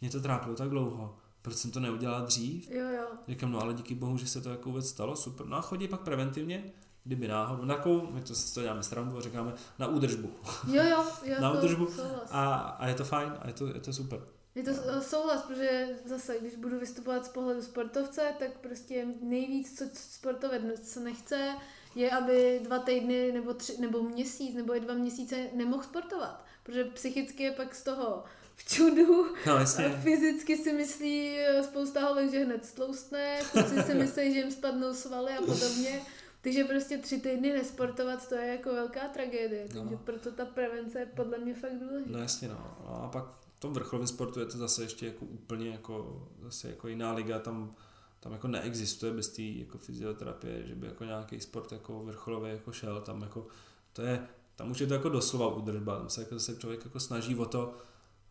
mě 0.00 0.10
to 0.10 0.20
trápilo 0.20 0.56
tak 0.56 0.68
dlouho 0.68 1.16
proč 1.46 1.56
jsem 1.56 1.70
to 1.70 1.80
neudělal 1.80 2.22
dřív? 2.22 2.70
Jo, 2.70 2.88
jo. 2.88 3.06
Říkám, 3.28 3.52
no 3.52 3.60
ale 3.60 3.74
díky 3.74 3.94
bohu, 3.94 4.16
že 4.16 4.26
se 4.26 4.40
to 4.40 4.50
jako 4.50 4.68
vůbec 4.68 4.88
stalo, 4.88 5.16
super. 5.16 5.46
No 5.46 5.56
a 5.56 5.60
chodí 5.60 5.88
pak 5.88 6.00
preventivně, 6.00 6.64
kdyby 7.04 7.28
náhodou, 7.28 7.64
na 7.64 7.76
kou, 7.76 8.08
my 8.10 8.20
to, 8.20 8.34
to 8.54 8.62
děláme 8.62 8.82
srandu 8.82 9.18
a 9.18 9.20
říkáme, 9.20 9.52
na 9.78 9.86
údržbu. 9.86 10.30
Jo, 10.72 10.82
jo, 10.82 11.04
jo 11.24 11.36
na 11.40 11.52
údržbu. 11.52 11.88
A, 12.30 12.54
a, 12.54 12.86
je 12.86 12.94
to 12.94 13.04
fajn 13.04 13.32
a 13.40 13.46
je 13.46 13.52
to, 13.52 13.66
je 13.66 13.80
to 13.80 13.92
super. 13.92 14.20
Je 14.56 14.62
to 14.62 15.02
souhlas, 15.02 15.42
protože 15.42 15.88
zase, 16.04 16.36
když 16.40 16.56
budu 16.56 16.78
vystupovat 16.78 17.26
z 17.26 17.28
pohledu 17.28 17.62
sportovce, 17.62 18.34
tak 18.38 18.58
prostě 18.58 19.06
nejvíc, 19.20 19.78
co 19.78 19.84
sportovec 19.92 20.96
nechce, 20.96 21.54
je, 21.94 22.10
aby 22.10 22.60
dva 22.62 22.78
týdny 22.78 23.32
nebo, 23.32 23.54
tři, 23.54 23.80
nebo 23.80 24.02
měsíc 24.02 24.54
nebo 24.54 24.76
i 24.76 24.80
dva 24.80 24.94
měsíce 24.94 25.36
nemohl 25.52 25.82
sportovat. 25.82 26.44
Protože 26.62 26.84
psychicky 26.84 27.42
je 27.42 27.50
pak 27.52 27.74
z 27.74 27.82
toho 27.82 28.24
v 28.54 28.64
čudu. 28.68 29.26
No, 29.46 29.56
jasně. 29.56 29.88
Fyzicky 29.88 30.56
si 30.56 30.72
myslí 30.72 31.38
eh, 31.38 31.62
spousta 31.62 32.00
holek, 32.00 32.30
že 32.30 32.44
hned 32.44 32.64
stloustne, 32.66 33.38
kluci 33.52 33.82
si 33.82 33.94
myslí, 34.04 34.34
že 34.34 34.38
jim 34.38 34.50
spadnou 34.50 34.94
svaly 34.94 35.32
a 35.32 35.40
podobně. 35.40 36.02
Takže 36.40 36.64
prostě 36.64 36.98
tři 36.98 37.20
týdny 37.20 37.52
nesportovat, 37.52 38.28
to 38.28 38.34
je 38.34 38.46
jako 38.46 38.72
velká 38.72 39.00
tragédie. 39.00 39.68
No. 39.74 39.80
Takže 39.80 39.96
proto 39.96 40.32
ta 40.32 40.44
prevence 40.44 40.98
je 40.98 41.06
podle 41.06 41.38
mě 41.38 41.54
fakt 41.54 41.78
důležitá. 41.78 42.10
No 42.12 42.18
jasně, 42.18 42.48
no. 42.48 42.76
no. 42.84 43.02
A 43.04 43.08
pak 43.08 43.45
v 43.56 43.60
tom 43.60 43.72
vrcholovém 43.72 44.06
sportu 44.06 44.40
je 44.40 44.46
to 44.46 44.58
zase 44.58 44.82
ještě 44.82 45.06
jako 45.06 45.24
úplně 45.24 45.70
jako, 45.70 46.28
zase 46.42 46.68
jako 46.68 46.88
jiná 46.88 47.12
liga, 47.12 47.38
tam 47.38 47.74
tam 48.20 48.32
jako 48.32 48.48
neexistuje 48.48 49.12
bez 49.12 49.28
té 49.28 49.42
jako 49.42 49.78
fyzioterapie, 49.78 50.66
že 50.66 50.74
by 50.74 50.86
jako 50.86 51.04
nějaký 51.04 51.40
sport 51.40 51.72
jako 51.72 52.04
vrcholový 52.04 52.50
jako 52.50 52.72
šel, 52.72 53.00
tam 53.00 53.22
jako 53.22 53.46
to 53.92 54.02
je, 54.02 54.26
tam 54.56 54.70
už 54.70 54.80
je 54.80 54.86
to 54.86 54.94
jako 54.94 55.08
doslova 55.08 55.54
udržba, 55.54 55.98
tam 55.98 56.08
se 56.08 56.20
jako 56.20 56.38
se 56.38 56.56
člověk 56.56 56.84
jako 56.84 57.00
snaží 57.00 57.36
o 57.36 57.44
to, 57.44 57.74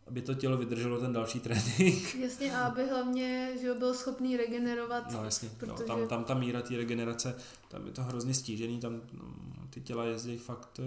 aby 0.06 0.22
to 0.22 0.34
tělo 0.34 0.56
vydrželo 0.56 1.00
ten 1.00 1.12
další 1.12 1.40
trénink. 1.40 2.14
Jasně, 2.20 2.56
a 2.56 2.66
aby 2.66 2.88
hlavně 2.88 3.52
že 3.60 3.74
byl 3.74 3.94
schopný 3.94 4.36
regenerovat. 4.36 5.12
No 5.12 5.24
jasně, 5.24 5.48
no, 5.48 5.54
protože... 5.58 5.88
no, 5.88 5.96
tam, 5.96 6.08
tam 6.08 6.24
ta 6.24 6.34
míra 6.34 6.62
té 6.62 6.76
regenerace, 6.76 7.36
tam 7.68 7.86
je 7.86 7.92
to 7.92 8.02
hrozně 8.02 8.34
stížený, 8.34 8.80
tam 8.80 9.00
no, 9.12 9.24
ty 9.70 9.80
těla 9.80 10.04
jezdí 10.04 10.38
fakt 10.38 10.80
eh, 10.80 10.84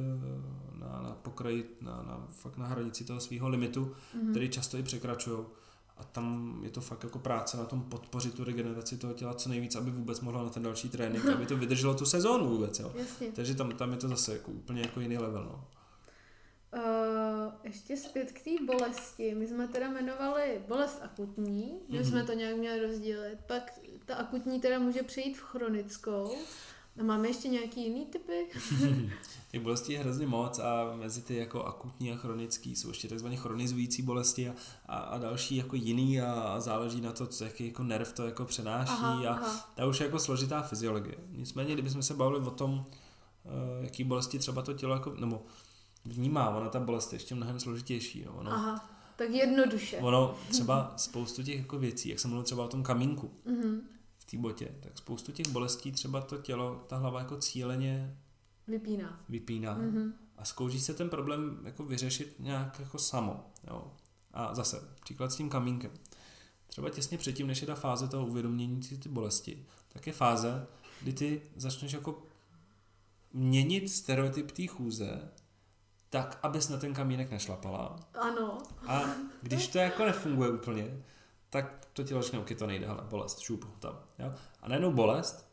na, 0.80 1.02
na 1.02 1.18
pokraji, 1.22 1.78
na, 1.82 1.92
na, 1.92 2.28
fakt 2.30 2.58
na 2.58 2.68
hranici 2.68 3.04
toho 3.04 3.20
svého 3.20 3.50
limitu, 3.50 3.86
mm-hmm. 3.86 4.32
který 4.32 4.50
často 4.50 4.78
i 4.78 4.84
překračují. 4.84 5.40
A 5.98 6.04
tam 6.04 6.60
je 6.64 6.70
to 6.70 6.82
fakt 6.82 7.04
jako 7.04 7.20
práce 7.20 7.58
na 7.58 7.66
tom 7.66 7.82
podpořit 7.82 8.34
tu 8.34 8.44
regeneraci 8.44 8.98
toho 8.98 9.14
těla 9.14 9.34
co 9.34 9.50
nejvíc, 9.50 9.76
aby 9.76 9.92
vůbec 9.92 10.22
mohla 10.22 10.44
na 10.44 10.50
ten 10.50 10.64
další 10.64 10.90
trénink, 10.90 11.26
aby 11.26 11.46
to 11.46 11.58
vydrželo 11.58 11.94
tu 11.94 12.06
sezónu 12.06 12.50
vůbec. 12.50 12.80
Jo. 12.80 12.92
Jasně. 12.96 13.32
Takže 13.32 13.56
tam, 13.56 13.72
tam 13.72 13.92
je 13.92 13.98
to 13.98 14.08
zase 14.08 14.34
jako 14.34 14.52
úplně 14.52 14.82
jako 14.82 15.00
jiný 15.00 15.18
level. 15.18 15.44
No. 15.44 15.66
Uh, 16.74 17.54
ještě 17.64 17.98
zpět 17.98 18.32
k 18.32 18.44
té 18.44 18.66
bolesti. 18.66 19.36
My 19.36 19.48
jsme 19.48 19.68
teda 19.68 19.88
jmenovali 19.88 20.62
bolest 20.68 21.00
akutní, 21.02 21.80
že 21.90 22.02
mm-hmm. 22.02 22.10
jsme 22.10 22.24
to 22.24 22.34
nějak 22.34 22.56
měli 22.56 22.88
rozdělit. 22.88 23.40
Pak 23.48 23.80
ta 24.06 24.16
akutní 24.16 24.62
teda 24.62 24.80
může 24.80 25.04
přejít 25.04 25.38
v 25.38 25.42
chronickou. 25.42 26.36
A 27.00 27.04
máme 27.04 27.28
ještě 27.28 27.48
nějaký 27.48 27.84
jiný 27.84 28.06
typy? 28.06 28.48
Těch 29.52 29.62
bolestí 29.62 29.94
je 29.94 30.00
hrozně 30.00 30.28
moc 30.28 30.60
a 30.60 30.96
mezi 30.96 31.22
ty 31.22 31.36
jako 31.36 31.64
akutní 31.64 32.12
a 32.12 32.16
chronický 32.16 32.76
jsou 32.76 32.88
ještě 32.88 33.08
takzvaně 33.08 33.38
chronizující 33.38 34.02
bolesti 34.02 34.50
a, 34.50 34.54
a, 34.86 34.98
a 34.98 35.18
další 35.18 35.56
jako 35.56 35.76
jiný 35.76 36.22
a, 36.22 36.34
a 36.34 36.60
záleží 36.60 37.02
na 37.02 37.12
to, 37.12 37.28
co, 37.28 37.44
jaký 37.44 37.68
jako 37.68 37.84
nerv 37.84 38.14
to 38.14 38.26
jako 38.26 38.46
přenáší 38.46 38.92
aha, 38.92 39.30
a 39.30 39.34
aha. 39.34 39.72
ta 39.76 39.86
už 39.86 40.00
je 40.00 40.06
jako 40.06 40.20
složitá 40.20 40.62
fyziologie. 40.62 41.16
Nicméně, 41.32 41.74
kdybychom 41.74 42.04
se 42.04 42.14
bavili 42.14 42.40
o 42.46 42.52
tom, 42.52 42.74
uh, 42.74 43.84
jaký 43.84 44.04
bolesti 44.04 44.40
třeba 44.40 44.62
to 44.62 44.74
tělo 44.74 44.94
jako, 44.94 45.14
nebo 45.14 45.46
vnímá, 46.06 46.50
ona 46.50 46.70
ta 46.70 46.80
bolest 46.80 47.14
je 47.14 47.16
ještě 47.16 47.36
mnohem 47.36 47.60
složitější. 47.60 48.24
No, 48.26 48.34
ono, 48.34 48.52
Aha, 48.52 48.90
tak 49.16 49.30
jednoduše. 49.30 49.98
Ono 49.98 50.36
třeba 50.50 50.94
spoustu 50.98 51.44
těch 51.44 51.58
jako 51.58 51.80
věcí, 51.80 52.10
jak 52.10 52.20
jsem 52.20 52.30
mluvil 52.30 52.44
třeba 52.44 52.66
o 52.66 52.68
tom 52.68 52.84
kamínku 52.84 53.32
mm-hmm. 53.48 53.80
v 54.18 54.26
té 54.26 54.38
botě, 54.38 54.76
tak 54.80 54.98
spoustu 54.98 55.32
těch 55.32 55.48
bolestí 55.48 55.92
třeba 55.92 56.22
to 56.22 56.38
tělo, 56.38 56.84
ta 56.88 56.98
hlava 56.98 57.20
jako 57.20 57.38
cíleně 57.38 58.18
vypíná. 58.70 59.20
Vypíná. 59.30 59.80
Mm-hmm. 59.80 60.12
a 60.38 60.46
zkouší 60.46 60.80
se 60.80 60.94
ten 60.94 61.10
problém 61.10 61.60
jako 61.64 61.84
vyřešit 61.84 62.36
nějak 62.40 62.80
jako 62.80 62.98
samo. 62.98 63.46
Jo. 63.68 63.92
A 64.34 64.56
zase, 64.56 64.96
příklad 65.04 65.32
s 65.32 65.36
tím 65.36 65.50
kamínkem. 65.50 65.92
Třeba 66.68 66.90
těsně 66.90 67.18
předtím, 67.18 67.48
než 67.48 67.62
je 67.62 67.68
ta 67.68 67.76
fáze 67.76 68.08
toho 68.08 68.26
uvědomění 68.26 68.80
ty, 68.80 68.98
ty 68.98 69.10
bolesti, 69.10 69.66
tak 69.88 70.08
je 70.08 70.14
fáze, 70.14 70.68
kdy 71.02 71.14
ty 71.14 71.42
začneš 71.56 71.94
jako 71.94 72.24
měnit 73.34 73.90
stereotyp 73.90 74.52
té 74.52 74.68
chůze 74.68 75.32
tak, 76.10 76.40
abys 76.44 76.70
na 76.70 76.78
ten 76.78 76.94
kamínek 76.94 77.32
nešlapala. 77.32 78.00
Ano. 78.14 78.58
A 78.88 79.02
když 79.42 79.68
to 79.68 79.78
jako 79.78 80.06
nefunguje 80.06 80.50
úplně, 80.50 81.04
tak 81.50 81.86
to 81.94 82.04
tělo 82.04 82.22
řekne, 82.22 82.40
ok, 82.40 82.52
to 82.58 82.68
nejde, 82.68 82.88
ale 82.88 83.04
bolest, 83.10 83.40
šup, 83.40 83.80
tam. 83.80 84.00
Jo? 84.20 84.34
A 84.62 84.68
najednou 84.68 84.92
bolest 84.92 85.49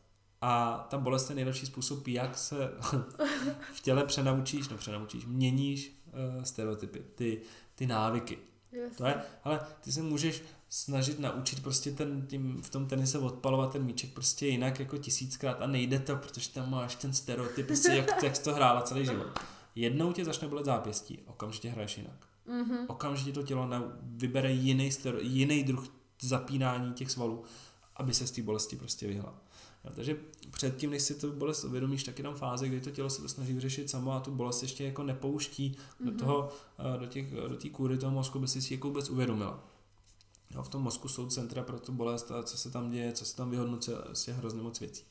a 0.49 0.85
ta 0.89 0.97
bolest 0.97 1.29
je 1.29 1.35
nejlepší 1.35 1.65
způsob, 1.65 2.07
jak 2.07 2.37
se 2.37 2.71
v 3.73 3.81
těle 3.81 4.05
přenaučíš, 4.05 4.69
no 4.69 4.77
přenaučíš, 4.77 5.25
měníš 5.25 6.01
uh, 6.37 6.43
stereotypy, 6.43 7.03
ty, 7.15 7.41
ty 7.75 7.87
návyky. 7.87 8.37
Jasně. 8.71 8.97
To 8.97 9.05
je, 9.05 9.21
ale 9.43 9.59
ty 9.81 9.91
se 9.91 10.01
můžeš 10.01 10.43
snažit 10.69 11.19
naučit 11.19 11.63
prostě 11.63 11.91
ten, 11.91 12.27
tím, 12.27 12.61
v 12.61 12.69
tom 12.69 12.87
tenise 12.87 13.19
odpalovat 13.19 13.71
ten 13.71 13.83
míček 13.83 14.13
prostě 14.13 14.47
jinak 14.47 14.79
jako 14.79 14.97
tisíckrát 14.97 15.61
a 15.61 15.67
nejde 15.67 15.99
to, 15.99 16.15
protože 16.15 16.49
tam 16.49 16.71
máš 16.71 16.95
ten 16.95 17.13
stereotyp, 17.13 17.67
prostě 17.67 17.91
jak, 17.91 18.23
jak 18.23 18.35
jsi 18.35 18.43
to 18.43 18.53
hrála 18.53 18.81
celý 18.81 19.05
život. 19.05 19.39
Jednou 19.75 20.13
tě 20.13 20.25
začne 20.25 20.47
bolet 20.47 20.65
zápěstí, 20.65 21.19
okamžitě 21.25 21.69
hraješ 21.69 21.97
jinak. 21.97 22.27
Mm-hmm. 22.47 22.85
Okamžitě 22.87 23.31
to 23.31 23.43
tělo 23.43 23.67
na, 23.67 23.83
vybere 24.01 24.51
jiný, 24.51 24.91
stero, 24.91 25.19
jiný 25.21 25.63
druh 25.63 25.87
zapínání 26.21 26.93
těch 26.93 27.11
svalů, 27.11 27.43
aby 27.95 28.13
se 28.13 28.27
z 28.27 28.31
té 28.31 28.41
bolesti 28.41 28.75
prostě 28.75 29.07
vyhla. 29.07 29.46
Takže 29.95 30.17
předtím, 30.51 30.89
než 30.89 31.01
si 31.01 31.15
tu 31.15 31.31
bolest 31.31 31.63
uvědomíš, 31.63 32.03
tak 32.03 32.17
je 32.17 32.23
tam 32.23 32.35
fáze, 32.35 32.67
kdy 32.67 32.81
to 32.81 32.91
tělo 32.91 33.09
se 33.09 33.21
to 33.21 33.29
snaží 33.29 33.53
vyřešit 33.53 33.89
samo 33.89 34.11
a 34.11 34.19
tu 34.19 34.31
bolest 34.31 34.61
ještě 34.61 34.83
jako 34.83 35.03
nepouští 35.03 35.71
mm-hmm. 35.71 36.05
do 36.05 36.19
toho, 36.19 36.49
eh, 36.95 36.99
do, 36.99 37.05
těch, 37.05 37.33
do 37.33 37.55
té 37.55 37.69
kůry 37.69 37.97
toho 37.97 38.11
mozku, 38.11 38.39
by 38.39 38.47
si 38.47 38.61
si 38.61 38.73
jako 38.73 38.87
vůbec 38.87 39.09
uvědomila. 39.09 39.63
Jo, 40.51 40.63
v 40.63 40.69
tom 40.69 40.83
mozku 40.83 41.07
jsou 41.07 41.27
centra 41.27 41.63
pro 41.63 41.79
tu 41.79 41.91
bolest 41.91 42.31
a 42.31 42.43
co 42.43 42.57
se 42.57 42.71
tam 42.71 42.91
děje, 42.91 43.11
co 43.11 43.25
se 43.25 43.35
tam 43.35 43.49
vyhodnocuje, 43.49 43.97
je 44.27 44.33
hrozně 44.33 44.61
moc 44.61 44.79
věcí. 44.79 45.03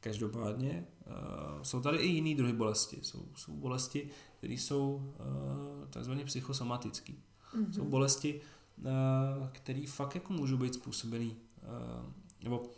Každopádně 0.00 0.86
uh, 1.06 1.62
jsou 1.62 1.80
tady 1.80 1.98
i 1.98 2.06
jiný 2.06 2.34
druhy 2.34 2.52
bolesti. 2.52 2.98
Jsou, 3.02 3.24
jsou 3.36 3.52
bolesti, 3.52 4.10
které 4.38 4.54
jsou 4.54 4.94
uh, 4.94 5.88
takzvaně 5.90 6.24
psychosomatické. 6.24 7.12
Mm-hmm. 7.12 7.72
Jsou 7.72 7.84
bolesti, 7.84 8.40
uh, 8.78 9.48
které 9.52 9.84
fakt 9.86 10.14
jako 10.14 10.32
můžou 10.32 10.56
být 10.56 10.74
způsobený, 10.74 11.36
uh, 11.62 12.12
nebo 12.42 12.70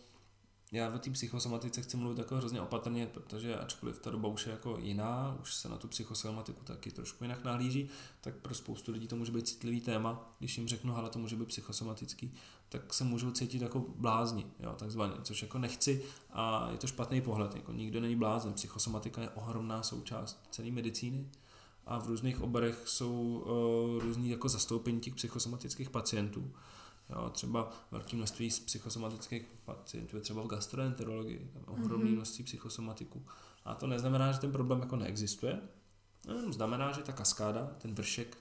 já 0.73 0.95
o 0.95 0.99
té 0.99 1.11
psychosomatice 1.11 1.83
chci 1.83 1.97
mluvit 1.97 2.19
jako 2.19 2.37
hrozně 2.37 2.61
opatrně, 2.61 3.07
protože 3.07 3.59
ačkoliv 3.59 3.99
ta 3.99 4.11
doba 4.11 4.29
už 4.29 4.47
je 4.47 4.53
jako 4.53 4.79
jiná, 4.79 5.39
už 5.41 5.55
se 5.55 5.69
na 5.69 5.77
tu 5.77 5.89
psychosomatiku 5.89 6.65
taky 6.65 6.91
trošku 6.91 7.25
jinak 7.25 7.45
nahlíží, 7.45 7.89
tak 8.21 8.35
pro 8.35 8.55
spoustu 8.55 8.93
lidí 8.93 9.09
to 9.09 9.17
může 9.17 9.33
být 9.33 9.49
citlivý 9.49 9.81
téma. 9.81 10.35
Když 10.39 10.59
jim 10.59 10.69
řeknu, 10.69 10.97
ale 10.97 11.11
to 11.11 11.19
může 11.19 11.37
být 11.37 11.49
psychosomatický, 11.49 12.35
tak 12.69 12.95
se 12.95 13.05
můžou 13.05 13.31
cítit 13.31 13.63
jako 13.63 13.85
blázni, 13.97 14.47
jo, 14.61 14.75
takzvaně, 14.79 15.15
což 15.23 15.43
jako 15.43 15.59
nechci 15.59 16.03
a 16.31 16.69
je 16.73 16.79
to 16.79 16.87
špatný 16.87 17.21
pohled, 17.21 17.55
jako 17.55 17.73
nikdo 17.73 18.01
není 18.01 18.17
blázen. 18.17 18.53
Psychosomatika 18.53 19.23
je 19.23 19.31
ohromná 19.31 19.83
součást 19.83 20.47
celé 20.51 20.71
medicíny 20.71 21.29
a 21.87 21.99
v 21.99 22.07
různých 22.07 22.41
oborech 22.41 22.83
jsou 22.87 23.45
uh, 23.97 24.03
různý 24.03 24.31
jako 24.31 24.49
zastoupení 24.49 25.01
těch 25.01 25.15
psychosomatických 25.15 25.91
pacientů. 25.91 26.53
Jo, 27.11 27.31
třeba 27.31 27.73
velké 27.91 28.17
množství 28.17 28.51
z 28.51 28.61
psychosomatických 28.61 29.47
pacientů 29.65 30.17
je 30.17 30.23
třeba 30.23 30.43
v 30.43 30.47
gastroenterologii, 30.47 31.51
tam 31.53 31.63
ohromné 31.67 32.11
mm-hmm. 32.11 32.15
množství 32.15 32.45
psychosomatiků. 32.45 33.27
A 33.65 33.75
to 33.75 33.87
neznamená, 33.87 34.33
že 34.33 34.39
ten 34.39 34.53
problém 34.53 34.81
jako 34.81 34.97
neexistuje, 34.97 35.61
no, 36.27 36.53
znamená, 36.53 36.93
že 36.93 37.03
ta 37.03 37.13
kaskáda, 37.13 37.67
ten 37.79 37.95
vršek, 37.95 38.37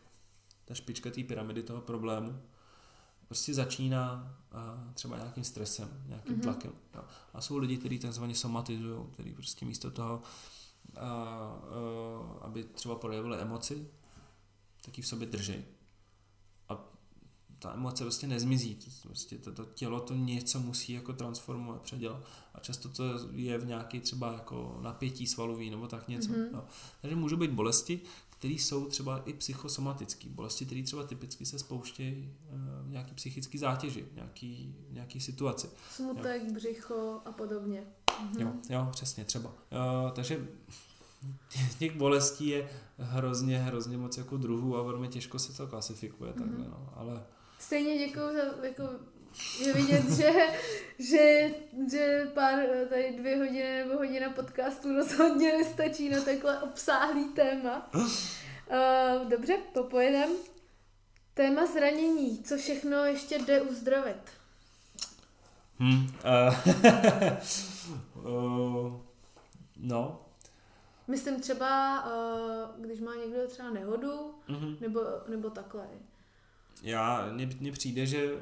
ta 0.66 0.74
špička 0.74 1.12
té 1.12 1.24
pyramidy 1.24 1.64
toho 1.64 1.82
problému, 1.82 2.42
prostě 3.28 3.54
začíná 3.54 4.36
a, 4.52 4.92
třeba 4.94 5.18
nějakým 5.18 5.44
stresem, 5.44 6.04
nějakým 6.08 6.36
mm-hmm. 6.36 6.42
tlakem. 6.42 6.72
Jo. 6.96 7.04
A 7.34 7.42
jsou 7.42 7.58
lidi, 7.58 7.78
kteří 7.78 8.00
takzvaně 8.00 8.36
somatizují, 8.36 9.00
kteří 9.12 9.34
prostě 9.34 9.66
místo 9.66 9.92
toho, 9.92 10.22
a, 10.96 11.08
a, 11.08 11.60
aby 12.42 12.64
třeba 12.64 12.96
projevili 12.96 13.38
emoci, 13.38 13.88
tak 14.82 14.98
ji 14.98 15.04
v 15.04 15.08
sobě 15.08 15.28
drží 15.28 15.66
ta 17.66 17.74
emoce 17.74 18.04
prostě 18.04 18.28
nezmizí. 18.28 18.76
To, 18.76 19.08
prostě 19.08 19.38
to, 19.38 19.52
to 19.52 19.66
tělo 19.66 20.00
to 20.00 20.14
něco 20.14 20.60
musí 20.60 20.94
jako 20.94 21.14
transformovat, 21.14 21.82
předělat. 21.82 22.24
A 22.54 22.60
často 22.60 22.90
to 22.90 23.04
je 23.32 23.58
v 23.58 23.66
nějaký 23.66 24.00
třeba 24.00 24.34
jako 24.34 24.80
napětí 24.82 25.28
svalový 25.28 25.70
nebo 25.70 25.88
tak 25.88 26.08
něco. 26.08 26.32
Mm-hmm. 26.32 26.52
No. 26.52 26.66
Takže 27.02 27.16
můžou 27.16 27.38
být 27.38 27.52
bolesti, 27.52 28.02
které 28.30 28.54
jsou 28.54 28.86
třeba 28.86 29.22
i 29.26 29.34
psychosomatické. 29.34 30.30
Bolesti, 30.30 30.66
které 30.66 30.84
třeba 30.84 31.04
typicky 31.04 31.46
se 31.46 31.60
spouštějí 31.60 32.34
eh, 32.50 32.56
v 32.84 32.90
nějaký 32.90 33.14
psychický 33.14 33.58
zátěži, 33.58 34.02
v 34.02 34.16
nějaký, 34.16 34.76
v 34.90 34.94
nějaký 34.94 35.20
situaci. 35.20 35.70
Smutek, 35.92 36.44
jo. 36.44 36.54
břicho 36.54 37.22
a 37.26 37.32
podobně. 37.32 37.84
Mm-hmm. 38.08 38.42
Jo, 38.42 38.54
jo, 38.70 38.88
přesně, 38.92 39.26
třeba. 39.26 39.50
Uh, 39.50 40.12
takže 40.12 40.48
těch 41.80 41.98
bolestí 41.98 42.48
je 42.48 42.70
hrozně, 42.98 43.60
hrozně 43.60 43.98
moc 43.98 44.18
jako 44.18 44.38
druhů 44.38 44.78
a 44.78 44.84
velmi 44.84 45.08
těžko 45.08 45.40
se 45.40 45.54
to 45.54 45.68
klasifikuje 45.68 46.32
mm-hmm. 46.32 46.40
takhle, 46.40 46.66
no. 46.68 46.94
ale 46.96 47.24
Stejně 47.60 48.08
děkuju 48.08 48.34
za, 48.34 48.66
jako, 48.68 48.84
je 49.60 49.74
vidět, 49.74 50.10
že, 50.10 50.32
že, 51.00 51.52
že 51.92 52.32
pár, 52.34 52.60
tady 52.90 53.16
dvě 53.18 53.38
hodiny 53.38 53.78
nebo 53.78 53.98
hodina 53.98 54.30
podcastu 54.30 54.96
rozhodně 54.96 55.58
nestačí 55.58 56.10
na 56.10 56.22
takhle 56.22 56.60
obsáhlý 56.60 57.30
téma. 57.30 57.90
Uh, 57.94 59.30
dobře, 59.30 59.58
popojedem. 59.74 60.30
Téma 61.34 61.66
zranění. 61.66 62.44
Co 62.44 62.58
všechno 62.58 63.06
ještě 63.06 63.40
jde 63.40 63.62
uzdravit? 63.62 64.32
Hmm, 65.80 66.08
uh, 66.26 66.74
uh, 68.26 69.02
no. 69.78 70.22
Myslím 71.08 71.42
třeba, 71.42 72.04
uh, 72.06 72.86
když 72.86 73.00
má 73.00 73.16
někdo 73.16 73.48
třeba 73.48 73.70
nehodu, 73.70 74.34
uh-huh. 74.50 74.82
nebo, 74.82 75.02
nebo 75.28 75.50
takhle 75.50 75.88
já, 76.84 77.30
mně 77.60 77.72
přijde, 77.72 78.06
že 78.06 78.34
uh, 78.34 78.40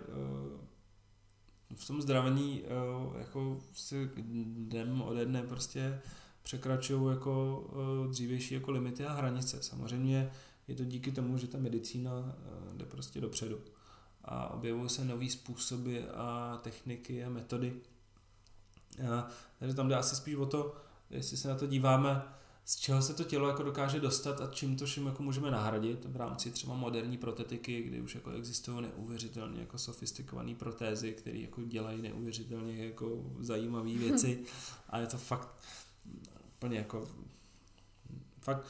v 1.75 1.87
tom 1.87 2.01
zdravení 2.01 2.63
uh, 2.63 3.17
jako 3.17 3.59
se 3.73 4.09
dnem 4.45 5.01
ode 5.01 5.25
dne 5.25 5.43
prostě 5.43 6.01
překračují 6.43 7.15
jako 7.15 7.59
uh, 7.59 8.11
dřívější 8.11 8.53
jako 8.53 8.71
limity 8.71 9.05
a 9.05 9.13
hranice. 9.13 9.63
Samozřejmě 9.63 10.31
je 10.67 10.75
to 10.75 10.83
díky 10.83 11.11
tomu, 11.11 11.37
že 11.37 11.47
ta 11.47 11.57
medicína 11.57 12.35
jde 12.73 12.85
prostě 12.85 13.21
dopředu 13.21 13.59
a 14.23 14.49
objevují 14.49 14.89
se 14.89 15.05
nové 15.05 15.29
způsoby 15.29 15.99
a 16.13 16.57
techniky 16.63 17.23
a 17.23 17.29
metody. 17.29 17.73
Takže 19.59 19.75
tam 19.75 19.87
jde 19.87 19.95
asi 19.95 20.15
spíš 20.15 20.35
o 20.35 20.45
to, 20.45 20.75
jestli 21.09 21.37
se 21.37 21.47
na 21.47 21.55
to 21.55 21.67
díváme 21.67 22.21
z 22.65 22.75
čeho 22.75 23.01
se 23.01 23.13
to 23.13 23.23
tělo 23.23 23.47
jako 23.47 23.63
dokáže 23.63 23.99
dostat 23.99 24.41
a 24.41 24.47
čím 24.47 24.77
to 24.77 24.85
vším 24.85 25.05
jako 25.05 25.23
můžeme 25.23 25.51
nahradit 25.51 26.05
v 26.05 26.15
rámci 26.15 26.51
třeba 26.51 26.75
moderní 26.75 27.17
protetiky, 27.17 27.81
kdy 27.81 28.01
už 28.01 28.15
jako 28.15 28.31
existují 28.31 28.81
neuvěřitelně 28.81 29.59
jako 29.59 29.77
sofistikované 29.77 30.55
protézy, 30.55 31.11
které 31.11 31.37
jako 31.37 31.63
dělají 31.63 32.01
neuvěřitelně 32.01 32.85
jako 32.85 33.23
zajímavé 33.39 33.93
věci 33.97 34.43
a 34.89 34.99
je 34.99 35.07
to 35.07 35.17
fakt 35.17 35.47
úplně 36.55 36.77
jako 36.77 37.07
fakt, 38.39 38.65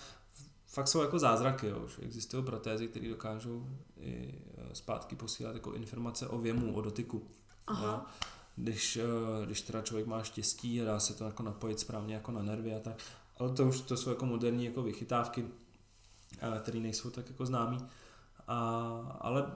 fakt 0.67 0.87
jsou 0.87 1.01
jako 1.01 1.19
zázraky, 1.19 1.67
jo. 1.67 1.79
už 1.85 1.99
existují 2.01 2.43
protézy, 2.43 2.87
které 2.87 3.09
dokážou 3.09 3.67
i 3.99 4.33
e, 4.57 4.75
zpátky 4.75 5.15
posílat 5.15 5.55
jako 5.55 5.73
informace 5.73 6.27
o 6.27 6.37
věmu, 6.37 6.75
o 6.75 6.81
dotyku. 6.81 7.27
Aha. 7.67 7.85
Jo 7.85 8.29
když, 8.55 8.97
e, 8.97 9.45
když 9.45 9.61
teda 9.61 9.81
člověk 9.81 10.07
má 10.07 10.23
štěstí 10.23 10.81
a 10.81 10.85
dá 10.85 10.99
se 10.99 11.13
to 11.13 11.25
jako 11.25 11.43
napojit 11.43 11.79
správně 11.79 12.15
jako 12.15 12.31
na 12.31 12.41
nervy 12.41 12.75
a 12.75 12.79
tak, 12.79 12.97
ale 13.43 13.53
to 13.53 13.67
už 13.67 13.81
to 13.81 13.97
jsou 13.97 14.09
jako 14.09 14.25
moderní 14.25 14.65
jako 14.65 14.83
vychytávky, 14.83 15.45
eh, 16.39 16.59
které 16.59 16.79
nejsou 16.79 17.09
tak 17.09 17.29
jako 17.29 17.45
známý. 17.45 17.77
A, 18.47 18.57
ale 19.19 19.51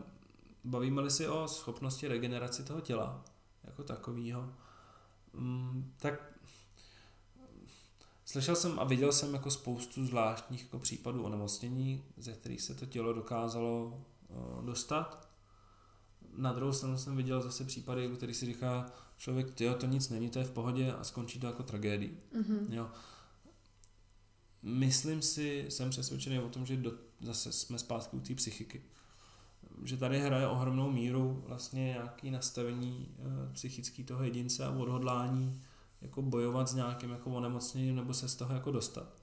bavíme-li 0.64 1.12
si 1.12 1.28
o 1.28 1.48
schopnosti 1.48 2.08
regenerace 2.08 2.64
toho 2.64 2.82
těla 2.82 3.24
jako 3.64 3.84
takového, 3.84 4.50
mm, 5.34 5.94
tak 5.98 6.34
slyšel 8.26 8.56
jsem 8.56 8.80
a 8.80 8.84
viděl 8.84 9.12
jsem 9.12 9.34
jako 9.34 9.52
spoustu 9.52 10.06
zvláštních 10.06 10.62
jako 10.62 10.80
případů 10.80 11.24
onemocnění, 11.24 12.04
ze 12.18 12.34
kterých 12.34 12.62
se 12.62 12.76
to 12.76 12.86
tělo 12.86 13.14
dokázalo 13.14 14.04
eh, 14.30 14.66
dostat. 14.66 15.30
Na 16.38 16.54
druhou 16.54 16.74
stranu 16.74 16.98
jsem 16.98 17.18
viděl 17.18 17.42
zase 17.42 17.66
případy, 17.66 18.08
u 18.08 18.16
kterých 18.16 18.36
si 18.36 18.46
říká 18.46 18.92
člověk, 19.18 19.52
tyjo, 19.52 19.74
to 19.74 19.86
nic 19.86 20.10
není, 20.10 20.30
to 20.30 20.40
je 20.40 20.46
v 20.46 20.52
pohodě 20.52 20.94
a 20.94 21.04
skončí 21.04 21.40
to 21.40 21.48
jako 21.48 21.64
tragédii. 21.64 22.22
Mm-hmm. 22.34 22.74
Jo 22.74 22.90
myslím 24.62 25.22
si, 25.22 25.66
jsem 25.70 25.90
přesvědčený 25.90 26.40
o 26.40 26.50
tom, 26.50 26.66
že 26.66 26.78
do, 26.78 26.92
zase 27.22 27.52
jsme 27.52 27.80
zpátky 27.80 28.18
u 28.18 28.20
té 28.20 28.36
psychiky. 28.36 28.82
Že 29.84 29.98
tady 29.98 30.20
hraje 30.20 30.48
ohromnou 30.48 30.92
míru 30.92 31.44
vlastně 31.48 31.84
nějaký 31.84 32.32
nastavení 32.32 33.16
e, 33.20 33.54
psychický 33.54 34.04
toho 34.04 34.24
jedince 34.24 34.66
a 34.66 34.72
odhodlání 34.72 35.62
jako 36.02 36.22
bojovat 36.22 36.68
s 36.68 36.74
nějakým 36.74 37.10
jako 37.10 37.30
onemocněním 37.30 37.96
nebo 37.96 38.14
se 38.14 38.30
z 38.30 38.36
toho 38.36 38.54
jako 38.54 38.72
dostat. 38.72 39.14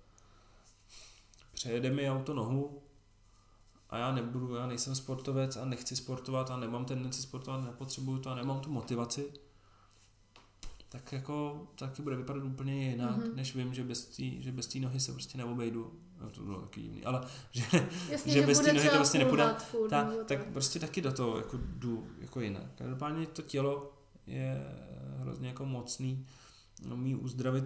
přejede 1.53 1.91
mi 1.91 2.11
auto 2.11 2.35
nohu 2.35 2.83
a 3.91 3.99
já 3.99 4.13
nebudu, 4.13 4.55
já 4.55 4.67
nejsem 4.67 4.95
sportovec 4.95 5.57
a 5.57 5.65
nechci 5.65 5.97
sportovat 5.97 6.51
a 6.51 6.57
nemám 6.57 6.85
tendenci 6.85 7.23
sportovat, 7.23 7.65
nepotřebuju 7.65 8.19
to 8.19 8.31
a 8.31 8.35
nemám 8.35 8.61
tu 8.61 8.71
motivaci, 8.71 9.33
tak 10.95 11.13
jako 11.13 11.67
taky 11.75 12.03
bude 12.03 12.17
vypadat 12.17 12.45
úplně 12.45 12.91
jinak, 12.91 13.17
mm-hmm. 13.19 13.35
než 13.35 13.57
vím, 13.57 13.75
že 13.75 13.85
bez 13.85 14.05
té 14.05 14.23
že 14.23 14.53
bez 14.53 14.67
té 14.67 14.79
nohy 14.79 15.01
se 15.01 15.13
prostě 15.13 15.39
neobejdu. 15.39 15.93
No, 16.21 16.31
to 16.31 16.43
bylo 16.43 16.61
taky 16.61 16.81
divný, 16.83 17.05
ale 17.05 17.21
že, 17.51 17.63
Jasně, 18.11 18.33
že 18.33 18.41
že 18.41 18.47
bez 18.47 18.61
té 18.61 18.73
nohy 18.73 18.79
to 18.79 18.81
třeba 18.81 18.97
prostě 18.97 19.19
nepůjde, 19.19 19.45
ta, 19.91 20.05
tak 20.05 20.27
tak. 20.27 20.53
prostě 20.53 20.79
taky 20.79 21.01
do 21.01 21.13
toho 21.13 21.37
jako 21.37 21.59
jdu 21.63 22.07
jako 22.19 22.41
jinak. 22.41 22.63
Každopádně 22.75 23.27
to 23.27 23.43
tělo 23.43 23.93
je 24.27 24.67
hrozně 25.19 25.49
jako 25.49 25.67
mocný, 25.67 26.27
umí 26.93 27.15
uzdravit 27.15 27.65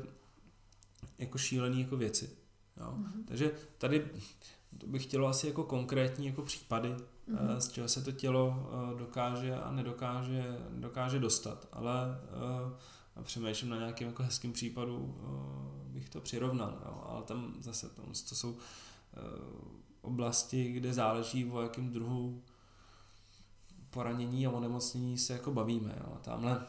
jako 1.19 1.39
šílený 1.39 1.81
jako 1.81 1.97
věci. 1.97 2.31
Jo. 2.77 2.93
Mhm. 2.97 3.25
Takže 3.25 3.51
tady 3.79 4.07
to 4.79 4.87
bych 4.87 5.03
chtělo 5.03 5.29
asi 5.29 5.47
jako 5.47 5.65
konkrétní 5.65 6.27
jako 6.27 6.43
případy, 6.43 6.89
Mhm. 7.27 7.39
mm-hmm. 7.49 7.57
z 7.57 7.69
čeho 7.69 7.89
se 7.89 8.03
to 8.03 8.13
tělo 8.13 8.71
eh, 8.73 8.99
dokáže 8.99 9.55
a 9.57 9.73
nedokáže, 9.73 10.59
dokáže 10.71 11.19
dostat. 11.19 11.69
Ale 11.73 11.93
uh, 12.67 12.73
přemýšlím 13.23 13.71
na 13.71 13.77
nějakém 13.77 14.09
jako 14.09 14.23
hezkém 14.23 14.53
případu, 14.53 14.97
uh, 14.97 15.93
bych 15.93 16.09
to 16.09 16.21
přirovnal. 16.21 16.79
Jo. 16.87 17.03
Ale 17.09 17.23
tam 17.23 17.55
zase 17.61 17.89
tam, 17.89 18.05
to 18.29 18.35
jsou 18.35 18.51
uh, 18.51 18.59
oblasti, 20.01 20.73
kde 20.73 20.95
záleží 20.95 21.51
o 21.51 21.63
jakém 21.63 21.91
druhu 21.91 22.43
poranění 23.91 24.47
a 24.47 24.51
onemocnění 24.51 25.19
se 25.19 25.33
jako 25.33 25.53
bavíme. 25.53 25.95
Jo. 26.07 26.19
Tamhle 26.23 26.67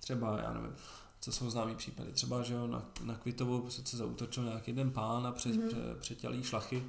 třeba, 0.00 0.38
já 0.38 0.52
nevím, 0.52 0.76
co 1.20 1.32
jsou 1.32 1.50
známý 1.50 1.76
případy. 1.76 2.12
Třeba, 2.12 2.42
že 2.42 2.54
jo, 2.54 2.66
na, 2.66 2.82
na 3.04 3.14
Kvitovou 3.14 3.60
přece 3.60 3.96
zautočil 3.96 4.44
nějaký 4.44 4.70
jeden 4.70 4.90
pán 4.90 5.26
a 5.26 5.30
Mhm. 5.30 5.38
mm-hmm. 5.38 5.66
pře, 5.68 5.76
přetělý 6.00 6.42
šlachy, 6.42 6.84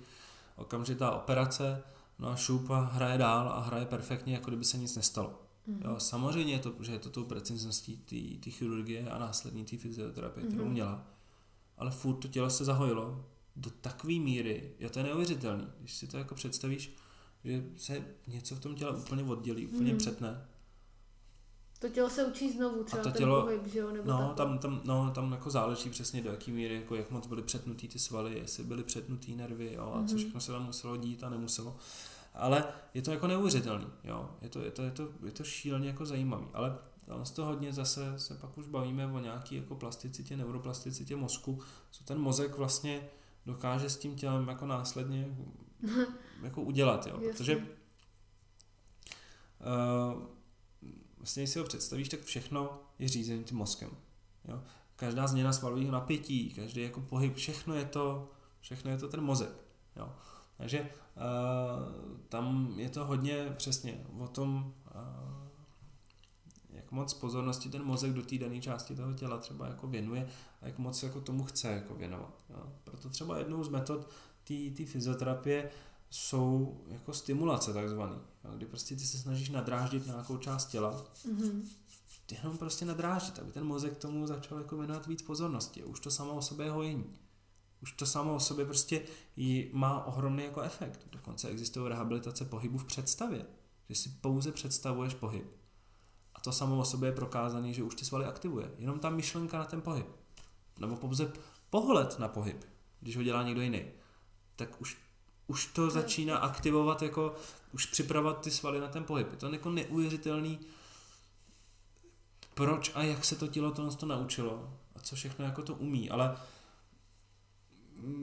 okamžitá 0.55 1.11
operace, 1.11 1.83
no 2.19 2.29
a 2.29 2.35
šup 2.35 2.69
a 2.69 2.79
hraje 2.79 3.17
dál 3.17 3.49
a 3.49 3.59
hraje 3.59 3.85
perfektně, 3.85 4.33
jako 4.33 4.51
kdyby 4.51 4.65
se 4.65 4.77
nic 4.77 4.95
nestalo. 4.95 5.48
Mhm. 5.67 5.81
Jo, 5.85 5.99
samozřejmě 5.99 6.53
je 6.53 6.59
to, 6.59 6.73
že 6.79 6.91
je 6.91 6.99
to 6.99 7.09
tou 7.09 7.23
precizností 7.23 7.97
té 8.43 8.49
chirurgie 8.51 9.09
a 9.09 9.17
následní 9.19 9.65
té 9.65 9.77
fyzioterapie, 9.77 10.47
kterou 10.47 10.63
Mhm. 10.63 10.73
měla. 10.73 11.07
Ale 11.77 11.91
furt 11.91 12.15
to 12.15 12.27
tělo 12.27 12.49
se 12.49 12.65
zahojilo 12.65 13.25
do 13.55 13.69
takové 13.81 14.13
míry, 14.13 14.73
je 14.79 14.89
to 14.89 14.99
je 14.99 15.03
neuvěřitelný, 15.05 15.67
když 15.79 15.93
si 15.95 16.07
to 16.07 16.17
jako 16.17 16.35
představíš, 16.35 16.95
že 17.43 17.63
se 17.77 18.05
něco 18.27 18.55
v 18.55 18.59
tom 18.59 18.75
těle 18.75 18.97
úplně 18.97 19.23
oddělí, 19.23 19.67
úplně 19.67 19.89
Mhm. 19.89 19.97
přetne 19.97 20.45
To 21.79 21.89
tělo 21.89 22.09
se 22.09 22.25
učí 22.25 22.51
znovu, 22.51 22.83
třeba 22.83 23.03
to 23.03 23.11
ten 23.11 23.21
tělo- 23.21 23.41
pohyb, 23.41 23.67
že 23.67 23.79
jo? 23.79 23.91
Nebo 23.91 24.07
No, 24.11 24.17
takhle. 24.17 24.35
tam, 24.35 24.59
tam, 24.59 24.81
no, 24.85 25.11
tam 25.15 25.31
jako 25.31 25.49
záleží 25.49 25.89
přesně 25.89 26.21
do 26.21 26.29
jaký 26.29 26.51
míry, 26.51 26.75
jako 26.75 26.95
jak 26.95 27.11
moc 27.11 27.27
byly 27.27 27.41
přetnutý 27.43 27.87
ty 27.87 27.99
svaly, 27.99 28.39
jestli 28.39 28.63
byly 28.63 28.83
přetnutý 28.83 29.35
nervy, 29.35 29.73
jo, 29.75 29.83
a 29.93 30.07
co 30.07 30.13
Mhm. 30.13 30.17
všechno 30.17 30.41
se 30.41 30.51
tam 30.51 30.65
muselo 30.65 30.97
dít 30.97 31.23
a 31.23 31.29
nemuselo. 31.29 31.77
Ale 32.33 32.63
je 32.93 33.01
to 33.01 33.11
jako 33.11 33.27
neuvěřitelný, 33.27 33.87
jo, 34.03 34.29
je 34.41 34.49
to, 34.49 34.61
je 34.61 34.71
to, 34.71 34.83
je 34.83 34.91
to, 34.91 35.09
je 35.25 35.31
to 35.31 35.43
šíleně 35.43 35.87
jako 35.87 36.05
zajímavý, 36.05 36.47
ale 36.53 36.77
tam 37.05 37.25
z 37.25 37.31
toho 37.31 37.47
hodně 37.47 37.73
zase 37.73 38.19
se 38.19 38.35
pak 38.35 38.57
už 38.57 38.67
bavíme 38.67 39.07
o 39.07 39.19
nějaký 39.19 39.55
jako 39.55 39.75
plasticitě, 39.75 40.37
neuroplasticitě 40.37 41.15
mozku, 41.15 41.59
co 41.91 42.03
ten 42.03 42.19
mozek 42.19 42.57
vlastně 42.57 43.09
dokáže 43.45 43.89
s 43.89 43.97
tím 43.97 44.15
tělem 44.15 44.47
jako 44.47 44.65
následně 44.65 45.37
jako 46.43 46.61
udělat, 46.61 47.07
jo, 47.07 47.19
protože 47.19 47.57
uh, 47.57 47.63
vlastně, 51.17 51.43
když 51.43 51.49
si 51.49 51.59
ho 51.59 51.65
představíš, 51.65 52.09
tak 52.09 52.21
všechno 52.21 52.81
je 52.99 53.07
řízený 53.07 53.43
tím 53.43 53.57
mozkem. 53.57 53.89
Jo? 54.47 54.63
Každá 54.95 55.27
změna 55.27 55.53
svalového 55.53 55.91
napětí, 55.91 56.53
každý 56.53 56.81
jako 56.81 57.01
pohyb, 57.01 57.35
všechno 57.35 57.75
je 57.75 57.85
to, 57.85 58.31
všechno 58.61 58.91
je 58.91 58.97
to 58.97 59.07
ten 59.07 59.21
mozek. 59.21 59.51
Jo? 59.95 60.13
Takže 60.59 60.81
uh, 60.81 60.87
tam 62.29 62.73
je 62.79 62.89
to 62.89 63.05
hodně 63.05 63.53
přesně 63.57 64.05
o 64.19 64.27
tom, 64.27 64.73
uh, 64.95 65.01
jak 66.69 66.91
moc 66.91 67.13
pozornosti 67.13 67.69
ten 67.69 67.83
mozek 67.83 68.13
do 68.13 68.21
té 68.21 68.37
dané 68.37 68.61
části 68.61 68.95
toho 68.95 69.13
těla 69.13 69.37
třeba 69.37 69.67
jako 69.67 69.87
věnuje 69.87 70.29
a 70.61 70.67
jak 70.67 70.77
moc 70.79 71.03
jako 71.03 71.21
tomu 71.21 71.43
chce 71.43 71.67
jako 71.67 71.95
věnovat. 71.95 72.43
Jo? 72.49 72.73
Proto 72.83 73.09
třeba 73.09 73.37
jednou 73.37 73.63
z 73.63 73.69
metod 73.69 74.09
té 74.75 74.85
fyzioterapie 74.85 75.69
jsou 76.09 76.81
jako 76.87 77.13
stimulace 77.13 77.73
takzvaný, 77.73 78.15
jo? 78.43 78.51
kdy 78.55 78.65
prostě 78.65 78.95
ty 78.95 79.01
se 79.01 79.17
snažíš 79.17 79.49
nadráždit 79.49 80.05
nějakou 80.05 80.37
část 80.37 80.65
těla 80.65 81.03
Mhm. 81.31 81.63
jenom 82.31 82.57
prostě 82.57 82.85
nadráždit, 82.85 83.39
aby 83.39 83.51
ten 83.51 83.63
mozek 83.63 83.97
tomu 83.97 84.27
začal 84.27 84.57
jako 84.57 84.77
věnovat 84.77 85.07
víc 85.07 85.21
pozornosti. 85.21 85.83
Už 85.83 85.99
to 85.99 86.11
samo 86.11 86.33
o 86.33 86.41
sobě 86.41 86.65
je 86.65 86.71
hojení. 86.71 87.05
Už 87.81 87.91
to 87.91 88.05
samo 88.05 88.35
o 88.35 88.39
sobě 88.39 88.65
prostě 88.65 89.01
jí 89.35 89.69
má 89.73 90.05
ohromný 90.05 90.43
jako 90.43 90.61
efekt. 90.61 91.07
Dokonce 91.11 91.49
existují 91.49 91.89
rehabilitace 91.89 92.45
pohybu 92.45 92.77
v 92.77 92.85
představě, 92.85 93.45
že 93.89 93.95
si 93.95 94.09
pouze 94.09 94.51
představuješ 94.51 95.13
pohyb. 95.13 95.45
A 96.35 96.39
to 96.39 96.51
samo 96.51 96.79
o 96.79 96.85
sobě 96.85 97.09
je 97.09 97.15
prokázané, 97.15 97.73
že 97.73 97.83
už 97.83 97.95
ty 97.95 98.05
svaly 98.05 98.25
aktivuje. 98.25 98.71
Jenom 98.77 98.99
ta 98.99 99.09
myšlenka 99.09 99.57
na 99.57 99.65
ten 99.65 99.81
pohyb. 99.81 100.05
Nebo 100.79 100.95
pouze 100.95 101.33
pohled 101.69 102.19
na 102.19 102.27
pohyb, 102.27 102.65
když 102.99 103.17
ho 103.17 103.23
dělá 103.23 103.43
někdo 103.43 103.61
jiný. 103.61 103.85
Tak 104.55 104.81
už, 104.81 104.97
už 105.47 105.65
to 105.65 105.89
začíná 105.89 106.37
aktivovat 106.37 107.01
jako, 107.01 107.35
už 107.73 107.85
připravovat 107.85 108.41
ty 108.41 108.51
svaly 108.51 108.79
na 108.79 108.87
ten 108.87 109.03
pohyb. 109.03 109.31
Je 109.31 109.37
to 109.37 109.53
jako 109.53 109.69
neuvěřitelný, 109.69 110.59
proč 112.53 112.91
a 112.95 113.03
jak 113.03 113.25
se 113.25 113.35
to 113.35 113.47
tělo 113.47 113.71
to, 113.71 113.95
to 113.95 114.05
naučilo 114.05 114.73
a 114.95 114.99
co 114.99 115.15
všechno 115.15 115.45
jako 115.45 115.61
to 115.61 115.75
umí, 115.75 116.09
ale 116.09 116.37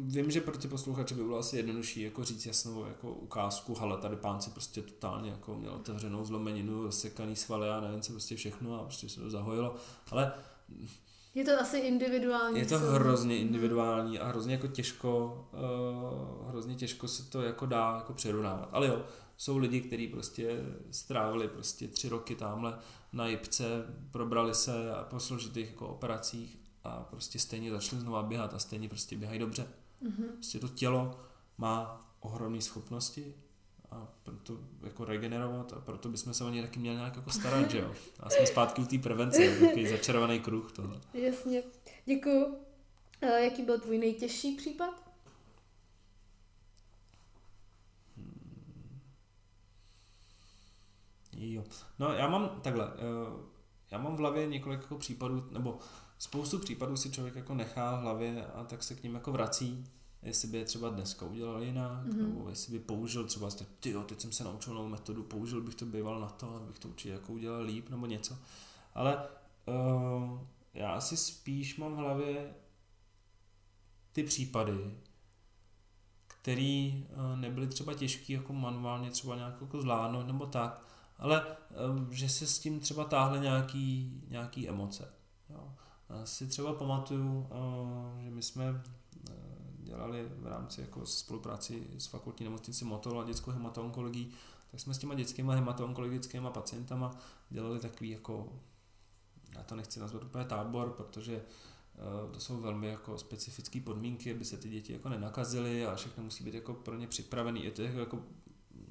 vím, 0.00 0.30
že 0.30 0.40
pro 0.40 0.58
ty 0.58 0.68
posluchače 0.68 1.14
by 1.14 1.24
bylo 1.24 1.38
asi 1.38 1.56
jednodušší 1.56 2.02
jako 2.02 2.24
říct 2.24 2.46
jasnou 2.46 2.86
jako 2.86 3.12
ukázku, 3.12 3.76
ale 3.80 3.96
tady 3.96 4.16
pán 4.16 4.40
si 4.40 4.50
prostě 4.50 4.82
totálně 4.82 5.30
jako 5.30 5.54
měl 5.54 5.72
otevřenou 5.72 6.24
zlomeninu, 6.24 6.82
rozsekaný 6.82 7.36
svaly 7.36 7.68
a 7.68 7.80
nevím 7.80 8.00
co 8.00 8.12
prostě 8.12 8.36
všechno 8.36 8.80
a 8.80 8.84
prostě 8.84 9.08
se 9.08 9.20
to 9.20 9.30
zahojilo, 9.30 9.74
ale 10.10 10.32
Je 11.34 11.44
to 11.44 11.60
asi 11.60 11.78
individuální. 11.78 12.58
je 12.58 12.66
to 12.66 12.78
co? 12.78 12.84
hrozně 12.86 13.38
individuální 13.38 14.18
a 14.18 14.28
hrozně 14.28 14.54
jako 14.54 14.66
těžko, 14.66 15.44
uh, 16.42 16.48
hrozně 16.50 16.74
těžko 16.74 17.08
se 17.08 17.30
to 17.30 17.42
jako 17.42 17.66
dá 17.66 17.94
jako 17.96 18.12
přirovnávat. 18.12 18.68
Ale 18.72 18.86
jo, 18.86 19.04
jsou 19.36 19.58
lidi, 19.58 19.80
kteří 19.80 20.08
prostě 20.08 20.64
strávili 20.90 21.48
prostě 21.48 21.88
tři 21.88 22.08
roky 22.08 22.34
tamhle 22.34 22.78
na 23.12 23.26
jipce, 23.26 23.64
probrali 24.10 24.54
se 24.54 24.94
a 24.94 25.04
po 25.04 25.20
složitých 25.20 25.70
jako 25.70 25.88
operacích 25.88 26.65
a 26.86 27.06
prostě 27.10 27.38
stejně 27.38 27.70
začali 27.70 28.02
znova 28.02 28.22
běhat 28.22 28.54
a 28.54 28.58
stejně 28.58 28.88
prostě 28.88 29.16
běhají 29.16 29.38
dobře. 29.38 29.68
Mhm. 30.00 30.28
Prostě 30.28 30.58
to 30.58 30.68
tělo 30.68 31.20
má 31.58 32.06
ohromné 32.20 32.60
schopnosti 32.60 33.34
a 33.90 34.08
proto 34.22 34.58
jako 34.82 35.04
regenerovat 35.04 35.72
a 35.72 35.80
proto 35.80 36.08
bychom 36.08 36.34
se 36.34 36.44
o 36.44 36.50
ně 36.50 36.62
taky 36.62 36.78
měli 36.78 36.96
nějak 36.96 37.16
jako 37.16 37.30
starat, 37.30 37.70
že 37.70 37.78
jo. 37.78 37.94
A 38.20 38.30
jsme 38.30 38.46
zpátky 38.46 38.82
u 38.82 38.86
té 38.86 38.98
prevence, 38.98 39.44
jo, 39.44 39.66
takový 39.66 39.88
začarovaný 39.88 40.40
kruh 40.40 40.72
tohle. 40.72 41.00
Jasně. 41.14 41.62
Děkuju. 42.04 42.56
Eh, 43.20 43.44
jaký 43.44 43.62
byl 43.62 43.80
tvůj 43.80 43.98
nejtěžší 43.98 44.56
případ? 44.56 45.06
Jo. 51.36 51.64
No 51.98 52.12
já 52.12 52.28
mám 52.28 52.60
takhle, 52.62 52.92
eh, 52.96 53.46
já 53.90 53.98
mám 53.98 54.16
v 54.16 54.18
hlavě 54.18 54.46
několik 54.46 54.80
jako 54.80 54.98
případů, 54.98 55.48
nebo 55.50 55.78
spoustu 56.18 56.58
případů 56.58 56.96
si 56.96 57.10
člověk 57.10 57.34
jako 57.36 57.54
nechá 57.54 57.96
v 57.96 58.00
hlavě 58.00 58.46
a 58.46 58.64
tak 58.64 58.82
se 58.82 58.94
k 58.94 59.02
ním 59.02 59.14
jako 59.14 59.32
vrací, 59.32 59.84
jestli 60.22 60.48
by 60.48 60.58
je 60.58 60.64
třeba 60.64 60.88
dneska 60.88 61.26
udělal 61.26 61.62
jinak, 61.62 62.04
Mhm. 62.06 62.12
mm-hmm. 62.12 62.28
nebo 62.28 62.48
jestli 62.48 62.72
by 62.72 62.84
použil 62.84 63.24
třeba, 63.24 63.48
ty 63.80 63.90
jo, 63.90 64.02
teď 64.02 64.20
jsem 64.20 64.32
se 64.32 64.44
naučil 64.44 64.74
novou 64.74 64.88
metodu, 64.88 65.22
použil 65.22 65.60
bych 65.60 65.74
to 65.74 65.86
býval 65.86 66.20
na 66.20 66.28
to, 66.28 66.54
abych 66.56 66.78
to 66.78 66.88
určitě 66.88 67.10
jako 67.10 67.32
udělal 67.32 67.62
líp, 67.62 67.88
nebo 67.90 68.06
něco. 68.06 68.38
Ale 68.94 69.28
uh, 69.66 70.40
já 70.74 70.92
asi 70.92 71.16
spíš 71.16 71.76
mám 71.76 71.92
v 71.94 71.96
hlavě 71.96 72.54
ty 74.12 74.22
případy, 74.22 74.94
který 76.26 77.06
uh, 77.10 77.36
nebyly 77.40 77.66
třeba 77.66 77.94
těžký 77.94 78.32
jako 78.32 78.52
manuálně 78.52 79.10
třeba 79.10 79.36
nějak 79.36 79.60
jako 79.60 79.80
zvládnout 79.80 80.26
nebo 80.26 80.46
tak, 80.46 80.86
ale 81.18 81.56
um, 81.90 82.12
že 82.12 82.28
se 82.28 82.46
s 82.46 82.58
tím 82.58 82.80
třeba 82.80 83.04
táhly 83.04 83.40
nějaký, 83.40 84.20
nějaký 84.28 84.68
emoce. 84.68 85.14
Jo. 85.50 85.74
Si 86.24 86.46
třeba 86.46 86.72
pamatuju, 86.72 87.38
uh, 87.38 88.20
že 88.20 88.30
my 88.30 88.42
jsme 88.42 88.70
uh, 88.70 88.76
dělali 89.78 90.28
v 90.36 90.46
rámci 90.46 90.80
jako 90.80 91.06
spolupráci 91.06 91.86
s 91.98 92.06
fakultní 92.06 92.44
nemocnicí 92.44 92.84
Motol 92.84 93.20
a 93.20 93.24
dětskou 93.24 93.50
hematoonkologii, 93.50 94.30
tak 94.70 94.80
jsme 94.80 94.94
s 94.94 94.98
těma 94.98 95.14
dětskými 95.14 95.52
hematoonkologickými 95.54 96.48
pacientama 96.50 97.18
dělali 97.50 97.80
takový 97.80 98.10
jako, 98.10 98.52
já 99.56 99.62
to 99.62 99.76
nechci 99.76 100.00
nazvat 100.00 100.24
úplně 100.24 100.44
tábor, 100.44 100.90
protože 100.90 101.42
uh, 102.26 102.32
to 102.32 102.40
jsou 102.40 102.60
velmi 102.60 102.86
jako 102.86 103.18
specifické 103.18 103.80
podmínky, 103.80 104.34
aby 104.34 104.44
se 104.44 104.56
ty 104.56 104.68
děti 104.68 104.92
jako 104.92 105.08
nenakazily 105.08 105.86
a 105.86 105.94
všechno 105.94 106.24
musí 106.24 106.44
být 106.44 106.54
jako 106.54 106.74
pro 106.74 106.94
ně 106.94 107.06
připravený. 107.06 107.64
Je 107.64 107.70
to 107.70 107.82
jako 107.82 108.18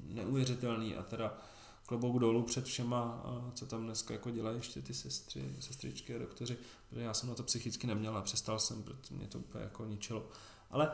neuvěřitelný 0.02 0.96
a 0.96 1.02
teda 1.02 1.38
klobouk 1.86 2.18
dolů 2.18 2.42
před 2.42 2.64
všema, 2.64 3.24
co 3.54 3.66
tam 3.66 3.84
dneska 3.84 4.14
jako 4.14 4.30
dělají 4.30 4.56
ještě 4.56 4.82
ty 4.82 4.94
sestry, 4.94 5.54
sestričky 5.60 6.14
a 6.14 6.18
doktoři, 6.18 6.56
protože 6.88 7.02
já 7.02 7.14
jsem 7.14 7.28
na 7.28 7.34
to 7.34 7.42
psychicky 7.42 7.86
neměl 7.86 8.16
a 8.16 8.22
přestal 8.22 8.58
jsem, 8.58 8.82
protože 8.82 9.14
mě 9.14 9.26
to 9.26 9.38
úplně 9.38 9.64
jako 9.64 9.84
ničilo. 9.84 10.28
Ale 10.70 10.90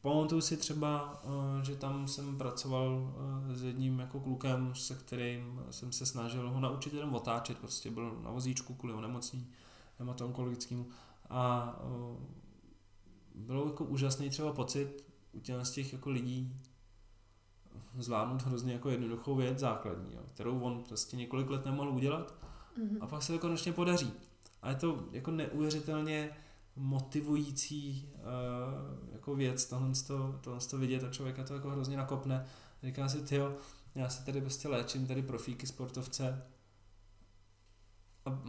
pamatuju 0.00 0.40
si 0.40 0.56
třeba, 0.56 1.22
eh, 1.24 1.64
že 1.64 1.76
tam 1.76 2.08
jsem 2.08 2.38
pracoval 2.38 3.14
eh, 3.50 3.56
s 3.56 3.62
jedním 3.62 3.98
jako 3.98 4.20
klukem, 4.20 4.74
se 4.74 4.94
kterým 4.94 5.62
jsem 5.70 5.92
se 5.92 6.06
snažil 6.06 6.50
ho 6.50 6.60
naučit 6.60 6.94
jenom 6.94 7.14
otáčet, 7.14 7.58
prostě 7.58 7.90
byl 7.90 8.20
na 8.22 8.30
vozíčku 8.30 8.74
kvůli 8.74 8.94
onemocnění 8.94 9.48
hematoonkologickému 9.98 10.86
a 11.30 11.74
eh, 11.80 12.42
bylo 13.34 13.66
jako 13.66 13.84
úžasný 13.84 14.30
třeba 14.30 14.52
pocit 14.52 15.04
u 15.32 15.40
těch, 15.40 15.56
z 15.62 15.70
těch 15.70 15.92
jako 15.92 16.10
lidí 16.10 16.56
zvládnout 17.98 18.42
hrozně 18.42 18.72
jako 18.72 18.90
jednoduchou 18.90 19.36
věc 19.36 19.58
základní, 19.58 20.14
jo, 20.14 20.20
kterou 20.34 20.60
on 20.60 20.84
prostě 20.88 21.16
několik 21.16 21.50
let 21.50 21.64
nemohl 21.64 21.90
udělat 21.90 22.34
mm-hmm. 22.78 22.98
a 23.00 23.06
pak 23.06 23.22
se 23.22 23.32
to 23.32 23.38
konečně 23.38 23.72
podaří. 23.72 24.12
A 24.62 24.68
je 24.68 24.76
to 24.76 25.04
jako 25.12 25.30
neuvěřitelně 25.30 26.30
motivující 26.76 28.10
uh, 28.14 29.12
jako 29.12 29.34
věc, 29.34 29.66
tohle, 29.66 29.90
to, 30.06 30.38
tohle 30.40 30.60
to 30.60 30.78
vidět 30.78 31.04
a 31.04 31.10
člověka 31.10 31.44
to 31.44 31.54
jako 31.54 31.70
hrozně 31.70 31.96
nakopne. 31.96 32.46
Říká 32.82 33.08
si, 33.08 33.22
ty 33.22 33.40
já 33.94 34.08
se 34.08 34.24
tady 34.24 34.40
prostě 34.40 34.68
léčím, 34.68 35.06
tady 35.06 35.22
profíky, 35.22 35.66
sportovce. 35.66 36.46
A, 38.24 38.42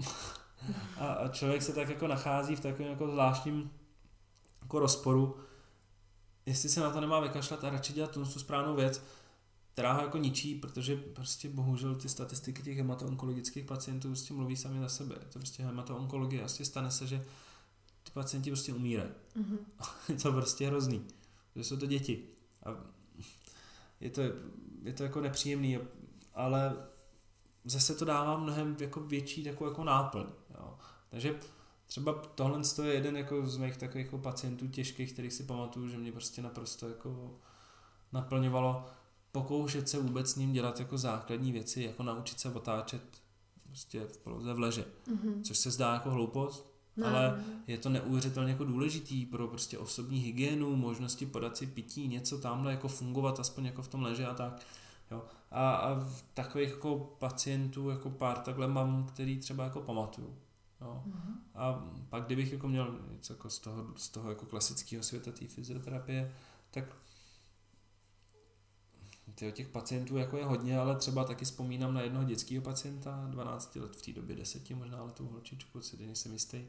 a, 0.98 1.08
a 1.08 1.28
člověk 1.28 1.62
se 1.62 1.74
tak 1.74 1.90
jako 1.90 2.08
nachází 2.08 2.56
v 2.56 2.60
takovém 2.60 2.92
jako 2.92 3.08
zvláštním 3.08 3.72
jako 4.62 4.80
rozporu, 4.80 5.38
jestli 6.46 6.70
se 6.70 6.80
na 6.80 6.90
to 6.90 7.02
nemá 7.02 7.20
vykašlat 7.20 7.64
a 7.64 7.70
radši 7.70 7.94
dělat 7.94 8.12
tu 8.12 8.26
správnou 8.26 8.76
věc, 8.76 9.04
která 9.74 9.94
ho 9.94 10.02
jako 10.02 10.18
ničí, 10.18 10.56
protože 10.56 10.96
prostě 10.96 11.50
bohužel 11.50 11.96
ty 11.96 12.10
statistiky 12.10 12.64
těch 12.64 12.78
hematoonkologických 12.78 13.66
pacientů 13.66 14.08
prostě 14.08 14.34
mluví 14.34 14.56
sami 14.56 14.80
za 14.80 14.90
sebe. 14.90 15.16
To 15.16 15.40
prostě 15.40 15.64
hematoonkologie. 15.64 16.42
Vlastně 16.42 16.66
stane 16.66 16.92
se, 16.92 17.08
že 17.08 17.26
ty 18.04 18.12
pacienti 18.14 18.50
prostě 18.50 18.74
umírají. 18.74 19.10
Mm-hmm. 19.36 19.58
je 20.10 20.16
to 20.16 20.32
prostě 20.32 20.68
hrozný. 20.68 21.06
Že 21.56 21.64
jsou 21.64 21.78
to 21.78 21.86
děti. 21.86 22.24
A 22.66 22.70
je 24.00 24.10
to, 24.10 24.22
je 24.84 24.94
to 24.94 25.04
jako 25.04 25.22
nepříjemný, 25.22 25.80
ale 26.34 26.76
zase 27.66 27.96
to 27.96 28.06
dává 28.06 28.38
mnohem 28.38 28.78
jako 28.80 29.00
větší 29.00 29.44
takovou 29.44 29.70
jako 29.70 29.84
náplň. 29.84 30.26
Jo. 30.60 30.78
Takže 31.10 31.40
třeba 31.86 32.14
tohle 32.14 32.62
je 32.84 32.94
jeden 32.94 33.18
jako 33.18 33.48
z 33.48 33.58
mých 33.58 33.78
takových 33.78 34.06
jako 34.06 34.18
pacientů 34.18 34.68
těžkých, 34.68 35.14
kterých 35.14 35.34
si 35.34 35.44
pamatuju, 35.44 35.88
že 35.88 35.98
mě 35.98 36.12
prostě 36.12 36.42
naprosto 36.42 36.88
jako 36.88 37.40
naplňovalo 38.12 38.86
pokoušet 39.34 39.90
se 39.90 40.00
vůbec 40.00 40.32
s 40.32 40.36
ním 40.36 40.54
dělat 40.54 40.80
jako 40.80 40.98
základní 40.98 41.52
věci, 41.52 41.84
jako 41.84 42.04
naučit 42.04 42.40
se 42.40 42.50
otáčet 42.50 43.02
prostě 43.68 44.06
v 44.06 44.18
poloze 44.18 44.54
v 44.54 44.60
leže, 44.60 44.86
mm-hmm. 45.08 45.42
což 45.42 45.58
se 45.58 45.72
zdá 45.72 45.94
jako 45.94 46.12
hloupost, 46.12 46.74
no. 46.98 47.08
ale 47.08 47.44
je 47.68 47.78
to 47.78 47.90
neuvěřitelně 47.90 48.52
jako 48.52 48.64
důležitý 48.64 49.26
pro 49.26 49.48
prostě 49.48 49.78
osobní 49.78 50.20
hygienu, 50.20 50.76
možnosti 50.76 51.26
podat 51.26 51.58
si 51.58 51.68
pití, 51.68 52.08
něco 52.08 52.38
tamhle 52.38 52.72
jako 52.72 52.88
fungovat 52.88 53.40
aspoň 53.40 53.66
jako 53.66 53.82
v 53.82 53.88
tom 53.88 54.04
leže 54.04 54.28
a 54.28 54.34
tak. 54.34 54.62
Jo. 55.12 55.26
A, 55.52 55.76
a 55.76 56.10
takových 56.34 56.70
jako 56.70 57.16
pacientů 57.20 57.90
jako 57.90 58.10
pár 58.10 58.38
takhle 58.38 58.68
mám, 58.68 59.06
který 59.06 59.40
třeba 59.40 59.64
jako 59.64 59.82
pamatuju. 59.82 60.38
Jo. 60.82 61.04
Mm-hmm. 61.08 61.34
A 61.56 61.86
pak 62.10 62.26
kdybych 62.26 62.54
jako 62.54 62.68
měl 62.68 63.00
něco 63.12 63.34
jako 63.34 63.50
z 63.50 63.60
toho, 63.60 63.86
z 63.96 64.10
toho 64.10 64.30
jako 64.30 64.46
klasického 64.46 65.04
světa 65.04 65.32
té 65.32 65.48
fyzioterapie, 65.48 66.34
tak 66.72 66.86
Tyjo, 69.36 69.52
těch 69.52 69.68
pacientů 69.68 70.18
jako 70.18 70.38
je 70.38 70.46
hodně, 70.46 70.80
ale 70.80 70.96
třeba 70.96 71.24
taky 71.24 71.46
vzpomínám 71.46 71.94
na 71.94 72.02
jednoho 72.02 72.26
dětského 72.26 72.62
pacienta, 72.62 73.28
12 73.30 73.76
let, 73.76 73.96
v 73.96 74.02
té 74.02 74.12
době 74.12 74.36
10 74.36 74.70
možná 74.70 75.04
letou 75.04 75.28
holčičku, 75.28 75.82
si 75.82 76.06
nejsem 76.06 76.34
jistý, 76.34 76.66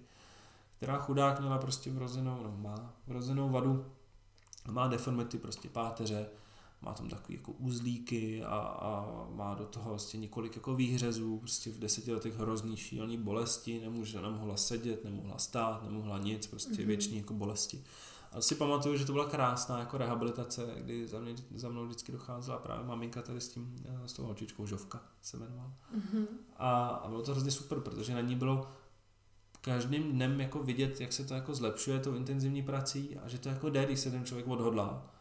která 0.76 0.98
chudák 0.98 1.40
měla 1.40 1.58
prostě 1.58 1.90
vrozenou, 1.90 2.42
no 2.42 2.56
má 2.56 2.94
vrozenou 3.06 3.48
vadu, 3.48 3.86
má 4.70 4.88
deformity 4.88 5.38
prostě 5.38 5.68
páteře, 5.68 6.26
má 6.82 6.92
tam 6.92 7.08
takový 7.08 7.34
jako 7.34 7.52
uzlíky 7.52 8.44
a, 8.44 8.56
a 8.58 9.06
má 9.34 9.54
do 9.54 9.64
toho 9.64 9.90
vlastně 9.90 10.20
několik 10.20 10.56
jako 10.56 10.74
výhřezů, 10.74 11.38
prostě 11.38 11.70
v 11.70 11.78
deseti 11.78 12.12
letech 12.12 12.38
hrozný 12.38 12.76
šílený 12.76 13.16
bolesti, 13.16 13.80
nemůže, 13.80 14.20
nemohla 14.20 14.56
sedět, 14.56 15.04
nemohla 15.04 15.38
stát, 15.38 15.82
nemohla 15.84 16.18
nic, 16.18 16.46
prostě 16.46 16.72
mm-hmm. 16.72 16.86
věční 16.86 17.16
jako 17.16 17.34
bolesti. 17.34 17.84
A 18.34 18.40
si 18.40 18.54
pamatuju, 18.54 18.96
že 18.96 19.04
to 19.04 19.12
byla 19.12 19.26
krásná 19.26 19.78
jako 19.78 19.98
rehabilitace, 19.98 20.74
kdy 20.76 21.06
za, 21.06 21.20
mě, 21.20 21.34
za 21.54 21.68
mnou 21.68 21.86
vždycky 21.86 22.12
docházela 22.12 22.58
právě 22.58 22.86
maminka 22.86 23.22
tady 23.22 23.40
s 23.40 23.48
tím, 23.48 23.76
eh, 23.84 24.08
s 24.08 24.12
tou 24.12 24.22
holčičkou, 24.22 24.66
Žovka 24.66 25.02
se 25.22 25.36
jmenovala. 25.36 25.72
Mm-hmm. 25.96 26.26
A, 26.56 26.86
a 26.86 27.08
bylo 27.08 27.22
to 27.22 27.30
hrozně 27.30 27.50
super, 27.50 27.80
protože 27.80 28.14
na 28.14 28.20
ní 28.20 28.36
bylo 28.36 28.68
každým 29.60 30.12
dnem 30.12 30.40
jako 30.40 30.62
vidět, 30.62 31.00
jak 31.00 31.12
se 31.12 31.24
to 31.24 31.34
jako 31.34 31.54
zlepšuje 31.54 32.00
tou 32.00 32.14
intenzivní 32.14 32.62
prací 32.62 33.16
a 33.24 33.28
že 33.28 33.38
to 33.38 33.48
jako 33.48 33.70
jde, 33.70 33.84
když 33.84 34.00
se 34.00 34.10
ten 34.10 34.24
člověk 34.24 34.48
odhodlá. 34.48 35.13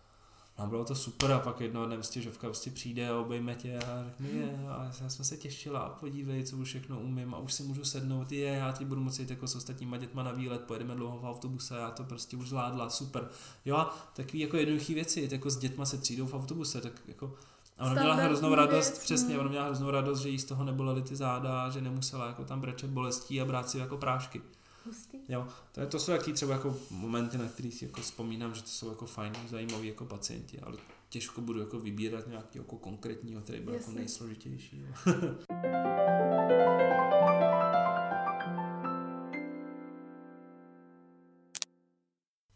No 0.59 0.67
bylo 0.67 0.85
to 0.85 0.95
super 0.95 1.31
a 1.31 1.39
pak 1.39 1.61
jednoho 1.61 1.85
dne 1.85 1.95
prostě 1.95 2.21
Žovka 2.21 2.47
prostě 2.47 2.71
přijde 2.71 3.09
a 3.09 3.17
obejme 3.17 3.55
tě 3.55 3.77
a 3.77 4.03
řekne, 4.05 4.27
je, 4.30 4.65
a 4.69 4.91
já 5.01 5.09
jsem 5.09 5.25
se 5.25 5.38
těšila 5.38 5.80
a 5.80 5.89
podívej, 5.89 6.43
co 6.43 6.57
už 6.57 6.67
všechno 6.67 6.99
umím 6.99 7.34
a 7.34 7.38
už 7.38 7.53
si 7.53 7.63
můžu 7.63 7.85
sednout, 7.85 8.31
je, 8.31 8.47
já 8.47 8.71
ti 8.71 8.85
budu 8.85 9.01
moci 9.01 9.21
jít 9.21 9.30
jako 9.30 9.47
s 9.47 9.55
ostatníma 9.55 9.97
dětma 9.97 10.23
na 10.23 10.31
výlet, 10.31 10.61
pojedeme 10.61 10.95
dlouho 10.95 11.19
v 11.19 11.25
autobuse, 11.25 11.75
já 11.75 11.91
to 11.91 12.03
prostě 12.03 12.38
už 12.38 12.49
zvládla, 12.49 12.89
super. 12.89 13.30
Jo 13.65 13.75
a 13.75 14.11
takový 14.15 14.39
jako 14.39 14.57
jednoduché 14.57 14.93
věci, 14.93 15.30
jako 15.31 15.49
s 15.49 15.57
dětma 15.57 15.85
se 15.85 15.97
třídou 15.97 16.25
v 16.25 16.34
autobuse, 16.34 16.81
tak 16.81 16.93
jako 17.07 17.34
a 17.77 17.85
ona 17.85 17.93
měla 17.93 18.15
hroznou 18.15 18.55
radost, 18.55 18.89
věc, 18.89 19.03
přesně, 19.03 19.34
no. 19.34 19.39
ona 19.39 19.49
měla 19.49 19.65
hroznou 19.65 19.91
radost, 19.91 20.19
že 20.19 20.30
jí 20.30 20.39
z 20.39 20.45
toho 20.45 20.63
nebolely 20.63 21.01
ty 21.01 21.15
záda, 21.15 21.69
že 21.69 21.81
nemusela 21.81 22.27
jako 22.27 22.45
tam 22.45 22.61
brečet 22.61 22.89
bolestí 22.89 23.41
a 23.41 23.45
brát 23.45 23.69
si 23.69 23.77
jako 23.77 23.97
prášky. 23.97 24.41
Hustý. 24.85 25.18
Jo, 25.30 25.47
to, 25.72 25.81
je, 25.81 25.88
to 25.88 25.99
jsou 25.99 26.11
jaký 26.11 26.34
třeba 26.34 26.53
jako 26.53 26.80
momenty, 26.89 27.38
na 27.38 27.47
které 27.47 27.72
si 27.72 27.85
jako 27.85 28.01
vzpomínám, 28.01 28.55
že 28.55 28.61
to 28.61 28.69
jsou 28.69 28.89
jako 28.89 29.05
fajn, 29.05 29.34
zajímaví 29.49 29.88
jako 29.88 30.05
pacienti, 30.05 30.60
ale 30.60 30.77
těžko 31.10 31.41
budu 31.41 31.60
jako 31.60 31.80
vybírat 31.80 32.27
nějaký 32.27 32.57
jako 32.57 32.77
konkrétního, 32.77 33.41
který 33.41 33.60
byl 33.60 33.73
jako 33.73 33.91
nejsložitější. 33.91 34.85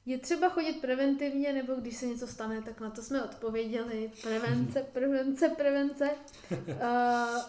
Je 0.08 0.18
třeba 0.18 0.50
chodit 0.50 0.82
preventivně, 0.82 1.54
nebo 1.54 1.76
když 1.76 1.96
se 1.96 2.06
něco 2.06 2.28
stane, 2.28 2.62
tak 2.62 2.82
na 2.82 2.90
to 2.90 3.02
jsme 3.02 3.24
odpověděli. 3.24 4.12
Prevence, 4.24 4.86
prevence, 4.94 5.50
prevence. 5.50 6.10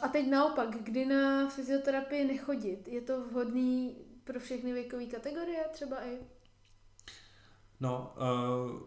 A 0.03 0.09
teď 0.09 0.29
naopak, 0.31 0.69
kdy 0.83 1.05
na 1.05 1.49
fyzioterapii 1.49 2.25
nechodit? 2.25 2.89
Je 2.89 3.01
to 3.01 3.21
vhodný 3.21 3.97
pro 4.29 4.41
všechny 4.41 4.73
věkové 4.73 5.07
kategorie 5.07 5.65
třeba 5.73 6.07
i? 6.07 6.19
No, 7.81 8.15
uh, 8.17 8.81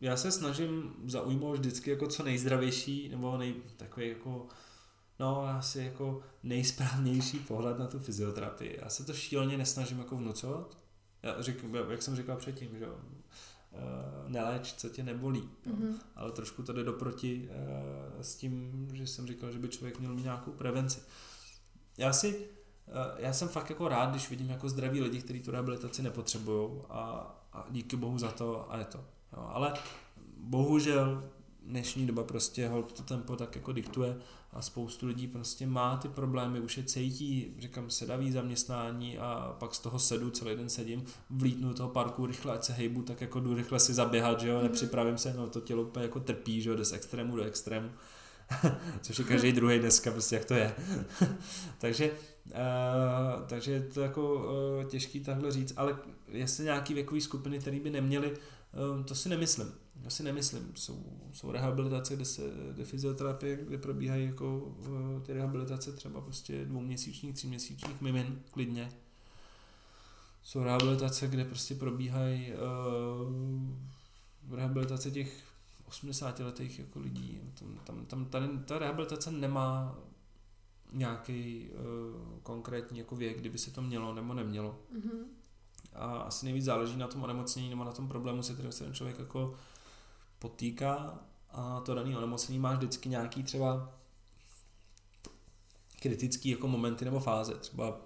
já 0.00 0.16
se 0.16 0.32
snažím 0.32 0.94
zaujmout 1.06 1.58
vždycky 1.58 1.90
jako 1.90 2.06
co 2.06 2.22
nejzdravější, 2.22 3.08
nebo 3.08 3.38
nej, 3.38 3.54
takový 3.76 4.08
jako, 4.08 4.46
no 5.18 5.42
asi 5.42 5.78
jako 5.78 6.22
nejsprávnější 6.42 7.38
pohled 7.38 7.78
na 7.78 7.86
tu 7.86 7.98
fyzioterapii. 7.98 8.78
Já 8.82 8.88
se 8.88 9.04
to 9.04 9.14
šíleně 9.14 9.58
nesnažím 9.58 9.98
jako 9.98 10.16
vnucovat. 10.16 10.78
Já 11.22 11.42
řek, 11.42 11.64
jak 11.90 12.02
jsem 12.02 12.16
říkal 12.16 12.36
předtím, 12.36 12.78
že 12.78 12.86
uh, 12.86 12.98
neléč, 14.26 14.72
co 14.72 14.88
tě 14.88 15.02
nebolí. 15.02 15.50
Mm-hmm. 15.66 15.94
Ale 16.16 16.32
trošku 16.32 16.62
to 16.62 16.72
jde 16.72 16.84
doproti 16.84 17.48
uh, 17.48 18.22
s 18.22 18.36
tím, 18.36 18.88
že 18.92 19.06
jsem 19.06 19.26
říkal, 19.26 19.52
že 19.52 19.58
by 19.58 19.68
člověk 19.68 19.98
měl 19.98 20.14
mít 20.14 20.24
nějakou 20.24 20.52
prevenci. 20.52 21.00
Já 21.98 22.12
si 22.12 22.48
Eh, 22.50 22.57
já 23.18 23.32
jsem 23.32 23.48
fakt 23.48 23.70
jako 23.70 23.88
rád, 23.88 24.10
když 24.10 24.30
vidím 24.30 24.50
jako 24.50 24.68
zdraví 24.68 25.00
lidi, 25.00 25.22
kteří 25.22 25.40
tu 25.40 25.50
rehabilitaci 25.50 26.02
nepotřebují 26.02 26.68
a, 26.90 27.34
a 27.52 27.66
díky 27.70 27.96
bohu 27.96 28.18
za 28.18 28.30
to 28.30 28.72
a 28.72 28.78
je 28.78 28.84
to. 28.84 28.98
Jo, 29.32 29.48
ale 29.52 29.74
bohužel 30.36 31.22
dnešní 31.62 32.06
doba 32.06 32.24
prostě 32.24 32.68
hold 32.68 32.92
to 32.92 33.02
tempo 33.02 33.36
tak 33.36 33.56
jako 33.56 33.72
diktuje 33.72 34.16
a 34.52 34.62
spoustu 34.62 35.06
lidí 35.06 35.26
prostě 35.26 35.66
má 35.66 35.96
ty 35.96 36.08
problémy, 36.08 36.60
už 36.60 36.76
je 36.76 36.84
cítí, 36.84 37.54
říkám, 37.58 37.90
sedavý 37.90 38.32
zaměstnání 38.32 39.18
a 39.18 39.56
pak 39.58 39.74
z 39.74 39.78
toho 39.78 39.98
sedu, 39.98 40.30
celý 40.30 40.56
den 40.56 40.68
sedím, 40.68 41.04
vlítnu 41.30 41.68
do 41.68 41.74
toho 41.74 41.88
parku 41.88 42.26
rychle, 42.26 42.54
ať 42.54 42.64
se 42.64 42.72
hejbu, 42.72 43.02
tak 43.02 43.20
jako 43.20 43.40
jdu 43.40 43.54
rychle 43.54 43.80
si 43.80 43.94
zaběhat, 43.94 44.40
že 44.40 44.48
jo, 44.48 44.62
nepřipravím 44.62 45.18
se, 45.18 45.34
no 45.34 45.46
to 45.46 45.60
tělo 45.60 45.82
úplně 45.82 46.04
jako 46.04 46.20
trpí, 46.20 46.62
že 46.62 46.70
jo, 46.70 46.76
jde 46.76 46.84
z 46.84 46.92
extrému 46.92 47.36
do 47.36 47.42
extrému, 47.42 47.90
což 49.00 49.18
je 49.18 49.24
každý 49.24 49.52
druhý 49.52 49.78
dneska, 49.78 50.10
prostě 50.10 50.34
jak 50.36 50.44
to 50.44 50.54
je. 50.54 50.74
Takže 51.78 52.10
Uh, 52.50 53.46
takže 53.46 53.72
je 53.72 53.82
to 53.82 54.00
jako 54.00 54.34
uh, 54.34 54.84
těžký 54.84 55.20
takhle 55.20 55.52
říct, 55.52 55.72
ale 55.76 55.98
jestli 56.28 56.64
nějaký 56.64 56.94
věkový 56.94 57.20
skupiny, 57.20 57.58
které 57.58 57.80
by 57.80 57.90
neměly, 57.90 58.30
uh, 58.30 59.04
to 59.04 59.14
si 59.14 59.28
nemyslím. 59.28 59.72
Já 60.02 60.10
si 60.10 60.22
nemyslím. 60.22 60.72
Jsou, 60.74 61.02
jsou 61.32 61.52
rehabilitace, 61.52 62.16
kde 62.16 62.24
se 62.24 62.42
kde 62.72 62.84
fyzioterapie, 62.84 63.56
kde 63.56 63.78
probíhají 63.78 64.26
jako 64.26 64.58
uh, 64.58 65.22
ty 65.22 65.32
rehabilitace 65.32 65.92
třeba 65.92 66.20
prostě 66.20 66.64
dvouměsíčních, 66.64 67.34
tříměsíčních 67.34 68.00
mimin, 68.00 68.42
klidně. 68.50 68.88
Jsou 70.42 70.62
rehabilitace, 70.62 71.28
kde 71.28 71.44
prostě 71.44 71.74
probíhají 71.74 72.52
uh, 74.48 74.56
rehabilitace 74.56 75.10
těch 75.10 75.42
80 75.88 76.40
letých 76.40 76.78
jako 76.78 77.00
lidí. 77.00 77.40
Tam, 77.54 77.78
tam, 77.84 78.06
tam 78.06 78.24
ta, 78.24 78.48
ta 78.64 78.78
rehabilitace 78.78 79.30
nemá 79.30 79.98
nějaký 80.92 81.70
uh, 81.70 82.38
konkrétní 82.42 82.98
jako 82.98 83.16
věk, 83.16 83.38
kdyby 83.38 83.58
se 83.58 83.70
to 83.70 83.82
mělo 83.82 84.14
nebo 84.14 84.34
nemělo. 84.34 84.78
Mm-hmm. 84.94 85.24
a 85.94 86.18
asi 86.18 86.46
nejvíc 86.46 86.64
záleží 86.64 86.96
na 86.96 87.06
tom 87.06 87.22
onemocnění 87.22 87.70
nebo 87.70 87.84
na 87.84 87.92
tom 87.92 88.08
problému, 88.08 88.42
se 88.42 88.52
kterým 88.52 88.72
se 88.72 88.84
ten 88.84 88.94
člověk 88.94 89.18
jako 89.18 89.54
potýká 90.38 91.18
a 91.50 91.80
to 91.80 91.94
dané 91.94 92.16
onemocnění 92.16 92.58
má 92.58 92.74
vždycky 92.74 93.08
nějaký 93.08 93.42
třeba 93.42 93.94
kritický 96.00 96.48
jako 96.48 96.68
momenty 96.68 97.04
nebo 97.04 97.20
fáze. 97.20 97.54
Třeba, 97.54 98.00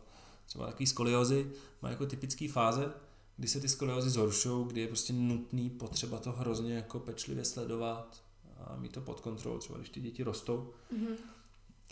třeba 0.46 0.66
takový 0.66 0.86
skoliozy 0.86 1.52
má 1.82 1.90
jako 1.90 2.06
typický 2.06 2.48
fáze, 2.48 2.92
kdy 3.36 3.48
se 3.48 3.60
ty 3.60 3.68
skoliozy 3.68 4.10
zhoršují, 4.10 4.66
kdy 4.66 4.80
je 4.80 4.86
prostě 4.86 5.12
nutný 5.12 5.70
potřeba 5.70 6.18
to 6.18 6.32
hrozně 6.32 6.74
jako 6.74 7.00
pečlivě 7.00 7.44
sledovat 7.44 8.22
a 8.64 8.76
mít 8.76 8.92
to 8.92 9.00
pod 9.00 9.20
kontrolou. 9.20 9.58
Třeba 9.58 9.78
když 9.78 9.90
ty 9.90 10.00
děti 10.00 10.22
rostou, 10.22 10.72
mm-hmm. 10.92 11.16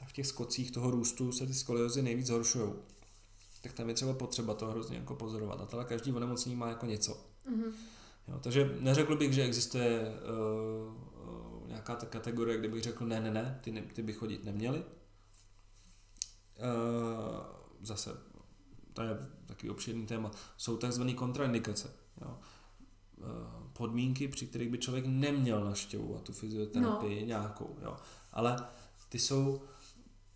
Tak 0.00 0.08
v 0.08 0.12
těch 0.12 0.26
skocích 0.26 0.70
toho 0.70 0.90
růstu 0.90 1.32
se 1.32 1.46
ty 1.46 1.54
skoliozy 1.54 2.02
nejvíc 2.02 2.26
zhoršují. 2.26 2.72
Tak 3.62 3.72
tam 3.72 3.88
je 3.88 3.94
třeba 3.94 4.14
potřeba 4.14 4.54
to 4.54 4.66
hrozně 4.66 4.96
jako 4.96 5.14
pozorovat. 5.14 5.60
A 5.60 5.66
teda 5.66 5.84
každý 5.84 6.12
onemocnění 6.12 6.56
má 6.56 6.68
jako 6.68 6.86
něco. 6.86 7.12
Mm-hmm. 7.50 7.72
Jo, 8.28 8.38
takže 8.42 8.76
neřekl 8.80 9.16
bych, 9.16 9.32
že 9.32 9.42
existuje 9.42 10.00
uh, 10.00 11.68
nějaká 11.68 11.96
ta 11.96 12.06
kategorie, 12.06 12.58
kde 12.58 12.68
bych 12.68 12.82
řekl, 12.82 13.06
ne, 13.06 13.20
ne, 13.20 13.30
ne, 13.30 13.58
ty, 13.60 13.72
ne, 13.72 13.82
ty 13.82 14.02
by 14.02 14.12
chodit 14.12 14.44
neměli. 14.44 14.78
Uh, 14.78 14.84
zase, 17.82 18.10
to 18.92 19.02
je 19.02 19.16
takový 19.46 19.70
obširný 19.70 20.06
téma, 20.06 20.30
jsou 20.56 20.76
takzvané 20.76 21.14
kontraindikace. 21.14 21.92
Jo. 22.20 22.38
Uh, 23.16 23.26
podmínky, 23.72 24.28
při 24.28 24.46
kterých 24.46 24.68
by 24.68 24.78
člověk 24.78 25.06
neměl 25.06 25.64
naštěvovat 25.64 26.22
tu 26.22 26.32
fyzioterapii 26.32 27.20
no. 27.20 27.26
nějakou. 27.26 27.76
Jo. 27.82 27.96
Ale 28.32 28.56
ty 29.08 29.18
jsou 29.18 29.62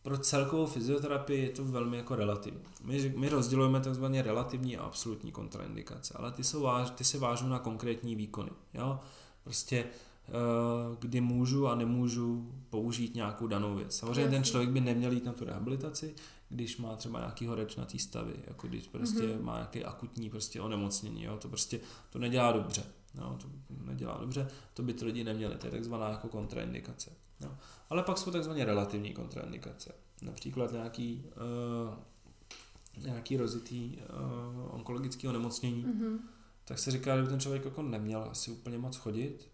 pro 0.05 0.19
celkovou 0.19 0.67
fyzioterapii 0.67 1.43
je 1.43 1.49
to 1.49 1.65
velmi 1.65 1.97
jako 1.97 2.17
relativní. 2.17 2.61
My, 2.83 3.15
my 3.17 3.29
rozdělujeme 3.29 3.81
takzvaně 3.81 4.23
relativní 4.23 4.77
a 4.77 4.83
absolutní 4.83 5.33
kontraindikace, 5.33 6.15
ale 6.17 6.33
ty, 6.33 6.45
jsou 6.45 6.63
váž, 6.63 6.91
ty 6.91 7.05
se 7.05 7.19
vážou 7.19 7.49
na 7.49 7.59
konkrétní 7.59 8.17
výkony. 8.17 8.51
Jo? 8.75 9.01
Prostě 9.45 9.85
eh, 10.29 10.33
kdy 10.99 11.21
můžu 11.21 11.69
a 11.69 11.75
nemůžu 11.75 12.53
použít 12.71 13.15
nějakou 13.15 13.47
danou 13.47 13.75
věc. 13.75 13.97
Samozřejmě 13.97 14.31
ten 14.31 14.45
člověk 14.45 14.71
by 14.71 14.81
neměl 14.81 15.13
jít 15.13 15.25
na 15.25 15.33
tu 15.33 15.45
rehabilitaci, 15.45 16.15
když 16.49 16.77
má 16.77 16.97
třeba 16.97 17.19
nějaký 17.19 17.47
horečnatý 17.47 17.99
stavy, 17.99 18.35
jako 18.47 18.69
když 18.69 18.89
prostě 18.89 19.23
mm-hmm. 19.23 19.43
má 19.43 19.55
nějaké 19.55 19.83
akutní 19.83 20.31
prostě 20.31 20.61
onemocnění, 20.61 21.25
jo? 21.25 21.37
to 21.37 21.49
prostě 21.49 21.81
to 22.11 22.19
nedělá 22.19 22.53
dobře. 22.53 22.83
Jo? 23.15 23.39
To 23.43 23.49
nedělá 23.85 24.19
dobře, 24.21 24.49
to 24.75 24.83
by 24.83 24.95
ty 24.95 25.05
lidi 25.05 25.25
neměli, 25.25 25.57
to 25.57 25.67
je 25.67 25.71
takzvaná 25.71 26.09
jako 26.09 26.29
kontraindikace. 26.29 27.11
Jo. 27.41 27.51
Ale 27.95 28.03
pak 28.03 28.19
jsou 28.19 28.31
takzvané 28.31 28.65
relativní 28.65 29.13
kontraindikace. 29.13 29.95
Například 30.23 30.73
nějaký, 30.73 31.25
uh, 32.97 33.05
nějaký 33.05 33.37
rozitý 33.37 33.97
uh, 33.97 34.75
onkologický 34.75 35.29
onemocnění. 35.29 35.85
Mm-hmm. 35.85 36.19
Tak 36.65 36.79
se 36.79 36.91
říká, 36.91 37.17
že 37.17 37.23
by 37.23 37.29
ten 37.29 37.41
člověk 37.41 37.65
jako 37.65 37.83
neměl 37.83 38.29
asi 38.31 38.51
úplně 38.51 38.79
moc 38.79 38.97
chodit. 38.97 39.49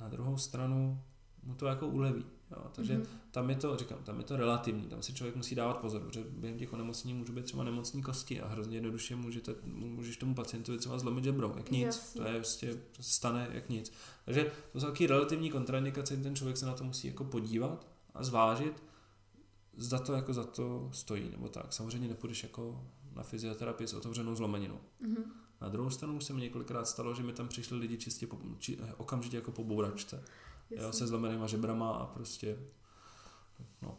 Na 0.00 0.08
druhou 0.08 0.36
stranu 0.36 1.02
mu 1.42 1.54
to 1.54 1.66
jako 1.66 1.88
uleví. 1.88 2.24
Jo, 2.50 2.70
takže 2.72 2.98
mm-hmm. 2.98 3.06
tam 3.30 3.50
je 3.50 3.56
to, 3.56 3.76
říkám, 3.76 3.98
tam 4.04 4.18
je 4.18 4.24
to 4.24 4.36
relativní, 4.36 4.82
tam 4.82 5.02
si 5.02 5.12
člověk 5.12 5.36
musí 5.36 5.54
dávat 5.54 5.78
pozor, 5.78 6.02
protože 6.02 6.24
během 6.30 6.58
těch 6.58 6.72
onemocnění 6.72 7.14
může 7.18 7.32
být 7.32 7.44
třeba 7.44 7.64
nemocní 7.64 8.02
kosti 8.02 8.40
a 8.40 8.48
hrozně 8.48 8.76
jednoduše 8.76 9.16
můžete, 9.16 9.54
můžeš 9.64 10.16
tomu 10.16 10.34
pacientovi 10.34 10.78
třeba 10.78 10.98
zlomit 10.98 11.24
žebro, 11.24 11.54
jak 11.56 11.70
nic, 11.70 11.86
Jasně. 11.86 12.20
to 12.20 12.28
je 12.28 12.34
prostě, 12.34 12.74
to 12.96 13.02
se 13.02 13.12
stane 13.12 13.48
jak 13.52 13.68
nic. 13.68 13.92
Takže 14.24 14.52
to 14.72 14.80
jsou 14.80 14.86
taky 14.86 15.06
relativní 15.06 15.50
kontraindikace, 15.50 16.16
ten 16.16 16.36
člověk 16.36 16.56
se 16.56 16.66
na 16.66 16.74
to 16.74 16.84
musí 16.84 17.08
jako 17.08 17.24
podívat 17.24 17.86
a 18.14 18.24
zvážit, 18.24 18.82
zda 19.76 19.98
to 19.98 20.12
jako 20.12 20.34
za 20.34 20.44
to 20.44 20.88
stojí, 20.92 21.30
nebo 21.30 21.48
tak. 21.48 21.72
Samozřejmě 21.72 22.08
nepůjdeš 22.08 22.42
jako 22.42 22.86
na 23.14 23.22
fyzioterapii 23.22 23.88
s 23.88 23.94
otevřenou 23.94 24.34
zlomeninou. 24.34 24.80
Mm-hmm. 25.02 25.24
Na 25.60 25.68
druhou 25.68 25.90
stranu 25.90 26.20
se 26.20 26.32
mi 26.32 26.40
několikrát 26.40 26.88
stalo, 26.88 27.14
že 27.14 27.22
mi 27.22 27.32
tam 27.32 27.48
přišli 27.48 27.78
lidi 27.78 27.98
čistě 27.98 28.26
po, 28.26 28.38
či, 28.58 28.78
okamžitě 28.96 29.36
jako 29.36 29.52
po 29.52 29.64
bouračce 29.64 30.24
jo, 30.70 30.92
se 30.92 31.06
zlomenýma 31.06 31.46
žebrama 31.46 31.90
a 31.90 32.06
prostě, 32.06 32.58
no. 33.82 33.98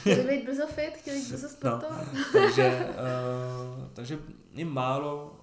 Chtěli 0.00 0.36
být 0.36 0.44
brzo 0.44 0.66
fit, 0.66 0.94
chtěli 0.94 1.18
být 1.18 1.28
brzo 1.28 1.42
no, 1.46 1.48
sportovat. 1.48 2.14
No, 2.14 2.20
takže, 2.32 2.88
uh, 2.88 3.88
takže 3.92 4.18
je 4.52 4.64
málo 4.64 5.40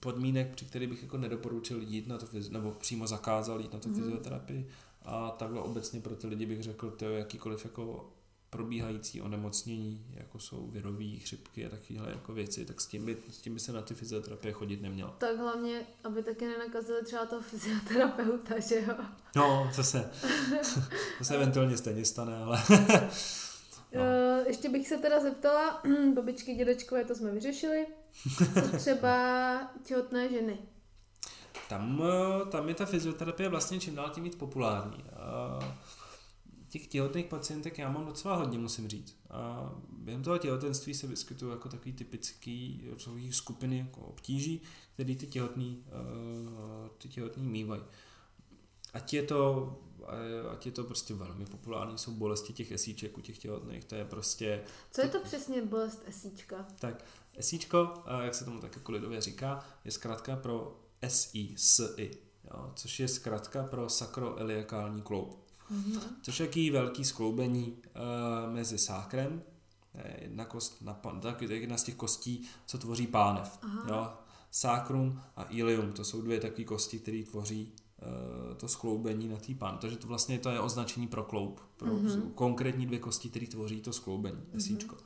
podmínek, 0.00 0.54
při 0.54 0.64
kterých 0.64 0.88
bych 0.88 1.02
jako 1.02 1.18
nedoporučil 1.18 1.82
jít 1.82 2.06
na 2.08 2.18
to, 2.18 2.26
nebo 2.50 2.70
přímo 2.70 3.06
zakázal 3.06 3.60
jít 3.60 3.72
na 3.72 3.78
to 3.78 3.88
mm. 3.88 3.94
fyzioterapii. 3.94 4.68
A 5.02 5.30
takhle 5.30 5.60
obecně 5.60 6.00
pro 6.00 6.16
ty 6.16 6.26
lidi 6.26 6.46
bych 6.46 6.62
řekl, 6.62 6.90
to 6.90 7.04
je 7.04 7.18
jakýkoliv 7.18 7.64
jako 7.64 8.12
probíhající 8.50 9.22
onemocnění, 9.22 10.06
jako 10.14 10.38
jsou 10.38 10.66
virový 10.66 11.18
chřipky 11.18 11.66
a 11.66 11.68
takovéhle 11.68 12.10
jako 12.10 12.32
věci, 12.32 12.64
tak 12.64 12.80
s 12.80 12.86
tím, 12.86 13.06
by, 13.06 13.16
s 13.30 13.38
tím 13.38 13.54
by 13.54 13.60
se 13.60 13.72
na 13.72 13.82
ty 13.82 13.94
fyzioterapie 13.94 14.52
chodit 14.52 14.82
neměl. 14.82 15.14
Tak 15.18 15.36
hlavně, 15.38 15.86
aby 16.04 16.22
taky 16.22 16.46
nenakazili 16.46 17.04
třeba 17.04 17.26
toho 17.26 17.42
fyzioterapeuta, 17.42 18.58
že 18.58 18.74
jo? 18.74 18.94
No, 19.36 19.70
co 19.74 19.84
se, 19.84 20.10
to 21.18 21.24
se 21.24 21.34
eventuálně 21.34 21.76
stejně 21.76 22.04
stane, 22.04 22.36
ale... 22.36 22.62
no. 23.94 24.02
Ještě 24.46 24.68
bych 24.68 24.88
se 24.88 24.98
teda 24.98 25.20
zeptala, 25.20 25.82
babičky, 26.14 26.54
dědečkové, 26.54 27.04
to 27.04 27.14
jsme 27.14 27.30
vyřešili, 27.30 27.86
co 28.54 28.76
třeba 28.76 29.70
těhotné 29.84 30.28
ženy? 30.28 30.58
Tam, 31.68 32.02
tam 32.50 32.68
je 32.68 32.74
ta 32.74 32.86
fyzioterapie 32.86 33.48
vlastně 33.48 33.80
čím 33.80 33.94
dál 33.94 34.10
tím 34.10 34.24
víc 34.24 34.36
populární 34.36 35.04
těch 36.68 36.86
těhotných 36.86 37.26
pacientek 37.26 37.78
já 37.78 37.90
mám 37.90 38.06
docela 38.06 38.36
hodně, 38.36 38.58
musím 38.58 38.88
říct. 38.88 39.16
A 39.30 39.72
během 39.92 40.22
toho 40.22 40.38
těhotenství 40.38 40.94
se 40.94 41.06
vyskytují 41.06 41.52
jako 41.52 41.68
takový 41.68 41.92
typický 41.92 42.84
takový 42.90 43.32
skupiny 43.32 43.78
jako 43.78 44.00
obtíží, 44.00 44.62
které 44.94 45.14
ty 45.14 45.26
těhotný, 45.26 45.84
uh, 45.86 46.88
ty 46.98 47.08
těhotný 47.08 47.46
mývají. 47.46 47.82
Ať 48.92 49.14
je 49.14 49.22
to 49.22 49.72
ať 50.52 50.66
je 50.66 50.72
to 50.72 50.84
prostě 50.84 51.14
velmi 51.14 51.46
populární, 51.46 51.98
jsou 51.98 52.12
bolesti 52.12 52.52
těch 52.52 52.72
esíček 52.72 53.18
u 53.18 53.20
těch 53.20 53.38
těhotných, 53.38 53.84
to 53.84 53.94
je 53.94 54.04
prostě... 54.04 54.64
Co 54.90 55.00
je 55.00 55.08
to 55.08 55.20
přesně 55.20 55.62
bolest 55.62 56.02
esíčka? 56.06 56.66
Tak, 56.78 57.04
esíčko, 57.36 57.94
jak 58.22 58.34
se 58.34 58.44
tomu 58.44 58.60
tak 58.60 58.76
jako 58.76 58.92
lidově 58.92 59.20
říká, 59.20 59.64
je 59.84 59.90
zkrátka 59.90 60.36
pro 60.36 60.80
SI, 61.08 61.54
SI, 61.56 62.10
jo, 62.44 62.72
což 62.76 63.00
je 63.00 63.08
zkrátka 63.08 63.62
pro 63.62 63.88
sakroeliakální 63.88 65.02
kloub 65.02 65.47
mm-hmm. 65.72 66.00
což 66.22 66.40
je 66.40 66.46
jaký 66.46 66.70
velký 66.70 67.04
skloubení 67.04 67.72
uh, 67.72 68.54
mezi 68.54 68.78
sákrem, 68.78 69.42
jedna, 70.20 70.44
kost, 70.44 70.82
na, 70.82 71.00
tak, 71.20 71.42
jedna 71.42 71.76
z 71.76 71.82
těch 71.82 71.94
kostí, 71.94 72.48
co 72.66 72.78
tvoří 72.78 73.06
pánev. 73.06 73.58
Jo? 73.88 74.12
Sákrum 74.50 75.20
a 75.36 75.42
ilium, 75.44 75.92
to 75.92 76.04
jsou 76.04 76.22
dvě 76.22 76.40
takové 76.40 76.64
kosti, 76.64 76.98
které 76.98 77.22
tvoří 77.22 77.72
uh, 77.72 78.54
to 78.56 78.68
skloubení 78.68 79.28
na 79.28 79.36
té 79.36 79.54
pán. 79.54 79.78
Takže 79.78 79.96
to 79.96 80.06
vlastně 80.06 80.38
to 80.38 80.50
je 80.50 80.60
označení 80.60 81.06
pro 81.06 81.24
kloub, 81.24 81.60
pro 81.76 81.88
mm-hmm. 81.88 82.30
konkrétní 82.34 82.86
dvě 82.86 82.98
kosti, 82.98 83.28
které 83.28 83.46
tvoří 83.46 83.80
to 83.80 83.92
skloubení, 83.92 84.36
mm-hmm. 84.36 84.56
esíčko. 84.56 84.96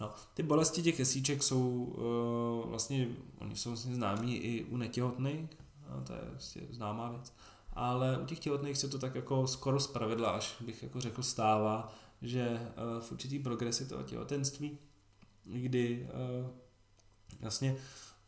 No, 0.00 0.12
ty 0.34 0.42
bolesti 0.42 0.82
těch 0.82 1.00
esíček 1.00 1.42
jsou 1.42 1.84
uh, 1.84 2.70
vlastně, 2.70 3.08
oni 3.38 3.56
jsou 3.56 3.70
vlastně 3.70 3.94
známí 3.94 4.36
i 4.36 4.64
u 4.64 4.76
netěhotných, 4.76 5.50
no, 5.90 6.04
to 6.04 6.12
je 6.12 6.20
vlastně 6.30 6.62
známá 6.70 7.10
věc 7.10 7.32
ale 7.72 8.18
u 8.18 8.26
těch 8.26 8.38
těhotných 8.38 8.78
se 8.78 8.88
to 8.88 8.98
tak 8.98 9.14
jako 9.14 9.46
skoro 9.46 9.80
zpravidla, 9.80 10.30
až 10.30 10.56
bych 10.60 10.82
jako 10.82 11.00
řekl, 11.00 11.22
stává, 11.22 11.94
že 12.22 12.42
eh, 12.60 13.00
v 13.00 13.12
určitý 13.12 13.38
progresi 13.38 13.88
toho 13.88 14.02
těhotenství, 14.02 14.78
kdy 15.44 16.08
eh, 16.10 16.50
vlastně 17.40 17.76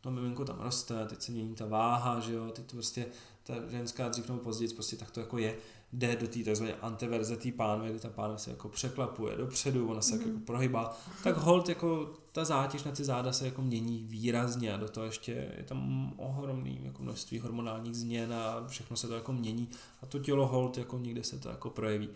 to 0.01 0.11
miminko 0.11 0.45
tam 0.45 0.59
roste, 0.59 1.05
teď 1.05 1.21
se 1.21 1.31
mění 1.31 1.55
ta 1.55 1.65
váha, 1.65 2.19
že 2.19 2.33
jo, 2.33 2.51
teď 2.51 2.65
to 2.65 2.75
prostě 2.75 3.05
ta 3.43 3.53
ženská 3.69 4.09
dřív 4.09 4.29
nebo 4.29 4.39
později 4.39 4.73
prostě 4.73 4.95
tak 4.95 5.11
to 5.11 5.19
jako 5.19 5.37
je, 5.37 5.57
jde 5.95 6.15
do 6.15 6.27
té 6.27 6.39
tzv. 6.39 6.65
antiverze 6.81 7.37
té 7.37 7.51
pánve, 7.51 7.89
kdy 7.89 7.99
ta 7.99 8.09
pánve 8.09 8.37
se 8.37 8.51
jako 8.51 8.69
překlapuje 8.69 9.37
dopředu, 9.37 9.89
ona 9.89 10.01
se 10.01 10.15
mm. 10.15 10.21
jako 10.21 10.39
prohybá, 10.45 10.97
tak 11.23 11.37
hold 11.37 11.69
jako 11.69 12.13
ta 12.31 12.45
zátěž 12.45 12.83
na 12.83 12.91
ty 12.91 13.03
záda 13.03 13.33
se 13.33 13.45
jako 13.45 13.61
mění 13.61 14.03
výrazně 14.09 14.73
a 14.73 14.77
do 14.77 14.89
toho 14.89 15.05
ještě 15.05 15.31
je 15.57 15.63
tam 15.63 16.13
ohromný 16.17 16.79
jako 16.83 17.03
množství 17.03 17.39
hormonálních 17.39 17.95
změn 17.95 18.33
a 18.33 18.67
všechno 18.67 18.97
se 18.97 19.07
to 19.07 19.13
jako 19.13 19.33
mění 19.33 19.69
a 20.01 20.05
to 20.05 20.19
tělo 20.19 20.47
hold 20.47 20.77
jako 20.77 20.97
někde 20.97 21.23
se 21.23 21.39
to 21.39 21.49
jako 21.49 21.69
projeví. 21.69 22.09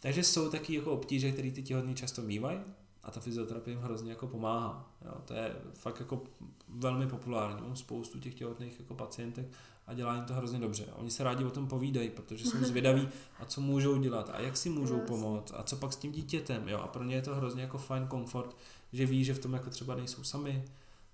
Takže 0.00 0.24
jsou 0.24 0.50
taky 0.50 0.74
jako 0.74 0.92
obtíže, 0.92 1.32
které 1.32 1.50
ty 1.50 1.62
těhotní 1.62 1.94
často 1.94 2.22
mývají 2.22 2.58
a 3.02 3.10
ta 3.10 3.20
fyzioterapie 3.20 3.72
jim 3.72 3.82
hrozně 3.82 4.10
jako 4.10 4.26
pomáhá. 4.26 4.90
Jo, 5.04 5.12
to 5.24 5.34
je 5.34 5.56
fakt 5.74 6.00
jako 6.00 6.22
velmi 6.68 7.06
populární. 7.06 7.62
Mám 7.62 7.76
spoustu 7.76 8.20
těch 8.20 8.34
těhotných 8.34 8.80
jako 8.80 8.94
pacientek 8.94 9.46
a 9.86 9.94
dělá 9.94 10.14
jim 10.14 10.24
to 10.24 10.34
hrozně 10.34 10.58
dobře. 10.58 10.84
A 10.92 10.96
oni 10.96 11.10
se 11.10 11.24
rádi 11.24 11.44
o 11.44 11.50
tom 11.50 11.66
povídají, 11.66 12.10
protože 12.10 12.44
jsou 12.44 12.58
zvědaví, 12.64 13.08
a 13.40 13.44
co 13.44 13.60
můžou 13.60 13.96
dělat 13.96 14.30
a 14.34 14.40
jak 14.40 14.56
si 14.56 14.70
můžou 14.70 14.98
pomoct 14.98 15.52
a 15.56 15.62
co 15.62 15.76
pak 15.76 15.92
s 15.92 15.96
tím 15.96 16.12
dítětem. 16.12 16.68
Jo? 16.68 16.78
A 16.78 16.86
pro 16.86 17.04
ně 17.04 17.14
je 17.14 17.22
to 17.22 17.34
hrozně 17.34 17.62
jako 17.62 17.78
fajn 17.78 18.06
komfort, 18.06 18.56
že 18.92 19.06
ví, 19.06 19.24
že 19.24 19.34
v 19.34 19.38
tom 19.38 19.52
jako 19.52 19.70
třeba 19.70 19.94
nejsou 19.94 20.24
sami 20.24 20.64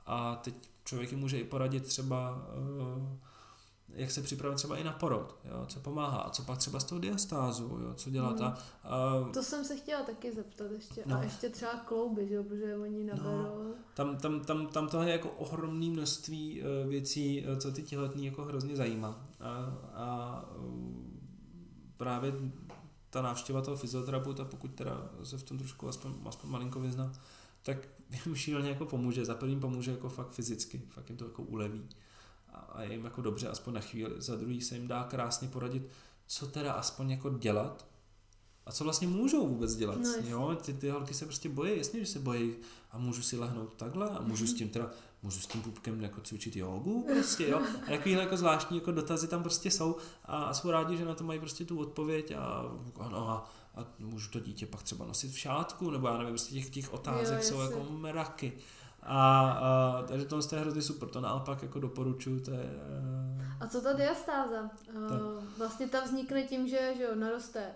a 0.06 0.36
teď 0.36 0.54
člověk 0.84 1.10
jim 1.10 1.20
může 1.20 1.40
i 1.40 1.44
poradit 1.44 1.84
třeba 1.84 2.46
uh, 2.98 3.18
jak 3.94 4.10
se 4.10 4.22
připravit 4.22 4.56
třeba 4.56 4.76
i 4.76 4.84
na 4.84 4.92
porod, 4.92 5.36
jo, 5.44 5.66
co 5.66 5.80
pomáhá, 5.80 6.18
a 6.18 6.30
co 6.30 6.42
pak 6.42 6.58
třeba 6.58 6.80
s 6.80 6.84
tou 6.84 6.98
diastázu, 6.98 7.78
jo, 7.82 7.94
co 7.94 8.10
dělat. 8.10 8.40
Mhm. 8.40 8.44
A, 8.44 8.58
a 8.82 9.28
To 9.32 9.42
jsem 9.42 9.64
se 9.64 9.76
chtěla 9.76 10.02
taky 10.02 10.32
zeptat 10.32 10.70
ještě. 10.70 11.02
No. 11.06 11.16
A 11.16 11.22
ještě 11.22 11.48
třeba 11.48 11.72
klouby, 11.72 12.28
že 12.28 12.34
jo, 12.34 12.44
protože 12.44 12.76
oni 12.76 13.04
naberou. 13.04 13.74
tam, 13.94 14.16
tam, 14.16 14.40
tam, 14.40 14.66
tam 14.66 14.88
toho 14.88 15.02
je 15.02 15.12
jako 15.12 15.30
ohromné 15.30 15.86
množství 15.86 16.62
eh, 16.62 16.88
věcí, 16.88 17.44
eh, 17.46 17.56
co 17.56 17.72
ty 17.72 17.82
těhotný 17.82 18.26
jako 18.26 18.44
hrozně 18.44 18.76
zajímá. 18.76 19.28
A, 19.40 19.50
a 19.94 20.44
eh, 20.50 20.62
právě 21.96 22.32
ta 23.10 23.22
návštěva 23.22 23.62
toho 23.62 23.76
fyzioterapeuta, 23.76 24.44
pokud 24.44 24.74
teda 24.74 25.10
se 25.22 25.38
v 25.38 25.42
tom 25.42 25.58
trošku 25.58 25.88
aspoň, 25.88 26.12
aspoň 26.26 26.50
malinko 26.50 26.80
vyzná, 26.80 27.12
tak 27.62 27.88
jim 28.10 28.34
šíleně 28.34 28.68
jako 28.68 28.86
pomůže. 28.86 29.24
Za 29.24 29.34
prvým 29.34 29.60
pomůže 29.60 29.90
jako 29.90 30.08
fakt 30.08 30.30
fyzicky, 30.30 30.82
fakt 30.88 31.08
jim 31.08 31.18
to 31.18 31.24
jako 31.24 31.42
uleví. 31.42 31.88
A, 32.52 32.82
je 32.82 32.92
jim 32.92 33.04
jako 33.04 33.22
dobře 33.22 33.48
aspoň 33.48 33.74
na 33.74 33.80
chvíli. 33.80 34.14
Za 34.16 34.36
druhý 34.36 34.60
se 34.60 34.74
jim 34.74 34.88
dá 34.88 35.04
krásně 35.04 35.48
poradit, 35.48 35.88
co 36.26 36.46
teda 36.46 36.72
aspoň 36.72 37.10
jako 37.10 37.30
dělat, 37.30 37.86
a 38.66 38.72
co 38.72 38.84
vlastně 38.84 39.08
můžou 39.08 39.48
vůbec 39.48 39.76
dělat. 39.76 39.98
No, 39.98 40.28
jo, 40.28 40.56
ty, 40.62 40.74
ty 40.74 40.88
holky 40.88 41.14
se 41.14 41.24
prostě 41.24 41.48
bojí, 41.48 41.78
jasně, 41.78 42.00
že 42.00 42.06
se 42.06 42.18
bojí 42.18 42.54
a 42.90 42.98
můžu 42.98 43.22
si 43.22 43.36
lehnout 43.36 43.74
takhle 43.74 44.10
a 44.10 44.20
můžu 44.20 44.46
s 44.46 44.54
tím 44.54 44.68
teda, 44.68 44.90
můžu 45.22 45.40
s 45.40 45.46
tím 45.46 45.62
pupkem 45.62 46.00
jako 46.00 46.20
cvičit 46.20 46.56
jogu 46.56 47.06
prostě, 47.12 47.48
jo. 47.48 47.62
A 47.86 47.90
takovýhle 47.90 48.22
jako 48.22 48.36
zvláštní 48.36 48.76
jako 48.76 48.92
dotazy 48.92 49.28
tam 49.28 49.42
prostě 49.42 49.70
jsou 49.70 49.96
a, 50.24 50.42
a 50.44 50.54
jsou 50.54 50.70
rádi, 50.70 50.96
že 50.96 51.04
na 51.04 51.14
to 51.14 51.24
mají 51.24 51.40
prostě 51.40 51.64
tu 51.64 51.78
odpověď 51.78 52.32
a, 52.32 52.64
ano, 52.98 53.30
a, 53.30 53.50
a 53.74 53.86
můžu 53.98 54.30
to 54.30 54.40
dítě 54.40 54.66
pak 54.66 54.82
třeba 54.82 55.06
nosit 55.06 55.32
v 55.32 55.38
šátku, 55.38 55.90
nebo 55.90 56.08
já 56.08 56.18
nevím, 56.18 56.32
prostě 56.32 56.54
těch, 56.54 56.70
těch 56.70 56.92
otázek 56.92 57.38
Jo, 57.38 57.44
jsou 57.44 57.60
jako 57.60 57.86
mraky. 57.90 58.52
A, 59.02 59.50
a 59.50 60.02
takže 60.08 60.24
to 60.24 60.40
je 60.52 60.60
hrozně 60.60 60.82
super, 60.82 61.08
to 61.08 61.20
naopak 61.20 61.62
jako 61.62 61.80
doporučuju, 61.80 62.40
to 62.40 62.50
je... 62.50 62.70
eh, 63.40 63.56
A 63.60 63.66
co 63.66 63.80
ta 63.80 63.92
diastáza? 63.92 64.70
Uh, 64.94 65.44
vlastně 65.58 65.88
ta 65.88 66.04
vznikne 66.04 66.42
tím, 66.42 66.68
že, 66.68 66.94
že 66.96 67.02
jo, 67.02 67.14
naroste 67.14 67.66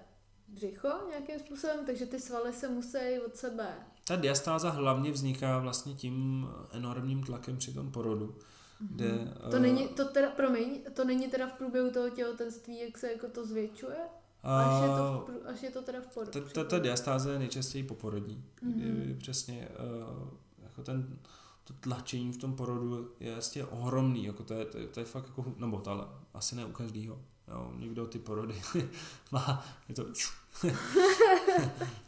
břicho 0.49 0.89
nějakým 1.09 1.39
způsobem, 1.39 1.77
takže 1.87 2.07
ty 2.07 2.21
svaly 2.21 2.53
se 2.53 2.69
musí 2.69 2.99
od 3.27 3.37
sebe. 3.37 3.69
Ta 4.07 4.17
diastáza 4.17 4.71
hlavně 4.71 5.11
vzniká 5.11 5.59
vlastně 5.59 5.95
tím 5.95 6.49
enormním 6.71 7.23
tlakem 7.23 7.57
při 7.57 7.75
tom 7.75 7.91
porodu, 7.91 8.35
kde... 8.81 9.09
Mhm. 9.09 9.51
To 9.51 9.57
eh, 9.57 9.61
není, 9.61 9.89
to 9.89 10.05
teda, 10.05 10.31
promiň, 10.31 10.81
to 10.95 11.05
není 11.05 11.29
teda 11.29 11.47
v 11.47 11.53
průběhu 11.53 11.91
toho 11.91 12.11
těhotenství, 12.11 12.81
jak 12.81 12.99
se 12.99 13.13
jako 13.13 13.29
to 13.29 13.47
zvětšuje? 13.47 13.97
Až 14.43 14.83
je 14.83 14.89
to, 14.89 15.27
v, 15.27 15.49
až 15.49 15.63
je 15.63 15.71
to 15.71 15.83
teda 15.83 16.01
v 16.01 16.07
porodu. 16.07 16.31
Ta, 16.33 16.41
ta, 16.41 16.65
ta 16.65 16.79
diastáze 16.79 17.33
je 17.33 17.39
nejčastěji 17.39 17.85
poporodní. 17.85 18.45
Mhm. 18.63 18.73
Mm-hmm. 18.73 19.19
Přesně 19.19 19.69
uh, 19.69 20.29
jako 20.77 20.83
ten, 20.83 21.19
to 21.65 21.75
tlačení 21.81 22.33
v 22.33 22.37
tom 22.37 22.55
porodu 22.55 23.11
je 23.21 23.33
vlastně 23.33 23.65
ohromný, 23.65 24.25
jako 24.25 24.43
to 24.43 24.55
je, 24.55 24.65
to, 24.65 24.79
je, 24.79 24.87
to 24.87 25.01
je 25.01 25.07
fakt 25.07 25.27
jako, 25.27 25.45
nebo 25.57 25.81
to 25.81 25.91
ale 25.91 26.07
asi 26.35 26.57
ne 26.57 26.65
u 26.65 26.73
každýho. 26.73 27.19
Jo, 27.49 27.73
někdo 27.77 28.07
ty 28.07 28.19
porody 28.19 28.63
má, 29.33 29.67
je 29.89 29.95
to 29.95 30.07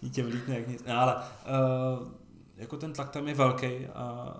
dítě 0.00 0.22
vlítne 0.22 0.58
jak 0.58 0.68
nic, 0.68 0.84
no, 0.86 0.98
ale 0.98 1.16
uh, 1.16 2.08
jako 2.56 2.76
ten 2.76 2.92
tlak 2.92 3.10
tam 3.10 3.28
je 3.28 3.34
velký 3.34 3.86
a 3.86 4.36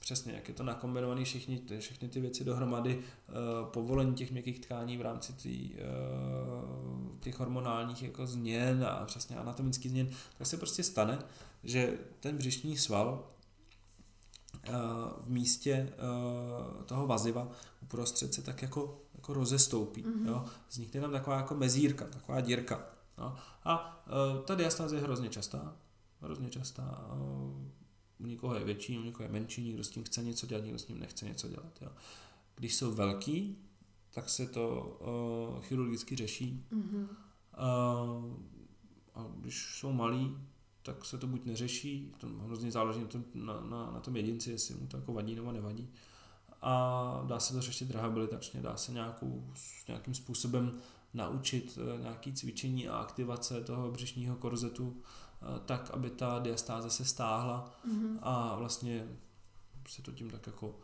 přesně, 0.00 0.32
jak 0.32 0.48
je 0.48 0.54
to 0.54 0.62
nakombinovaný 0.62 1.24
všichni, 1.24 1.62
všechny 1.78 2.08
ty 2.08 2.20
věci 2.20 2.44
dohromady, 2.44 2.98
uh, 2.98 3.68
povolení 3.68 4.14
těch 4.14 4.30
měkkých 4.30 4.60
tkání 4.60 4.96
v 4.96 5.02
rámci 5.02 5.32
tý, 5.32 5.74
uh, 5.74 7.18
těch 7.20 7.38
hormonálních 7.38 8.02
jako 8.02 8.26
změn 8.26 8.86
a 8.90 9.04
přesně 9.04 9.36
anatomických 9.36 9.90
změn, 9.90 10.10
tak 10.38 10.46
se 10.46 10.56
prostě 10.56 10.82
stane, 10.82 11.18
že 11.64 11.98
ten 12.20 12.36
břišní 12.36 12.76
sval 12.76 13.24
v 15.20 15.30
místě 15.30 15.92
uh, 16.78 16.84
toho 16.84 17.06
vaziva 17.06 17.48
uprostřed 17.82 18.34
se 18.34 18.42
tak 18.42 18.62
jako, 18.62 19.02
jako 19.14 19.34
rozestoupí. 19.34 20.02
Mhm. 20.02 20.12
Mm-hmm. 20.12 20.28
Jo? 20.28 20.44
Vznikne 20.70 21.00
tam 21.00 21.12
taková 21.12 21.36
jako 21.36 21.54
mezírka, 21.54 22.06
taková 22.06 22.40
dírka. 22.40 22.86
No. 23.18 23.36
A 23.64 24.04
uh, 24.06 24.44
ta 24.44 24.54
diastáze 24.54 24.96
je 24.96 25.02
hrozně 25.02 25.28
častá. 25.28 25.76
Hrozně 26.20 26.50
častá. 26.50 27.08
U 28.20 28.26
někoho 28.26 28.54
je 28.54 28.64
větší, 28.64 28.98
u 28.98 29.02
někoho 29.02 29.24
je 29.24 29.32
menší, 29.32 29.64
někdo 29.64 29.84
s 29.84 29.90
tím 29.90 30.04
chce 30.04 30.22
něco 30.22 30.46
dělat, 30.46 30.64
někdo 30.64 30.78
s 30.78 30.84
tím 30.84 31.00
nechce 31.00 31.26
něco 31.26 31.48
dělat. 31.48 31.72
Jo. 31.82 31.88
Když 32.54 32.76
jsou 32.76 32.94
velký, 32.94 33.58
tak 34.10 34.28
se 34.28 34.46
to 34.46 34.96
uh, 35.56 35.62
chirurgicky 35.62 36.16
řeší. 36.16 36.66
Mhm. 36.70 37.08
Uh, 37.58 38.34
a 39.14 39.26
když 39.36 39.78
jsou 39.78 39.92
malí, 39.92 40.36
tak 40.88 41.04
se 41.04 41.18
to 41.18 41.26
buď 41.26 41.44
neřeší, 41.44 42.14
to 42.18 42.26
hrozně 42.26 42.72
záleží 42.72 43.00
na 43.00 43.06
tom, 43.06 43.24
na, 43.34 43.60
na, 43.60 43.90
na 43.90 44.00
tom 44.00 44.16
jedinci, 44.16 44.50
jestli 44.50 44.74
mu 44.74 44.86
to 44.86 44.96
jako 44.96 45.12
vadí 45.12 45.34
nebo 45.34 45.52
nevadí. 45.52 45.90
A 46.62 47.24
dá 47.26 47.40
se 47.40 47.52
to 47.52 47.60
řešit 47.62 47.90
rehabilitačně, 47.90 48.60
dá 48.60 48.76
se 48.76 48.92
nějakou, 48.92 49.44
nějakým 49.88 50.14
způsobem 50.14 50.78
naučit 51.14 51.78
eh, 51.96 52.02
nějaký 52.02 52.32
cvičení 52.32 52.88
a 52.88 52.96
aktivace 52.96 53.60
toho 53.64 53.90
břišního 53.90 54.36
korzetu 54.36 55.02
eh, 55.02 55.46
tak, 55.66 55.90
aby 55.90 56.10
ta 56.10 56.38
diastáze 56.38 56.90
se 56.90 57.04
stáhla 57.04 57.74
Mhm. 57.84 58.18
a 58.22 58.56
vlastně 58.56 59.08
se 59.88 60.02
to 60.02 60.12
tím 60.12 60.30
tak 60.30 60.46
jako... 60.46 60.78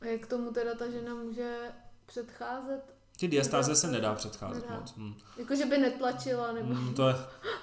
A 0.00 0.06
jak 0.06 0.26
tomu 0.26 0.52
teda 0.52 0.74
ta 0.74 0.90
žena 0.90 1.14
může 1.14 1.72
předcházet? 2.06 2.95
Ty 3.16 3.28
diastáze 3.28 3.76
se 3.76 3.86
nedá 3.86 4.14
předcházet 4.14 4.62
Nedá. 4.68 4.80
moc. 4.80 4.94
Hm. 4.96 5.14
Jako, 5.38 5.56
že 5.56 5.66
by 5.66 5.78
netlačila, 5.78 6.52
nebo... 6.52 6.74
Hm, 6.74 6.94
to 6.94 7.08
je 7.08 7.14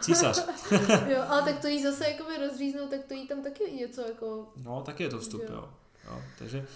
císař. 0.01 0.45
jo, 1.07 1.23
ale 1.27 1.41
tak 1.41 1.59
to 1.61 1.67
jí 1.67 1.83
zase 1.83 2.09
jakoby 2.09 2.37
rozříznou, 2.37 2.87
tak 2.87 3.03
to 3.07 3.13
jí 3.13 3.27
tam 3.27 3.43
taky 3.43 3.71
něco 3.71 4.01
jako... 4.01 4.53
No, 4.63 4.81
taky 4.81 5.03
je 5.03 5.09
to 5.09 5.19
vstup, 5.19 5.41
Jo. 5.41 5.49
jo. 5.53 5.69
jo. 6.07 6.21
Takže 6.39 6.67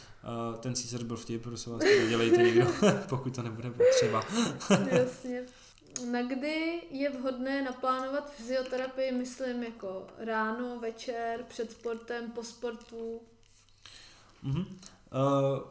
uh, 0.51 0.55
ten 0.59 0.75
císař 0.75 1.03
byl 1.03 1.17
vtip, 1.17 1.43
prosím 1.43 1.73
vás, 1.73 1.81
to 1.81 1.85
nedělejte 1.85 2.43
nikdo, 2.43 2.67
pokud 3.09 3.35
to 3.35 3.41
nebude 3.41 3.69
potřeba. 3.71 4.23
Jasně. 4.91 5.43
Na 6.11 6.21
kdy 6.21 6.81
je 6.91 7.09
vhodné 7.09 7.61
naplánovat 7.61 8.31
fyzioterapii, 8.31 9.11
myslím, 9.11 9.63
jako 9.63 10.07
ráno, 10.17 10.79
večer, 10.79 11.45
před 11.47 11.71
sportem, 11.71 12.31
po 12.31 12.43
sportu? 12.43 13.21
Mhm. 14.43 14.59
Uh, 14.61 14.65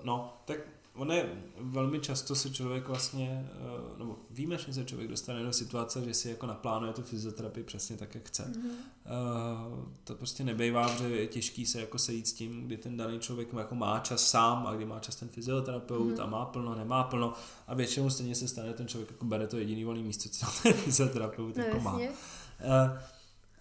no, 0.05 0.37
tak 0.45 0.59
ono 0.97 1.15
je, 1.15 1.43
velmi 1.61 2.01
často 2.01 2.35
se 2.35 2.51
člověk 2.51 2.89
vlastně, 2.89 3.51
uh, 3.93 3.99
nebo 3.99 4.17
víme, 4.31 4.59
že 4.59 4.73
se 4.75 4.85
člověk 4.85 5.11
dostane 5.11 5.43
do 5.43 5.53
situace, 5.53 6.05
že 6.05 6.15
si 6.15 6.29
jako 6.31 6.47
naplánuje 6.47 6.93
tu 6.93 7.03
fyzioterapii 7.03 7.65
přesně 7.65 7.97
tak, 7.97 8.15
jak 8.15 8.29
chce. 8.29 8.53
Mhm. 8.57 8.69
Uh, 8.69 9.85
to 10.05 10.15
prostě 10.15 10.45
nebejvá, 10.45 10.89
protože 10.89 11.17
je 11.17 11.27
těžký 11.27 11.67
se 11.67 11.81
jako 11.81 11.99
sejít 11.99 12.29
s 12.29 12.33
tím, 12.33 12.67
kdy 12.67 12.77
ten 12.77 12.97
daný 12.97 13.19
člověk 13.21 13.49
jako 13.59 13.75
má 13.75 13.99
čas 14.01 14.31
sám 14.31 14.67
a 14.67 14.75
kdy 14.75 14.85
má 14.85 15.01
čas 15.01 15.17
ten 15.17 15.29
fyzioterapeut 15.29 16.13
Mhm. 16.13 16.21
a 16.21 16.27
má 16.27 16.45
plno, 16.45 16.75
nemá 16.75 17.05
plno 17.05 17.33
a 17.67 17.75
většinou 17.75 18.11
stejně 18.11 18.35
se 18.35 18.49
stane, 18.49 18.73
ten 18.73 18.89
člověk 18.89 19.11
jako 19.11 19.25
bere 19.25 19.47
to 19.47 19.57
jediný 19.59 19.85
volný 19.85 20.03
místo, 20.03 20.29
co 20.29 20.47
ten 20.63 20.73
fyzioterapeut 20.73 21.57
No 21.57 21.65
jako 21.65 21.81
má. 21.81 21.91
jasně. 21.91 22.09
Uh, 22.11 22.99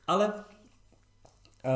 ale 0.08 0.34
uh, 0.34 0.42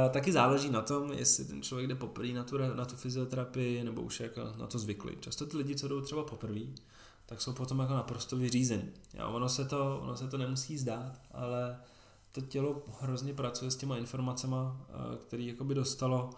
taky 0.09 0.31
záleží 0.31 0.69
na 0.69 0.81
tom, 0.81 1.11
jestli 1.11 1.45
ten 1.45 1.61
člověk 1.61 1.87
jde 1.89 1.95
poprvé 1.95 2.27
na 2.33 2.43
tu, 2.43 2.57
na 2.57 2.85
tu 2.85 2.95
fyzioterapii 2.95 3.83
nebo 3.83 4.01
už 4.01 4.19
je 4.19 4.23
jako 4.23 4.57
na 4.59 4.67
to 4.67 4.79
zvyklý. 4.79 5.17
Často 5.19 5.45
ty 5.45 5.57
lidi, 5.57 5.75
co 5.75 5.87
jdou 5.87 6.01
třeba 6.01 6.23
poprvé, 6.23 6.59
tak 7.25 7.41
jsou 7.41 7.53
potom 7.53 7.79
jako 7.79 7.93
naprosto 7.93 8.37
vyřízení. 8.37 8.91
Jo, 9.13 9.29
ono, 9.31 9.49
se 9.49 9.65
to, 9.65 9.99
ono 10.03 10.17
se 10.17 10.27
to 10.27 10.37
nemusí 10.37 10.77
zdát, 10.77 11.21
ale 11.31 11.79
to 12.31 12.41
tělo 12.41 12.81
hrozně 12.99 13.33
pracuje 13.33 13.71
s 13.71 13.75
těma 13.75 13.97
informacemi, 13.97 14.55
které 15.27 15.43
jakoby 15.43 15.75
dostalo 15.75 16.29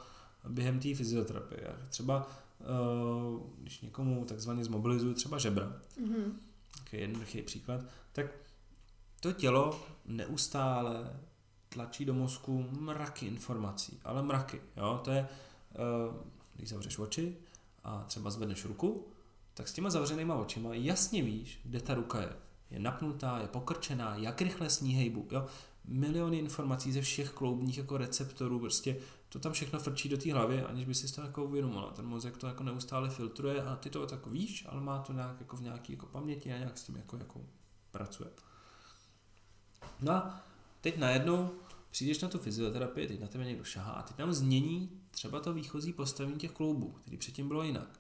během 0.49 0.79
té 0.79 0.95
fyzioterapie. 0.95 1.61
Já 1.63 1.87
Třeba 1.89 2.27
uh, 2.59 3.41
když 3.57 3.81
někomu 3.81 4.25
takzvaně 4.25 4.65
zmobilizuju 4.65 5.13
třeba 5.13 5.37
žebra, 5.37 5.73
Mhm. 5.99 6.39
takový 6.83 7.01
jednoduchý 7.01 7.41
příklad, 7.41 7.81
tak 8.11 8.25
to 9.19 9.31
tělo 9.31 9.79
neustále 10.05 11.19
tlačí 11.73 12.05
do 12.05 12.13
mozku 12.13 12.65
mraky 12.79 13.25
informací, 13.25 13.99
ale 14.03 14.23
mraky. 14.23 14.61
Jo? 14.77 15.01
To 15.03 15.11
je, 15.11 15.27
eh, 15.75 15.77
když 16.55 16.69
zavřeš 16.69 16.97
oči 16.97 17.37
a 17.83 18.03
třeba 18.03 18.29
zvedneš 18.29 18.65
ruku, 18.65 19.07
tak 19.53 19.67
s 19.67 19.73
těma 19.73 19.89
zavřenýma 19.89 20.35
očima 20.35 20.73
jasně 20.73 21.21
víš, 21.23 21.59
kde 21.63 21.79
ta 21.81 21.93
ruka 21.93 22.21
je. 22.21 22.33
Je 22.71 22.79
napnutá, 22.79 23.37
je 23.37 23.47
pokrčená, 23.47 24.15
jak 24.15 24.41
rychle 24.41 24.69
s 24.69 24.81
ní 24.81 24.93
hejbu. 24.93 25.27
Jo? 25.31 25.45
Miliony 25.85 26.37
informací 26.37 26.91
ze 26.91 27.01
všech 27.01 27.29
kloubních 27.29 27.77
jako 27.77 27.97
receptorů, 27.97 28.59
prostě 28.59 28.97
to 29.29 29.39
tam 29.39 29.51
všechno 29.51 29.79
frčí 29.79 30.09
do 30.09 30.17
té 30.17 30.33
hlavy, 30.33 30.63
aniž 30.63 30.85
by 30.85 30.95
si 30.95 31.15
to 31.15 31.21
jako 31.21 31.43
uvědomila. 31.43 31.91
Ten 31.91 32.05
mozek 32.05 32.37
to 32.37 32.47
jako 32.47 32.63
neustále 32.63 33.09
filtruje 33.09 33.63
a 33.63 33.75
ty 33.75 33.89
to 33.89 34.07
tak 34.07 34.27
víš, 34.27 34.65
ale 34.69 34.81
má 34.81 34.99
to 34.99 35.13
nějak 35.13 35.39
jako 35.39 35.57
v 35.57 35.61
nějaký 35.61 35.93
jako 35.93 36.05
paměti 36.05 36.53
a 36.53 36.57
nějak 36.57 36.77
s 36.77 36.83
tím 36.83 36.95
jako, 36.95 37.17
jako 37.17 37.41
pracuje. 37.91 38.29
No 40.01 40.11
a 40.11 40.50
teď 40.81 40.97
najednou 40.97 41.51
přijdeš 41.91 42.19
na 42.19 42.27
tu 42.27 42.37
fyzioterapii, 42.39 43.07
teď 43.07 43.19
na 43.19 43.27
tebe 43.27 43.45
někdo 43.45 43.63
šahá 43.63 43.91
a 43.91 44.01
ty 44.01 44.13
tam 44.13 44.33
změní 44.33 44.89
třeba 45.11 45.39
to 45.39 45.53
výchozí 45.53 45.93
postavení 45.93 46.37
těch 46.37 46.51
kloubů, 46.51 46.95
který 47.01 47.17
předtím 47.17 47.47
bylo 47.47 47.63
jinak. 47.63 47.99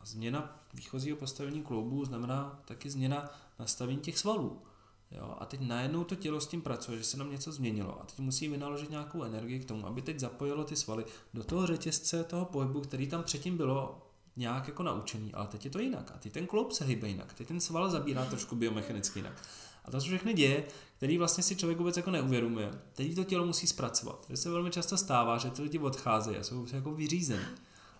A 0.00 0.06
změna 0.06 0.62
výchozího 0.74 1.16
postavení 1.16 1.62
kloubů 1.62 2.04
znamená 2.04 2.62
taky 2.64 2.90
změna 2.90 3.30
nastavení 3.58 3.98
těch 3.98 4.18
svalů. 4.18 4.62
Jo, 5.10 5.36
a 5.38 5.46
teď 5.46 5.60
najednou 5.60 6.04
to 6.04 6.14
tělo 6.14 6.40
s 6.40 6.46
tím 6.46 6.62
pracuje, 6.62 6.98
že 6.98 7.04
se 7.04 7.16
nám 7.16 7.30
něco 7.30 7.52
změnilo 7.52 8.00
a 8.00 8.04
teď 8.04 8.18
musí 8.18 8.48
vynaložit 8.48 8.90
nějakou 8.90 9.22
energii 9.22 9.60
k 9.60 9.64
tomu, 9.64 9.86
aby 9.86 10.02
teď 10.02 10.18
zapojilo 10.18 10.64
ty 10.64 10.76
svaly 10.76 11.04
do 11.34 11.44
toho 11.44 11.66
řetězce 11.66 12.24
toho 12.24 12.44
pohybu, 12.44 12.80
který 12.80 13.06
tam 13.06 13.22
předtím 13.22 13.56
bylo 13.56 14.06
nějak 14.36 14.68
jako 14.68 14.82
naučený, 14.82 15.34
ale 15.34 15.46
teď 15.46 15.64
je 15.64 15.70
to 15.70 15.78
jinak. 15.78 16.12
A 16.14 16.18
teď 16.18 16.32
ten 16.32 16.46
kloub 16.46 16.72
se 16.72 16.84
hýbe 16.84 17.08
jinak, 17.08 17.34
teď 17.34 17.48
ten 17.48 17.60
sval 17.60 17.90
zabírá 17.90 18.24
trošku 18.24 18.56
biomechanicky 18.56 19.18
jinak. 19.18 19.42
A 19.84 19.90
to 19.90 20.00
jsou 20.00 20.06
všechny 20.06 20.34
děje, 20.34 20.64
který 21.02 21.18
vlastně 21.18 21.44
si 21.44 21.56
člověk 21.56 21.78
vůbec 21.78 21.96
jako 21.96 22.10
neuvědomuje. 22.10 22.70
Teď 22.92 23.14
to 23.14 23.24
tělo 23.24 23.46
musí 23.46 23.66
zpracovat. 23.66 24.26
To 24.26 24.36
se 24.36 24.50
velmi 24.50 24.70
často 24.70 24.96
stává, 24.96 25.38
že 25.38 25.50
ty 25.50 25.62
lidi 25.62 25.78
odcházejí 25.78 26.36
a 26.36 26.42
jsou 26.42 26.66
jako 26.72 26.94
vyřízení. 26.94 27.44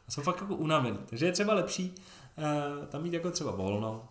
A 0.09 0.11
jsou 0.11 0.23
fakt 0.23 0.41
jako 0.41 0.57
unavený. 0.57 0.99
Takže 1.07 1.27
je 1.27 1.33
třeba 1.33 1.55
lepší 1.55 1.95
uh, 2.39 2.87
tam 2.87 3.03
mít 3.03 3.13
jako 3.13 3.31
třeba 3.31 3.51
volno, 3.51 4.09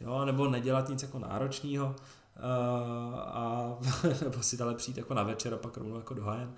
jo, 0.00 0.24
nebo 0.24 0.48
nedělat 0.48 0.88
nic 0.88 1.02
jako 1.02 1.18
náročného, 1.18 1.86
uh, 1.86 3.18
a, 3.18 3.78
nebo 4.24 4.42
si 4.42 4.56
dale 4.56 4.74
přijít 4.74 4.96
jako 4.96 5.14
na 5.14 5.22
večer 5.22 5.54
a 5.54 5.56
pak 5.56 5.76
rovnou 5.76 5.96
jako 5.96 6.14
do 6.14 6.24
hajen. 6.24 6.54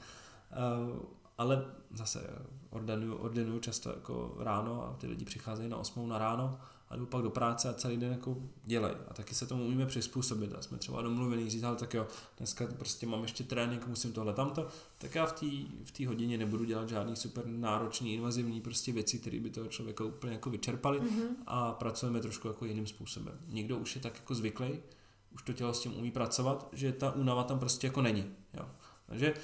Uh, 0.91 0.99
ale 1.39 1.65
zase 1.91 2.31
ordinuju, 2.71 3.15
ordinuju 3.15 3.61
často 3.61 3.91
jako 3.91 4.35
ráno 4.39 4.89
a 4.89 4.97
ty 4.99 5.07
lidi 5.07 5.25
přicházejí 5.25 5.69
na 5.69 5.77
8 5.77 6.09
na 6.09 6.19
ráno 6.19 6.59
a 6.95 6.97
jdu 6.97 7.07
pak 7.07 7.23
do 7.23 7.31
práce 7.31 7.69
a 7.69 7.73
celý 7.73 7.97
den 7.97 8.13
jako 8.13 8.37
dělají. 8.65 8.95
A 9.09 9.15
taky 9.15 9.35
se 9.35 9.47
tomu 9.47 9.65
umíme 9.65 9.87
přizpůsobit. 9.87 10.55
A 10.55 10.63
jsme 10.63 10.79
třeba 10.79 11.03
domluvení, 11.03 11.51
říct, 11.51 11.63
ale 11.63 11.77
tak 11.77 11.95
jo, 11.95 12.07
dneska 12.39 12.67
prostě 12.67 13.07
mám 13.07 13.23
ještě 13.23 13.45
trénink, 13.45 13.87
musím 13.87 14.13
tohle 14.13 14.33
tamto, 14.33 14.69
tak 14.99 15.15
já 15.15 15.27
v 15.27 15.33
té 15.33 15.47
v 15.85 15.91
tý 15.93 16.07
hodině 16.07 16.39
nebudu 16.39 16.65
dělat 16.65 16.89
žádný 16.89 17.17
super 17.17 17.47
náročný, 17.47 18.15
invazivní 18.15 18.61
prostě 18.61 18.93
věci, 18.93 19.19
které 19.19 19.41
by 19.41 19.51
toho 19.51 19.67
člověka 19.67 20.05
úplně 20.05 20.33
jako 20.33 20.51
vyčerpaly 20.51 21.01
mm-hmm. 21.01 21.29
a 21.47 21.73
pracujeme 21.73 22.21
trošku 22.21 22.49
jako 22.49 22.65
jiným 22.65 22.87
způsobem. 22.87 23.39
Někdo 23.49 23.79
už 23.79 23.95
je 23.95 24.01
tak 24.01 24.15
jako 24.17 24.35
zvyklý, 24.35 24.69
už 25.35 25.43
to 25.43 25.53
tělo 25.53 25.75
s 25.75 25.81
tím 25.81 25.99
umí 25.99 26.11
pracovat, 26.11 26.69
že 26.73 26.93
ta 26.93 27.13
únava 27.13 27.45
tam 27.45 27.59
prostě 27.59 27.87
jako 27.87 28.03
není. 28.03 28.25
Jo. 28.55 28.69
Takže 29.07 29.35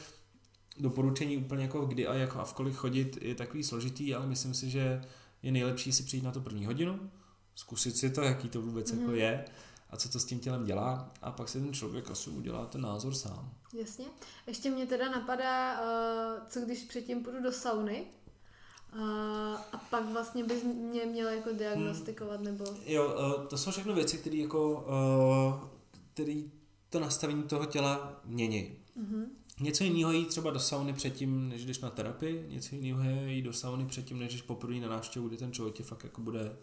doporučení 0.78 1.36
úplně 1.36 1.62
jako 1.62 1.86
kdy 1.86 2.06
a 2.06 2.14
jak 2.14 2.36
a 2.36 2.44
v 2.44 2.54
kolik 2.54 2.74
chodit 2.74 3.18
je 3.22 3.34
takový 3.34 3.64
složitý, 3.64 4.14
ale 4.14 4.26
myslím 4.26 4.54
si, 4.54 4.70
že 4.70 5.02
je 5.42 5.52
nejlepší 5.52 5.92
si 5.92 6.02
přijít 6.02 6.24
na 6.24 6.32
to 6.32 6.40
první 6.40 6.66
hodinu, 6.66 7.10
zkusit 7.54 7.96
si 7.96 8.10
to, 8.10 8.22
jaký 8.22 8.48
to 8.48 8.62
vůbec 8.62 8.92
mm. 8.92 8.98
jako 8.98 9.10
mhm. 9.10 9.20
je 9.20 9.44
a 9.90 9.96
co 9.96 10.08
to 10.08 10.20
s 10.20 10.24
tím 10.24 10.40
tělem 10.40 10.64
dělá 10.64 11.12
a 11.22 11.32
pak 11.32 11.48
si 11.48 11.60
ten 11.60 11.72
člověk 11.72 12.10
asi 12.10 12.30
udělá 12.30 12.66
ten 12.66 12.80
názor 12.80 13.14
sám. 13.14 13.52
Jasně. 13.74 14.04
Ještě 14.46 14.70
mě 14.70 14.86
teda 14.86 15.10
napadá, 15.10 15.80
uh, 15.80 16.48
co 16.48 16.60
když 16.60 16.82
předtím 16.82 17.22
půjdu 17.22 17.42
do 17.42 17.52
sauny 17.52 18.04
uh, 18.94 19.00
a 19.72 19.86
pak 19.90 20.12
vlastně 20.12 20.44
bys 20.44 20.62
mě 20.62 21.06
měl 21.06 21.28
jako 21.28 21.52
diagnostikovat 21.52 22.36
hmm. 22.36 22.44
nebo... 22.44 22.64
Jo, 22.86 23.14
uh, 23.38 23.46
to 23.46 23.58
jsou 23.58 23.70
všechno 23.70 23.94
věci, 23.94 24.18
které 24.18 24.36
jako, 24.36 24.84
který 26.14 26.52
to 26.90 27.00
nastavení 27.00 27.42
toho 27.42 27.66
těla 27.66 28.20
mění. 28.24 28.76
Mm-hmm. 28.98 29.24
Něco 29.60 29.84
jiného 29.84 30.12
jít 30.12 30.28
třeba 30.28 30.50
do 30.50 30.60
sauny 30.60 30.92
předtím, 30.92 31.48
než 31.48 31.64
jdeš 31.64 31.80
na 31.80 31.90
terapii, 31.90 32.46
něco 32.48 32.74
jiného 32.74 33.02
je 33.02 33.32
jít 33.32 33.42
do 33.42 33.52
sauny 33.52 33.86
předtím, 33.86 34.18
než 34.18 34.32
jdeš 34.32 34.42
poprvé 34.42 34.74
na 34.74 34.88
návštěvu, 34.88 35.28
kdy 35.28 35.36
ten 35.36 35.52
člověk 35.52 35.74
tě 35.74 35.82
fakt 35.82 36.04
jako 36.04 36.20
bude 36.20 36.56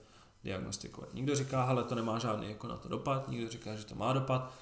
diagnostikovat. 0.48 1.14
Někdo 1.14 1.36
říká, 1.36 1.66
hele, 1.66 1.84
to 1.84 1.96
nemá 1.96 2.20
žádný 2.20 2.50
jako 2.50 2.68
na 2.68 2.78
to 2.78 2.90
dopad, 2.90 3.30
někdo 3.30 3.50
říká, 3.50 3.76
že 3.76 3.86
to 3.86 3.96
má 3.96 4.14
dopad, 4.14 4.54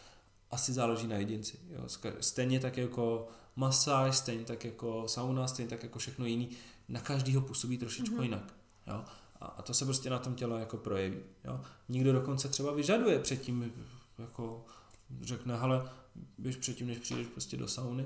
asi 0.51 0.73
záleží 0.73 1.07
na 1.07 1.15
jedinci. 1.15 1.59
Jo. 1.69 1.85
Stejně 2.19 2.59
tak 2.59 2.77
jako 2.77 3.27
masáž, 3.55 4.17
stejně 4.17 4.45
tak 4.45 4.65
jako 4.65 5.07
sauna, 5.07 5.47
stejně 5.47 5.69
tak 5.69 5.83
jako 5.83 5.99
všechno 5.99 6.25
jiný, 6.25 6.49
na 6.89 6.99
každýho 6.99 7.41
působí 7.41 7.77
trošičku 7.77 8.15
mm-hmm. 8.15 8.23
jinak. 8.23 8.53
Jo. 8.87 9.05
A, 9.41 9.45
a 9.45 9.61
to 9.61 9.73
se 9.73 9.85
prostě 9.85 10.09
na 10.09 10.19
tom 10.19 10.35
tělo 10.35 10.57
jako 10.57 10.77
projeví. 10.77 11.17
Jo. 11.45 11.61
Někdo 11.89 12.13
dokonce 12.13 12.49
třeba 12.49 12.71
vyžaduje 12.71 13.19
předtím, 13.19 13.73
jako 14.19 14.65
řekne, 15.21 15.57
hele, 15.57 15.89
běž 16.37 16.55
předtím, 16.55 16.87
než 16.87 16.97
přijdeš 16.97 17.27
prostě 17.27 17.57
do 17.57 17.67
sauny, 17.67 18.05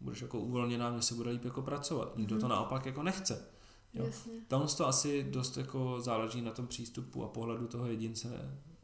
budeš 0.00 0.22
jako 0.22 0.38
uvolněná, 0.38 0.90
mě 0.90 1.02
se 1.02 1.14
bude 1.14 1.30
líp 1.30 1.44
jako 1.44 1.62
pracovat. 1.62 2.16
Nikdo 2.16 2.36
mm-hmm. 2.36 2.40
to 2.40 2.48
naopak 2.48 2.86
jako 2.86 3.02
nechce. 3.02 3.57
Jo. 3.94 4.10
Tam 4.48 4.66
to 4.76 4.88
asi 4.88 5.24
dost 5.24 5.56
jako 5.56 6.00
záleží 6.00 6.42
na 6.42 6.50
tom 6.50 6.66
přístupu 6.66 7.24
a 7.24 7.28
pohledu 7.28 7.66
toho 7.66 7.86
jedince 7.86 8.28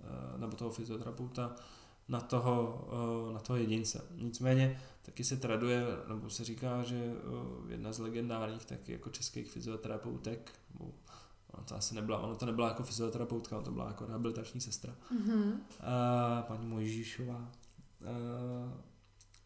eh, 0.00 0.38
nebo 0.38 0.56
toho 0.56 0.70
fyzioterapeuta 0.70 1.56
na 2.08 2.20
toho, 2.20 2.88
eh, 3.30 3.32
na 3.32 3.40
toho 3.40 3.56
jedince. 3.56 4.04
Nicméně 4.14 4.80
taky 5.02 5.24
se 5.24 5.36
traduje, 5.36 5.86
nebo 6.08 6.30
se 6.30 6.44
říká, 6.44 6.82
že 6.82 6.96
eh, 6.96 7.72
jedna 7.72 7.92
z 7.92 7.98
legendárních 7.98 8.64
taky 8.64 8.92
jako 8.92 9.10
českých 9.10 9.50
fyzioterapeutek, 9.50 10.52
ono 11.52 11.64
to 11.64 11.74
asi 11.74 11.94
nebyla, 11.94 12.18
ono 12.18 12.36
to 12.36 12.46
nebyla 12.46 12.68
jako 12.68 12.82
fyzioterapeutka, 12.82 13.56
ono 13.56 13.64
to 13.64 13.70
byla 13.72 13.86
jako 13.86 14.06
rehabilitační 14.06 14.60
sestra, 14.60 14.96
mm-hmm. 15.12 15.52
paní 16.42 16.66
Mojžíšová, 16.66 17.50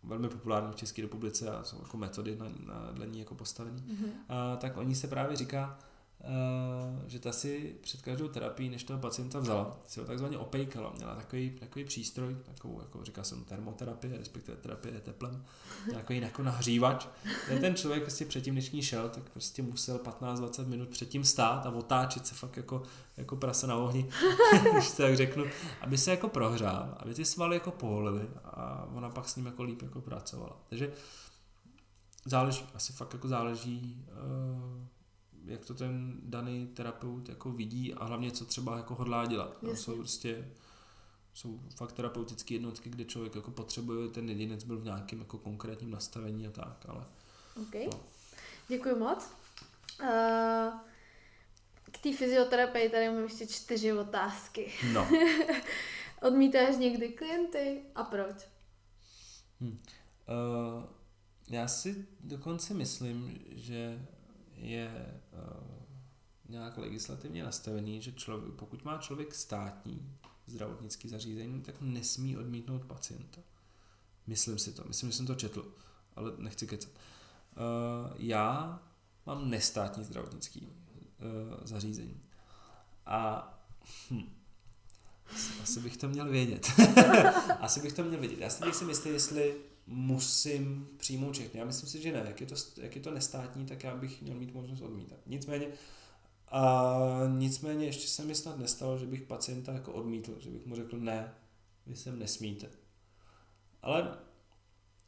velmi 0.05 0.29
populární 0.29 0.73
v 0.73 0.77
České 0.77 1.03
republice 1.03 1.51
a 1.51 1.65
jsou 1.65 1.79
jako 1.83 1.97
metody 1.97 2.37
na, 2.37 2.47
na 2.67 2.93
dle 2.93 3.07
ní 3.07 3.19
jako 3.19 3.35
postavený, 3.35 3.83
mm-hmm. 3.83 4.11
a, 4.29 4.57
tak 4.57 4.77
o 4.77 4.83
ní 4.83 4.95
se 4.95 5.09
právě 5.09 5.37
říká, 5.37 5.79
že 7.07 7.19
ta 7.19 7.33
si 7.33 7.77
před 7.81 8.03
každou 8.03 8.29
terapii, 8.29 8.69
než 8.69 8.85
toho 8.85 8.99
pacienta 8.99 9.39
vzala, 9.39 9.79
si 9.87 10.01
ho 10.01 10.07
takzvaně 10.07 10.39
opejkala. 10.39 10.93
Měla 10.97 11.15
takový, 11.15 11.51
takový 11.51 11.85
přístroj, 11.85 12.37
takovou, 12.43 12.81
jako 12.81 13.05
říká 13.05 13.25
jsem, 13.25 13.45
termoterapie, 13.45 14.19
respektive 14.19 14.57
terapie 14.57 15.01
teplem, 15.01 15.45
takový 15.93 16.21
jako 16.21 16.43
nahřívač. 16.43 17.07
Ten 17.61 17.75
člověk 17.75 18.03
prostě 18.03 18.25
předtím, 18.25 18.55
než 18.55 18.71
ní 18.71 18.83
šel, 18.83 19.09
tak 19.09 19.23
prostě 19.31 19.63
musel 19.63 19.99
15-20 19.99 20.67
minut 20.67 20.89
předtím 20.89 21.25
stát 21.25 21.67
a 21.67 21.71
otáčet 21.71 22.27
se 22.27 22.35
fakt 22.35 22.57
jako, 22.57 22.83
jako 23.17 23.37
prase 23.37 23.67
na 23.67 23.77
ohni, 23.77 24.09
když 24.73 24.91
tak 24.91 25.17
řeknu, 25.17 25.45
aby 25.81 25.99
se 25.99 26.11
jako 26.11 26.29
prohřál, 26.29 26.95
aby 26.97 27.15
ty 27.15 27.25
svaly 27.25 27.57
jako 27.57 27.71
poholily 27.71 28.29
a 28.45 28.89
ona 28.95 29.11
pak 29.11 29.29
s 29.29 29.37
ním 29.37 29.47
jako 29.47 29.63
líp 29.63 29.83
jako 29.83 30.01
pracovala. 30.01 30.57
Takže 30.69 30.93
záleží, 32.25 32.65
asi 32.75 32.93
fakt 32.93 33.13
jako 33.13 33.29
záleží 33.29 34.07
uh, 34.11 34.98
jak 35.49 35.65
to 35.65 35.75
ten 35.75 36.21
daný 36.23 36.67
terapeut 36.67 37.29
jako 37.29 37.51
vidí 37.51 37.95
a 37.95 38.05
hlavně 38.05 38.31
co 38.31 38.45
třeba 38.45 38.77
jako 38.77 38.95
hodlá 38.95 39.27
dělat. 39.27 39.63
No, 39.63 39.77
jsou 39.77 39.97
prostě 39.97 40.49
jsou 41.35 41.61
fakt 41.77 41.93
terapeutické 41.93 42.55
jednotky, 42.55 42.91
kde 42.91 43.05
člověk 43.05 43.35
jako 43.35 43.51
potřebuje, 43.51 44.09
ten 44.09 44.29
jedinec 44.29 44.65
byl 44.65 44.79
v 44.79 44.85
nějakém 44.85 45.19
jako 45.19 45.39
konkrétním 45.39 45.91
nastavení 45.91 46.47
a 46.47 46.51
tak, 46.51 46.87
ale... 46.89 47.05
OK. 47.63 47.75
No. 47.75 48.01
Děkuji 48.69 48.97
moc. 48.99 49.31
Uh, 50.01 50.79
k 51.93 51.99
té 51.99 52.13
fyzioterapii 52.13 52.91
tady 52.91 53.09
mám 53.09 53.23
ještě 53.23 53.47
čtyři 53.47 53.93
otázky. 53.93 54.73
No. 54.93 55.09
Odmítáš 56.23 56.77
někdy 56.77 57.09
klienty 57.09 57.83
a 57.95 58.05
proč? 58.05 58.49
Hmm. 59.61 59.79
Uh, 60.29 60.85
já 61.49 61.69
si 61.69 62.07
dokonce 62.21 62.75
myslím, 62.75 63.39
že 63.51 64.07
je 64.61 65.21
uh, 65.33 65.79
nějak 66.49 66.79
legislativně 66.79 67.45
nastavený, 67.45 68.03
že 68.03 68.13
člověk, 68.13 68.55
pokud 68.55 68.85
má 68.85 68.99
člověk 68.99 69.35
státní 69.35 70.19
zdravotnický 70.47 71.09
zařízení, 71.09 71.63
tak 71.63 71.75
nesmí 71.81 72.37
odmítnout 72.37 72.85
pacienta. 72.85 73.41
Myslím 74.27 74.59
si 74.59 74.73
to, 74.73 74.85
myslím, 74.87 75.11
že 75.11 75.17
jsem 75.17 75.27
to 75.27 75.35
četl, 75.35 75.75
ale 76.17 76.33
nechci 76.39 76.67
kecat. 76.67 76.91
Uh, 76.91 78.15
já 78.19 78.81
mám 79.27 79.51
nestátní 79.51 80.05
zdravotnický 80.05 80.61
uh, 80.61 80.69
zařízení. 81.65 82.21
A 83.07 83.49
hm, 84.11 84.33
asi 85.63 85.81
bych 85.81 85.97
to 85.97 86.09
měl 86.09 86.29
vědět. 86.29 86.73
asi 87.61 87.81
bych 87.81 87.93
to 87.93 88.05
měl 88.05 88.21
vědět. 88.21 88.39
Já 88.39 88.51
si 88.51 88.85
jistý, 88.85 89.09
jestli 89.09 89.57
musím 89.89 90.89
přijmout 90.97 91.33
všechny. 91.33 91.61
Já 91.61 91.67
myslím 91.67 91.89
si, 91.89 92.03
že 92.03 92.13
ne. 92.13 92.23
Jak 92.27 92.41
je 92.41 92.47
to, 92.47 92.55
jak 92.77 92.97
je 92.97 93.03
to 93.03 93.11
nestátní, 93.11 93.67
tak 93.67 93.85
já 93.85 93.97
bych 93.97 94.23
měl 94.23 94.37
mít 94.37 94.55
možnost 94.55 94.81
odmítat. 94.81 95.19
Nicméně, 95.27 95.67
a 96.51 96.99
nicméně 97.39 97.87
ještě 97.87 98.09
se 98.09 98.25
mi 98.25 98.35
snad 98.35 98.59
nestalo, 98.59 98.99
že 98.99 99.07
bych 99.07 99.23
pacienta 99.23 99.73
jako 99.73 99.93
odmítl, 99.93 100.41
že 100.41 100.51
bych 100.51 100.67
mu 100.67 100.77
řekl 100.77 100.99
ne, 100.99 101.35
vy 101.87 101.97
sem 101.97 102.19
nesmíte. 102.19 102.69
Ale 103.83 104.19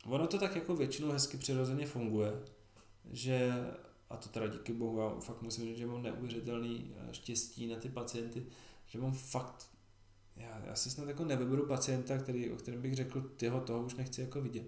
ono 0.07 0.27
to 0.27 0.39
tak 0.39 0.57
jako 0.57 0.77
většinou 0.77 1.11
hezky 1.11 1.37
přirozeně 1.37 1.87
funguje, 1.87 2.33
že, 3.11 3.53
a 4.11 4.17
to 4.17 4.29
teda 4.29 4.47
díky 4.47 4.73
bohu, 4.73 5.01
já 5.01 5.21
fakt 5.21 5.43
musím 5.43 5.65
říct, 5.65 5.79
že 5.79 5.87
mám 5.87 6.03
neuvěřitelný 6.03 6.95
eh, 6.97 7.15
štěstí 7.15 7.67
na 7.67 7.77
ty 7.77 7.89
pacienty, 7.89 8.47
že 8.87 8.99
mám 8.99 9.13
fakt 9.13 9.70
já, 10.37 10.63
já 10.67 10.75
si 10.75 10.91
snad 10.91 11.09
jako 11.09 11.25
nevyberu 11.25 11.67
pacienta, 11.67 12.19
který, 12.19 12.51
o 12.51 12.57
kterém 12.57 12.83
bych 12.83 12.95
řekl, 12.95 13.21
tyho 13.37 13.61
toho 13.61 13.83
už 13.83 13.95
nechci 13.95 14.21
jako 14.21 14.41
vidět. 14.41 14.67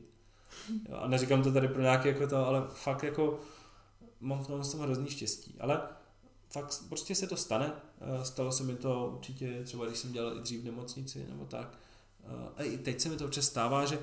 Jo, 0.89 0.97
a 0.97 1.09
neříkám 1.09 1.43
to 1.43 1.53
tady 1.53 1.69
pro 1.69 1.83
nějaké 1.83 2.09
jako 2.09 2.27
to, 2.27 2.47
ale 2.47 2.67
fakt 2.75 3.03
jako 3.03 3.41
mám 4.21 4.45
v 4.45 4.47
tom, 4.47 4.63
tom 4.63 4.81
hrozný 4.81 5.11
štěstí. 5.11 5.55
Ale 5.61 5.83
fakt 6.51 6.83
prostě 6.89 7.15
se 7.15 7.27
to 7.27 7.37
stane. 7.37 7.73
Eh, 8.01 8.25
stalo 8.25 8.53
se 8.53 8.63
mi 8.63 8.77
to 8.77 9.13
určitě 9.17 9.65
třeba, 9.65 9.87
když 9.87 9.99
jsem 9.99 10.13
dělal 10.13 10.37
i 10.37 10.41
dřív 10.41 10.61
v 10.61 10.65
nemocnici 10.65 11.27
nebo 11.29 11.45
tak. 11.45 11.79
Eh, 12.25 12.49
a 12.57 12.63
i 12.63 12.79
teď 12.79 13.01
se 13.01 13.09
mi 13.09 13.17
to 13.17 13.25
občas 13.25 13.45
stává, 13.45 13.87
že 13.87 13.99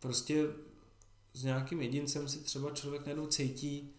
prostě 0.00 0.46
s 1.32 1.44
nějakým 1.44 1.82
jedincem 1.82 2.28
si 2.28 2.38
třeba 2.38 2.70
člověk 2.70 3.06
najednou 3.06 3.26
cítí, 3.26 3.94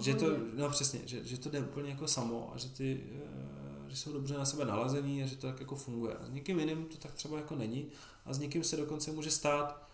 že 0.00 0.14
to, 0.14 0.26
no 0.54 0.70
přesně, 0.70 1.00
že, 1.04 1.24
že 1.24 1.38
to 1.38 1.50
jde 1.50 1.60
úplně 1.60 1.90
jako 1.90 2.08
samo 2.08 2.52
a 2.54 2.58
že 2.58 2.68
ty 2.68 3.00
eh, 3.14 3.61
že 3.92 3.98
jsou 3.98 4.12
dobře 4.12 4.38
na 4.38 4.44
sebe 4.44 4.64
nalazení 4.64 5.22
a 5.22 5.26
že 5.26 5.36
to 5.36 5.46
tak 5.46 5.60
jako 5.60 5.76
funguje. 5.76 6.14
A 6.14 6.26
s 6.26 6.30
někým 6.30 6.58
jiným 6.58 6.84
to 6.84 6.96
tak 6.96 7.14
třeba 7.14 7.36
jako 7.36 7.56
není 7.56 7.86
a 8.24 8.32
s 8.32 8.38
někým 8.38 8.64
se 8.64 8.76
dokonce 8.76 9.12
může 9.12 9.30
stát, 9.30 9.88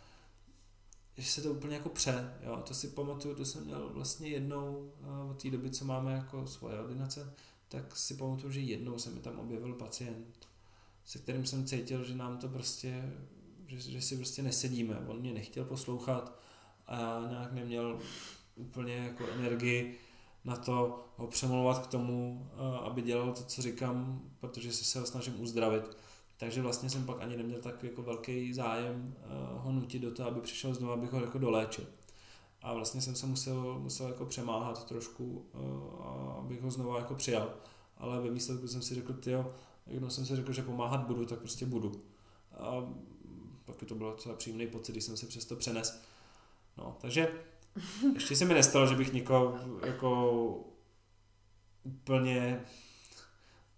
že 1.16 1.28
se 1.28 1.42
to 1.42 1.50
úplně 1.50 1.74
jako 1.74 1.88
pře, 1.88 2.34
jo, 2.42 2.62
to 2.66 2.74
si 2.74 2.88
pamatuju, 2.88 3.34
to 3.34 3.44
jsem 3.44 3.64
měl 3.64 3.90
vlastně 3.92 4.28
jednou 4.28 4.92
od 5.30 5.42
té 5.42 5.50
doby, 5.50 5.70
co 5.70 5.84
máme 5.84 6.12
jako 6.12 6.46
svoje 6.46 6.80
ordinace, 6.80 7.34
tak 7.68 7.96
si 7.96 8.14
pamatuju, 8.14 8.52
že 8.52 8.60
jednou 8.60 8.98
se 8.98 9.10
mi 9.10 9.20
tam 9.20 9.38
objevil 9.38 9.74
pacient, 9.74 10.48
se 11.04 11.18
kterým 11.18 11.46
jsem 11.46 11.66
cítil, 11.66 12.04
že 12.04 12.14
nám 12.14 12.38
to 12.38 12.48
prostě, 12.48 13.12
že, 13.66 13.80
že 13.80 14.02
si 14.02 14.16
prostě 14.16 14.42
nesedíme, 14.42 14.98
on 15.06 15.20
mě 15.20 15.32
nechtěl 15.32 15.64
poslouchat 15.64 16.38
a 16.86 17.00
já 17.00 17.26
nějak 17.30 17.52
neměl 17.52 17.98
úplně 18.56 18.94
jako 18.94 19.26
energii 19.28 19.98
na 20.44 20.56
to 20.56 21.04
ho 21.16 21.26
přemlouvat 21.26 21.86
k 21.86 21.90
tomu, 21.90 22.48
aby 22.84 23.02
dělal 23.02 23.32
to, 23.32 23.44
co 23.44 23.62
říkám, 23.62 24.22
protože 24.40 24.72
se 24.72 25.00
ho 25.00 25.06
snažím 25.06 25.40
uzdravit. 25.40 25.96
Takže 26.36 26.62
vlastně 26.62 26.90
jsem 26.90 27.06
pak 27.06 27.22
ani 27.22 27.36
neměl 27.36 27.60
tak 27.60 27.82
jako 27.82 28.02
velký 28.02 28.52
zájem 28.52 29.14
ho 29.56 29.72
nutit 29.72 30.02
do 30.02 30.14
toho, 30.14 30.28
aby 30.28 30.40
přišel 30.40 30.74
znovu, 30.74 30.92
abych 30.92 31.12
ho 31.12 31.20
jako 31.20 31.38
doléčil. 31.38 31.86
A 32.62 32.74
vlastně 32.74 33.00
jsem 33.00 33.14
se 33.14 33.26
musel, 33.26 33.78
musel 33.78 34.08
jako 34.08 34.26
přemáhat 34.26 34.84
trošku, 34.84 35.46
abych 36.38 36.62
ho 36.62 36.70
znovu 36.70 36.96
jako 36.96 37.14
přijal. 37.14 37.54
Ale 37.96 38.20
ve 38.20 38.30
výsledku 38.30 38.68
jsem 38.68 38.82
si 38.82 38.94
řekl, 38.94 39.12
tyjo, 39.12 39.54
jednou 39.86 40.10
jsem 40.10 40.26
si 40.26 40.36
řekl, 40.36 40.52
že 40.52 40.62
pomáhat 40.62 41.06
budu, 41.06 41.26
tak 41.26 41.38
prostě 41.38 41.66
budu. 41.66 42.02
A 42.52 42.92
pak 43.64 43.76
to 43.76 43.94
bylo 43.94 44.10
docela 44.10 44.34
příjemný 44.34 44.66
pocit, 44.66 44.92
když 44.92 45.04
jsem 45.04 45.16
se 45.16 45.26
přesto 45.26 45.56
přenes. 45.56 46.02
No, 46.76 46.96
takže 47.00 47.32
ještě 48.14 48.36
se 48.36 48.44
mi 48.44 48.54
nestalo, 48.54 48.86
že 48.86 48.94
bych 48.94 49.12
někoho 49.12 49.58
jako 49.86 50.60
úplně 51.82 52.64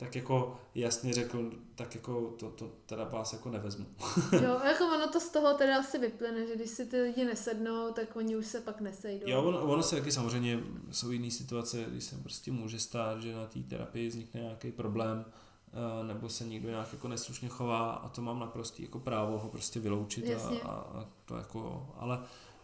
tak 0.00 0.16
jako 0.16 0.60
jasně 0.74 1.12
řekl, 1.12 1.50
tak 1.74 1.94
jako 1.94 2.34
to, 2.38 2.50
to 2.50 2.72
teda 2.86 3.04
vás 3.04 3.32
jako 3.32 3.50
nevezmu. 3.50 3.86
jo, 4.32 4.60
jako 4.64 4.84
ono 4.84 5.08
to 5.08 5.20
z 5.20 5.28
toho 5.28 5.54
teda 5.54 5.78
asi 5.78 5.98
vyplyne, 5.98 6.46
že 6.46 6.56
když 6.56 6.70
si 6.70 6.86
ty 6.86 7.00
lidi 7.00 7.24
nesednou, 7.24 7.92
tak 7.92 8.16
oni 8.16 8.36
už 8.36 8.46
se 8.46 8.60
pak 8.60 8.80
nesejdou. 8.80 9.28
Jo, 9.28 9.42
ono, 9.42 9.62
ono 9.62 9.82
se 9.82 9.96
taky 9.96 10.12
samozřejmě 10.12 10.60
jsou 10.90 11.10
jiné 11.10 11.30
situace, 11.30 11.84
když 11.88 12.04
se 12.04 12.16
prostě 12.16 12.52
může 12.52 12.78
stát, 12.78 13.22
že 13.22 13.34
na 13.34 13.46
té 13.46 13.58
terapii 13.58 14.08
vznikne 14.08 14.40
nějaký 14.40 14.72
problém, 14.72 15.24
eh, 15.72 16.04
nebo 16.04 16.28
se 16.28 16.44
někdo 16.44 16.68
nějak 16.68 16.92
jako 16.92 17.08
neslušně 17.08 17.48
chová 17.48 17.90
a 17.92 18.08
to 18.08 18.22
mám 18.22 18.40
naprosto 18.40 18.82
jako 18.82 18.98
právo 18.98 19.38
ho 19.38 19.48
prostě 19.48 19.80
vyloučit 19.80 20.24
a, 20.30 20.48
a, 20.48 20.72
a, 20.72 21.08
to 21.24 21.36
jako, 21.36 21.88
ale 21.96 22.18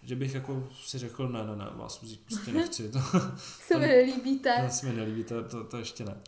že 0.07 0.16
bych 0.16 0.35
jako 0.35 0.69
si 0.85 0.99
řekl, 0.99 1.28
ne, 1.28 1.45
ne, 1.45 1.57
ne, 1.57 1.66
vás 1.74 2.03
vzít 2.03 2.24
prostě 2.27 2.53
nechci. 2.53 2.91
To, 2.91 2.99
se 3.39 3.78
mi 3.78 3.87
nelíbíte. 3.87 4.62
To 4.66 4.73
se 4.73 4.87
mi 4.87 4.93
nelíbí, 4.93 5.24
to, 5.24 5.45
to, 5.45 5.65
to 5.65 5.78
ještě 5.78 6.05
ne. 6.05 6.20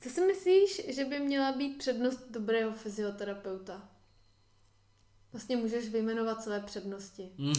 Co 0.00 0.08
si 0.10 0.20
myslíš, 0.26 0.94
že 0.94 1.04
by 1.04 1.20
měla 1.20 1.52
být 1.52 1.78
přednost 1.78 2.26
dobrého 2.30 2.72
fyzioterapeuta? 2.72 3.88
Vlastně 5.32 5.56
můžeš 5.56 5.88
vyjmenovat 5.88 6.42
své 6.42 6.60
přednosti. 6.60 7.30
uh, 7.38 7.54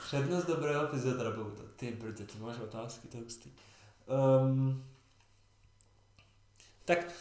přednost 0.06 0.46
dobrého 0.46 0.88
fyzioterapeuta. 0.88 1.62
Ty 1.76 1.92
brde, 1.92 2.24
ty 2.24 2.38
máš 2.38 2.58
otázky, 2.58 3.08
to 3.08 3.16
je 3.16 3.22
Um, 4.08 4.84
tak 6.84 7.12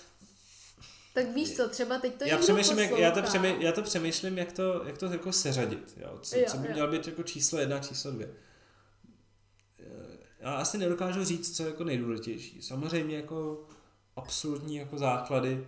tak 1.16 1.34
víš 1.34 1.56
co, 1.56 1.70
třeba 1.70 2.00
teď 2.00 2.16
to 2.16 2.24
já 2.24 2.38
přemýšlím, 2.38 2.80
jak, 2.80 2.92
já, 2.92 3.12
to 3.12 3.22
přemý, 3.22 3.56
já 3.60 3.72
to 3.72 3.82
přemýšlím, 3.82 4.38
jak 4.38 4.52
to, 4.52 4.84
jak 4.86 4.98
to 4.98 5.06
jako 5.06 5.32
seřadit. 5.32 5.98
Jo? 5.98 6.20
Co, 6.22 6.38
jo, 6.38 6.46
co 6.52 6.58
by 6.58 6.68
jo. 6.68 6.74
mělo 6.74 6.92
být 6.92 7.08
jako 7.08 7.24
číslo 7.24 7.60
jedna, 7.60 7.80
číslo 7.80 8.12
dvě. 8.12 8.34
Já 10.40 10.54
asi 10.54 10.78
nedokážu 10.78 11.24
říct, 11.24 11.58
co 11.58 11.64
je 11.64 11.70
jako 11.70 11.84
nejdůležitější. 11.84 12.62
Samozřejmě 12.62 13.16
jako 13.16 13.68
absolutní 14.16 14.76
jako 14.76 14.98
základy 14.98 15.68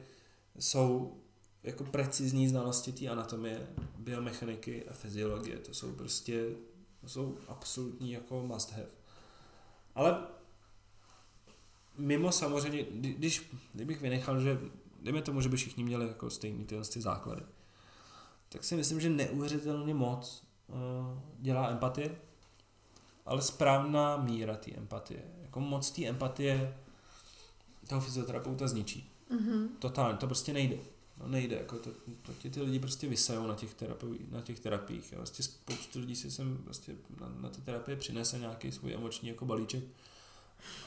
jsou 0.60 1.18
jako 1.64 1.84
precizní 1.84 2.49
znalosti 2.49 2.91
té 2.91 3.07
anatomie, 3.07 3.68
biomechaniky 3.98 4.86
a 4.90 4.94
fyziologie. 4.94 5.57
To 5.57 5.74
jsou 5.74 5.91
prostě 5.91 6.45
to 7.02 7.10
jsou 7.10 7.38
absolutní 7.48 8.11
jako 8.11 8.48
must 8.48 8.72
have. 8.72 8.90
Ale 9.95 10.28
mimo 11.98 12.32
samozřejmě, 12.32 12.84
když, 12.91 13.52
kdybych 13.74 14.02
vynechal, 14.02 14.41
že 14.41 14.60
dejme 15.02 15.22
tomu, 15.22 15.41
že 15.41 15.49
by 15.49 15.57
všichni 15.57 15.84
měli 15.84 16.07
jako 16.07 16.30
stejný 16.30 16.65
tyhle 16.65 16.86
ty 16.86 17.02
základy, 17.02 17.41
tak 18.49 18.64
si 18.64 18.76
myslím, 18.76 18.99
že 18.99 19.10
neuvěřitelně 19.10 19.94
moc 19.94 20.44
uh, 20.68 20.76
dělá 21.40 21.69
empatie, 21.69 22.15
ale 23.26 23.41
správná 23.41 24.18
míra 24.18 24.56
té 24.56 24.72
empatie. 24.72 25.24
Jako 25.41 25.60
moc 25.60 25.91
té 25.91 26.06
empatie 26.06 26.78
toho 27.88 28.02
fyzioterapeuta 28.02 28.68
zničí. 28.68 29.11
Mm-hmm. 29.32 29.68
Totálně, 29.80 30.18
to 30.18 30.28
prostě 30.28 30.53
nejde. 30.53 30.78
No 31.18 31.28
nejde, 31.28 31.56
jako 31.56 31.76
to, 31.76 31.90
to 32.22 32.34
ti 32.34 32.49
ty 32.49 32.61
lidi 32.61 32.80
prostě 32.80 33.07
vysajou 33.07 33.48
na 33.48 33.56
těch, 33.56 33.74
terapi, 33.74 34.06
na 34.32 34.41
těch 34.41 34.60
terapiích. 34.60 35.11
Jo. 35.11 35.18
Vlastně 35.18 35.45
spoustu 35.45 35.99
lidí 35.99 36.15
si 36.15 36.32
sem 36.32 36.57
prostě 36.64 36.95
na, 37.19 37.30
na 37.41 37.49
ty 37.49 37.61
terapie 37.61 37.98
přinese 37.98 38.40
nějaký 38.40 38.72
svůj 38.72 38.94
emoční 38.94 39.30
jako 39.30 39.45
balíček 39.45 39.84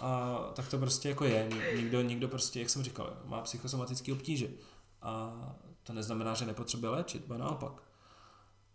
a 0.01 0.39
tak 0.55 0.69
to 0.69 0.79
prostě 0.79 1.09
jako 1.09 1.25
je. 1.25 1.49
Nikdo, 1.77 2.03
nikdo 2.03 2.29
prostě, 2.29 2.61
jak 2.61 2.71
jsem 2.71 2.83
říkal, 2.83 3.17
má 3.25 3.41
psychosomatické 3.41 4.13
obtíže. 4.13 4.49
A 5.03 5.33
to 5.83 5.93
neznamená, 5.93 6.35
že 6.35 6.47
nepotřebuje 6.47 6.91
léčit, 6.91 7.25
ba 7.27 7.39
naopak. 7.39 7.83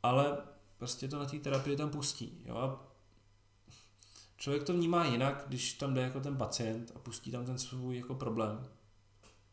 Ale 0.04 0.38
prostě 0.78 1.08
to 1.08 1.20
na 1.20 1.26
té 1.26 1.40
terapii 1.40 1.76
tam 1.76 1.90
pustí. 1.90 2.42
Jo? 2.46 2.58
A 2.58 2.80
člověk 4.38 4.64
to 4.64 4.74
vnímá 4.74 5.06
jinak, 5.06 5.44
když 5.48 5.74
tam 5.74 5.94
jde 5.94 6.02
jako 6.02 6.20
ten 6.20 6.38
pacient 6.38 6.92
a 6.96 7.00
pustí 7.00 7.32
tam 7.32 7.46
ten 7.46 7.58
svůj 7.58 7.98
jako 7.98 8.16
problém 8.16 8.68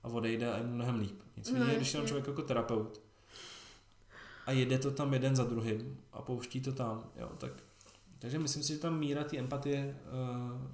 a 0.03 0.09
odejde 0.09 0.53
a 0.53 0.57
je 0.57 0.63
mu 0.63 0.75
mnohem 0.75 1.01
líp. 1.01 1.23
Nicméně, 1.37 1.65
no, 1.65 1.75
když 1.75 1.95
je 1.95 2.01
tam 2.01 2.07
člověk 2.07 2.27
jako 2.27 2.43
terapeut 2.43 3.01
a 4.47 4.53
jede 4.53 4.79
to 4.79 4.91
tam 4.91 5.13
jeden 5.13 5.37
za 5.37 5.45
druhým 5.45 6.01
a 6.13 6.23
pouští 6.23 6.61
to 6.61 6.73
tam, 6.73 7.05
jo, 7.17 7.31
tak 7.39 7.53
takže 8.19 8.39
myslím 8.39 8.63
si, 8.63 8.73
že 8.73 8.79
tam 8.79 8.99
míra 8.99 9.25
té 9.25 9.39
empatie 9.39 10.01
uh, 10.07 10.71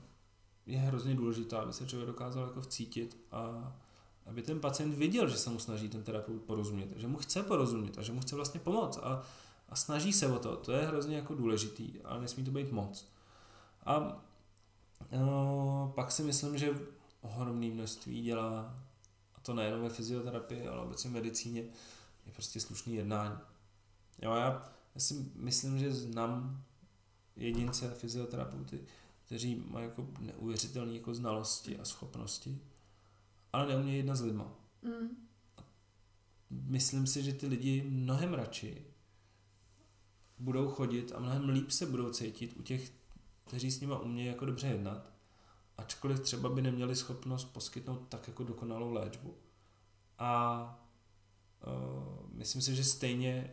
je 0.69 0.79
hrozně 0.79 1.15
důležitá, 1.15 1.61
aby 1.61 1.73
se 1.73 1.87
člověk 1.87 2.07
dokázal 2.07 2.47
jako 2.47 2.61
vcítit 2.61 3.17
a 3.33 3.73
aby 4.27 4.43
ten 4.43 4.61
pacient 4.61 4.95
viděl, 4.95 5.29
že 5.29 5.37
se 5.37 5.51
mu 5.51 5.59
snaží 5.59 5.89
ten 5.89 6.03
terapeut 6.03 6.43
porozumět, 6.43 6.89
že 6.97 7.07
mu 7.07 7.19
chce 7.19 7.43
porozumět 7.43 7.99
a 7.99 8.03
že 8.03 8.13
mu 8.13 8.21
chce 8.21 8.37
vlastně 8.37 8.61
pomoct 8.61 8.99
a, 9.03 9.23
a 9.69 9.77
snaží 9.77 10.13
se 10.13 10.27
o 10.27 10.39
to. 10.39 10.57
To 10.57 10.73
je 10.73 10.87
hrozně 10.87 11.17
jako 11.17 11.35
důležitý, 11.35 12.01
ale 12.05 12.21
nesmí 12.21 12.45
to 12.45 12.51
být 12.51 12.73
moc. 12.73 13.09
A 13.87 14.23
no, 15.13 15.93
pak 15.95 16.13
si 16.13 16.23
myslím, 16.23 16.59
že 16.59 16.81
ohromné 17.21 17.67
množství 17.67 18.23
dělá, 18.23 18.79
a 19.37 19.41
to 19.43 19.55
nejenom 19.55 19.83
ve 19.83 19.89
fyzioterapii, 19.89 20.69
ale 20.69 20.83
obecně 20.83 21.11
v 21.11 21.13
medicíně, 21.13 21.61
je 22.27 22.33
prostě 22.33 22.61
slušný 22.61 22.95
jednání. 22.95 23.39
Jo, 24.23 24.35
já, 24.35 24.71
já 24.95 25.01
si 25.01 25.31
myslím, 25.35 25.79
že 25.79 25.93
znám 25.93 26.65
jedince 27.37 27.91
fyzioterapeuty, 27.91 28.81
kteří 29.29 29.63
mají 29.71 29.87
jako 29.87 30.07
neuvěřitelné 30.21 30.95
jako 30.95 31.15
znalosti 31.15 31.79
a 31.79 31.85
schopnosti, 31.85 32.59
ale 33.53 33.67
neumějí 33.67 33.97
jednat 33.97 34.17
s 34.17 34.23
lidma. 34.23 34.55
Mm. 34.83 35.29
Myslím 36.51 37.07
si, 37.07 37.23
že 37.23 37.33
ty 37.33 37.47
lidi 37.47 37.83
mnohem 37.83 38.35
radši 38.35 38.87
budou 40.39 40.69
chodit 40.69 41.13
a 41.13 41.21
mnohem 41.21 41.49
líp 41.49 41.71
se 41.71 41.87
budou 41.87 42.11
cítit 42.11 42.57
u 42.57 42.63
těch, 42.63 42.93
kteří 43.47 43.71
s 43.71 43.81
nima 43.81 43.99
umějí 43.99 44.29
jako 44.29 44.47
dobře 44.47 44.67
jednat, 44.67 45.13
ačkoliv 45.79 46.21
třeba 46.21 46.49
by 46.49 46.63
neměli 46.63 46.97
schopnost 46.97 47.45
poskytnout 47.45 48.09
tak 48.09 48.29
jako 48.29 48.45
dokonalou 48.45 48.93
léčbu. 48.93 49.35
A 50.19 50.63
uh, 51.67 52.31
myslím 52.33 52.63
si, 52.63 52.75
že 52.75 52.85
stejně 52.85 53.53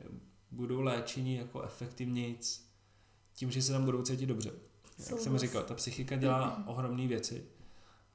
budou 0.52 0.82
léčení 0.82 1.36
jako 1.36 1.62
efektivnějc 1.62 2.70
tím, 3.34 3.52
že 3.52 3.62
se 3.62 3.72
tam 3.72 3.86
budou 3.86 4.02
cítit 4.02 4.26
dobře. 4.26 4.75
Jak 4.98 5.20
jsem 5.20 5.38
říkal, 5.38 5.64
ta 5.64 5.74
psychika 5.74 6.16
dělá 6.16 6.64
ohromné 6.68 7.08
věci. 7.08 7.46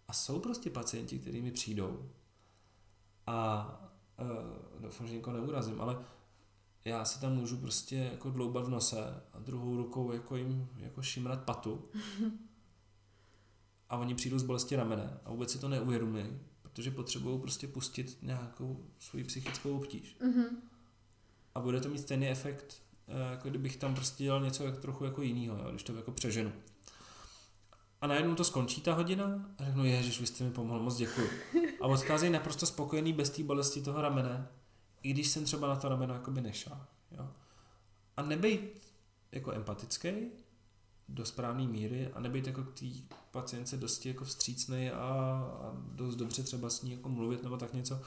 A 0.08 0.12
jsou 0.12 0.40
prostě 0.40 0.70
pacienti, 0.70 1.18
kteří 1.18 1.42
mi 1.42 1.50
přijdou 1.50 2.10
a 3.26 3.66
uh, 4.20 4.82
doufám, 4.82 5.06
že 5.06 5.14
nikoho 5.14 5.36
neurazím, 5.36 5.80
ale 5.80 5.98
já 6.84 7.04
se 7.04 7.20
tam 7.20 7.34
můžu 7.34 7.56
prostě 7.56 7.96
jako 7.96 8.30
dloubat 8.30 8.64
v 8.64 8.70
nose 8.70 9.22
a 9.32 9.38
druhou 9.38 9.76
rukou 9.76 10.12
jako 10.12 10.36
jim 10.36 10.68
jako 10.76 11.02
šimrat 11.02 11.44
patu 11.44 11.84
a 13.88 13.96
oni 13.96 14.14
přijdou 14.14 14.38
z 14.38 14.42
bolesti 14.42 14.76
ramene 14.76 15.20
a 15.24 15.30
vůbec 15.30 15.52
si 15.52 15.58
to 15.58 15.68
neuvědomují, 15.68 16.26
protože 16.62 16.90
potřebují 16.90 17.40
prostě 17.40 17.68
pustit 17.68 18.18
nějakou 18.22 18.86
svoji 18.98 19.24
psychickou 19.24 19.76
obtíž. 19.76 20.16
Mm-hmm. 20.20 20.48
A 21.54 21.60
bude 21.60 21.80
to 21.80 21.88
mít 21.88 21.98
stejný 21.98 22.28
efekt, 22.28 22.82
eh, 23.08 23.30
jako 23.30 23.48
kdybych 23.48 23.76
tam 23.76 23.94
prostě 23.94 24.24
dělal 24.24 24.40
něco 24.40 24.64
jak, 24.64 24.78
trochu 24.78 25.04
jako 25.04 25.22
jiného, 25.22 25.70
když 25.70 25.82
to 25.82 25.96
jako 25.96 26.12
přeženu. 26.12 26.52
A 28.00 28.06
najednou 28.06 28.34
to 28.34 28.44
skončí 28.44 28.80
ta 28.80 28.94
hodina 28.94 29.48
a 29.58 29.64
řeknu, 29.64 29.84
ježiš, 29.84 30.20
vy 30.20 30.26
jste 30.26 30.44
mi 30.44 30.50
pomohl, 30.50 30.80
moc 30.80 30.96
děkuji. 30.96 31.30
A 31.80 31.86
odcházejí 31.86 32.32
naprosto 32.32 32.66
spokojený 32.66 33.12
bez 33.12 33.30
té 33.30 33.42
bolesti 33.42 33.82
toho 33.82 34.02
ramene, 34.02 34.48
i 35.02 35.10
když 35.10 35.28
jsem 35.28 35.44
třeba 35.44 35.68
na 35.68 35.76
to 35.76 35.88
rameno 35.88 36.14
jakoby 36.14 36.40
nešel. 36.40 36.78
Jo. 37.10 37.28
A 38.16 38.22
nebejt 38.22 38.80
jako 39.32 39.52
empatický 39.52 40.10
do 41.08 41.24
správné 41.24 41.66
míry 41.66 42.10
a 42.14 42.20
nebejt 42.20 42.46
jako 42.46 42.62
k 42.62 42.78
té 42.80 42.86
pacientce 43.30 43.76
dosti 43.76 44.08
jako 44.08 44.24
vstřícný 44.24 44.90
a, 44.90 44.98
a 45.62 45.72
dost 45.74 46.16
dobře 46.16 46.42
třeba 46.42 46.70
s 46.70 46.82
ní 46.82 46.92
jako 46.92 47.08
mluvit 47.08 47.42
nebo 47.42 47.56
tak 47.56 47.74
něco, 47.74 48.00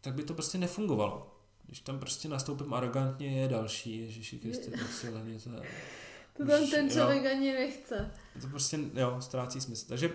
tak 0.00 0.14
by 0.14 0.24
to 0.24 0.34
prostě 0.34 0.58
nefungovalo. 0.58 1.36
Když 1.66 1.80
tam 1.80 1.98
prostě 1.98 2.28
nastoupím 2.28 2.74
arrogantně, 2.74 3.40
je 3.40 3.48
další, 3.48 3.98
Ježiši 3.98 4.38
Kristi, 4.38 4.70
prostě 4.70 5.08
lehně 5.08 5.38
to 5.38 5.50
je... 5.50 5.62
To 6.36 6.46
tam 6.46 6.70
ten 6.70 6.90
člověk 6.90 7.24
jo, 7.24 7.30
ani 7.30 7.52
nechce. 7.52 8.12
To 8.40 8.48
prostě, 8.48 8.78
jo, 8.94 9.16
ztrácí 9.20 9.60
smysl. 9.60 9.88
Takže 9.88 10.12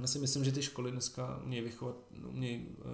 já 0.00 0.06
si 0.06 0.18
myslím, 0.18 0.44
že 0.44 0.52
ty 0.52 0.62
školy 0.62 0.92
dneska 0.92 1.40
umějí 1.44 1.62
vychovat, 1.64 1.96
umějí 2.28 2.66
uh, 2.66 2.84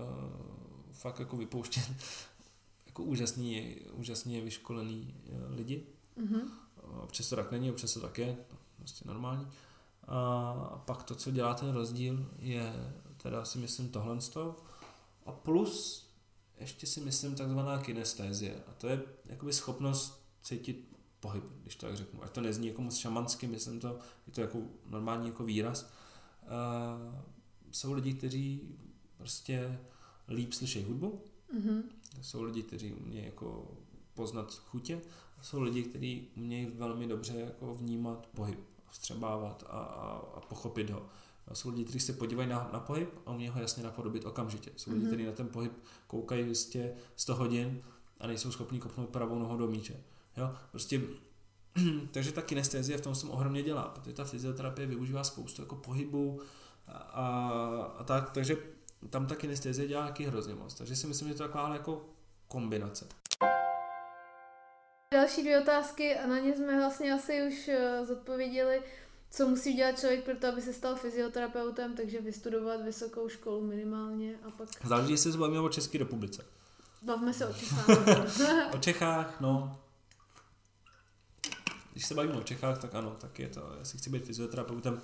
fakt 0.92 1.20
jako 1.20 1.36
vypouštět 1.36 1.90
jako 2.86 3.02
úžasný, 3.02 3.76
úžasně 3.92 4.40
vyškolený 4.40 5.14
uh, 5.28 5.56
lidi. 5.56 5.86
Mm-hmm. 6.18 6.42
Občas 7.02 7.28
to 7.28 7.36
tak 7.36 7.50
není, 7.50 7.70
občas 7.70 7.94
to 7.94 8.00
tak 8.00 8.18
je, 8.18 8.36
to 8.48 8.56
prostě 8.76 9.08
normální. 9.08 9.48
A 10.08 10.82
pak 10.86 11.02
to, 11.02 11.14
co 11.14 11.30
dělá 11.30 11.54
ten 11.54 11.72
rozdíl, 11.72 12.26
je 12.38 12.72
teda 13.16 13.44
si 13.44 13.58
myslím 13.58 13.88
tohle 13.88 14.18
a 15.26 15.32
plus 15.32 16.06
ještě 16.60 16.86
si 16.86 17.00
myslím 17.00 17.34
takzvaná 17.34 17.78
kinestézie. 17.78 18.54
A 18.66 18.72
to 18.72 18.88
je 18.88 19.02
jakoby 19.24 19.52
schopnost 19.52 20.22
cítit 20.42 20.95
pohyb, 21.20 21.44
když 21.62 21.76
to 21.76 21.86
tak 21.86 21.96
řeknu. 21.96 22.22
Ať 22.24 22.30
to 22.30 22.40
nezní 22.40 22.68
jako 22.68 22.82
moc 22.82 22.96
šamansky, 22.96 23.46
myslím 23.46 23.80
to, 23.80 23.98
je 24.26 24.32
to 24.32 24.40
jako 24.40 24.58
normální 24.90 25.26
jako 25.26 25.44
výraz. 25.44 25.90
Uh, 26.42 27.14
jsou 27.70 27.92
lidi, 27.92 28.14
kteří 28.14 28.60
prostě 29.16 29.78
líp 30.28 30.52
slyší 30.52 30.82
hudbu, 30.82 31.22
mm-hmm. 31.54 31.82
jsou 32.22 32.42
lidi, 32.42 32.62
kteří 32.62 32.92
umějí 32.92 33.24
jako 33.24 33.70
poznat 34.14 34.54
chutě, 34.54 35.00
jsou 35.42 35.62
lidi, 35.62 35.82
kteří 35.82 36.28
umějí 36.36 36.66
velmi 36.66 37.06
dobře 37.06 37.34
jako 37.34 37.74
vnímat 37.74 38.26
pohyb, 38.34 38.60
vstřebávat 38.90 39.64
a, 39.66 39.78
a, 39.78 40.08
a 40.34 40.40
pochopit 40.40 40.90
ho. 40.90 41.06
Jsou 41.52 41.70
lidi, 41.70 41.84
kteří 41.84 42.00
se 42.00 42.12
podívají 42.12 42.48
na, 42.48 42.70
na 42.72 42.80
pohyb 42.80 43.08
a 43.26 43.30
umí 43.30 43.48
ho 43.48 43.60
jasně 43.60 43.82
napodobit 43.82 44.24
okamžitě. 44.24 44.70
Jsou 44.76 44.90
lidi, 44.90 45.02
mm-hmm. 45.02 45.06
kteří 45.06 45.26
na 45.26 45.32
ten 45.32 45.48
pohyb 45.48 45.72
koukají 46.06 46.46
jistě 46.46 46.94
100 47.16 47.34
hodin 47.34 47.82
a 48.20 48.26
nejsou 48.26 48.52
schopni 48.52 48.80
kopnout 48.80 49.08
pravou 49.08 49.38
nohou 49.38 49.56
do 49.56 49.66
míče. 49.66 50.00
Jo? 50.36 50.56
Prostě, 50.70 51.00
takže 52.12 52.32
ta 52.32 52.42
kinestézie 52.42 52.98
v 52.98 53.00
tom 53.00 53.14
se 53.14 53.26
ohromně 53.26 53.62
dělá, 53.62 53.82
protože 53.82 54.12
ta 54.12 54.24
fyzioterapie 54.24 54.86
využívá 54.86 55.24
spoustu 55.24 55.62
jako 55.62 55.76
pohybu 55.76 56.40
a, 56.86 56.98
a, 56.98 57.58
a 57.98 58.04
tak, 58.04 58.30
takže 58.30 58.56
tam 59.10 59.26
ta 59.26 59.34
kinestézie 59.34 59.88
dělá 59.88 60.02
nějaký 60.02 60.24
hrozně 60.24 60.54
moc. 60.54 60.74
Takže 60.74 60.96
si 60.96 61.06
myslím, 61.06 61.28
že 61.28 61.34
to 61.34 61.42
je 61.42 61.48
taková 61.48 61.72
jako 61.72 62.04
kombinace. 62.48 63.08
Další 65.14 65.42
dvě 65.42 65.60
otázky 65.60 66.16
a 66.18 66.26
na 66.26 66.38
ně 66.38 66.56
jsme 66.56 66.76
vlastně 66.78 67.12
asi 67.12 67.48
už 67.48 67.68
eh, 67.68 68.06
zodpověděli 68.06 68.82
co 69.30 69.48
musí 69.48 69.72
dělat 69.72 70.00
člověk 70.00 70.24
pro 70.24 70.36
to, 70.36 70.48
aby 70.48 70.62
se 70.62 70.72
stal 70.72 70.96
fyzioterapeutem, 70.96 71.96
takže 71.96 72.20
vystudovat 72.20 72.82
vysokou 72.82 73.28
školu 73.28 73.66
minimálně 73.66 74.34
a 74.44 74.50
pak... 74.50 74.68
Záleží, 74.84 75.12
jestli 75.12 75.32
se 75.32 75.38
bavíme 75.38 75.60
o 75.60 75.68
České 75.68 75.98
republice. 75.98 76.44
Bavme 77.02 77.32
se 77.32 77.46
o 77.46 77.52
Čechách. 77.52 77.88
o 78.74 78.78
Čechách, 78.78 79.40
no. 79.40 79.80
Když 81.96 82.06
se 82.06 82.14
bavíme 82.14 82.34
o 82.34 82.42
Čechách, 82.42 82.78
tak 82.78 82.94
ano, 82.94 83.16
tak 83.20 83.38
je 83.38 83.48
to, 83.48 83.72
jestli 83.78 83.98
chci 83.98 84.10
být 84.10 84.24
fyzioterapeutem, 84.24 85.00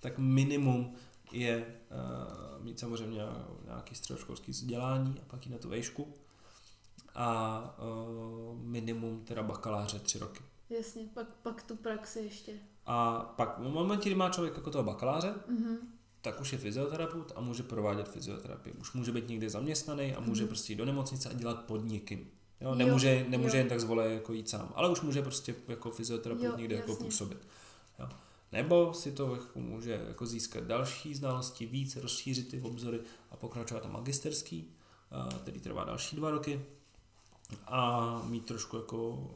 tak 0.00 0.18
minimum 0.18 0.94
je 1.32 1.66
uh, 2.56 2.64
mít 2.64 2.78
samozřejmě 2.78 3.20
nějaký 3.64 3.94
středoškolský 3.94 4.52
vzdělání 4.52 5.20
a 5.20 5.24
pak 5.26 5.46
jít 5.46 5.52
na 5.52 5.58
tu 5.58 5.68
vejšku 5.68 6.14
a 7.14 7.60
uh, 7.78 8.58
minimum 8.58 9.24
teda 9.24 9.42
bakaláře 9.42 9.98
tři 9.98 10.18
roky. 10.18 10.42
Jasně, 10.70 11.02
pak, 11.14 11.32
pak 11.32 11.62
tu 11.62 11.76
praxi 11.76 12.18
ještě. 12.18 12.52
A 12.86 13.18
pak 13.18 13.58
v 13.58 13.62
momentě, 13.62 14.08
kdy 14.08 14.14
má 14.14 14.30
člověk 14.30 14.56
jako 14.56 14.70
toho 14.70 14.84
bakaláře, 14.84 15.34
mm-hmm. 15.50 15.76
tak 16.22 16.40
už 16.40 16.52
je 16.52 16.58
fyzioterapeut 16.58 17.32
a 17.36 17.40
může 17.40 17.62
provádět 17.62 18.08
fyzioterapii. 18.08 18.74
Už 18.74 18.92
může 18.92 19.12
být 19.12 19.28
někde 19.28 19.50
zaměstnaný 19.50 20.14
a 20.14 20.20
může 20.20 20.44
mm-hmm. 20.44 20.48
prostě 20.48 20.72
jít 20.72 20.76
do 20.76 20.84
nemocnice 20.84 21.30
a 21.30 21.32
dělat 21.32 21.64
pod 21.64 21.84
někým. 21.84 22.30
Jo, 22.62 22.74
nemůže, 22.74 23.18
jo, 23.18 23.24
nemůže 23.28 23.56
jo. 23.56 23.60
jen 23.60 23.68
tak 23.68 23.80
zvolit 23.80 24.12
jako 24.12 24.32
jít 24.32 24.48
sám, 24.48 24.72
ale 24.74 24.88
už 24.88 25.00
může 25.00 25.22
prostě 25.22 25.54
jako 25.68 25.90
fyzioterapeut 25.90 26.44
jo, 26.44 26.56
někde 26.56 26.74
jako 26.74 26.90
jasně. 26.90 27.04
jako 27.04 27.04
působit. 27.04 27.48
Jo. 27.98 28.08
Nebo 28.52 28.94
si 28.94 29.12
to 29.12 29.34
jako 29.34 29.60
může 29.60 30.04
jako 30.08 30.26
získat 30.26 30.64
další 30.64 31.14
znalosti, 31.14 31.66
víc 31.66 31.96
rozšířit 31.96 32.50
ty 32.50 32.60
obzory 32.60 33.00
a 33.30 33.36
pokračovat 33.36 33.84
na 33.84 33.90
magisterský, 33.90 34.70
který 35.42 35.60
trvá 35.60 35.84
další 35.84 36.16
dva 36.16 36.30
roky 36.30 36.64
a 37.66 38.22
mít 38.26 38.44
trošku 38.44 38.76
jako 38.76 39.30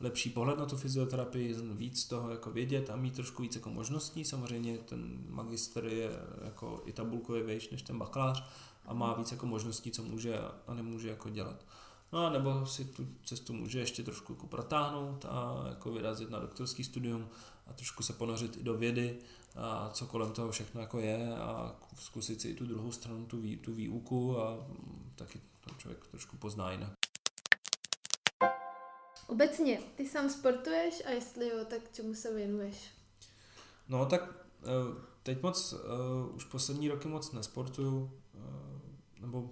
lepší 0.00 0.30
pohled 0.30 0.58
na 0.58 0.66
tu 0.66 0.76
fyzioterapii, 0.76 1.54
víc 1.54 2.04
toho 2.04 2.30
jako 2.30 2.50
vědět 2.50 2.90
a 2.90 2.96
mít 2.96 3.14
trošku 3.14 3.42
víc 3.42 3.54
jako 3.54 3.70
možností. 3.70 4.24
Samozřejmě 4.24 4.78
ten 4.78 5.24
magister 5.28 5.84
je 5.84 6.10
jako 6.44 6.82
i 6.84 6.92
tabulkově 6.92 7.42
vejš 7.42 7.70
než 7.70 7.82
ten 7.82 7.98
bakalář 7.98 8.44
a 8.86 8.94
má 8.94 9.14
víc 9.14 9.32
jako 9.32 9.46
možností, 9.46 9.90
co 9.90 10.02
může 10.02 10.38
a 10.66 10.74
nemůže 10.74 11.08
jako 11.08 11.28
dělat. 11.28 11.64
No 12.12 12.26
a 12.26 12.30
nebo 12.30 12.66
si 12.66 12.84
tu 12.84 13.06
cestu 13.24 13.52
může 13.52 13.78
ještě 13.78 14.02
trošku 14.02 14.32
jako 14.32 14.46
protáhnout 14.46 15.24
a 15.28 15.64
jako 15.68 15.92
vyrazit 15.92 16.30
na 16.30 16.38
doktorský 16.38 16.84
studium 16.84 17.28
a 17.66 17.72
trošku 17.72 18.02
se 18.02 18.12
ponořit 18.12 18.56
i 18.56 18.62
do 18.62 18.74
vědy 18.74 19.18
a 19.56 19.90
co 19.92 20.06
kolem 20.06 20.32
toho 20.32 20.50
všechno 20.50 20.80
jako 20.80 20.98
je 20.98 21.36
a 21.36 21.76
zkusit 21.98 22.40
si 22.40 22.48
i 22.48 22.54
tu 22.54 22.66
druhou 22.66 22.92
stranu, 22.92 23.26
tu, 23.26 23.40
vý, 23.40 23.56
tu 23.56 23.72
výuku 23.72 24.38
a 24.38 24.66
taky 25.16 25.40
to 25.60 25.74
člověk 25.74 26.06
trošku 26.06 26.36
pozná 26.36 26.72
jinak. 26.72 26.92
Obecně, 29.26 29.80
ty 29.96 30.08
sám 30.08 30.30
sportuješ 30.30 31.02
a 31.06 31.10
jestli 31.10 31.48
jo, 31.48 31.64
tak 31.64 31.92
čemu 31.92 32.14
se 32.14 32.34
věnuješ? 32.34 32.90
No 33.88 34.06
tak 34.06 34.22
eh, 34.62 35.10
teď 35.22 35.42
moc, 35.42 35.72
uh, 35.72 36.36
už 36.36 36.44
poslední 36.44 36.88
roky 36.88 37.08
moc 37.08 37.32
nesportuju, 37.32 38.20
uh, 38.34 38.42
nebo 39.20 39.50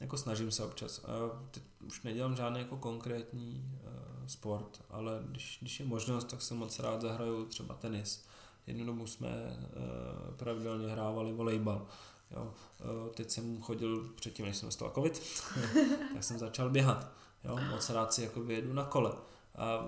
jako 0.00 0.16
snažím 0.16 0.50
se 0.50 0.64
občas. 0.64 0.98
Uh, 0.98 1.48
teď 1.50 1.62
už 1.86 2.02
nedělám 2.02 2.36
žádný 2.36 2.58
jako 2.58 2.76
konkrétní 2.76 3.64
uh, 3.82 4.26
sport, 4.26 4.82
ale 4.90 5.22
když, 5.26 5.58
když 5.60 5.80
je 5.80 5.86
možnost, 5.86 6.24
tak 6.24 6.42
se 6.42 6.54
moc 6.54 6.78
rád 6.78 7.00
zahraju 7.00 7.44
třeba 7.44 7.74
tenis. 7.74 8.24
Jednu 8.66 8.86
dobu 8.86 9.06
jsme 9.06 9.28
uh, 9.28 10.34
pravidelně 10.34 10.88
hrávali 10.88 11.32
volejbal. 11.32 11.86
Jo. 12.30 12.54
Uh, 12.80 13.12
teď 13.14 13.30
jsem 13.30 13.62
chodil 13.62 14.12
předtím, 14.16 14.46
než 14.46 14.56
jsem 14.56 14.68
dostal 14.68 14.90
covid, 14.94 15.22
tak 16.14 16.24
jsem 16.24 16.38
začal 16.38 16.70
běhat. 16.70 17.12
Jo, 17.44 17.58
moc 17.70 17.90
rád 17.90 18.12
si 18.12 18.22
jako 18.22 18.40
vyjedu 18.40 18.72
na 18.72 18.84
kole. 18.84 19.12
A 19.54 19.86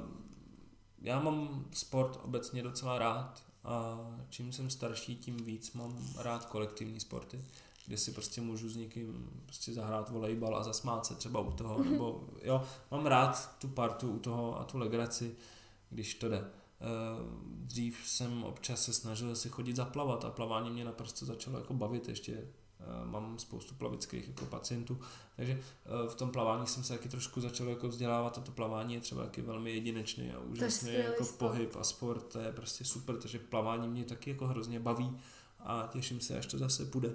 já 1.02 1.20
mám 1.20 1.64
sport 1.72 2.20
obecně 2.22 2.62
docela 2.62 2.98
rád 2.98 3.42
a 3.64 3.98
čím 4.28 4.52
jsem 4.52 4.70
starší, 4.70 5.16
tím 5.16 5.36
víc 5.36 5.72
mám 5.72 5.98
rád 6.18 6.46
kolektivní 6.46 7.00
sporty, 7.00 7.44
kde 7.86 7.96
si 7.96 8.12
prostě 8.12 8.40
můžu 8.40 8.68
s 8.68 8.76
někým 8.76 9.30
prostě 9.46 9.72
zahrát 9.72 10.10
volejbal 10.10 10.56
a 10.56 10.62
zasmát 10.62 11.06
se 11.06 11.14
třeba 11.14 11.40
u 11.40 11.52
toho, 11.52 11.78
mhm. 11.78 11.92
nebo 11.92 12.24
jo, 12.42 12.62
mám 12.90 13.06
rád 13.06 13.58
tu 13.58 13.68
partu 13.68 14.10
u 14.10 14.18
toho 14.18 14.60
a 14.60 14.64
tu 14.64 14.78
legraci, 14.78 15.36
když 15.90 16.14
to 16.14 16.28
jde. 16.28 16.50
Dřív 17.46 17.98
jsem 18.04 18.44
občas 18.44 18.84
se 18.84 18.92
snažil 18.92 19.36
si 19.36 19.48
chodit 19.48 19.76
zaplavat 19.76 20.24
a 20.24 20.30
plavání 20.30 20.70
mě 20.70 20.84
naprosto 20.84 21.26
začalo 21.26 21.58
jako 21.58 21.74
bavit 21.74 22.08
ještě 22.08 22.42
Eh, 22.80 23.04
mám 23.04 23.38
spoustu 23.38 23.74
plavických 23.74 24.28
jako 24.28 24.44
pacientů, 24.44 25.00
takže 25.36 25.52
eh, 25.52 26.08
v 26.08 26.14
tom 26.14 26.30
plavání 26.30 26.66
jsem 26.66 26.84
se 26.84 26.92
taky 26.92 27.08
trošku 27.08 27.40
začal 27.40 27.68
jako 27.68 27.88
vzdělávat 27.88 28.38
a 28.38 28.40
to 28.40 28.52
plavání 28.52 28.94
je 28.94 29.00
třeba 29.00 29.22
taky 29.22 29.42
velmi 29.42 29.72
jedinečný 29.72 30.32
a 30.32 30.38
úžasný 30.38 30.94
jako 30.94 31.24
sport. 31.24 31.38
pohyb 31.38 31.76
a 31.76 31.84
sport, 31.84 32.22
to 32.32 32.38
je 32.38 32.52
prostě 32.52 32.84
super, 32.84 33.16
takže 33.16 33.38
plavání 33.38 33.88
mě 33.88 34.04
taky 34.04 34.30
jako 34.30 34.46
hrozně 34.46 34.80
baví 34.80 35.18
a 35.60 35.88
těším 35.92 36.20
se, 36.20 36.38
až 36.38 36.46
to 36.46 36.58
zase 36.58 36.84
bude. 36.84 37.14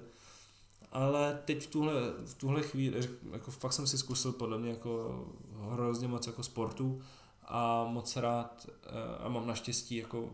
Ale 0.92 1.40
teď 1.46 1.64
v 1.64 1.68
tuhle, 1.68 1.94
v 2.26 2.34
tuhle 2.34 2.62
chvíli, 2.62 3.10
jako 3.32 3.52
fakt 3.52 3.74
jsem 3.74 3.88
si 3.88 3.98
zkusil 3.98 4.32
podle 4.32 4.58
mě 4.58 4.70
jako 4.70 5.26
hrozně 5.72 6.08
moc 6.08 6.28
jako 6.28 6.44
sportu 6.44 7.02
a 7.46 7.86
moc 7.86 8.16
rád 8.16 8.68
eh, 8.84 9.18
a 9.20 9.30
mám 9.30 9.48
naštěstí 9.48 9.96
jako 9.96 10.30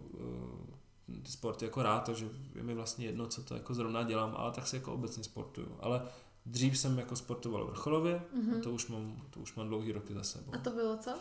ty 1.23 1.31
sporty 1.31 1.65
jako 1.65 1.83
rád, 1.83 1.99
takže 1.99 2.29
je 2.55 2.63
mi 2.63 2.73
vlastně 2.73 3.05
jedno, 3.05 3.27
co 3.27 3.43
to 3.43 3.53
jako 3.53 3.73
zrovna 3.73 4.03
dělám, 4.03 4.33
ale 4.37 4.51
tak 4.51 4.67
se 4.67 4.77
jako 4.77 4.93
obecně 4.93 5.23
sportuju. 5.23 5.77
Ale 5.79 6.01
dřív 6.45 6.77
jsem 6.77 6.97
jako 6.99 7.15
sportoval 7.15 7.65
vrcholově, 7.65 8.21
mm-hmm. 8.35 8.57
a 8.57 8.61
to 8.61 8.71
už 8.71 8.87
mám, 8.87 9.21
to 9.29 9.39
už 9.39 9.55
mám 9.55 9.67
dlouhý 9.67 9.91
roky 9.91 10.13
za 10.13 10.23
sebou. 10.23 10.55
A 10.55 10.57
to 10.57 10.69
bylo 10.69 10.97
co? 10.97 11.11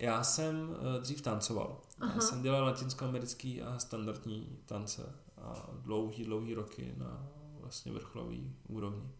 Já 0.00 0.24
jsem 0.24 0.68
uh, 0.68 1.02
dřív 1.02 1.22
tancoval. 1.22 1.80
Aha. 2.00 2.12
Já 2.14 2.20
jsem 2.20 2.42
dělal 2.42 2.64
latinskoamerický 2.64 3.62
a 3.62 3.78
standardní 3.78 4.58
tance 4.66 5.12
a 5.38 5.66
dlouhý, 5.82 6.24
dlouhý 6.24 6.54
roky 6.54 6.94
na 6.96 7.28
vlastně 7.66 7.92
vrcholový 7.92 8.56
úrovni. 8.68 9.10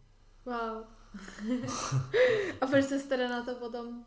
Wow. 0.45 0.83
a 2.61 2.67
proč 2.67 2.85
jsi 2.85 3.07
teda 3.07 3.29
na 3.29 3.45
to 3.45 3.55
potom? 3.55 4.05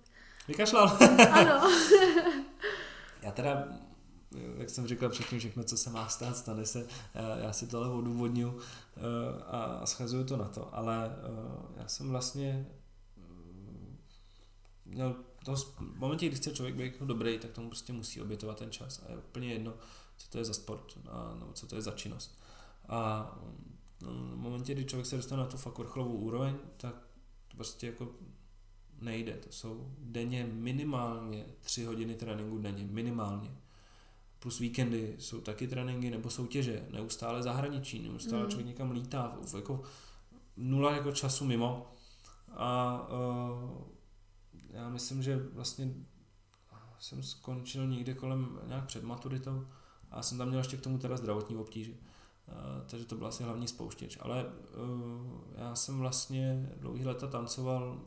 Vykašlal. 0.49 0.99
ano. 1.33 1.71
Já 3.23 3.31
teda 3.33 3.69
jak 4.59 4.71
jsem 4.71 4.87
říkal 4.87 5.09
předtím, 5.09 5.39
všechno, 5.39 5.65
co 5.65 5.77
se 5.77 5.91
má 5.91 6.09
stát, 6.09 6.37
stane 6.37 6.67
se. 6.67 6.87
Já 7.43 7.53
si 7.53 7.67
tohle 7.67 7.91
odůvodňuji 7.91 8.61
eh, 8.97 9.01
a 9.47 9.87
schazuju 9.87 10.25
to 10.25 10.37
na 10.37 10.49
to. 10.49 10.75
Ale 10.75 11.17
eh, 11.17 11.81
já 11.81 11.89
jsem 11.89 12.11
vlastně 12.11 12.67
měl 14.85 15.17
to, 15.45 15.57
v 15.57 15.99
momentě, 15.99 16.27
kdy 16.27 16.37
chce 16.37 16.53
člověk 16.53 16.75
být 16.75 16.93
jako 16.93 17.05
dobrý, 17.05 17.39
tak 17.39 17.51
tomu 17.51 17.69
prostě 17.69 17.93
musí 17.93 18.21
obětovat 18.21 18.59
ten 18.59 18.71
čas. 18.71 19.03
A 19.07 19.11
je 19.11 19.19
úplně 19.19 19.53
jedno, 19.53 19.75
co 20.17 20.31
to 20.31 20.39
je 20.39 20.45
za 20.45 20.55
sport, 20.55 20.99
a, 21.09 21.35
nebo 21.39 21.53
co 21.53 21.67
to 21.67 21.77
je 21.77 21.83
za 21.83 21.91
činnost. 21.91 22.43
A 22.89 23.31
v 24.01 24.37
momentě, 24.37 24.75
kdy 24.75 24.85
člověk 24.85 25.07
se 25.07 25.17
dostane 25.17 25.43
na 25.43 25.49
tu 25.49 25.57
fakt 25.57 25.79
vrcholovou 25.79 26.17
úroveň, 26.17 26.57
tak 26.77 26.95
to 27.49 27.57
prostě 27.57 27.87
jako 27.87 28.09
nejde. 29.01 29.33
To 29.33 29.53
jsou 29.53 29.95
denně 29.99 30.49
minimálně 30.53 31.47
tři 31.61 31.85
hodiny 31.85 32.15
tréninku 32.15 32.59
denně, 32.59 32.85
minimálně. 32.91 33.51
Plus 34.39 34.59
víkendy 34.59 35.17
jsou 35.19 35.41
taky 35.41 35.69
tréninky 35.69 36.11
nebo 36.11 36.31
soutěže, 36.31 36.87
neustále 36.91 37.43
zahraničí, 37.43 38.03
neustále 38.03 38.43
mm. 38.43 38.49
člověk 38.49 38.67
někam 38.67 38.91
lítá, 38.91 39.39
jako 39.57 39.83
nula 40.57 40.97
jako 40.97 41.13
času 41.13 41.45
mimo. 41.45 41.93
A 42.53 43.01
uh, 43.09 43.83
já 44.71 44.89
myslím, 44.89 45.23
že 45.23 45.37
vlastně 45.37 45.95
jsem 46.99 47.23
skončil 47.23 47.87
někde 47.87 48.15
kolem 48.15 48.59
nějak 48.67 48.87
před 48.87 49.05
maturitou 49.05 49.67
a 50.11 50.23
jsem 50.23 50.39
tam 50.39 50.49
měl 50.49 50.61
ještě 50.61 50.77
k 50.77 50.81
tomu 50.81 50.99
teda 50.99 51.17
zdravotní 51.17 51.57
obtíže. 51.57 51.93
Uh, 51.93 51.99
takže 52.87 53.07
to 53.07 53.15
byl 53.15 53.27
asi 53.27 53.43
hlavní 53.43 53.69
spouštěč. 53.69 54.19
Ale 54.21 54.45
uh, 54.45 55.41
já 55.57 55.75
jsem 55.75 55.99
vlastně 55.99 56.73
dlouhý 56.77 57.05
leta 57.05 57.27
tancoval, 57.27 58.01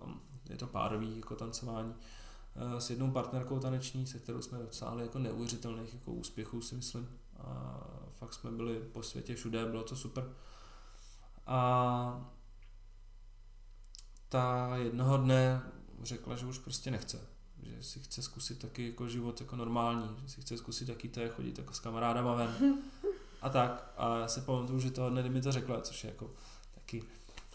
je 0.49 0.57
to 0.57 0.67
párový 0.67 1.17
jako 1.17 1.35
tancování, 1.35 1.93
uh, 1.93 2.77
s 2.77 2.89
jednou 2.89 3.11
partnerkou 3.11 3.59
taneční, 3.59 4.07
se 4.07 4.19
kterou 4.19 4.41
jsme 4.41 4.57
dosáhli 4.57 5.03
jako 5.03 5.19
neuvěřitelných 5.19 5.93
jako 5.93 6.11
úspěchů, 6.11 6.61
si 6.61 6.75
myslím. 6.75 7.09
A 7.37 7.79
fakt 8.13 8.33
jsme 8.33 8.51
byli 8.51 8.79
po 8.79 9.03
světě 9.03 9.35
všude, 9.35 9.65
bylo 9.65 9.83
to 9.83 9.95
super. 9.95 10.33
A 11.45 12.29
ta 14.29 14.77
jednoho 14.77 15.17
dne 15.17 15.61
řekla, 16.03 16.35
že 16.35 16.45
už 16.45 16.57
prostě 16.57 16.91
nechce. 16.91 17.27
Že 17.63 17.83
si 17.83 17.99
chce 17.99 18.21
zkusit 18.21 18.59
taky 18.59 18.87
jako 18.87 19.07
život 19.07 19.41
jako 19.41 19.55
normální, 19.55 20.09
že 20.21 20.29
si 20.29 20.41
chce 20.41 20.57
zkusit 20.57 20.85
taky 20.85 21.09
to 21.09 21.29
chodit 21.29 21.57
jako 21.57 21.73
s 21.73 21.79
kamarádama 21.79 22.35
ven. 22.35 22.77
A 23.43 23.49
tak. 23.49 23.93
A 23.97 24.19
já 24.19 24.27
si 24.27 24.41
pamatuju, 24.41 24.79
že 24.79 24.91
toho 24.91 25.09
dne 25.09 25.29
mi 25.29 25.41
to 25.41 25.51
řekla, 25.51 25.81
což 25.81 26.03
je 26.03 26.09
jako 26.09 26.31
taky 26.75 27.03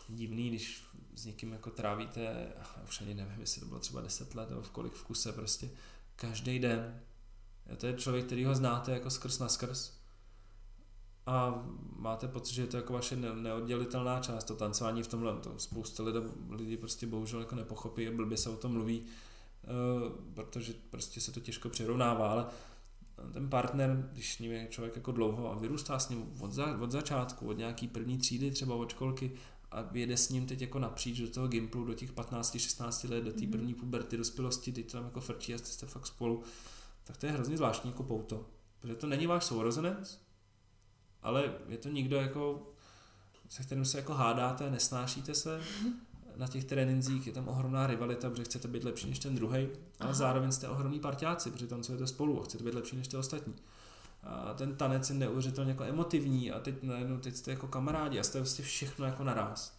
divný, 0.09 0.49
když 0.49 0.85
s 1.15 1.25
někým 1.25 1.53
jako 1.53 1.71
trávíte, 1.71 2.53
už 2.89 3.01
ani 3.01 3.15
nevím, 3.15 3.41
jestli 3.41 3.61
to 3.61 3.67
bylo 3.67 3.81
třeba 3.81 4.01
10 4.01 4.35
let 4.35 4.51
nebo 4.51 4.63
v 4.63 4.71
kolik 4.71 4.93
v 4.93 5.05
kuse, 5.05 5.33
prostě 5.33 5.71
každý 6.17 6.59
den. 6.59 7.01
A 7.73 7.77
to 7.77 7.87
je 7.87 7.95
člověk, 7.95 8.27
který 8.27 8.45
ho 8.45 8.55
znáte 8.55 8.93
jako 8.93 9.11
skrz 9.11 9.39
na 9.39 9.49
skrz 9.49 9.99
a 11.29 11.65
máte 11.97 12.29
pocit, 12.29 12.55
že 12.55 12.63
je 12.63 12.67
to 12.67 12.77
jako 12.77 12.93
vaše 12.93 13.17
neoddělitelná 13.17 14.21
část, 14.21 14.45
to 14.45 14.55
tancování 14.57 15.03
v 15.03 15.09
tomhle, 15.09 15.37
to 15.37 15.59
spousta 15.59 16.03
lidí, 16.03 16.19
lidí 16.51 16.77
prostě 16.77 17.07
bohužel 17.07 17.41
jako 17.41 17.55
nepochopí 17.55 18.09
a 18.09 18.13
blbě 18.13 18.37
se 18.37 18.51
o 18.51 18.57
tom 18.57 18.73
mluví, 18.73 19.01
uh, 19.01 20.13
protože 20.35 20.75
prostě 20.91 21.21
se 21.21 21.33
to 21.33 21.41
těžko 21.41 21.69
přirovnává, 21.69 22.31
ale 22.31 22.47
ten 23.33 23.49
partner, 23.49 24.09
když 24.13 24.35
s 24.35 24.39
ním 24.39 24.53
je 24.53 24.67
člověk 24.71 24.97
jako 24.97 25.13
dlouho 25.13 25.53
a 25.53 25.55
vyrůstá 25.55 25.99
s 25.99 26.09
ním 26.09 26.33
od, 26.41 26.53
za, 26.53 26.79
od 26.81 26.91
začátku, 26.91 27.49
od 27.49 27.59
nějaký 27.59 27.89
první 27.89 28.19
třídy, 28.19 28.51
třeba 28.51 28.75
od 28.75 28.91
školky 28.91 29.33
a 29.71 29.85
jede 29.93 30.17
s 30.17 30.29
ním 30.29 30.47
teď 30.47 30.61
jako 30.61 30.79
napříč 30.79 31.21
do 31.21 31.31
toho 31.31 31.49
gimplu, 31.49 31.85
do 31.85 31.95
těch 31.95 32.13
15-16 32.13 33.11
let, 33.11 33.25
do 33.25 33.33
té 33.33 33.43
mhm. 33.43 33.51
první 33.51 33.75
puberty, 33.75 34.17
dospělosti, 34.17 34.73
teď 34.73 34.93
tam 34.93 35.05
jako 35.05 35.21
frčí 35.21 35.55
a 35.55 35.59
jste 35.59 35.87
fakt 35.87 36.07
spolu, 36.07 36.43
tak 37.05 37.17
to 37.17 37.27
je 37.27 37.33
hrozně 37.33 37.57
zvláštní 37.57 37.91
jako 37.91 38.03
pouto. 38.03 38.47
Protože 38.79 38.95
to 38.95 39.07
není 39.07 39.27
váš 39.27 39.45
sourozenec, 39.45 40.21
ale 41.23 41.55
je 41.69 41.79
to 41.79 41.89
někdo 41.89 42.17
jako, 42.17 42.73
se 43.49 43.63
kterým 43.63 43.85
se 43.85 43.99
jako 43.99 44.15
hádáte, 44.15 44.71
nesnášíte 44.71 45.35
se, 45.35 45.61
na 46.39 46.47
těch 46.47 46.65
trénincích 46.65 47.27
je 47.27 47.33
tam 47.33 47.49
ohromná 47.49 47.87
rivalita, 47.87 48.31
protože 48.31 48.45
chcete 48.45 48.69
být 48.69 48.85
lepší 48.85 49.09
než 49.09 49.19
ten 49.19 49.35
druhý, 49.35 49.69
ale 50.01 50.15
zároveň 50.15 50.53
jste 50.53 50.69
ohromní 50.69 51.01
partiáci, 51.01 51.51
protože 51.51 51.67
tancujete 51.67 52.07
spolu 52.07 52.41
a 52.41 52.45
chcete 52.45 52.65
být 52.65 52.75
lepší 52.75 52.97
než 52.97 53.09
ty 53.09 53.17
ostatní. 53.17 53.55
A 54.23 54.55
ten 54.55 54.77
tanec 54.77 55.11
je 55.11 55.17
neuvěřitelně 55.17 55.71
jako 55.71 55.85
emotivní 55.85 56.53
a 56.53 56.61
teď 56.61 56.83
najednou 56.83 57.19
teď 57.19 57.37
jste 57.37 57.51
jako 57.51 57.69
kamarádi 57.69 58.21
a 58.21 58.23
jste 58.23 58.39
vlastně 58.39 58.65
všechno 58.65 59.07
jako 59.07 59.25
naraz. 59.25 59.79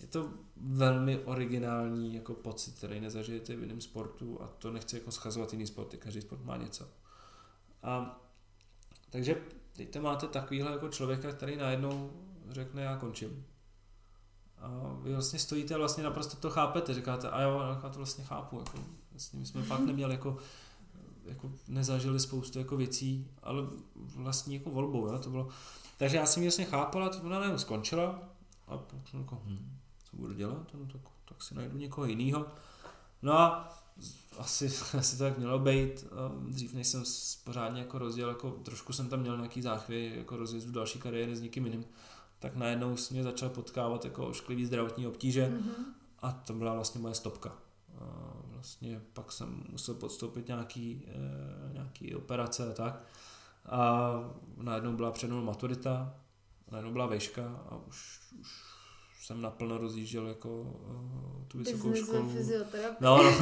Je 0.00 0.06
to 0.06 0.30
velmi 0.56 1.18
originální 1.18 2.14
jako 2.14 2.34
pocit, 2.34 2.74
který 2.74 3.00
nezažijete 3.00 3.56
v 3.56 3.62
jiném 3.62 3.80
sportu 3.80 4.42
a 4.42 4.46
to 4.58 4.70
nechci 4.70 4.96
jako 4.96 5.10
schazovat 5.10 5.52
jiný 5.52 5.66
sporty, 5.66 5.96
každý 5.96 6.20
sport 6.20 6.44
má 6.44 6.56
něco. 6.56 6.88
A 7.82 8.20
takže 9.10 9.36
teď 9.72 10.00
máte 10.00 10.26
takovýhle 10.26 10.72
jako 10.72 10.88
člověka, 10.88 11.32
který 11.32 11.56
najednou 11.56 12.10
řekne, 12.50 12.82
já 12.82 12.96
končím. 12.96 13.44
A 14.62 14.68
vy 15.02 15.12
vlastně 15.12 15.38
stojíte 15.38 15.74
a 15.74 15.78
vlastně 15.78 16.04
naprosto 16.04 16.36
to 16.36 16.50
chápete, 16.50 16.94
říkáte, 16.94 17.30
a 17.30 17.42
jo, 17.42 17.60
já 17.82 17.88
to 17.88 17.96
vlastně 17.96 18.24
chápu, 18.24 18.58
jako, 18.58 18.78
vlastně 19.10 19.40
my 19.40 19.46
jsme 19.46 19.62
fakt 19.62 19.80
neměli 19.80 20.12
jako, 20.12 20.36
jako 21.24 21.50
nezažili 21.68 22.20
spoustu 22.20 22.58
jako 22.58 22.76
věcí, 22.76 23.26
ale 23.42 23.62
vlastně 23.96 24.56
jako 24.56 24.70
volbou, 24.70 25.06
jo, 25.06 25.18
to 25.18 25.30
bylo, 25.30 25.48
takže 25.96 26.16
já 26.16 26.26
jsem 26.26 26.42
ji 26.42 26.48
vlastně 26.48 26.64
chápala, 26.64 27.08
to 27.08 27.18
ona 27.18 27.38
najednou 27.38 27.58
skončila 27.58 28.18
a 28.68 28.78
potom 28.78 29.20
jako, 29.20 29.42
hm, 29.44 29.78
co 30.10 30.16
budu 30.16 30.34
dělat, 30.34 30.74
no, 30.74 30.86
tak, 30.92 31.00
tak 31.28 31.42
si 31.42 31.54
najdu 31.54 31.78
někoho 31.78 32.06
jiného. 32.06 32.46
No 33.22 33.32
a 33.32 33.72
asi, 34.38 34.66
asi 34.98 35.18
to 35.18 35.24
tak 35.24 35.38
mělo 35.38 35.58
být. 35.58 36.06
Dřív 36.48 36.74
než 36.74 36.86
jsem 36.86 37.04
pořádně 37.44 37.80
jako 37.80 37.98
rozděl, 37.98 38.28
jako 38.28 38.50
trošku 38.50 38.92
jsem 38.92 39.08
tam 39.08 39.20
měl 39.20 39.36
nějaký 39.36 39.62
záchvy 39.62 40.12
jako 40.16 40.36
rozjezdu 40.36 40.72
další 40.72 40.98
kariéry 40.98 41.36
s 41.36 41.40
někým 41.40 41.66
jiným, 41.66 41.84
tak 42.42 42.56
najednou 42.56 42.96
mě 43.10 43.22
začal 43.22 43.48
potkávat 43.48 44.04
jako 44.04 44.26
ošklivý 44.26 44.66
zdravotní 44.66 45.06
obtíže 45.06 45.46
mm-hmm. 45.46 45.84
a 46.22 46.32
to 46.32 46.52
byla 46.52 46.74
vlastně 46.74 47.00
moje 47.00 47.14
stopka. 47.14 47.52
A 47.98 48.32
vlastně 48.46 49.00
pak 49.12 49.32
jsem 49.32 49.64
musel 49.70 49.94
podstoupit 49.94 50.48
nějaký, 50.48 51.08
e, 51.08 51.72
nějaký 51.72 52.14
operace 52.14 52.70
a 52.70 52.72
tak. 52.72 53.04
A 53.66 54.10
najednou 54.56 54.92
byla 54.92 55.10
před 55.10 55.30
maturita, 55.30 56.14
najednou 56.70 56.92
byla 56.92 57.06
vejška 57.06 57.64
a 57.70 57.76
už, 57.76 58.20
už 58.40 58.72
jsem 59.22 59.42
naplno 59.42 59.78
rozjížděl 59.78 60.28
jako 60.28 60.60
uh, 60.60 61.44
tu 61.48 61.58
vysokou 61.58 61.88
Business 61.88 62.08
školu. 62.08 62.32
No, 63.00 63.22
no, 63.22 63.32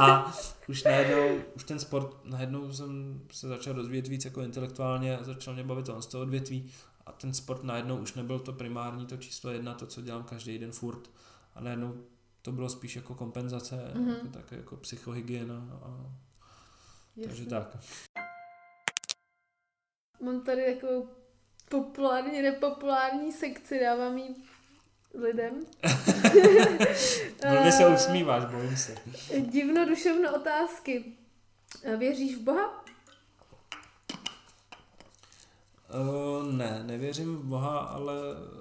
a 0.02 0.34
už 0.68 0.84
najednou, 0.84 1.42
už 1.56 1.64
ten 1.64 1.78
sport, 1.78 2.16
najednou 2.24 2.72
jsem 2.72 3.20
se 3.32 3.48
začal 3.48 3.74
rozvíjet 3.74 4.08
víc 4.08 4.24
jako 4.24 4.42
intelektuálně, 4.42 5.18
začal 5.22 5.54
mě 5.54 5.64
bavit 5.64 5.88
on 5.88 6.02
z 6.02 6.06
toho 6.06 6.22
odvětví 6.22 6.70
a 7.06 7.12
ten 7.12 7.34
sport 7.34 7.64
najednou 7.64 7.96
už 7.96 8.14
nebyl 8.14 8.38
to 8.38 8.52
primární, 8.52 9.06
to 9.06 9.16
číslo 9.16 9.50
jedna, 9.50 9.74
to, 9.74 9.86
co 9.86 10.02
dělám 10.02 10.24
každý 10.24 10.58
den 10.58 10.72
furt 10.72 11.10
a 11.54 11.60
najednou 11.60 12.04
to 12.42 12.52
bylo 12.52 12.68
spíš 12.68 12.96
jako 12.96 13.14
kompenzace, 13.14 13.92
mm-hmm. 13.94 14.08
jako, 14.08 14.28
tak 14.28 14.52
jako 14.52 14.76
psychohygiena 14.76 15.80
a 15.82 16.10
Jasně. 17.16 17.26
takže 17.26 17.46
tak. 17.46 17.76
Mám 20.20 20.40
tady 20.40 20.62
jako 20.62 21.08
populární, 21.68 22.42
nepopulární 22.42 23.32
sekci, 23.32 23.80
dávám 23.80 24.18
jí 24.18 24.44
lidem. 25.14 25.60
Velmi 27.42 27.72
se 27.72 27.88
usmíváš, 27.88 28.44
bojím 28.44 28.76
se. 28.76 28.94
Divno 29.40 29.84
duševno 29.84 30.36
otázky. 30.36 31.16
Věříš 31.96 32.36
v 32.36 32.40
Boha? 32.40 32.84
Uh, 35.90 36.52
ne, 36.52 36.82
nevěřím 36.84 37.36
v 37.36 37.44
Boha, 37.44 37.78
ale 37.78 38.14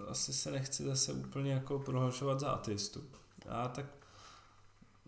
asi 0.07 0.33
se 0.33 0.51
nechci 0.51 0.83
zase 0.83 1.13
úplně 1.13 1.51
jako 1.51 1.79
prohlašovat 1.79 2.39
za 2.39 2.51
ateistu. 2.51 3.03
Já 3.45 3.67
tak, 3.67 3.85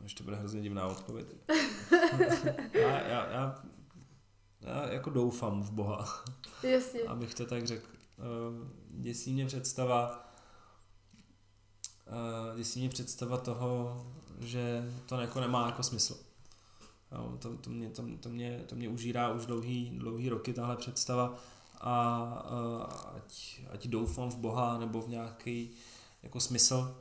ještě 0.03 0.17
to 0.17 0.23
bude 0.23 0.35
hrozně 0.35 0.61
divná 0.61 0.87
odpověď. 0.87 1.27
já, 2.73 3.01
já, 3.01 3.31
já, 3.31 3.63
já 4.61 4.87
jako 4.91 5.09
doufám 5.09 5.63
v 5.63 5.71
Boha. 5.71 6.23
Jasně. 6.63 7.01
Abych 7.01 7.35
to 7.35 7.45
tak 7.45 7.67
řekl. 7.67 7.87
Uh, 8.17 8.67
děsí 8.89 9.33
mě 9.33 9.45
představa, 9.45 10.29
uh, 12.07 12.57
děsí 12.57 12.79
mě 12.79 12.89
představa 12.89 13.37
toho, 13.37 14.05
že 14.39 14.93
to 15.05 15.21
jako 15.21 15.39
nemá 15.39 15.65
jako 15.65 15.83
smysl. 15.83 16.17
Jo, 17.11 17.37
to, 17.39 17.57
to, 17.57 17.69
mě, 17.69 17.89
to, 17.89 18.03
to, 18.19 18.29
mě, 18.29 18.63
to 18.67 18.75
mě 18.75 18.89
užírá 18.89 19.31
už 19.31 19.45
dlouhý, 19.45 19.89
dlouhý 19.99 20.29
roky 20.29 20.53
tahle 20.53 20.75
představa 20.75 21.39
a 21.81 22.23
ať, 23.15 23.61
ať 23.69 23.87
doufám 23.87 24.29
v 24.29 24.37
Boha 24.37 24.77
nebo 24.77 25.01
v 25.01 25.09
nějaký 25.09 25.71
jako 26.23 26.39
smysl, 26.39 26.97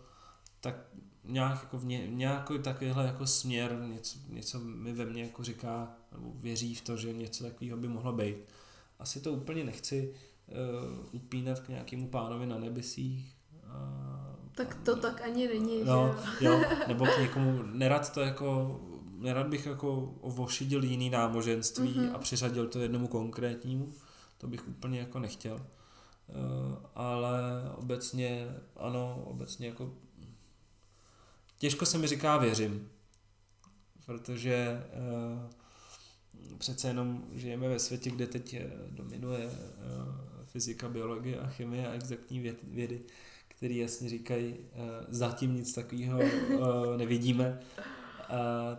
tak 0.61 0.75
nějak 1.25 1.63
jako 1.63 1.79
v 1.79 1.85
ně, 1.85 2.07
nějaký 2.09 2.59
takovýhle 2.59 3.07
jako 3.07 3.27
směr, 3.27 3.79
něco, 3.87 4.19
něco 4.29 4.61
mi 4.61 4.93
ve 4.93 5.07
mně 5.07 5.23
jako 5.23 5.45
říká, 5.45 5.95
nebo 6.13 6.33
věří 6.35 6.75
v 6.75 6.81
to, 6.81 6.97
že 6.97 7.13
něco 7.13 7.45
takového 7.45 7.77
by 7.77 7.89
mohlo 7.89 8.13
být. 8.13 8.37
Asi 8.99 9.21
to 9.21 9.33
úplně 9.33 9.65
nechci 9.65 10.15
uh, 10.49 11.07
upínat 11.13 11.61
k 11.61 11.69
nějakému 11.69 12.09
pánovi 12.09 12.47
na 12.47 12.59
nebesích, 12.59 13.35
uh, 13.65 14.31
tak 14.55 14.75
to 14.85 14.97
tak 14.97 15.23
ani 15.23 15.49
není, 15.49 15.85
no, 15.85 16.17
že 16.41 16.47
jo? 16.47 16.61
nebo 16.89 17.07
k 17.07 17.19
někomu, 17.19 17.63
nerad 17.63 18.13
to 18.15 18.21
jako, 18.21 18.81
nerad 19.19 19.47
bych 19.47 19.67
jako 19.67 20.15
ovošidil 20.21 20.85
jiný 20.85 21.11
náboženství 21.11 21.95
mm-hmm. 21.95 22.15
a 22.15 22.19
přiřadil 22.19 22.69
to 22.69 22.79
jednomu 22.79 23.09
konkrétnímu, 23.09 23.93
to 24.41 24.47
bych 24.47 24.69
úplně 24.69 24.99
jako 24.99 25.19
nechtěl. 25.19 25.55
Uh, 25.55 26.77
ale 26.95 27.41
obecně, 27.77 28.47
ano, 28.77 29.23
obecně 29.27 29.67
jako 29.67 29.95
těžko 31.59 31.87
se 31.87 31.99
mi 31.99 32.07
říká 32.07 32.37
věřím, 32.37 32.91
protože 34.07 34.85
uh, 36.53 36.59
přece 36.59 36.89
jenom 36.89 37.25
žijeme 37.33 37.69
ve 37.69 37.79
světě, 37.79 38.11
kde 38.11 38.27
teď 38.27 38.57
dominuje 38.91 39.47
uh, 39.47 39.53
fyzika, 40.45 40.89
biologie 40.89 41.41
a 41.41 41.47
chemie 41.47 41.89
a 41.89 41.93
exaktní 41.93 42.55
vědy, 42.63 43.01
který 43.49 43.77
jasně 43.77 44.09
říkají, 44.09 44.57
zatím 45.09 45.55
nic 45.55 45.75
takového 45.75 46.21
nevidíme. 46.97 47.61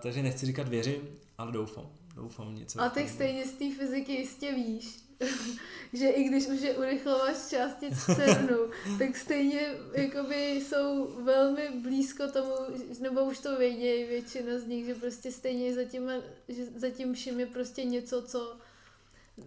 takže 0.01 0.23
nechci 0.23 0.45
říkat 0.45 0.67
věřím, 0.67 1.01
ale 1.37 1.51
doufám. 1.51 1.89
Doufám 2.15 2.55
něco. 2.55 2.81
A 2.81 2.89
tak 2.89 3.09
stejně 3.09 3.45
z 3.47 3.51
té 3.51 3.75
fyziky 3.75 4.11
jistě 4.11 4.53
víš, 4.55 5.10
že 5.93 6.09
i 6.09 6.23
když 6.23 6.47
už 6.47 6.61
je 6.61 6.77
urychlovač 6.77 7.35
částic 7.49 7.93
v 7.93 8.15
CERNu, 8.15 8.57
tak 8.99 9.17
stejně 9.17 9.61
jakoby 9.93 10.51
jsou 10.51 11.15
velmi 11.23 11.69
blízko 11.81 12.27
tomu, 12.27 12.53
nebo 12.99 13.23
už 13.23 13.39
to 13.39 13.57
vědějí 13.57 14.05
většina 14.05 14.59
z 14.59 14.67
nich, 14.67 14.85
že 14.85 14.95
prostě 14.95 15.31
stejně 15.31 15.73
za, 15.73 15.83
těma, 15.83 16.13
že 16.47 16.65
za 16.65 16.89
tím 16.89 17.13
vším 17.13 17.39
je 17.39 17.45
prostě 17.45 17.83
něco, 17.83 18.21
co 18.21 18.57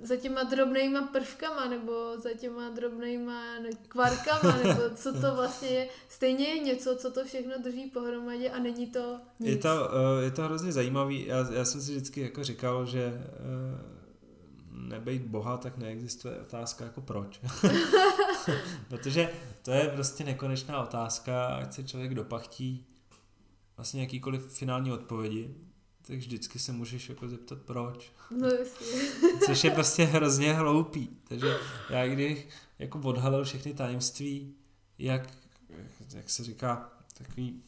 za 0.03 0.17
těma 0.17 0.43
drobnýma 0.43 1.03
prvkama 1.03 1.69
nebo 1.69 1.93
za 2.19 2.31
těma 2.33 2.69
drobnýma 2.69 3.43
kvarkama 3.89 4.57
nebo 4.65 4.83
co 4.95 5.13
to 5.13 5.35
vlastně 5.35 5.69
je. 5.69 5.89
Stejně 6.09 6.49
je 6.49 6.59
něco, 6.59 6.97
co 6.97 7.11
to 7.11 7.25
všechno 7.25 7.53
drží 7.65 7.91
pohromadě 7.91 8.51
a 8.51 8.59
není 8.59 8.87
to 8.87 9.21
nic. 9.41 9.51
Je 9.51 9.57
to, 9.57 9.69
eh, 9.69 10.25
je 10.25 10.31
to 10.31 10.43
hrozně 10.43 10.73
zajímavý. 10.73 11.27
Já, 11.27 11.47
já 11.53 11.65
jsem 11.65 11.81
si 11.81 11.91
vždycky 11.91 12.21
jako 12.21 12.45
říkal, 12.45 12.87
že 12.87 13.03
eh, 13.05 13.94
nebejt 14.89 15.23
boha, 15.23 15.57
tak 15.57 15.79
neexistuje 15.79 16.41
otázka 16.41 16.85
jako 16.85 17.01
proč. 17.01 17.41
Protože 18.89 19.31
to 19.63 19.71
je 19.71 19.89
prostě 19.89 20.25
nekonečná 20.25 20.83
otázka, 20.83 21.47
ať 21.47 21.73
se 21.73 21.85
člověk 21.85 22.15
dopachtí 22.15 22.87
vlastně 23.77 24.01
jakýkoliv 24.01 24.53
finální 24.53 24.93
odpovědi, 24.93 25.55
tak 26.07 26.17
vždycky 26.17 26.59
se 26.59 26.73
můžeš 26.73 27.09
jako 27.09 27.29
zeptat 27.29 27.59
proč. 27.59 28.13
No 28.31 28.49
jasně. 28.49 28.87
Což 29.47 29.65
je 29.65 29.71
prostě 29.71 30.05
hrozně 30.05 30.53
hloupý. 30.53 31.09
Takže 31.29 31.57
já 31.91 32.07
když 32.07 32.49
jako 32.79 32.99
odhalil 32.99 33.45
všechny 33.45 33.75
tajemství, 33.75 34.55
jak, 34.99 35.29
jak 36.15 36.31
se 36.31 36.45
říká, 36.45 36.93
takový 37.19 37.63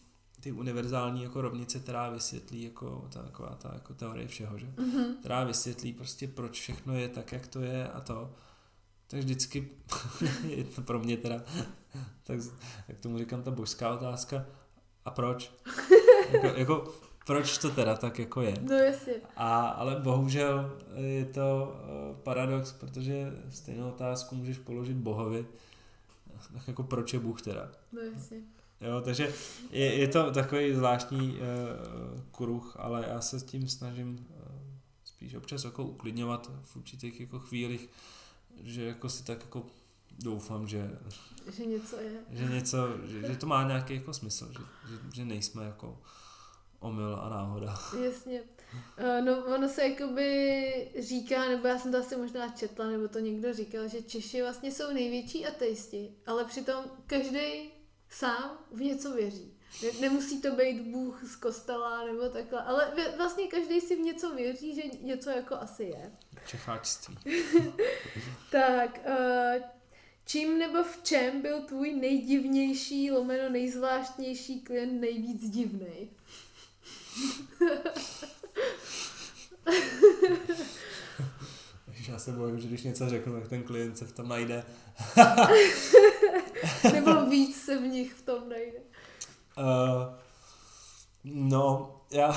ty 0.47 0.53
univerzální 0.53 1.23
jako 1.23 1.41
rovnice, 1.41 1.79
která 1.79 2.11
vysvětlí 2.11 2.63
jako 2.63 3.09
ta, 3.13 3.23
taková 3.23 3.55
ta 3.55 3.71
jako 3.75 3.95
teorie 3.95 4.29
všeho, 4.29 4.59
že? 4.59 4.67
Mm-hmm. 4.67 5.17
Která 5.21 5.45
vysvětlí 5.45 5.93
prostě 5.93 6.29
proč 6.29 6.61
všechno 6.61 6.95
je 6.95 7.09
tak, 7.09 7.33
jak 7.33 7.47
to 7.47 7.61
je 7.61 7.89
a 7.89 8.01
to. 8.01 8.33
Tak 9.07 9.21
vždycky 9.21 9.69
je 10.49 10.65
to 10.65 10.83
pro 10.83 10.99
mě 10.99 11.17
teda, 11.17 11.43
tak 12.23 12.39
jak 12.89 12.99
tomu 12.99 13.19
říkám, 13.19 13.43
ta 13.43 13.51
božská 13.51 13.95
otázka, 13.95 14.47
a 15.05 15.11
proč? 15.11 15.53
jako, 16.33 16.47
jako 16.47 16.95
proč 17.27 17.59
to 17.59 17.71
teda 17.71 17.97
tak 17.97 18.19
jako 18.19 18.43
je. 18.43 18.55
No 18.63 18.75
jasně. 18.75 19.15
A, 19.37 19.67
ale 19.67 19.97
bohužel 19.97 20.79
je 20.95 21.25
to 21.25 21.77
uh, 22.11 22.17
paradox, 22.17 22.73
protože 22.73 23.33
stejnou 23.51 23.89
otázku 23.89 24.35
můžeš 24.35 24.59
položit 24.59 24.97
Bohovi, 24.97 25.47
tak 26.53 26.69
jako 26.69 26.83
proč 26.83 27.13
je 27.13 27.19
Bůh 27.19 27.43
teda. 27.43 27.73
No 27.93 28.01
jasně. 28.01 28.56
Jo, 28.81 29.01
takže 29.01 29.33
je, 29.71 29.95
je 29.95 30.09
to 30.09 30.31
takový 30.31 30.75
zvláštní 30.75 31.31
uh, 31.31 32.21
kruh, 32.33 32.77
ale 32.79 33.07
já 33.09 33.21
se 33.21 33.41
s 33.41 33.43
tím 33.43 33.69
snažím 33.69 34.27
uh, 34.31 34.37
spíš 35.05 35.35
občas 35.35 35.65
jako 35.65 35.85
uklidňovat 35.85 36.51
v 36.65 36.77
určitých 36.77 37.21
jako 37.21 37.39
chvílích, 37.39 37.89
že 38.63 38.85
jako 38.85 39.09
si 39.09 39.25
tak 39.25 39.41
jako 39.41 39.67
doufám, 40.19 40.69
že 40.69 40.99
že 41.57 41.67
něco 41.67 42.01
je. 42.01 42.13
Že 42.31 42.45
něco, 42.45 42.77
že, 43.07 43.21
že 43.27 43.37
to 43.37 43.47
má 43.47 43.69
nějaký 43.69 43.95
jako 43.95 44.13
smysl, 44.13 44.53
že, 44.53 44.65
že, 44.89 44.99
že 45.15 45.25
nejsme 45.25 45.65
jako 45.65 46.03
omyl 46.81 47.19
a 47.23 47.29
náhoda. 47.29 47.79
Jasně. 48.05 48.41
Uh, 48.99 49.25
no 49.27 49.57
ono 49.57 49.69
se 49.69 49.89
jakoby 49.89 50.91
říká, 51.01 51.49
nebo 51.49 51.69
já 51.69 51.79
jsem 51.79 51.93
to 51.93 51.99
asi 51.99 52.17
možná 52.17 52.49
četla, 52.49 52.87
nebo 52.87 53.09
to 53.09 53.19
někdo 53.19 53.53
říkal, 53.53 53.89
že 53.89 54.03
Češi 54.03 54.43
vlastně 54.43 54.73
jsou 54.73 54.93
největší 54.93 55.47
ateisti, 55.47 56.11
ale 56.27 56.45
přitom 56.45 56.85
každý 57.07 57.76
sám 58.19 58.59
v 58.73 58.81
něco 58.81 59.15
věří. 59.15 59.53
Ne, 59.83 59.89
nemusí 60.01 60.43
to 60.43 60.51
být 60.51 60.81
Bůh 60.81 61.25
z 61.25 61.37
kostela 61.37 62.05
nebo 62.05 62.29
takhle, 62.29 62.63
ale 62.63 62.93
vlastně 63.17 63.47
každý 63.47 63.81
si 63.81 63.97
v 63.97 64.01
něco 64.01 64.35
věří, 64.35 64.75
že 64.75 64.83
něco 65.03 65.31
jako 65.31 65.55
asi 65.55 65.83
je. 65.83 66.13
Čecháčství. 66.47 67.19
tak, 68.51 69.01
uh, 69.07 69.63
čím 70.27 70.59
nebo 70.59 70.83
v 70.83 71.03
čem 71.03 71.43
byl 71.43 71.63
tvůj 71.63 71.93
nejdivnější, 71.93 73.11
lomeno 73.11 73.49
nejzvláštnější 73.49 74.61
klient 74.61 75.01
nejvíc 75.01 75.51
divný? 75.51 76.11
Já 82.09 82.19
se 82.19 82.33
bojím, 82.33 82.61
že 82.61 82.69
když 82.69 82.83
něco 82.83 83.09
řeknu, 83.09 83.41
tak 83.41 83.49
ten 83.49 83.63
klient 83.63 83.99
se 83.99 84.05
v 84.05 84.13
tom 84.13 84.29
najde. 84.29 84.65
Nebo 86.93 87.27
víc 87.27 87.65
se 87.65 87.79
v 87.79 87.83
nich 87.83 88.13
v 88.15 88.23
tom 88.23 88.49
najde. 88.49 88.79
Uh, 89.59 90.15
no, 91.25 91.97
já, 92.11 92.29
uh, 92.29 92.37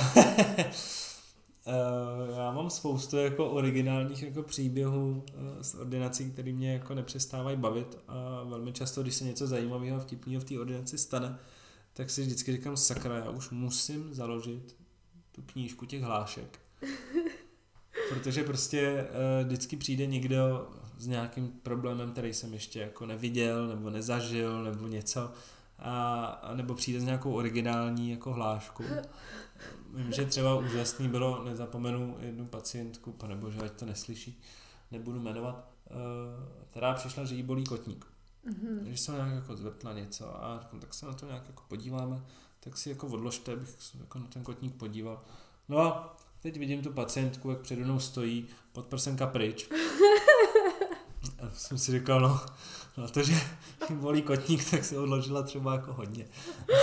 já 2.37 2.51
mám 2.51 2.69
spoustu 2.69 3.17
jako 3.17 3.49
originálních 3.49 4.23
jako 4.23 4.43
příběhů 4.43 5.11
uh, 5.11 5.61
z 5.61 5.75
ordinací, 5.75 6.31
které 6.31 6.51
mě 6.51 6.73
jako 6.73 6.93
nepřestávají 6.93 7.57
bavit 7.57 7.97
a 8.07 8.43
velmi 8.43 8.73
často, 8.73 9.01
když 9.01 9.15
se 9.15 9.23
něco 9.23 9.47
zajímavého 9.47 9.97
a 9.97 9.99
vtipného 9.99 10.41
v 10.41 10.43
té 10.43 10.59
ordinaci 10.59 10.97
stane, 10.97 11.39
tak 11.93 12.09
si 12.09 12.21
vždycky 12.21 12.51
říkám, 12.51 12.77
sakra, 12.77 13.17
já 13.17 13.29
už 13.29 13.49
musím 13.49 14.13
založit 14.13 14.75
tu 15.31 15.41
knížku 15.41 15.85
těch 15.85 16.01
hlášek. 16.01 16.59
Protože 18.09 18.43
prostě 18.43 19.07
uh, 19.09 19.47
vždycky 19.47 19.77
přijde 19.77 20.05
někdo 20.05 20.69
s 20.99 21.07
nějakým 21.07 21.47
problémem, 21.47 22.11
který 22.11 22.33
jsem 22.33 22.53
ještě 22.53 22.79
jako 22.79 23.05
neviděl, 23.05 23.67
nebo 23.67 23.89
nezažil, 23.89 24.63
nebo 24.63 24.87
něco, 24.87 25.31
a, 25.79 26.25
a 26.25 26.53
nebo 26.53 26.75
přijde 26.75 26.99
s 26.99 27.03
nějakou 27.03 27.33
originální 27.33 28.11
jako 28.11 28.33
hlášku. 28.33 28.83
Vím, 29.93 30.11
že 30.11 30.25
třeba 30.25 30.55
úžasný 30.55 31.07
bylo, 31.07 31.43
nezapomenu 31.43 32.17
jednu 32.19 32.45
pacientku, 32.45 33.11
pane 33.11 33.35
bože, 33.35 33.59
ať 33.59 33.71
to 33.71 33.85
neslyší, 33.85 34.41
nebudu 34.91 35.19
jmenovat, 35.19 35.71
uh, 35.89 35.95
která 36.69 36.93
přišla, 36.93 37.25
že 37.25 37.35
jí 37.35 37.43
bolí 37.43 37.63
kotník. 37.63 38.05
Mm-hmm. 38.47 38.79
Takže 38.83 38.97
jsem 38.97 39.15
nějak 39.15 39.33
jako 39.33 39.55
zvrtla 39.55 39.93
něco 39.93 40.43
a 40.43 40.59
říkám, 40.61 40.79
tak 40.79 40.93
se 40.93 41.05
na 41.05 41.13
to 41.13 41.25
nějak 41.25 41.43
jako 41.47 41.63
podíváme, 41.67 42.23
tak 42.59 42.77
si 42.77 42.89
jako 42.89 43.07
odložte, 43.07 43.53
abych 43.53 43.69
jako 43.99 44.19
na 44.19 44.25
ten 44.25 44.43
kotník 44.43 44.75
podíval. 44.75 45.21
No 45.69 45.79
a 45.79 46.17
teď 46.41 46.57
vidím 46.57 46.81
tu 46.81 46.91
pacientku, 46.91 47.49
jak 47.49 47.59
přede 47.59 47.83
mnou 47.83 47.99
stojí, 47.99 48.47
podprsenka 48.71 49.27
pryč. 49.27 49.69
A 51.39 51.49
jsem 51.53 51.77
si 51.77 51.91
říkal, 51.91 52.21
no, 52.21 52.39
na 52.97 53.07
to, 53.07 53.23
že 53.23 53.33
bolí 53.89 54.21
kotník, 54.21 54.69
tak 54.71 54.85
si 54.85 54.97
odložila 54.97 55.43
třeba 55.43 55.73
jako 55.73 55.93
hodně. 55.93 56.25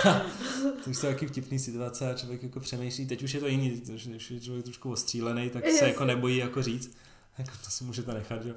to 0.83 0.89
jsou 0.89 1.07
taky 1.07 1.27
vtipný 1.27 1.59
situace 1.59 2.11
a 2.11 2.17
člověk 2.17 2.43
jako 2.43 2.59
přemýšlí, 2.59 3.07
teď 3.07 3.23
už 3.23 3.33
je 3.33 3.39
to 3.39 3.47
jiný, 3.47 3.69
když 3.69 4.31
je 4.31 4.39
člověk 4.39 4.65
trošku 4.65 4.91
ostřílený, 4.91 5.49
tak 5.49 5.69
se 5.69 5.87
jako 5.87 6.05
nebojí 6.05 6.37
jako 6.37 6.63
říct. 6.63 6.97
Jako 7.37 7.51
to 7.63 7.69
si 7.69 7.83
můžete 7.83 8.13
nechat, 8.13 8.45
jo. 8.45 8.55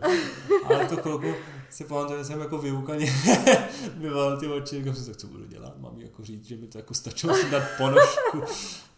Ale 0.64 0.86
tu 0.86 0.96
chvilku 0.96 1.34
si 1.70 1.84
pamatuju, 1.84 2.18
že 2.18 2.24
jsem 2.24 2.40
jako 2.40 2.58
vyukaně 2.58 3.12
vyval 3.96 4.40
ty 4.40 4.46
oči, 4.46 4.76
jako 4.76 4.94
si 4.94 5.06
tak 5.06 5.16
co 5.16 5.26
budu 5.26 5.46
dělat, 5.46 5.78
mám 5.78 6.00
jako 6.00 6.24
říct, 6.24 6.44
že 6.44 6.56
mi 6.56 6.66
to 6.66 6.78
jako 6.78 6.94
stačilo 6.94 7.34
si 7.34 7.50
dát 7.50 7.62
ponožku, 7.78 8.42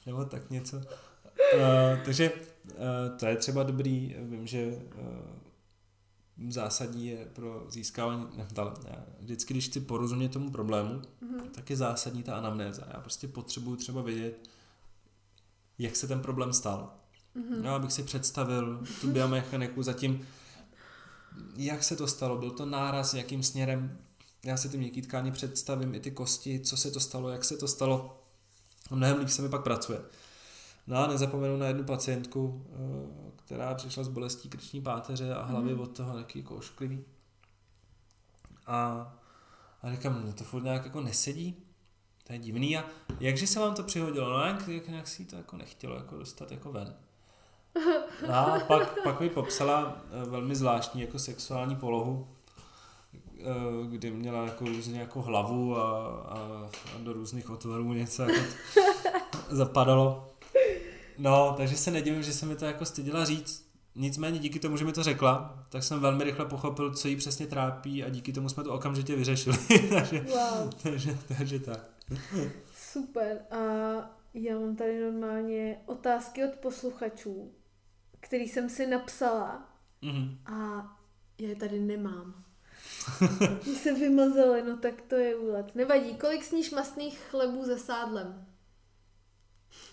nebo 0.07 0.25
tak 0.25 0.51
něco. 0.51 0.77
Uh, 0.77 0.83
takže 2.05 2.33
uh, 2.33 3.19
to 3.19 3.27
je 3.27 3.37
třeba 3.37 3.63
dobrý, 3.63 4.17
vím, 4.19 4.47
že 4.47 4.67
uh, 4.67 5.42
zásadní 6.49 7.07
je 7.07 7.27
pro 7.33 7.67
získávání, 7.69 8.27
ne, 8.37 8.47
ne, 8.85 9.05
vždycky, 9.21 9.55
když 9.55 9.69
chci 9.69 9.81
porozumět 9.81 10.29
tomu 10.29 10.51
problému, 10.51 10.95
mm-hmm. 10.95 11.51
tak 11.51 11.71
je 11.71 11.77
zásadní 11.77 12.23
ta 12.23 12.37
anamnéza. 12.37 12.87
Já 12.93 13.01
prostě 13.01 13.29
potřebuju 13.29 13.77
třeba 13.77 14.03
vědět, 14.03 14.49
jak 15.79 15.97
se 15.97 16.09
ten 16.09 16.21
problém 16.21 16.53
stal 16.53 17.03
Mm-hmm. 17.37 17.63
No, 17.63 17.75
abych 17.75 17.93
si 17.93 18.03
představil 18.03 18.85
tu 19.01 19.11
biomechaniku 19.11 19.83
zatím, 19.83 20.27
jak 21.57 21.85
se 21.85 21.97
to 21.97 22.07
stalo, 22.07 22.37
byl 22.37 22.51
to 22.51 22.67
náraz, 22.67 23.15
jakým 23.15 23.43
směrem, 23.43 23.99
já 24.45 24.57
si 24.57 24.69
ty 24.69 24.79
měkký 24.79 25.03
tkáně 25.03 25.33
představím, 25.33 25.95
i 25.95 26.01
ty 26.01 26.11
kosti, 26.11 26.61
co 26.61 26.77
se 26.77 26.91
to 26.91 27.01
stalo, 27.01 27.29
jak 27.29 27.45
se 27.45 27.57
to 27.57 27.69
stalo, 27.69 28.23
mnohem 28.91 29.19
líp 29.19 29.29
se 29.29 29.43
mi 29.43 29.49
pak 29.49 29.63
pracuje. 29.63 30.01
No 30.87 30.99
a 30.99 31.07
nezapomenu 31.07 31.57
na 31.57 31.67
jednu 31.67 31.85
pacientku, 31.85 32.67
eh, 32.69 33.31
která 33.37 33.75
přišla 33.75 34.05
s 34.05 34.09
bolestí 34.09 34.49
krční 34.49 34.81
páteře 34.81 35.35
a 35.35 35.43
hlavy 35.43 35.75
mm. 35.75 35.81
od 35.81 35.97
toho 35.97 36.15
taky 36.15 36.39
jako 36.39 36.57
ošklivý. 36.57 37.05
A, 38.67 39.13
a 39.83 39.91
říkám, 39.91 40.23
no 40.27 40.33
to 40.33 40.45
furt 40.45 40.63
nějak 40.63 40.85
jako 40.85 41.01
nesedí, 41.01 41.57
to 42.27 42.33
je 42.33 42.39
divný. 42.39 42.77
A 42.77 42.85
jakže 43.21 43.47
se 43.47 43.61
vám 43.61 43.75
to 43.75 43.83
přihodilo? 43.83 44.31
No 44.31 44.45
jak, 44.45 44.69
jak, 44.69 44.89
jak 44.89 45.09
si 45.09 45.25
to 45.25 45.37
jako 45.37 45.57
nechtělo 45.57 45.97
jako 45.97 46.17
dostat 46.17 46.53
jako 46.53 46.73
ven. 46.73 46.95
No 48.29 48.35
a 48.35 48.61
pak, 48.67 49.03
pak 49.03 49.21
mi 49.21 49.31
popsala 49.31 49.97
eh, 50.11 50.25
velmi 50.29 50.57
zvláštní 50.57 51.01
jako 51.01 51.19
sexuální 51.19 51.77
polohu, 51.77 52.29
eh, 53.15 53.45
kdy 53.87 54.11
měla 54.11 54.45
jako 54.45 54.65
různě 54.65 55.01
jako 55.01 55.23
hlavu 55.23 55.77
a, 55.77 56.07
a, 56.09 56.39
a 56.97 56.99
do 57.03 57.13
různých 57.13 57.51
otvorů 57.51 57.93
něco 57.93 58.23
jako 58.23 58.41
zapadalo. 59.51 60.32
No, 61.19 61.55
takže 61.57 61.77
se 61.77 61.91
nedivím, 61.91 62.23
že 62.23 62.33
se 62.33 62.47
mi 62.47 62.57
to 62.57 62.65
jako 62.65 62.85
styděla 62.85 63.25
říct. 63.25 63.73
Nicméně 63.95 64.39
díky 64.39 64.59
tomu, 64.59 64.77
že 64.77 64.85
mi 64.85 64.93
to 64.93 65.03
řekla, 65.03 65.65
tak 65.69 65.83
jsem 65.83 66.01
velmi 66.01 66.25
rychle 66.25 66.47
pochopil, 66.47 66.95
co 66.95 67.09
jí 67.09 67.17
přesně 67.17 67.47
trápí 67.47 68.05
a 68.05 68.09
díky 68.09 68.33
tomu 68.33 68.49
jsme 68.49 68.65
to 68.65 68.75
okamžitě 68.75 69.17
vyřešili. 69.17 69.57
takže, 69.91 70.21
wow. 70.21 70.71
takže, 70.83 71.19
takže 71.39 71.59
tak. 71.59 71.81
Super. 72.93 73.39
A 73.51 73.57
já 74.35 74.59
mám 74.59 74.77
tady 74.77 75.01
normálně 75.01 75.79
otázky 75.87 76.45
od 76.45 76.55
posluchačů, 76.57 77.53
který 78.21 78.49
jsem 78.49 78.69
si 78.71 78.87
napsala 78.87 79.69
Mhm. 80.03 80.39
a 80.47 80.87
já 81.41 81.49
je 81.49 81.57
tady 81.57 81.81
nemám. 81.81 82.45
Když 83.63 83.79
se 83.79 83.95
vymazaly, 83.95 84.63
no 84.63 84.77
tak 84.77 85.01
to 85.03 85.15
je 85.15 85.37
úlet. 85.37 85.75
Nevadí, 85.75 86.15
kolik 86.15 86.45
sníš 86.45 86.71
mastných 86.71 87.19
chlebů 87.31 87.65
se 87.65 87.79
sádlem? 87.79 88.47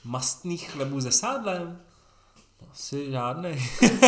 Mastných 0.10 0.72
chlebů 0.72 1.02
se 1.02 1.12
sádlem? 1.12 1.82
Asi 2.72 3.12
žádný. 3.12 3.50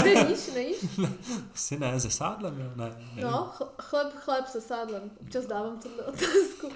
Nevíš, 0.04 0.48
nevíš? 0.54 0.78
Asi 1.54 1.80
ne, 1.80 2.00
se 2.00 2.12
sádlem, 2.12 2.60
jo? 2.60 2.72
Ne, 2.76 2.86
nevím. 2.86 3.32
No, 3.32 3.52
ch- 3.58 3.82
chleb, 3.82 4.08
chleb 4.16 4.48
se 4.48 4.62
sádlem. 4.62 5.12
Občas 5.22 5.46
dávám 5.46 5.80
tuhle 5.80 6.04
otázku. 6.04 6.70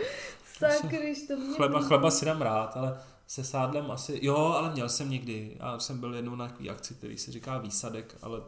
Sakryš, 0.59 1.27
to 1.27 1.37
mě... 1.37 1.55
Chleba, 1.55 1.81
chleba 1.81 2.11
si 2.11 2.25
dám 2.25 2.41
rád, 2.41 2.77
ale 2.77 3.01
se 3.27 3.43
sádlem 3.43 3.91
asi, 3.91 4.19
jo, 4.21 4.35
ale 4.35 4.71
měl 4.71 4.89
jsem 4.89 5.09
někdy. 5.09 5.57
Já 5.59 5.79
jsem 5.79 5.99
byl 5.99 6.15
jednou 6.15 6.35
na 6.35 6.51
akci, 6.71 6.93
který 6.93 7.17
se 7.17 7.31
říká 7.31 7.57
výsadek, 7.57 8.15
ale 8.21 8.41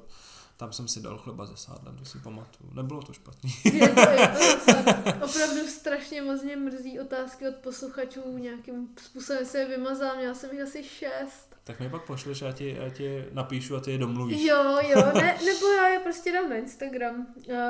tam 0.58 0.74
jsem 0.74 0.88
si 0.88 1.02
dal 1.02 1.18
chleba 1.18 1.48
se 1.48 1.58
sádlem, 1.58 1.98
to 1.98 2.06
si 2.06 2.20
pamatuju. 2.20 2.70
Nebylo 2.74 3.02
to 3.02 3.14
špatný. 3.14 3.52
Je 3.66 3.90
to, 3.90 4.00
je 4.10 4.28
to 4.66 5.10
opravdu 5.26 5.68
strašně 5.68 6.22
moc 6.22 6.44
mě 6.44 6.56
mrzí 6.56 7.00
otázky 7.00 7.48
od 7.48 7.56
posluchačů, 7.56 8.38
nějakým 8.38 8.88
způsobem 9.00 9.46
se 9.46 9.60
je 9.60 9.68
vymazala, 9.68 10.16
měla 10.16 10.34
jsem 10.34 10.52
jich 10.52 10.62
asi 10.62 10.84
šest. 10.84 11.56
tak 11.64 11.80
mi 11.80 11.90
pak 11.90 12.06
pošleš, 12.06 12.42
já 12.42 12.52
ti, 12.52 12.78
já 12.80 12.90
ti 12.90 13.26
napíšu 13.32 13.76
a 13.76 13.80
ty 13.80 13.92
je 13.92 13.98
domluvíš. 13.98 14.42
Jo, 14.42 14.80
jo, 14.82 15.12
ne, 15.14 15.38
nebo 15.46 15.68
já 15.68 15.88
je 15.88 16.00
prostě 16.00 16.32
dám 16.32 16.50
na 16.50 16.56
Instagram, 16.56 17.28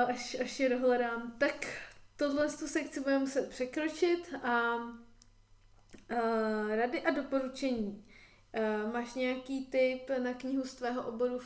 až, 0.07 0.37
až 0.41 0.59
je 0.59 0.69
dohledám. 0.69 1.33
Tak 1.37 1.67
tohle 2.15 2.49
tu 2.49 2.67
sekci 2.67 2.99
budeme 2.99 3.19
muset 3.19 3.49
překročit 3.49 4.33
a, 4.43 4.49
a 4.49 4.75
rady 6.75 7.01
a 7.01 7.11
doporučení. 7.11 8.03
Máš 8.93 9.13
nějaký 9.13 9.65
tip 9.65 10.09
na 10.23 10.33
knihu 10.33 10.63
z 10.63 10.75
tvého 10.75 11.01
oboru 11.01 11.39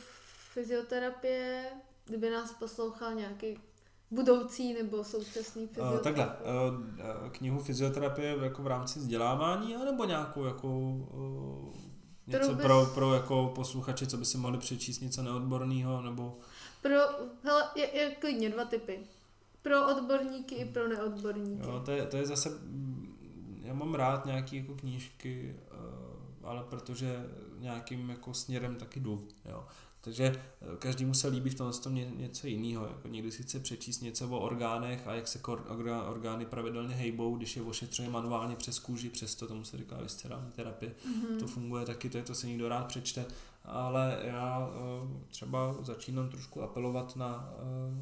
fyzioterapie, 0.52 1.64
kdyby 2.04 2.30
nás 2.30 2.52
poslouchal 2.52 3.14
nějaký 3.14 3.58
budoucí 4.10 4.74
nebo 4.74 5.04
současný 5.04 5.62
Uh, 5.62 5.68
fyzioterapeut? 5.68 6.02
takhle, 6.02 6.26
uh, 6.26 7.28
knihu 7.30 7.58
fyzioterapie 7.60 8.36
jako 8.42 8.62
v 8.62 8.66
rámci 8.66 8.98
vzdělávání, 8.98 9.76
anebo 9.76 10.04
nějakou 10.04 10.44
jako 10.44 10.68
uh, 10.68 11.74
něco 12.26 12.52
bys- 12.54 12.62
pro, 12.62 12.86
pro 12.94 13.14
jako 13.14 13.52
posluchače, 13.54 14.06
co 14.06 14.16
by 14.16 14.24
si 14.24 14.38
mohli 14.38 14.58
přečíst, 14.58 15.00
něco 15.00 15.22
neodborného, 15.22 16.02
nebo 16.02 16.38
Pro, 16.82 16.98
hele, 17.42 17.64
je, 17.76 17.96
je 17.96 18.14
klidně 18.14 18.50
dva 18.50 18.64
typy. 18.64 19.00
Pro 19.62 19.96
odborníky 19.96 20.54
i 20.54 20.64
pro 20.64 20.88
neodborníky. 20.88 21.68
jo, 21.68 21.82
to, 21.84 21.90
je, 21.90 22.06
to 22.06 22.16
je 22.16 22.26
zase, 22.26 22.48
mm, 22.50 23.60
já 23.64 23.74
mám 23.74 23.94
rád 23.94 24.26
nějaký 24.26 24.56
jako 24.56 24.74
knížky, 24.74 25.56
ale 26.42 26.64
protože 26.70 27.26
nějakým 27.58 28.10
jako 28.10 28.34
směrem 28.34 28.76
taky 28.76 29.00
jdu, 29.00 29.28
jo. 29.44 29.64
Takže 30.04 30.24
eh, 30.24 30.76
každému 30.78 31.14
se 31.14 31.28
líbí 31.28 31.50
v 31.50 31.54
tomhle 31.54 31.78
tom 31.78 31.94
ně, 31.94 32.10
něco 32.16 32.46
jiného. 32.46 32.86
Jako 32.86 33.08
někdy 33.08 33.32
si 33.32 33.42
chce 33.42 33.60
přečíst 33.60 34.00
něco 34.00 34.28
o 34.28 34.40
orgánech 34.40 35.06
a 35.06 35.14
jak 35.14 35.28
se 35.28 35.40
orgány 36.06 36.46
pravidelně 36.46 36.94
hejbou, 36.94 37.36
když 37.36 37.56
je 37.56 37.62
ošetřuje 37.62 38.10
manuálně 38.10 38.56
přes 38.56 38.78
kůži, 38.78 39.10
přesto 39.10 39.46
tomu 39.46 39.64
se 39.64 39.76
říká 39.76 39.96
viscerální 39.96 40.50
terapie. 40.52 40.94
Mhm. 41.06 41.38
To 41.38 41.46
funguje 41.46 41.86
taky, 41.86 42.10
to 42.10 42.18
je 42.18 42.24
to 42.24 42.34
se 42.34 42.46
někdo 42.46 42.68
rád 42.68 42.86
přečte, 42.86 43.26
ale 43.64 44.20
já 44.22 44.70
eh, 44.72 45.24
třeba 45.28 45.76
začínám 45.82 46.28
trošku 46.28 46.62
apelovat 46.62 47.16
na, 47.16 47.54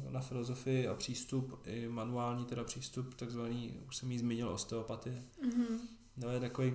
eh, 0.07 0.11
na 0.11 0.21
filozofii 0.21 0.87
a 0.87 0.95
přístup, 0.95 1.59
i 1.65 1.87
manuální 1.87 2.45
teda 2.45 2.63
přístup, 2.63 3.13
takzvaný, 3.13 3.73
už 3.87 3.97
jsem 3.97 4.11
jí 4.11 4.19
zmínil, 4.19 4.49
osteopatie. 4.49 5.23
Mhm. 5.43 5.79
No 6.17 6.29
je 6.29 6.39
takový 6.39 6.73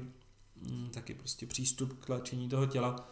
mm, 0.57 0.91
taky 0.91 1.15
prostě 1.15 1.47
přístup 1.47 2.05
k 2.05 2.09
léčení 2.09 2.49
toho 2.49 2.67
těla, 2.67 3.09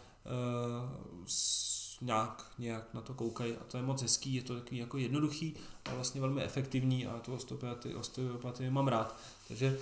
s, 1.25 1.84
nějak, 2.01 2.51
nějak 2.57 2.93
na 2.93 3.01
to 3.01 3.13
koukají 3.13 3.53
a 3.53 3.63
to 3.63 3.77
je 3.77 3.83
moc 3.83 4.01
hezký, 4.01 4.33
je 4.33 4.41
to 4.41 4.55
takový 4.55 4.77
jako 4.77 4.97
jednoduchý 4.97 5.55
a 5.85 5.95
vlastně 5.95 6.21
velmi 6.21 6.43
efektivní 6.43 7.07
a 7.07 7.19
tu 7.19 7.33
osteopatii, 7.33 7.95
osteopatii 7.95 8.69
mám 8.69 8.87
rád. 8.87 9.19
Takže 9.47 9.79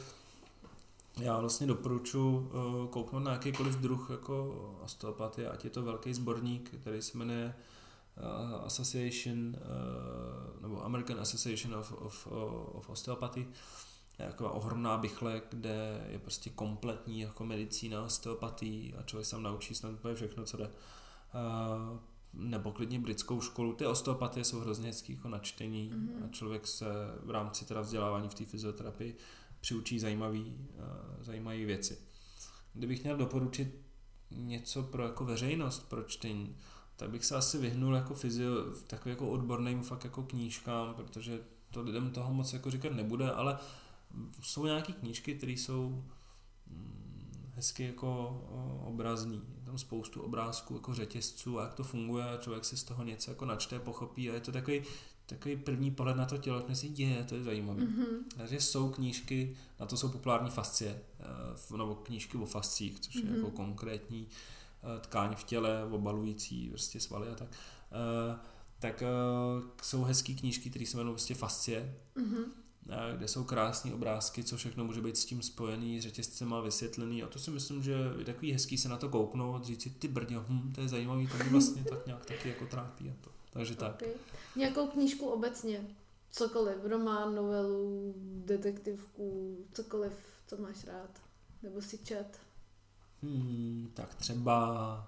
já 1.19 1.39
vlastně 1.39 1.67
doporučuji 1.67 2.37
uh, 2.37 2.87
kouknout 2.89 3.23
na 3.23 3.31
jakýkoliv 3.31 3.75
druh 3.75 4.09
jako 4.09 4.55
osteopatie, 4.83 5.49
ať 5.49 5.63
je 5.63 5.69
to 5.69 5.81
velký 5.81 6.13
sborník, 6.13 6.71
který 6.81 7.01
se 7.01 7.17
jmenuje 7.17 7.55
uh, 8.17 8.65
Association, 8.65 9.37
uh, 9.37 10.61
nebo 10.61 10.85
American 10.85 11.19
Association 11.19 11.75
of, 11.75 11.91
of, 11.91 12.27
of 12.71 12.89
Osteopathy, 12.89 13.47
je 14.19 14.27
taková 14.27 14.51
ohromná 14.51 14.97
bychle, 14.97 15.41
kde 15.49 16.05
je 16.09 16.19
prostě 16.19 16.49
kompletní 16.49 17.19
jako 17.19 17.45
medicína, 17.45 18.03
osteopatii 18.03 18.95
a 18.95 19.03
člověk 19.03 19.25
se 19.25 19.31
tam 19.31 19.43
naučí 19.43 19.75
snad 19.75 19.93
úplně 19.93 20.15
všechno, 20.15 20.43
co 20.43 20.57
jde. 20.57 20.69
Uh, 21.33 21.99
nebo 22.33 22.71
klidně 22.71 22.99
britskou 22.99 23.41
školu. 23.41 23.73
Ty 23.73 23.85
osteopatie 23.85 24.43
jsou 24.43 24.59
hrozně 24.59 24.87
hezký 24.87 25.13
jako 25.13 25.29
načtení 25.29 25.91
Mhm. 25.95 26.23
a 26.25 26.27
člověk 26.27 26.67
se 26.67 26.85
v 27.23 27.29
rámci 27.29 27.65
teda 27.65 27.81
vzdělávání 27.81 28.29
v 28.29 28.33
té 28.33 28.45
fyzioterapii 28.45 29.15
přiučí 29.61 29.99
zajímavý, 29.99 30.57
uh, 30.75 31.23
zajímavé 31.23 31.65
věci. 31.65 31.97
Kdybych 32.73 33.03
měl 33.03 33.17
doporučit 33.17 33.79
něco 34.31 34.83
pro 34.83 35.03
jako 35.03 35.25
veřejnost 35.25 35.89
pro 35.89 36.03
čtení, 36.03 36.55
tak 36.95 37.09
bych 37.09 37.25
se 37.25 37.35
asi 37.35 37.57
vyhnul 37.57 37.95
jako 37.95 38.13
fyzio, 38.13 38.71
v 38.71 38.83
takovým 38.83 39.11
jako 39.11 39.29
odborným 39.29 39.83
fakt 39.83 40.03
jako 40.03 40.23
knížkám, 40.23 40.93
protože 40.93 41.39
to 41.71 41.81
lidem 41.81 42.11
toho 42.11 42.33
moc 42.33 42.53
jako 42.53 42.71
říkat 42.71 42.91
nebude, 42.93 43.31
ale 43.31 43.57
jsou 44.41 44.65
nějaké 44.65 44.93
knížky, 44.93 45.35
které 45.35 45.51
jsou 45.51 46.03
mm, 46.67 47.51
hezky 47.55 47.83
jako 47.83 48.09
o, 48.49 48.85
obrazný. 48.87 49.41
Je 49.47 49.52
tam 49.73 49.77
spoustu 49.79 50.21
obrázků 50.21 50.73
jako 50.73 50.93
řetězců 50.93 51.59
a 51.59 51.63
jak 51.63 51.73
to 51.73 51.83
funguje 51.83 52.23
a 52.29 52.37
člověk 52.37 52.65
si 52.65 52.77
z 52.77 52.83
toho 52.83 53.03
něco 53.03 53.31
jako 53.31 53.45
načte, 53.45 53.79
pochopí 53.79 54.29
a 54.29 54.33
je 54.33 54.39
to 54.39 54.51
takový, 54.51 54.81
takový 55.25 55.55
první 55.57 55.91
pohled 55.91 56.17
na 56.17 56.25
to 56.25 56.37
tělo, 56.37 56.63
jak 56.67 56.77
si 56.77 56.89
děje, 56.89 57.23
to 57.23 57.35
je 57.35 57.43
zajímavé. 57.43 57.81
Mhm. 57.83 58.05
Takže 58.37 58.61
jsou 58.61 58.89
knížky, 58.89 59.57
na 59.79 59.85
to 59.85 59.97
jsou 59.97 60.09
populární 60.09 60.49
fascie, 60.49 61.01
eh, 61.73 61.77
nebo 61.77 61.95
knížky 61.95 62.37
o 62.37 62.45
fascích, 62.45 62.99
což 62.99 63.15
je 63.15 63.23
Mhm. 63.23 63.35
jako 63.35 63.51
konkrétní 63.51 64.27
eh, 64.83 64.99
tkáň 64.99 65.35
v 65.35 65.43
těle, 65.43 65.85
obalující 65.91 66.69
prostě 66.69 66.99
svaly 66.99 67.27
a 67.27 67.35
tak. 67.35 67.47
Eh, 67.91 68.39
Tak 68.79 69.03
jsou 69.81 70.03
hezký 70.03 70.35
knížky, 70.35 70.69
které 70.69 70.85
se 70.85 70.97
jmenují 70.97 71.13
prostě 71.13 71.35
fascie, 71.35 71.95
Mhm. 72.15 72.43
Kde 73.17 73.27
jsou 73.27 73.43
krásné 73.43 73.93
obrázky, 73.93 74.43
co 74.43 74.57
všechno 74.57 74.85
může 74.85 75.01
být 75.01 75.17
s 75.17 75.25
tím 75.25 75.41
spojený, 75.41 75.99
s 75.99 76.03
řetězcema 76.03 76.61
vysvětlený 76.61 77.23
a 77.23 77.27
to 77.27 77.39
si 77.39 77.51
myslím, 77.51 77.83
že 77.83 77.95
je 78.17 78.25
takový 78.25 78.51
hezký 78.51 78.77
se 78.77 78.89
na 78.89 78.97
to 78.97 79.09
kouknout 79.09 79.65
říct 79.65 79.81
si, 79.81 79.89
ty 79.89 80.07
brďo, 80.07 80.45
hm, 80.49 80.71
to 80.75 80.81
je 80.81 80.87
zajímavý, 80.87 81.27
to 81.27 81.35
mě 81.35 81.49
vlastně 81.49 81.83
tak 81.83 82.05
nějak 82.05 82.25
taky 82.25 82.49
jako 82.49 82.65
trápí 82.65 83.09
a 83.09 83.13
to. 83.21 83.31
Takže 83.49 83.75
tak. 83.75 83.95
Okay. 83.95 84.13
Nějakou 84.55 84.87
knížku 84.87 85.25
obecně. 85.25 85.87
Cokoliv, 86.31 86.77
román, 86.83 87.35
novelu, 87.35 88.13
detektivku, 88.45 89.57
cokoliv, 89.73 90.13
co 90.47 90.57
máš 90.57 90.85
rád. 90.85 91.21
Nebo 91.63 91.81
si 91.81 91.97
čet. 91.97 92.39
Hmm, 93.21 93.91
tak 93.93 94.15
třeba 94.15 95.07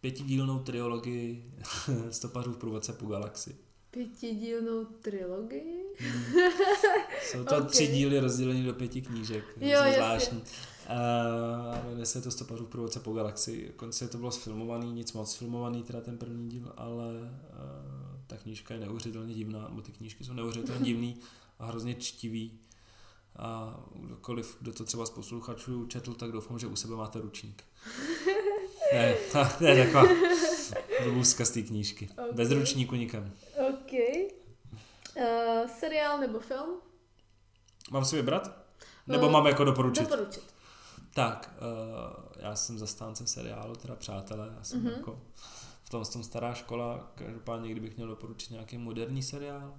pětidílnou 0.00 0.58
triologii 0.58 1.52
Stopařů 2.10 2.52
v 2.52 2.56
průvodce 2.56 2.92
po 2.92 3.06
galaxii. 3.06 3.63
Pětidílnou 3.94 4.84
trilogii? 4.84 5.84
Jsou 7.22 7.44
to 7.44 7.56
Ok. 7.56 7.70
tři 7.70 7.86
díly 7.86 8.20
rozdělené 8.20 8.62
do 8.62 8.74
pěti 8.74 9.02
knížek. 9.02 9.44
Jo, 9.60 9.78
zvláštní. 9.94 10.38
Uh, 10.38 11.86
jmenuje 11.88 12.06
se 12.06 12.22
to 12.22 12.30
Stopařů 12.30 12.64
v 12.64 12.68
průvodce 12.68 13.00
po 13.00 13.12
galaxii. 13.12 13.72
Konce 13.76 14.08
to 14.08 14.18
bylo 14.18 14.30
sfilmovaný, 14.30 14.92
nic 14.92 15.12
moc 15.12 15.34
filmovaný, 15.34 15.82
teda 15.82 16.00
ten 16.00 16.18
první 16.18 16.48
díl, 16.48 16.72
ale 16.76 17.12
uh, 17.14 18.20
ta 18.26 18.36
knížka 18.36 18.74
je 18.74 18.80
neuvěřitelně 18.80 19.34
divná, 19.34 19.68
nebo 19.68 19.82
ty 19.82 19.92
knížky 19.92 20.24
jsou 20.24 20.32
neuvěřitelně 20.32 20.84
divný 20.84 21.16
a 21.58 21.66
hrozně 21.66 21.94
čtivý. 21.94 22.58
A 23.36 23.80
kdokoliv, 23.94 24.56
kdo 24.60 24.72
to 24.72 24.84
třeba 24.84 25.06
z 25.06 25.10
posluchačů 25.10 25.86
četl, 25.86 26.14
tak 26.14 26.32
doufám, 26.32 26.58
že 26.58 26.66
u 26.66 26.76
sebe 26.76 26.96
máte 26.96 27.20
ručník. 27.20 27.64
Ne, 28.94 29.14
to 29.58 29.64
je 29.64 29.84
taková 29.84 30.08
blbůzka 31.04 31.44
z 31.44 31.50
té 31.50 31.62
knížky. 31.62 32.08
Ok. 32.28 32.34
Bez 32.34 32.50
ručníku 32.50 32.94
nikam. 32.94 33.30
Uh, 35.16 35.68
seriál 35.78 36.18
nebo 36.18 36.38
film? 36.40 36.80
Mám 37.90 38.04
si 38.04 38.16
vybrat? 38.16 38.64
Nebo 39.06 39.26
Eh, 39.28 39.30
mám 39.30 39.46
jako 39.46 39.64
doporučit? 39.64 40.02
Doporučit. 40.10 40.54
Tak, 41.14 41.54
uh, 41.60 42.32
já 42.36 42.56
jsem 42.56 42.78
zastánce 42.78 43.26
seriálu, 43.26 43.74
teda 43.76 43.96
přátelé, 43.96 44.52
já 44.58 44.64
jsem 44.64 44.82
mm-hmm. 44.82 44.96
jako 44.96 45.20
v 45.84 45.90
tom, 45.90 46.04
tom 46.04 46.22
stará 46.24 46.54
škola, 46.54 47.12
každopádně 47.14 47.70
kdybych 47.70 47.96
měl 47.96 48.08
doporučit 48.08 48.50
nějaký 48.50 48.78
moderní 48.78 49.22
seriál, 49.22 49.74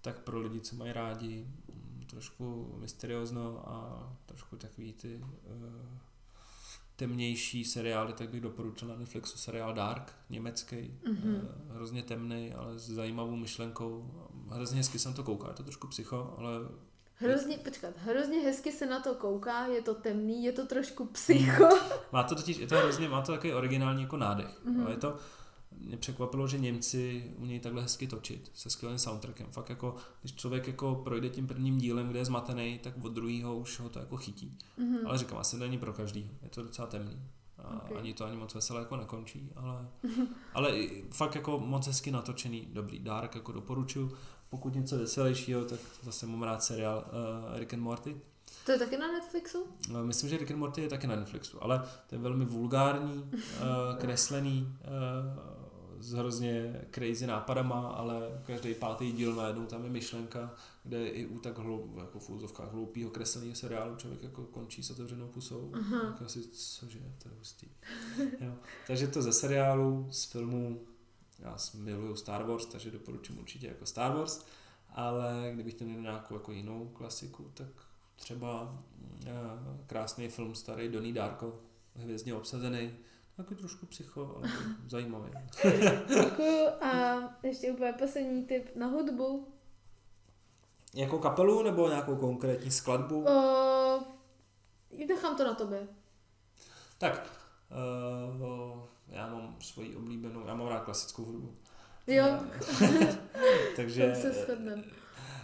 tak 0.00 0.18
pro 0.18 0.40
lidi, 0.40 0.60
co 0.60 0.76
mají 0.76 0.92
rádi 0.92 1.46
mm, 1.68 2.06
trošku 2.10 2.74
mysteriózno 2.78 3.68
a 3.68 4.08
trošku 4.26 4.56
takový 4.56 4.92
ty 4.92 5.16
uh, 5.16 5.98
temnější 6.96 7.64
seriály, 7.64 8.12
tak 8.12 8.30
bych 8.30 8.40
doporučil 8.40 8.88
na 8.88 8.96
Netflixu 8.96 9.38
seriál 9.38 9.72
Dark, 9.74 10.14
německý, 10.30 10.94
Mhm. 11.06 11.34
uh, 11.34 11.74
hrozně 11.74 12.02
temný, 12.02 12.52
ale 12.54 12.78
s 12.78 12.90
zajímavou 12.90 13.36
myšlenkou. 13.36 14.10
Hrozně 14.50 14.78
hezky 14.78 14.98
jsem 14.98 15.14
to 15.14 15.22
koukal, 15.22 15.50
je 15.50 15.56
to 15.56 15.62
trošku 15.62 15.86
psycho, 15.86 16.34
ale 16.38 16.50
Hrozně, 17.22 17.58
počkat, 17.58 17.94
hrozně 17.96 18.38
hezky 18.38 18.72
se 18.72 18.86
na 18.86 19.00
to 19.00 19.14
kouká, 19.14 19.66
je 19.66 19.82
to 19.82 19.94
temný, 19.94 20.44
je 20.44 20.52
to 20.52 20.66
trošku 20.66 21.06
psycho. 21.06 21.68
Má 22.12 22.22
to 22.22 22.34
totiž, 22.34 22.56
je 22.56 22.66
to 22.66 22.78
hrozně, 22.78 23.08
má 23.08 23.22
to 23.22 23.32
takový 23.32 23.52
originální 23.52 24.02
jako 24.02 24.16
nádech. 24.16 24.60
Mm-hmm. 24.66 24.82
Ale 24.82 24.90
je 24.90 24.96
to, 24.96 25.16
mě 25.78 25.96
překvapilo, 25.96 26.48
že 26.48 26.58
Němci 26.58 27.32
umějí 27.36 27.60
takhle 27.60 27.82
hezky 27.82 28.06
točit 28.06 28.50
se 28.54 28.70
skvělým 28.70 28.98
soundtrackem. 28.98 29.46
Fakt 29.50 29.70
jako, 29.70 29.96
když 30.20 30.34
člověk 30.34 30.66
jako 30.66 30.94
projde 30.94 31.28
tím 31.28 31.46
prvním 31.46 31.78
dílem, 31.78 32.08
kde 32.08 32.18
je 32.18 32.24
zmatený, 32.24 32.78
tak 32.78 32.94
od 33.04 33.12
druhého 33.12 33.56
už 33.56 33.80
ho 33.80 33.88
to 33.88 33.98
jako 33.98 34.16
chytí. 34.16 34.58
Mm-hmm. 34.78 35.06
Ale 35.06 35.18
říkám, 35.18 35.38
asi 35.38 35.58
to 35.58 35.62
není 35.62 35.78
pro 35.78 35.92
každý. 35.92 36.30
Je 36.42 36.48
to 36.48 36.62
docela 36.62 36.88
temný. 36.88 37.22
A 37.58 37.84
okay. 37.84 37.98
ani 37.98 38.14
to 38.14 38.24
ani 38.24 38.36
moc 38.36 38.54
veselé 38.54 38.80
jako 38.80 38.96
nekončí, 38.96 39.52
ale, 39.56 39.88
ale 40.54 40.72
fakt 41.10 41.34
jako 41.34 41.58
moc 41.58 41.86
hezky 41.86 42.10
natočený, 42.10 42.68
dobrý. 42.72 42.98
Dark 42.98 43.34
jako 43.34 43.52
doporučuji. 43.52 44.16
Pokud 44.50 44.74
něco 44.74 44.98
veselějšího, 44.98 45.64
tak 45.64 45.80
zase 46.02 46.26
mám 46.26 46.42
rád 46.42 46.62
seriál 46.62 47.04
uh, 47.52 47.58
Rick 47.58 47.74
and 47.74 47.80
Morty. 47.80 48.20
To 48.66 48.72
je 48.72 48.78
taky 48.78 48.96
na 48.96 49.12
Netflixu? 49.12 49.66
No, 49.88 50.04
myslím, 50.04 50.30
že 50.30 50.36
Rick 50.36 50.50
and 50.50 50.58
Morty 50.58 50.82
je 50.82 50.88
taky 50.88 51.06
na 51.06 51.16
Netflixu, 51.16 51.64
ale 51.64 51.88
to 52.06 52.14
je 52.14 52.18
velmi 52.18 52.44
vulgární, 52.44 53.30
uh, 53.32 53.38
kreslený, 53.98 54.78
uh, 54.84 55.60
s 56.00 56.12
hrozně 56.12 56.80
crazy 56.90 57.26
nápadama, 57.26 57.88
ale 57.88 58.42
každý 58.46 58.74
pátý 58.74 59.12
díl 59.12 59.34
najednou 59.34 59.66
tam 59.66 59.84
je 59.84 59.90
myšlenka, 59.90 60.54
kde 60.84 61.08
i 61.08 61.26
u 61.26 61.38
tak 61.38 61.58
hloub, 61.58 61.96
jako 61.98 62.18
v 62.18 62.30
úzovkách 62.30 62.72
hloupého 62.72 63.10
kresleného 63.10 63.54
seriálu 63.54 63.96
člověk 63.96 64.22
jako 64.22 64.42
končí 64.42 64.82
s 64.82 64.90
otevřenou 64.90 65.28
pusou. 65.28 65.70
Uh-huh. 65.70 66.12
Tak 66.12 66.22
asi, 66.22 66.42
cože, 66.48 66.98
to 67.22 67.28
je 67.28 67.34
hustý. 67.38 67.68
jo. 68.40 68.54
Takže 68.86 69.06
to 69.06 69.22
ze 69.22 69.32
seriálu, 69.32 70.08
z 70.10 70.24
filmu, 70.24 70.80
já 71.40 71.56
miluju 71.74 72.16
Star 72.16 72.44
Wars, 72.44 72.66
takže 72.66 72.90
doporučím 72.90 73.38
určitě 73.38 73.66
jako 73.66 73.86
Star 73.86 74.16
Wars, 74.16 74.44
ale 74.88 75.50
kdybych 75.54 75.74
to 75.74 75.84
měl 75.84 76.00
nějakou 76.00 76.34
jako 76.34 76.52
jinou 76.52 76.88
klasiku, 76.88 77.50
tak 77.54 77.68
třeba 78.16 78.62
uh, 78.62 79.30
krásný 79.86 80.28
film 80.28 80.54
starý 80.54 80.88
Donnie 80.88 81.14
Darko, 81.14 81.60
hvězdně 81.94 82.34
obsazený, 82.34 82.92
Taky 83.40 83.54
trošku 83.54 83.86
psycho, 83.86 84.34
ale 84.36 84.48
zajímavý. 84.88 85.30
Děkuju 86.08 86.68
a 86.80 87.18
ještě 87.42 87.72
úplně 87.72 87.92
poslední 87.92 88.44
tip 88.44 88.76
na 88.76 88.86
hudbu. 88.86 89.48
Nějakou 90.94 91.18
kapelu 91.18 91.62
nebo 91.62 91.88
nějakou 91.88 92.16
konkrétní 92.16 92.70
skladbu? 92.70 93.20
Uh, 93.20 94.02
nechám 95.08 95.36
to 95.36 95.44
na 95.44 95.54
tobě. 95.54 95.88
Tak, 96.98 97.32
uh, 98.40 98.84
já 99.10 99.26
mám 99.26 99.56
svoji 99.60 99.96
oblíbenou, 99.96 100.46
já 100.46 100.54
mám 100.54 100.68
rád 100.68 100.80
klasickou 100.80 101.24
hudbu. 101.24 101.56
Jo. 102.06 102.26
Takže 103.76 104.14
se 104.14 104.32
shodneme. 104.32 104.84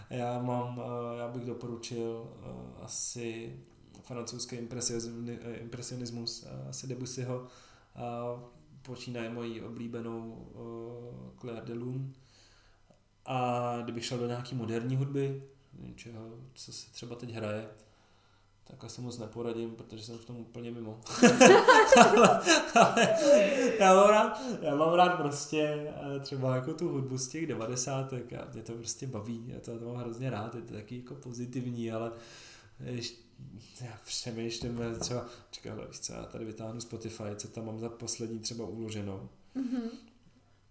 Já 0.09 0.41
mám, 0.41 0.81
já 1.17 1.27
bych 1.27 1.45
doporučil 1.45 2.33
asi 2.81 3.55
francouzský 4.03 4.57
impresionismus, 5.59 6.47
asi 6.69 6.87
Debussyho, 6.87 7.47
počínaje 8.81 9.29
mojí 9.29 9.61
oblíbenou 9.61 10.47
Claire 11.39 11.65
de 11.65 11.73
Lune. 11.73 12.13
A 13.25 13.77
kdybych 13.83 14.05
šel 14.05 14.17
do 14.17 14.27
nějaký 14.27 14.55
moderní 14.55 14.95
hudby, 14.95 15.43
něčeho, 15.73 16.29
co 16.53 16.73
se 16.73 16.91
třeba 16.91 17.15
teď 17.15 17.31
hraje, 17.31 17.69
tak 18.67 18.83
asi 18.83 19.01
moc 19.01 19.17
neporadím, 19.17 19.75
protože 19.75 20.03
jsem 20.03 20.17
v 20.17 20.25
tom 20.25 20.37
úplně 20.37 20.71
mimo. 20.71 20.99
ale, 21.97 22.41
ale, 22.75 23.17
já, 23.79 23.95
mám 23.95 24.09
rád, 24.09 24.41
já 24.61 24.75
mám 24.75 24.93
rád 24.93 25.09
prostě 25.09 25.93
eh, 26.15 26.19
třeba 26.19 26.55
jako 26.55 26.73
tu 26.73 26.89
hudbu 26.89 27.17
z 27.17 27.27
těch 27.27 27.47
devadesátek 27.47 28.33
a 28.33 28.47
mě 28.53 28.61
to 28.61 28.73
prostě 28.73 29.07
baví, 29.07 29.45
já 29.47 29.59
to, 29.59 29.79
to 29.79 29.85
mám 29.85 29.95
hrozně 29.95 30.29
rád, 30.29 30.55
je 30.55 30.61
to 30.61 30.73
taky 30.73 30.97
jako 30.97 31.15
pozitivní, 31.15 31.91
ale 31.91 32.11
ještě 32.79 33.27
já 33.81 33.99
přemýšlím 34.05 34.79
třeba, 34.99 35.25
čekám, 35.51 35.79
co 35.91 36.13
já 36.13 36.23
tady 36.23 36.45
vytáhnu 36.45 36.81
Spotify, 36.81 37.23
co 37.35 37.47
tam 37.47 37.65
mám 37.65 37.79
za 37.79 37.89
poslední 37.89 38.39
třeba 38.39 38.65
uloženou. 38.65 39.29
Mm-hmm. 39.55 39.89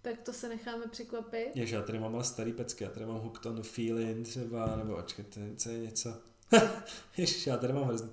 Tak 0.03 0.23
to 0.23 0.33
se 0.33 0.49
necháme 0.49 0.87
překvapit. 0.87 1.49
Jež 1.55 1.71
já 1.71 1.83
tady 1.83 1.99
mám 1.99 2.15
ale 2.15 2.25
starý 2.25 2.53
pecky, 2.53 2.85
já 2.85 2.91
tady 2.91 3.07
mám 3.07 3.17
Hooked 3.17 3.47
on 3.47 3.57
the 3.57 3.63
Feeling 3.63 4.27
třeba, 4.27 4.77
nebo 4.77 4.97
očkejte, 4.97 5.41
co 5.57 5.71
je 5.71 5.79
něco. 5.79 6.15
Ježiš, 7.17 7.47
já 7.47 7.57
tady 7.57 7.73
mám 7.73 7.85
hrozný. 7.85 8.11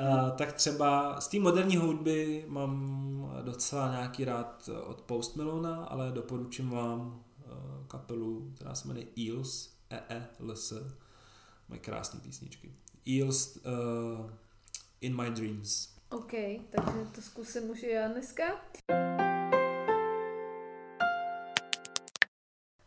Uh, 0.00 0.30
tak 0.30 0.52
třeba 0.52 1.20
z 1.20 1.28
té 1.28 1.38
moderní 1.38 1.76
hudby 1.76 2.44
mám 2.48 3.42
docela 3.44 3.90
nějaký 3.90 4.24
rád 4.24 4.70
od 4.86 5.00
Post 5.00 5.36
Melona, 5.36 5.84
ale 5.84 6.12
doporučím 6.12 6.70
vám 6.70 7.00
uh, 7.46 7.86
kapelu, 7.86 8.52
která 8.54 8.74
se 8.74 8.88
jmenuje 8.88 9.06
Eels, 9.18 9.70
E-E-L-S. 9.90 10.72
Mají 11.68 11.80
krásné 11.80 12.20
písničky. 12.20 12.72
Eels 13.06 13.56
uh, 13.56 14.30
in 15.00 15.16
my 15.22 15.30
dreams. 15.30 15.88
OK, 16.10 16.32
takže 16.70 17.06
to 17.14 17.22
zkusím 17.22 17.70
už 17.70 17.82
já 17.82 18.08
dneska. 18.08 18.44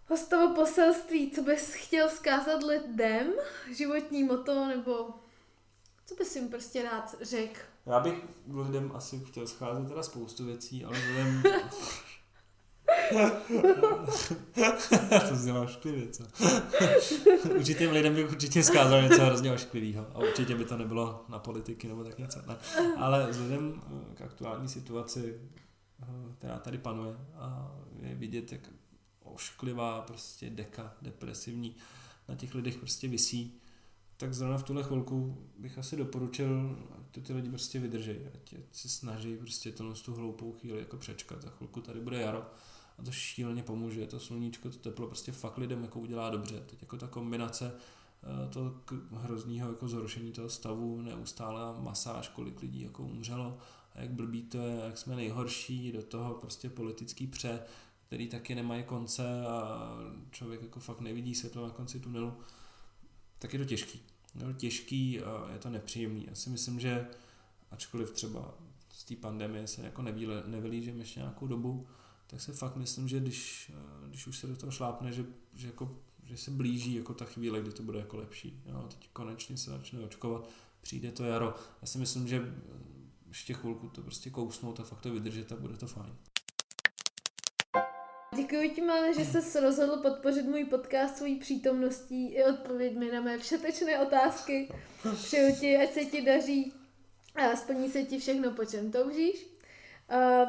Hostovo 0.10 0.56
poselství, 0.56 1.32
co 1.32 1.44
bys 1.44 1.74
chtěl 1.74 2.10
zkázat 2.10 2.64
lidem? 2.64 3.28
Životní 3.78 4.24
moto 4.24 4.68
nebo 4.68 5.10
co 6.06 6.16
bys 6.16 6.36
jim 6.36 6.50
prostě 6.50 6.84
rád 6.84 7.16
řekl? 7.22 7.60
Já 7.86 8.00
bych 8.00 8.26
lidem 8.48 8.92
asi 8.96 9.20
chtěl 9.20 9.48
scházet 9.48 9.88
teda 9.88 10.04
spoustu 10.04 10.46
věcí, 10.46 10.86
ale 10.86 10.98
lidem 10.98 11.44
to 15.30 15.36
znělo 15.36 15.64
ošklivě, 15.64 16.08
co? 16.08 16.24
Určitě 17.56 17.90
lidem 17.90 18.16
bych 18.16 18.30
určitě 18.30 18.64
zkázal 18.64 19.02
něco 19.02 19.26
hrozně 19.26 19.54
ošklivého 19.54 20.08
a 20.14 20.18
určitě 20.18 20.56
by 20.56 20.66
to 20.66 20.78
nebylo 20.78 21.26
na 21.30 21.40
politiky 21.40 21.88
nebo 21.88 22.04
tak 22.04 22.18
něco. 22.18 22.40
Ne. 22.48 22.58
Ale 22.98 23.28
vzhledem 23.30 23.82
eh, 23.86 24.16
k 24.16 24.22
aktuální 24.22 24.68
situaci, 24.68 25.42
eh, 26.02 26.06
která 26.38 26.60
tady 26.60 26.78
panuje 26.78 27.16
a 27.36 27.76
je 28.02 28.16
vidět, 28.16 28.52
jak 28.52 28.62
ošklivá 29.30 30.02
prostě 30.02 30.50
deka, 30.50 30.94
depresivní 31.02 31.76
na 32.28 32.36
těch 32.36 32.56
lidech 32.56 32.78
prostě 32.78 33.08
visí, 33.08 33.54
tak 34.18 34.34
zrovna 34.34 34.58
v 34.58 34.64
tuhle 34.64 34.84
chvilku 34.84 35.38
bych 35.58 35.78
asi 35.78 35.98
doporučil, 35.98 36.78
ať 37.00 37.24
ty 37.24 37.34
lidi 37.34 37.50
prostě 37.50 37.80
vydrží, 37.80 38.16
ať 38.34 38.54
se 38.72 38.90
snaží 38.90 39.38
prostě 39.38 39.72
tu 40.06 40.14
hloupou 40.14 40.52
chvíli 40.52 40.80
jako 40.80 40.98
přečkat. 40.98 41.42
Za 41.42 41.50
chvilku 41.50 41.82
tady 41.82 42.00
bude 42.00 42.22
jaro 42.22 42.46
a 42.98 43.04
to 43.04 43.12
šíleně 43.12 43.64
pomůže, 43.64 44.08
to 44.08 44.20
sluníčko, 44.20 44.70
to 44.70 44.78
teplo 44.78 45.08
prostě 45.08 45.32
fakt 45.32 45.58
lidem 45.58 45.84
jako 45.84 46.00
udělá 46.00 46.30
dobře. 46.30 46.64
Teď 46.66 46.82
jako 46.82 46.98
ta 46.98 47.08
kombinace 47.08 47.76
eh, 48.24 48.50
to 48.50 48.76
hroznýho 49.12 49.70
jako 49.70 49.88
zhoršení 49.88 50.32
toho 50.32 50.50
stavu, 50.50 51.02
neustále 51.02 51.82
masáž, 51.82 52.30
kolik 52.30 52.62
lidí 52.62 52.82
jako 52.82 53.04
umřelo 53.04 53.58
a 53.96 54.02
jak 54.02 54.12
blbý 54.12 54.44
to 54.44 54.58
je, 54.58 54.82
jak 54.86 54.98
jsme 54.98 55.16
nejhorší, 55.16 55.92
do 55.92 56.04
toho 56.04 56.34
prostě 56.34 56.70
politický 56.70 57.28
pře, 57.28 57.60
který 58.10 58.28
taky 58.28 58.56
nemají 58.56 58.84
konce 58.84 59.46
a 59.48 59.92
člověk 60.32 60.62
jako 60.62 60.80
fakt 60.80 61.00
nevidí 61.00 61.36
světlo 61.36 61.68
na 61.68 61.70
konci 61.70 62.00
tunelu, 62.00 62.34
tak 63.40 63.54
je 63.54 63.60
to 63.60 63.66
těžký. 63.66 64.02
Je 64.36 64.46
to 64.46 64.54
těžký 64.54 65.22
a 65.22 65.50
je 65.54 65.60
to 65.60 65.70
nepříjemný. 65.70 66.26
Já 66.30 66.36
si 66.36 66.50
myslím, 66.50 66.80
že 66.80 67.08
ačkoliv 67.72 68.12
třeba 68.12 68.54
z 68.92 69.04
té 69.04 69.16
pandemie 69.16 69.68
se 69.68 69.82
jako 69.82 70.02
nevylížeme 70.46 70.98
ještě 70.98 71.20
nějakou 71.20 71.48
dobu, 71.48 71.88
tak 72.28 72.42
se 72.42 72.54
fakt 72.54 72.76
myslím, 72.76 73.08
že 73.08 73.20
když, 73.20 73.72
když 74.08 74.28
už 74.28 74.38
se 74.38 74.48
do 74.48 74.56
toho 74.56 74.72
šlápne, 74.72 75.12
že, 75.12 75.26
že, 75.54 75.68
jako, 75.68 75.98
že 76.24 76.38
se 76.38 76.52
blíží 76.52 76.96
jako 76.96 77.14
ta 77.14 77.26
chvíle, 77.26 77.62
kdy 77.62 77.72
to 77.72 77.84
bude 77.84 78.00
jako 78.00 78.18
lepší. 78.18 78.62
Jo? 78.66 78.86
Teď 78.88 79.10
konečně 79.14 79.58
se 79.58 79.72
začne 79.72 80.00
očkovat, 80.00 80.50
přijde 80.82 81.12
to 81.12 81.24
jaro. 81.24 81.56
Já 81.82 81.88
si 81.88 81.98
myslím, 81.98 82.28
že 82.28 82.54
ještě 83.28 83.54
chvilku 83.54 83.90
to 83.90 84.02
prostě 84.02 84.30
kousnout 84.30 84.80
a 84.80 84.84
fakt 84.84 85.02
to 85.02 85.14
vydržet 85.14 85.52
a 85.52 85.56
bude 85.56 85.78
to 85.78 85.88
fajn. 85.88 86.16
Děkuji 88.36 88.70
ti, 88.70 88.82
Máne, 88.82 89.14
že 89.14 89.26
jsi 89.26 89.60
rozhodl 89.60 89.98
podpořit 89.98 90.46
můj 90.46 90.66
podcast 90.66 91.18
svojí 91.18 91.36
přítomností 91.36 92.34
i 92.34 92.44
odpověďmi 92.44 93.12
na 93.12 93.22
mé 93.22 93.38
všetečné 93.38 94.00
otázky. 94.00 94.74
Přeju 95.14 95.56
ti, 95.60 95.78
ať 95.78 95.94
se 95.94 96.06
ti 96.06 96.22
daří 96.22 96.74
a 97.36 97.56
splní 97.56 97.90
se 97.90 98.04
ti 98.04 98.20
všechno, 98.20 98.52
po 98.52 98.66
čem 98.66 98.92
toužíš. 98.92 99.48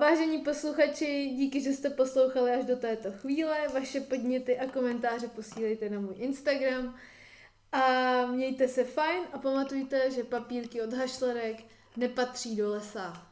Vážení 0.00 0.38
posluchači, 0.38 1.30
díky, 1.34 1.60
že 1.60 1.72
jste 1.72 1.90
poslouchali 1.90 2.50
až 2.50 2.64
do 2.64 2.76
této 2.76 3.12
chvíle. 3.12 3.68
Vaše 3.74 4.00
podněty 4.00 4.58
a 4.58 4.66
komentáře 4.66 5.28
posílejte 5.28 5.90
na 5.90 6.00
můj 6.00 6.14
Instagram. 6.16 6.96
A 7.72 8.26
mějte 8.26 8.68
se 8.68 8.84
fajn 8.84 9.22
a 9.32 9.38
pamatujte, 9.38 10.10
že 10.10 10.24
papírky 10.24 10.82
od 10.82 10.92
hašlerek 10.92 11.56
nepatří 11.96 12.56
do 12.56 12.70
lesa. 12.70 13.26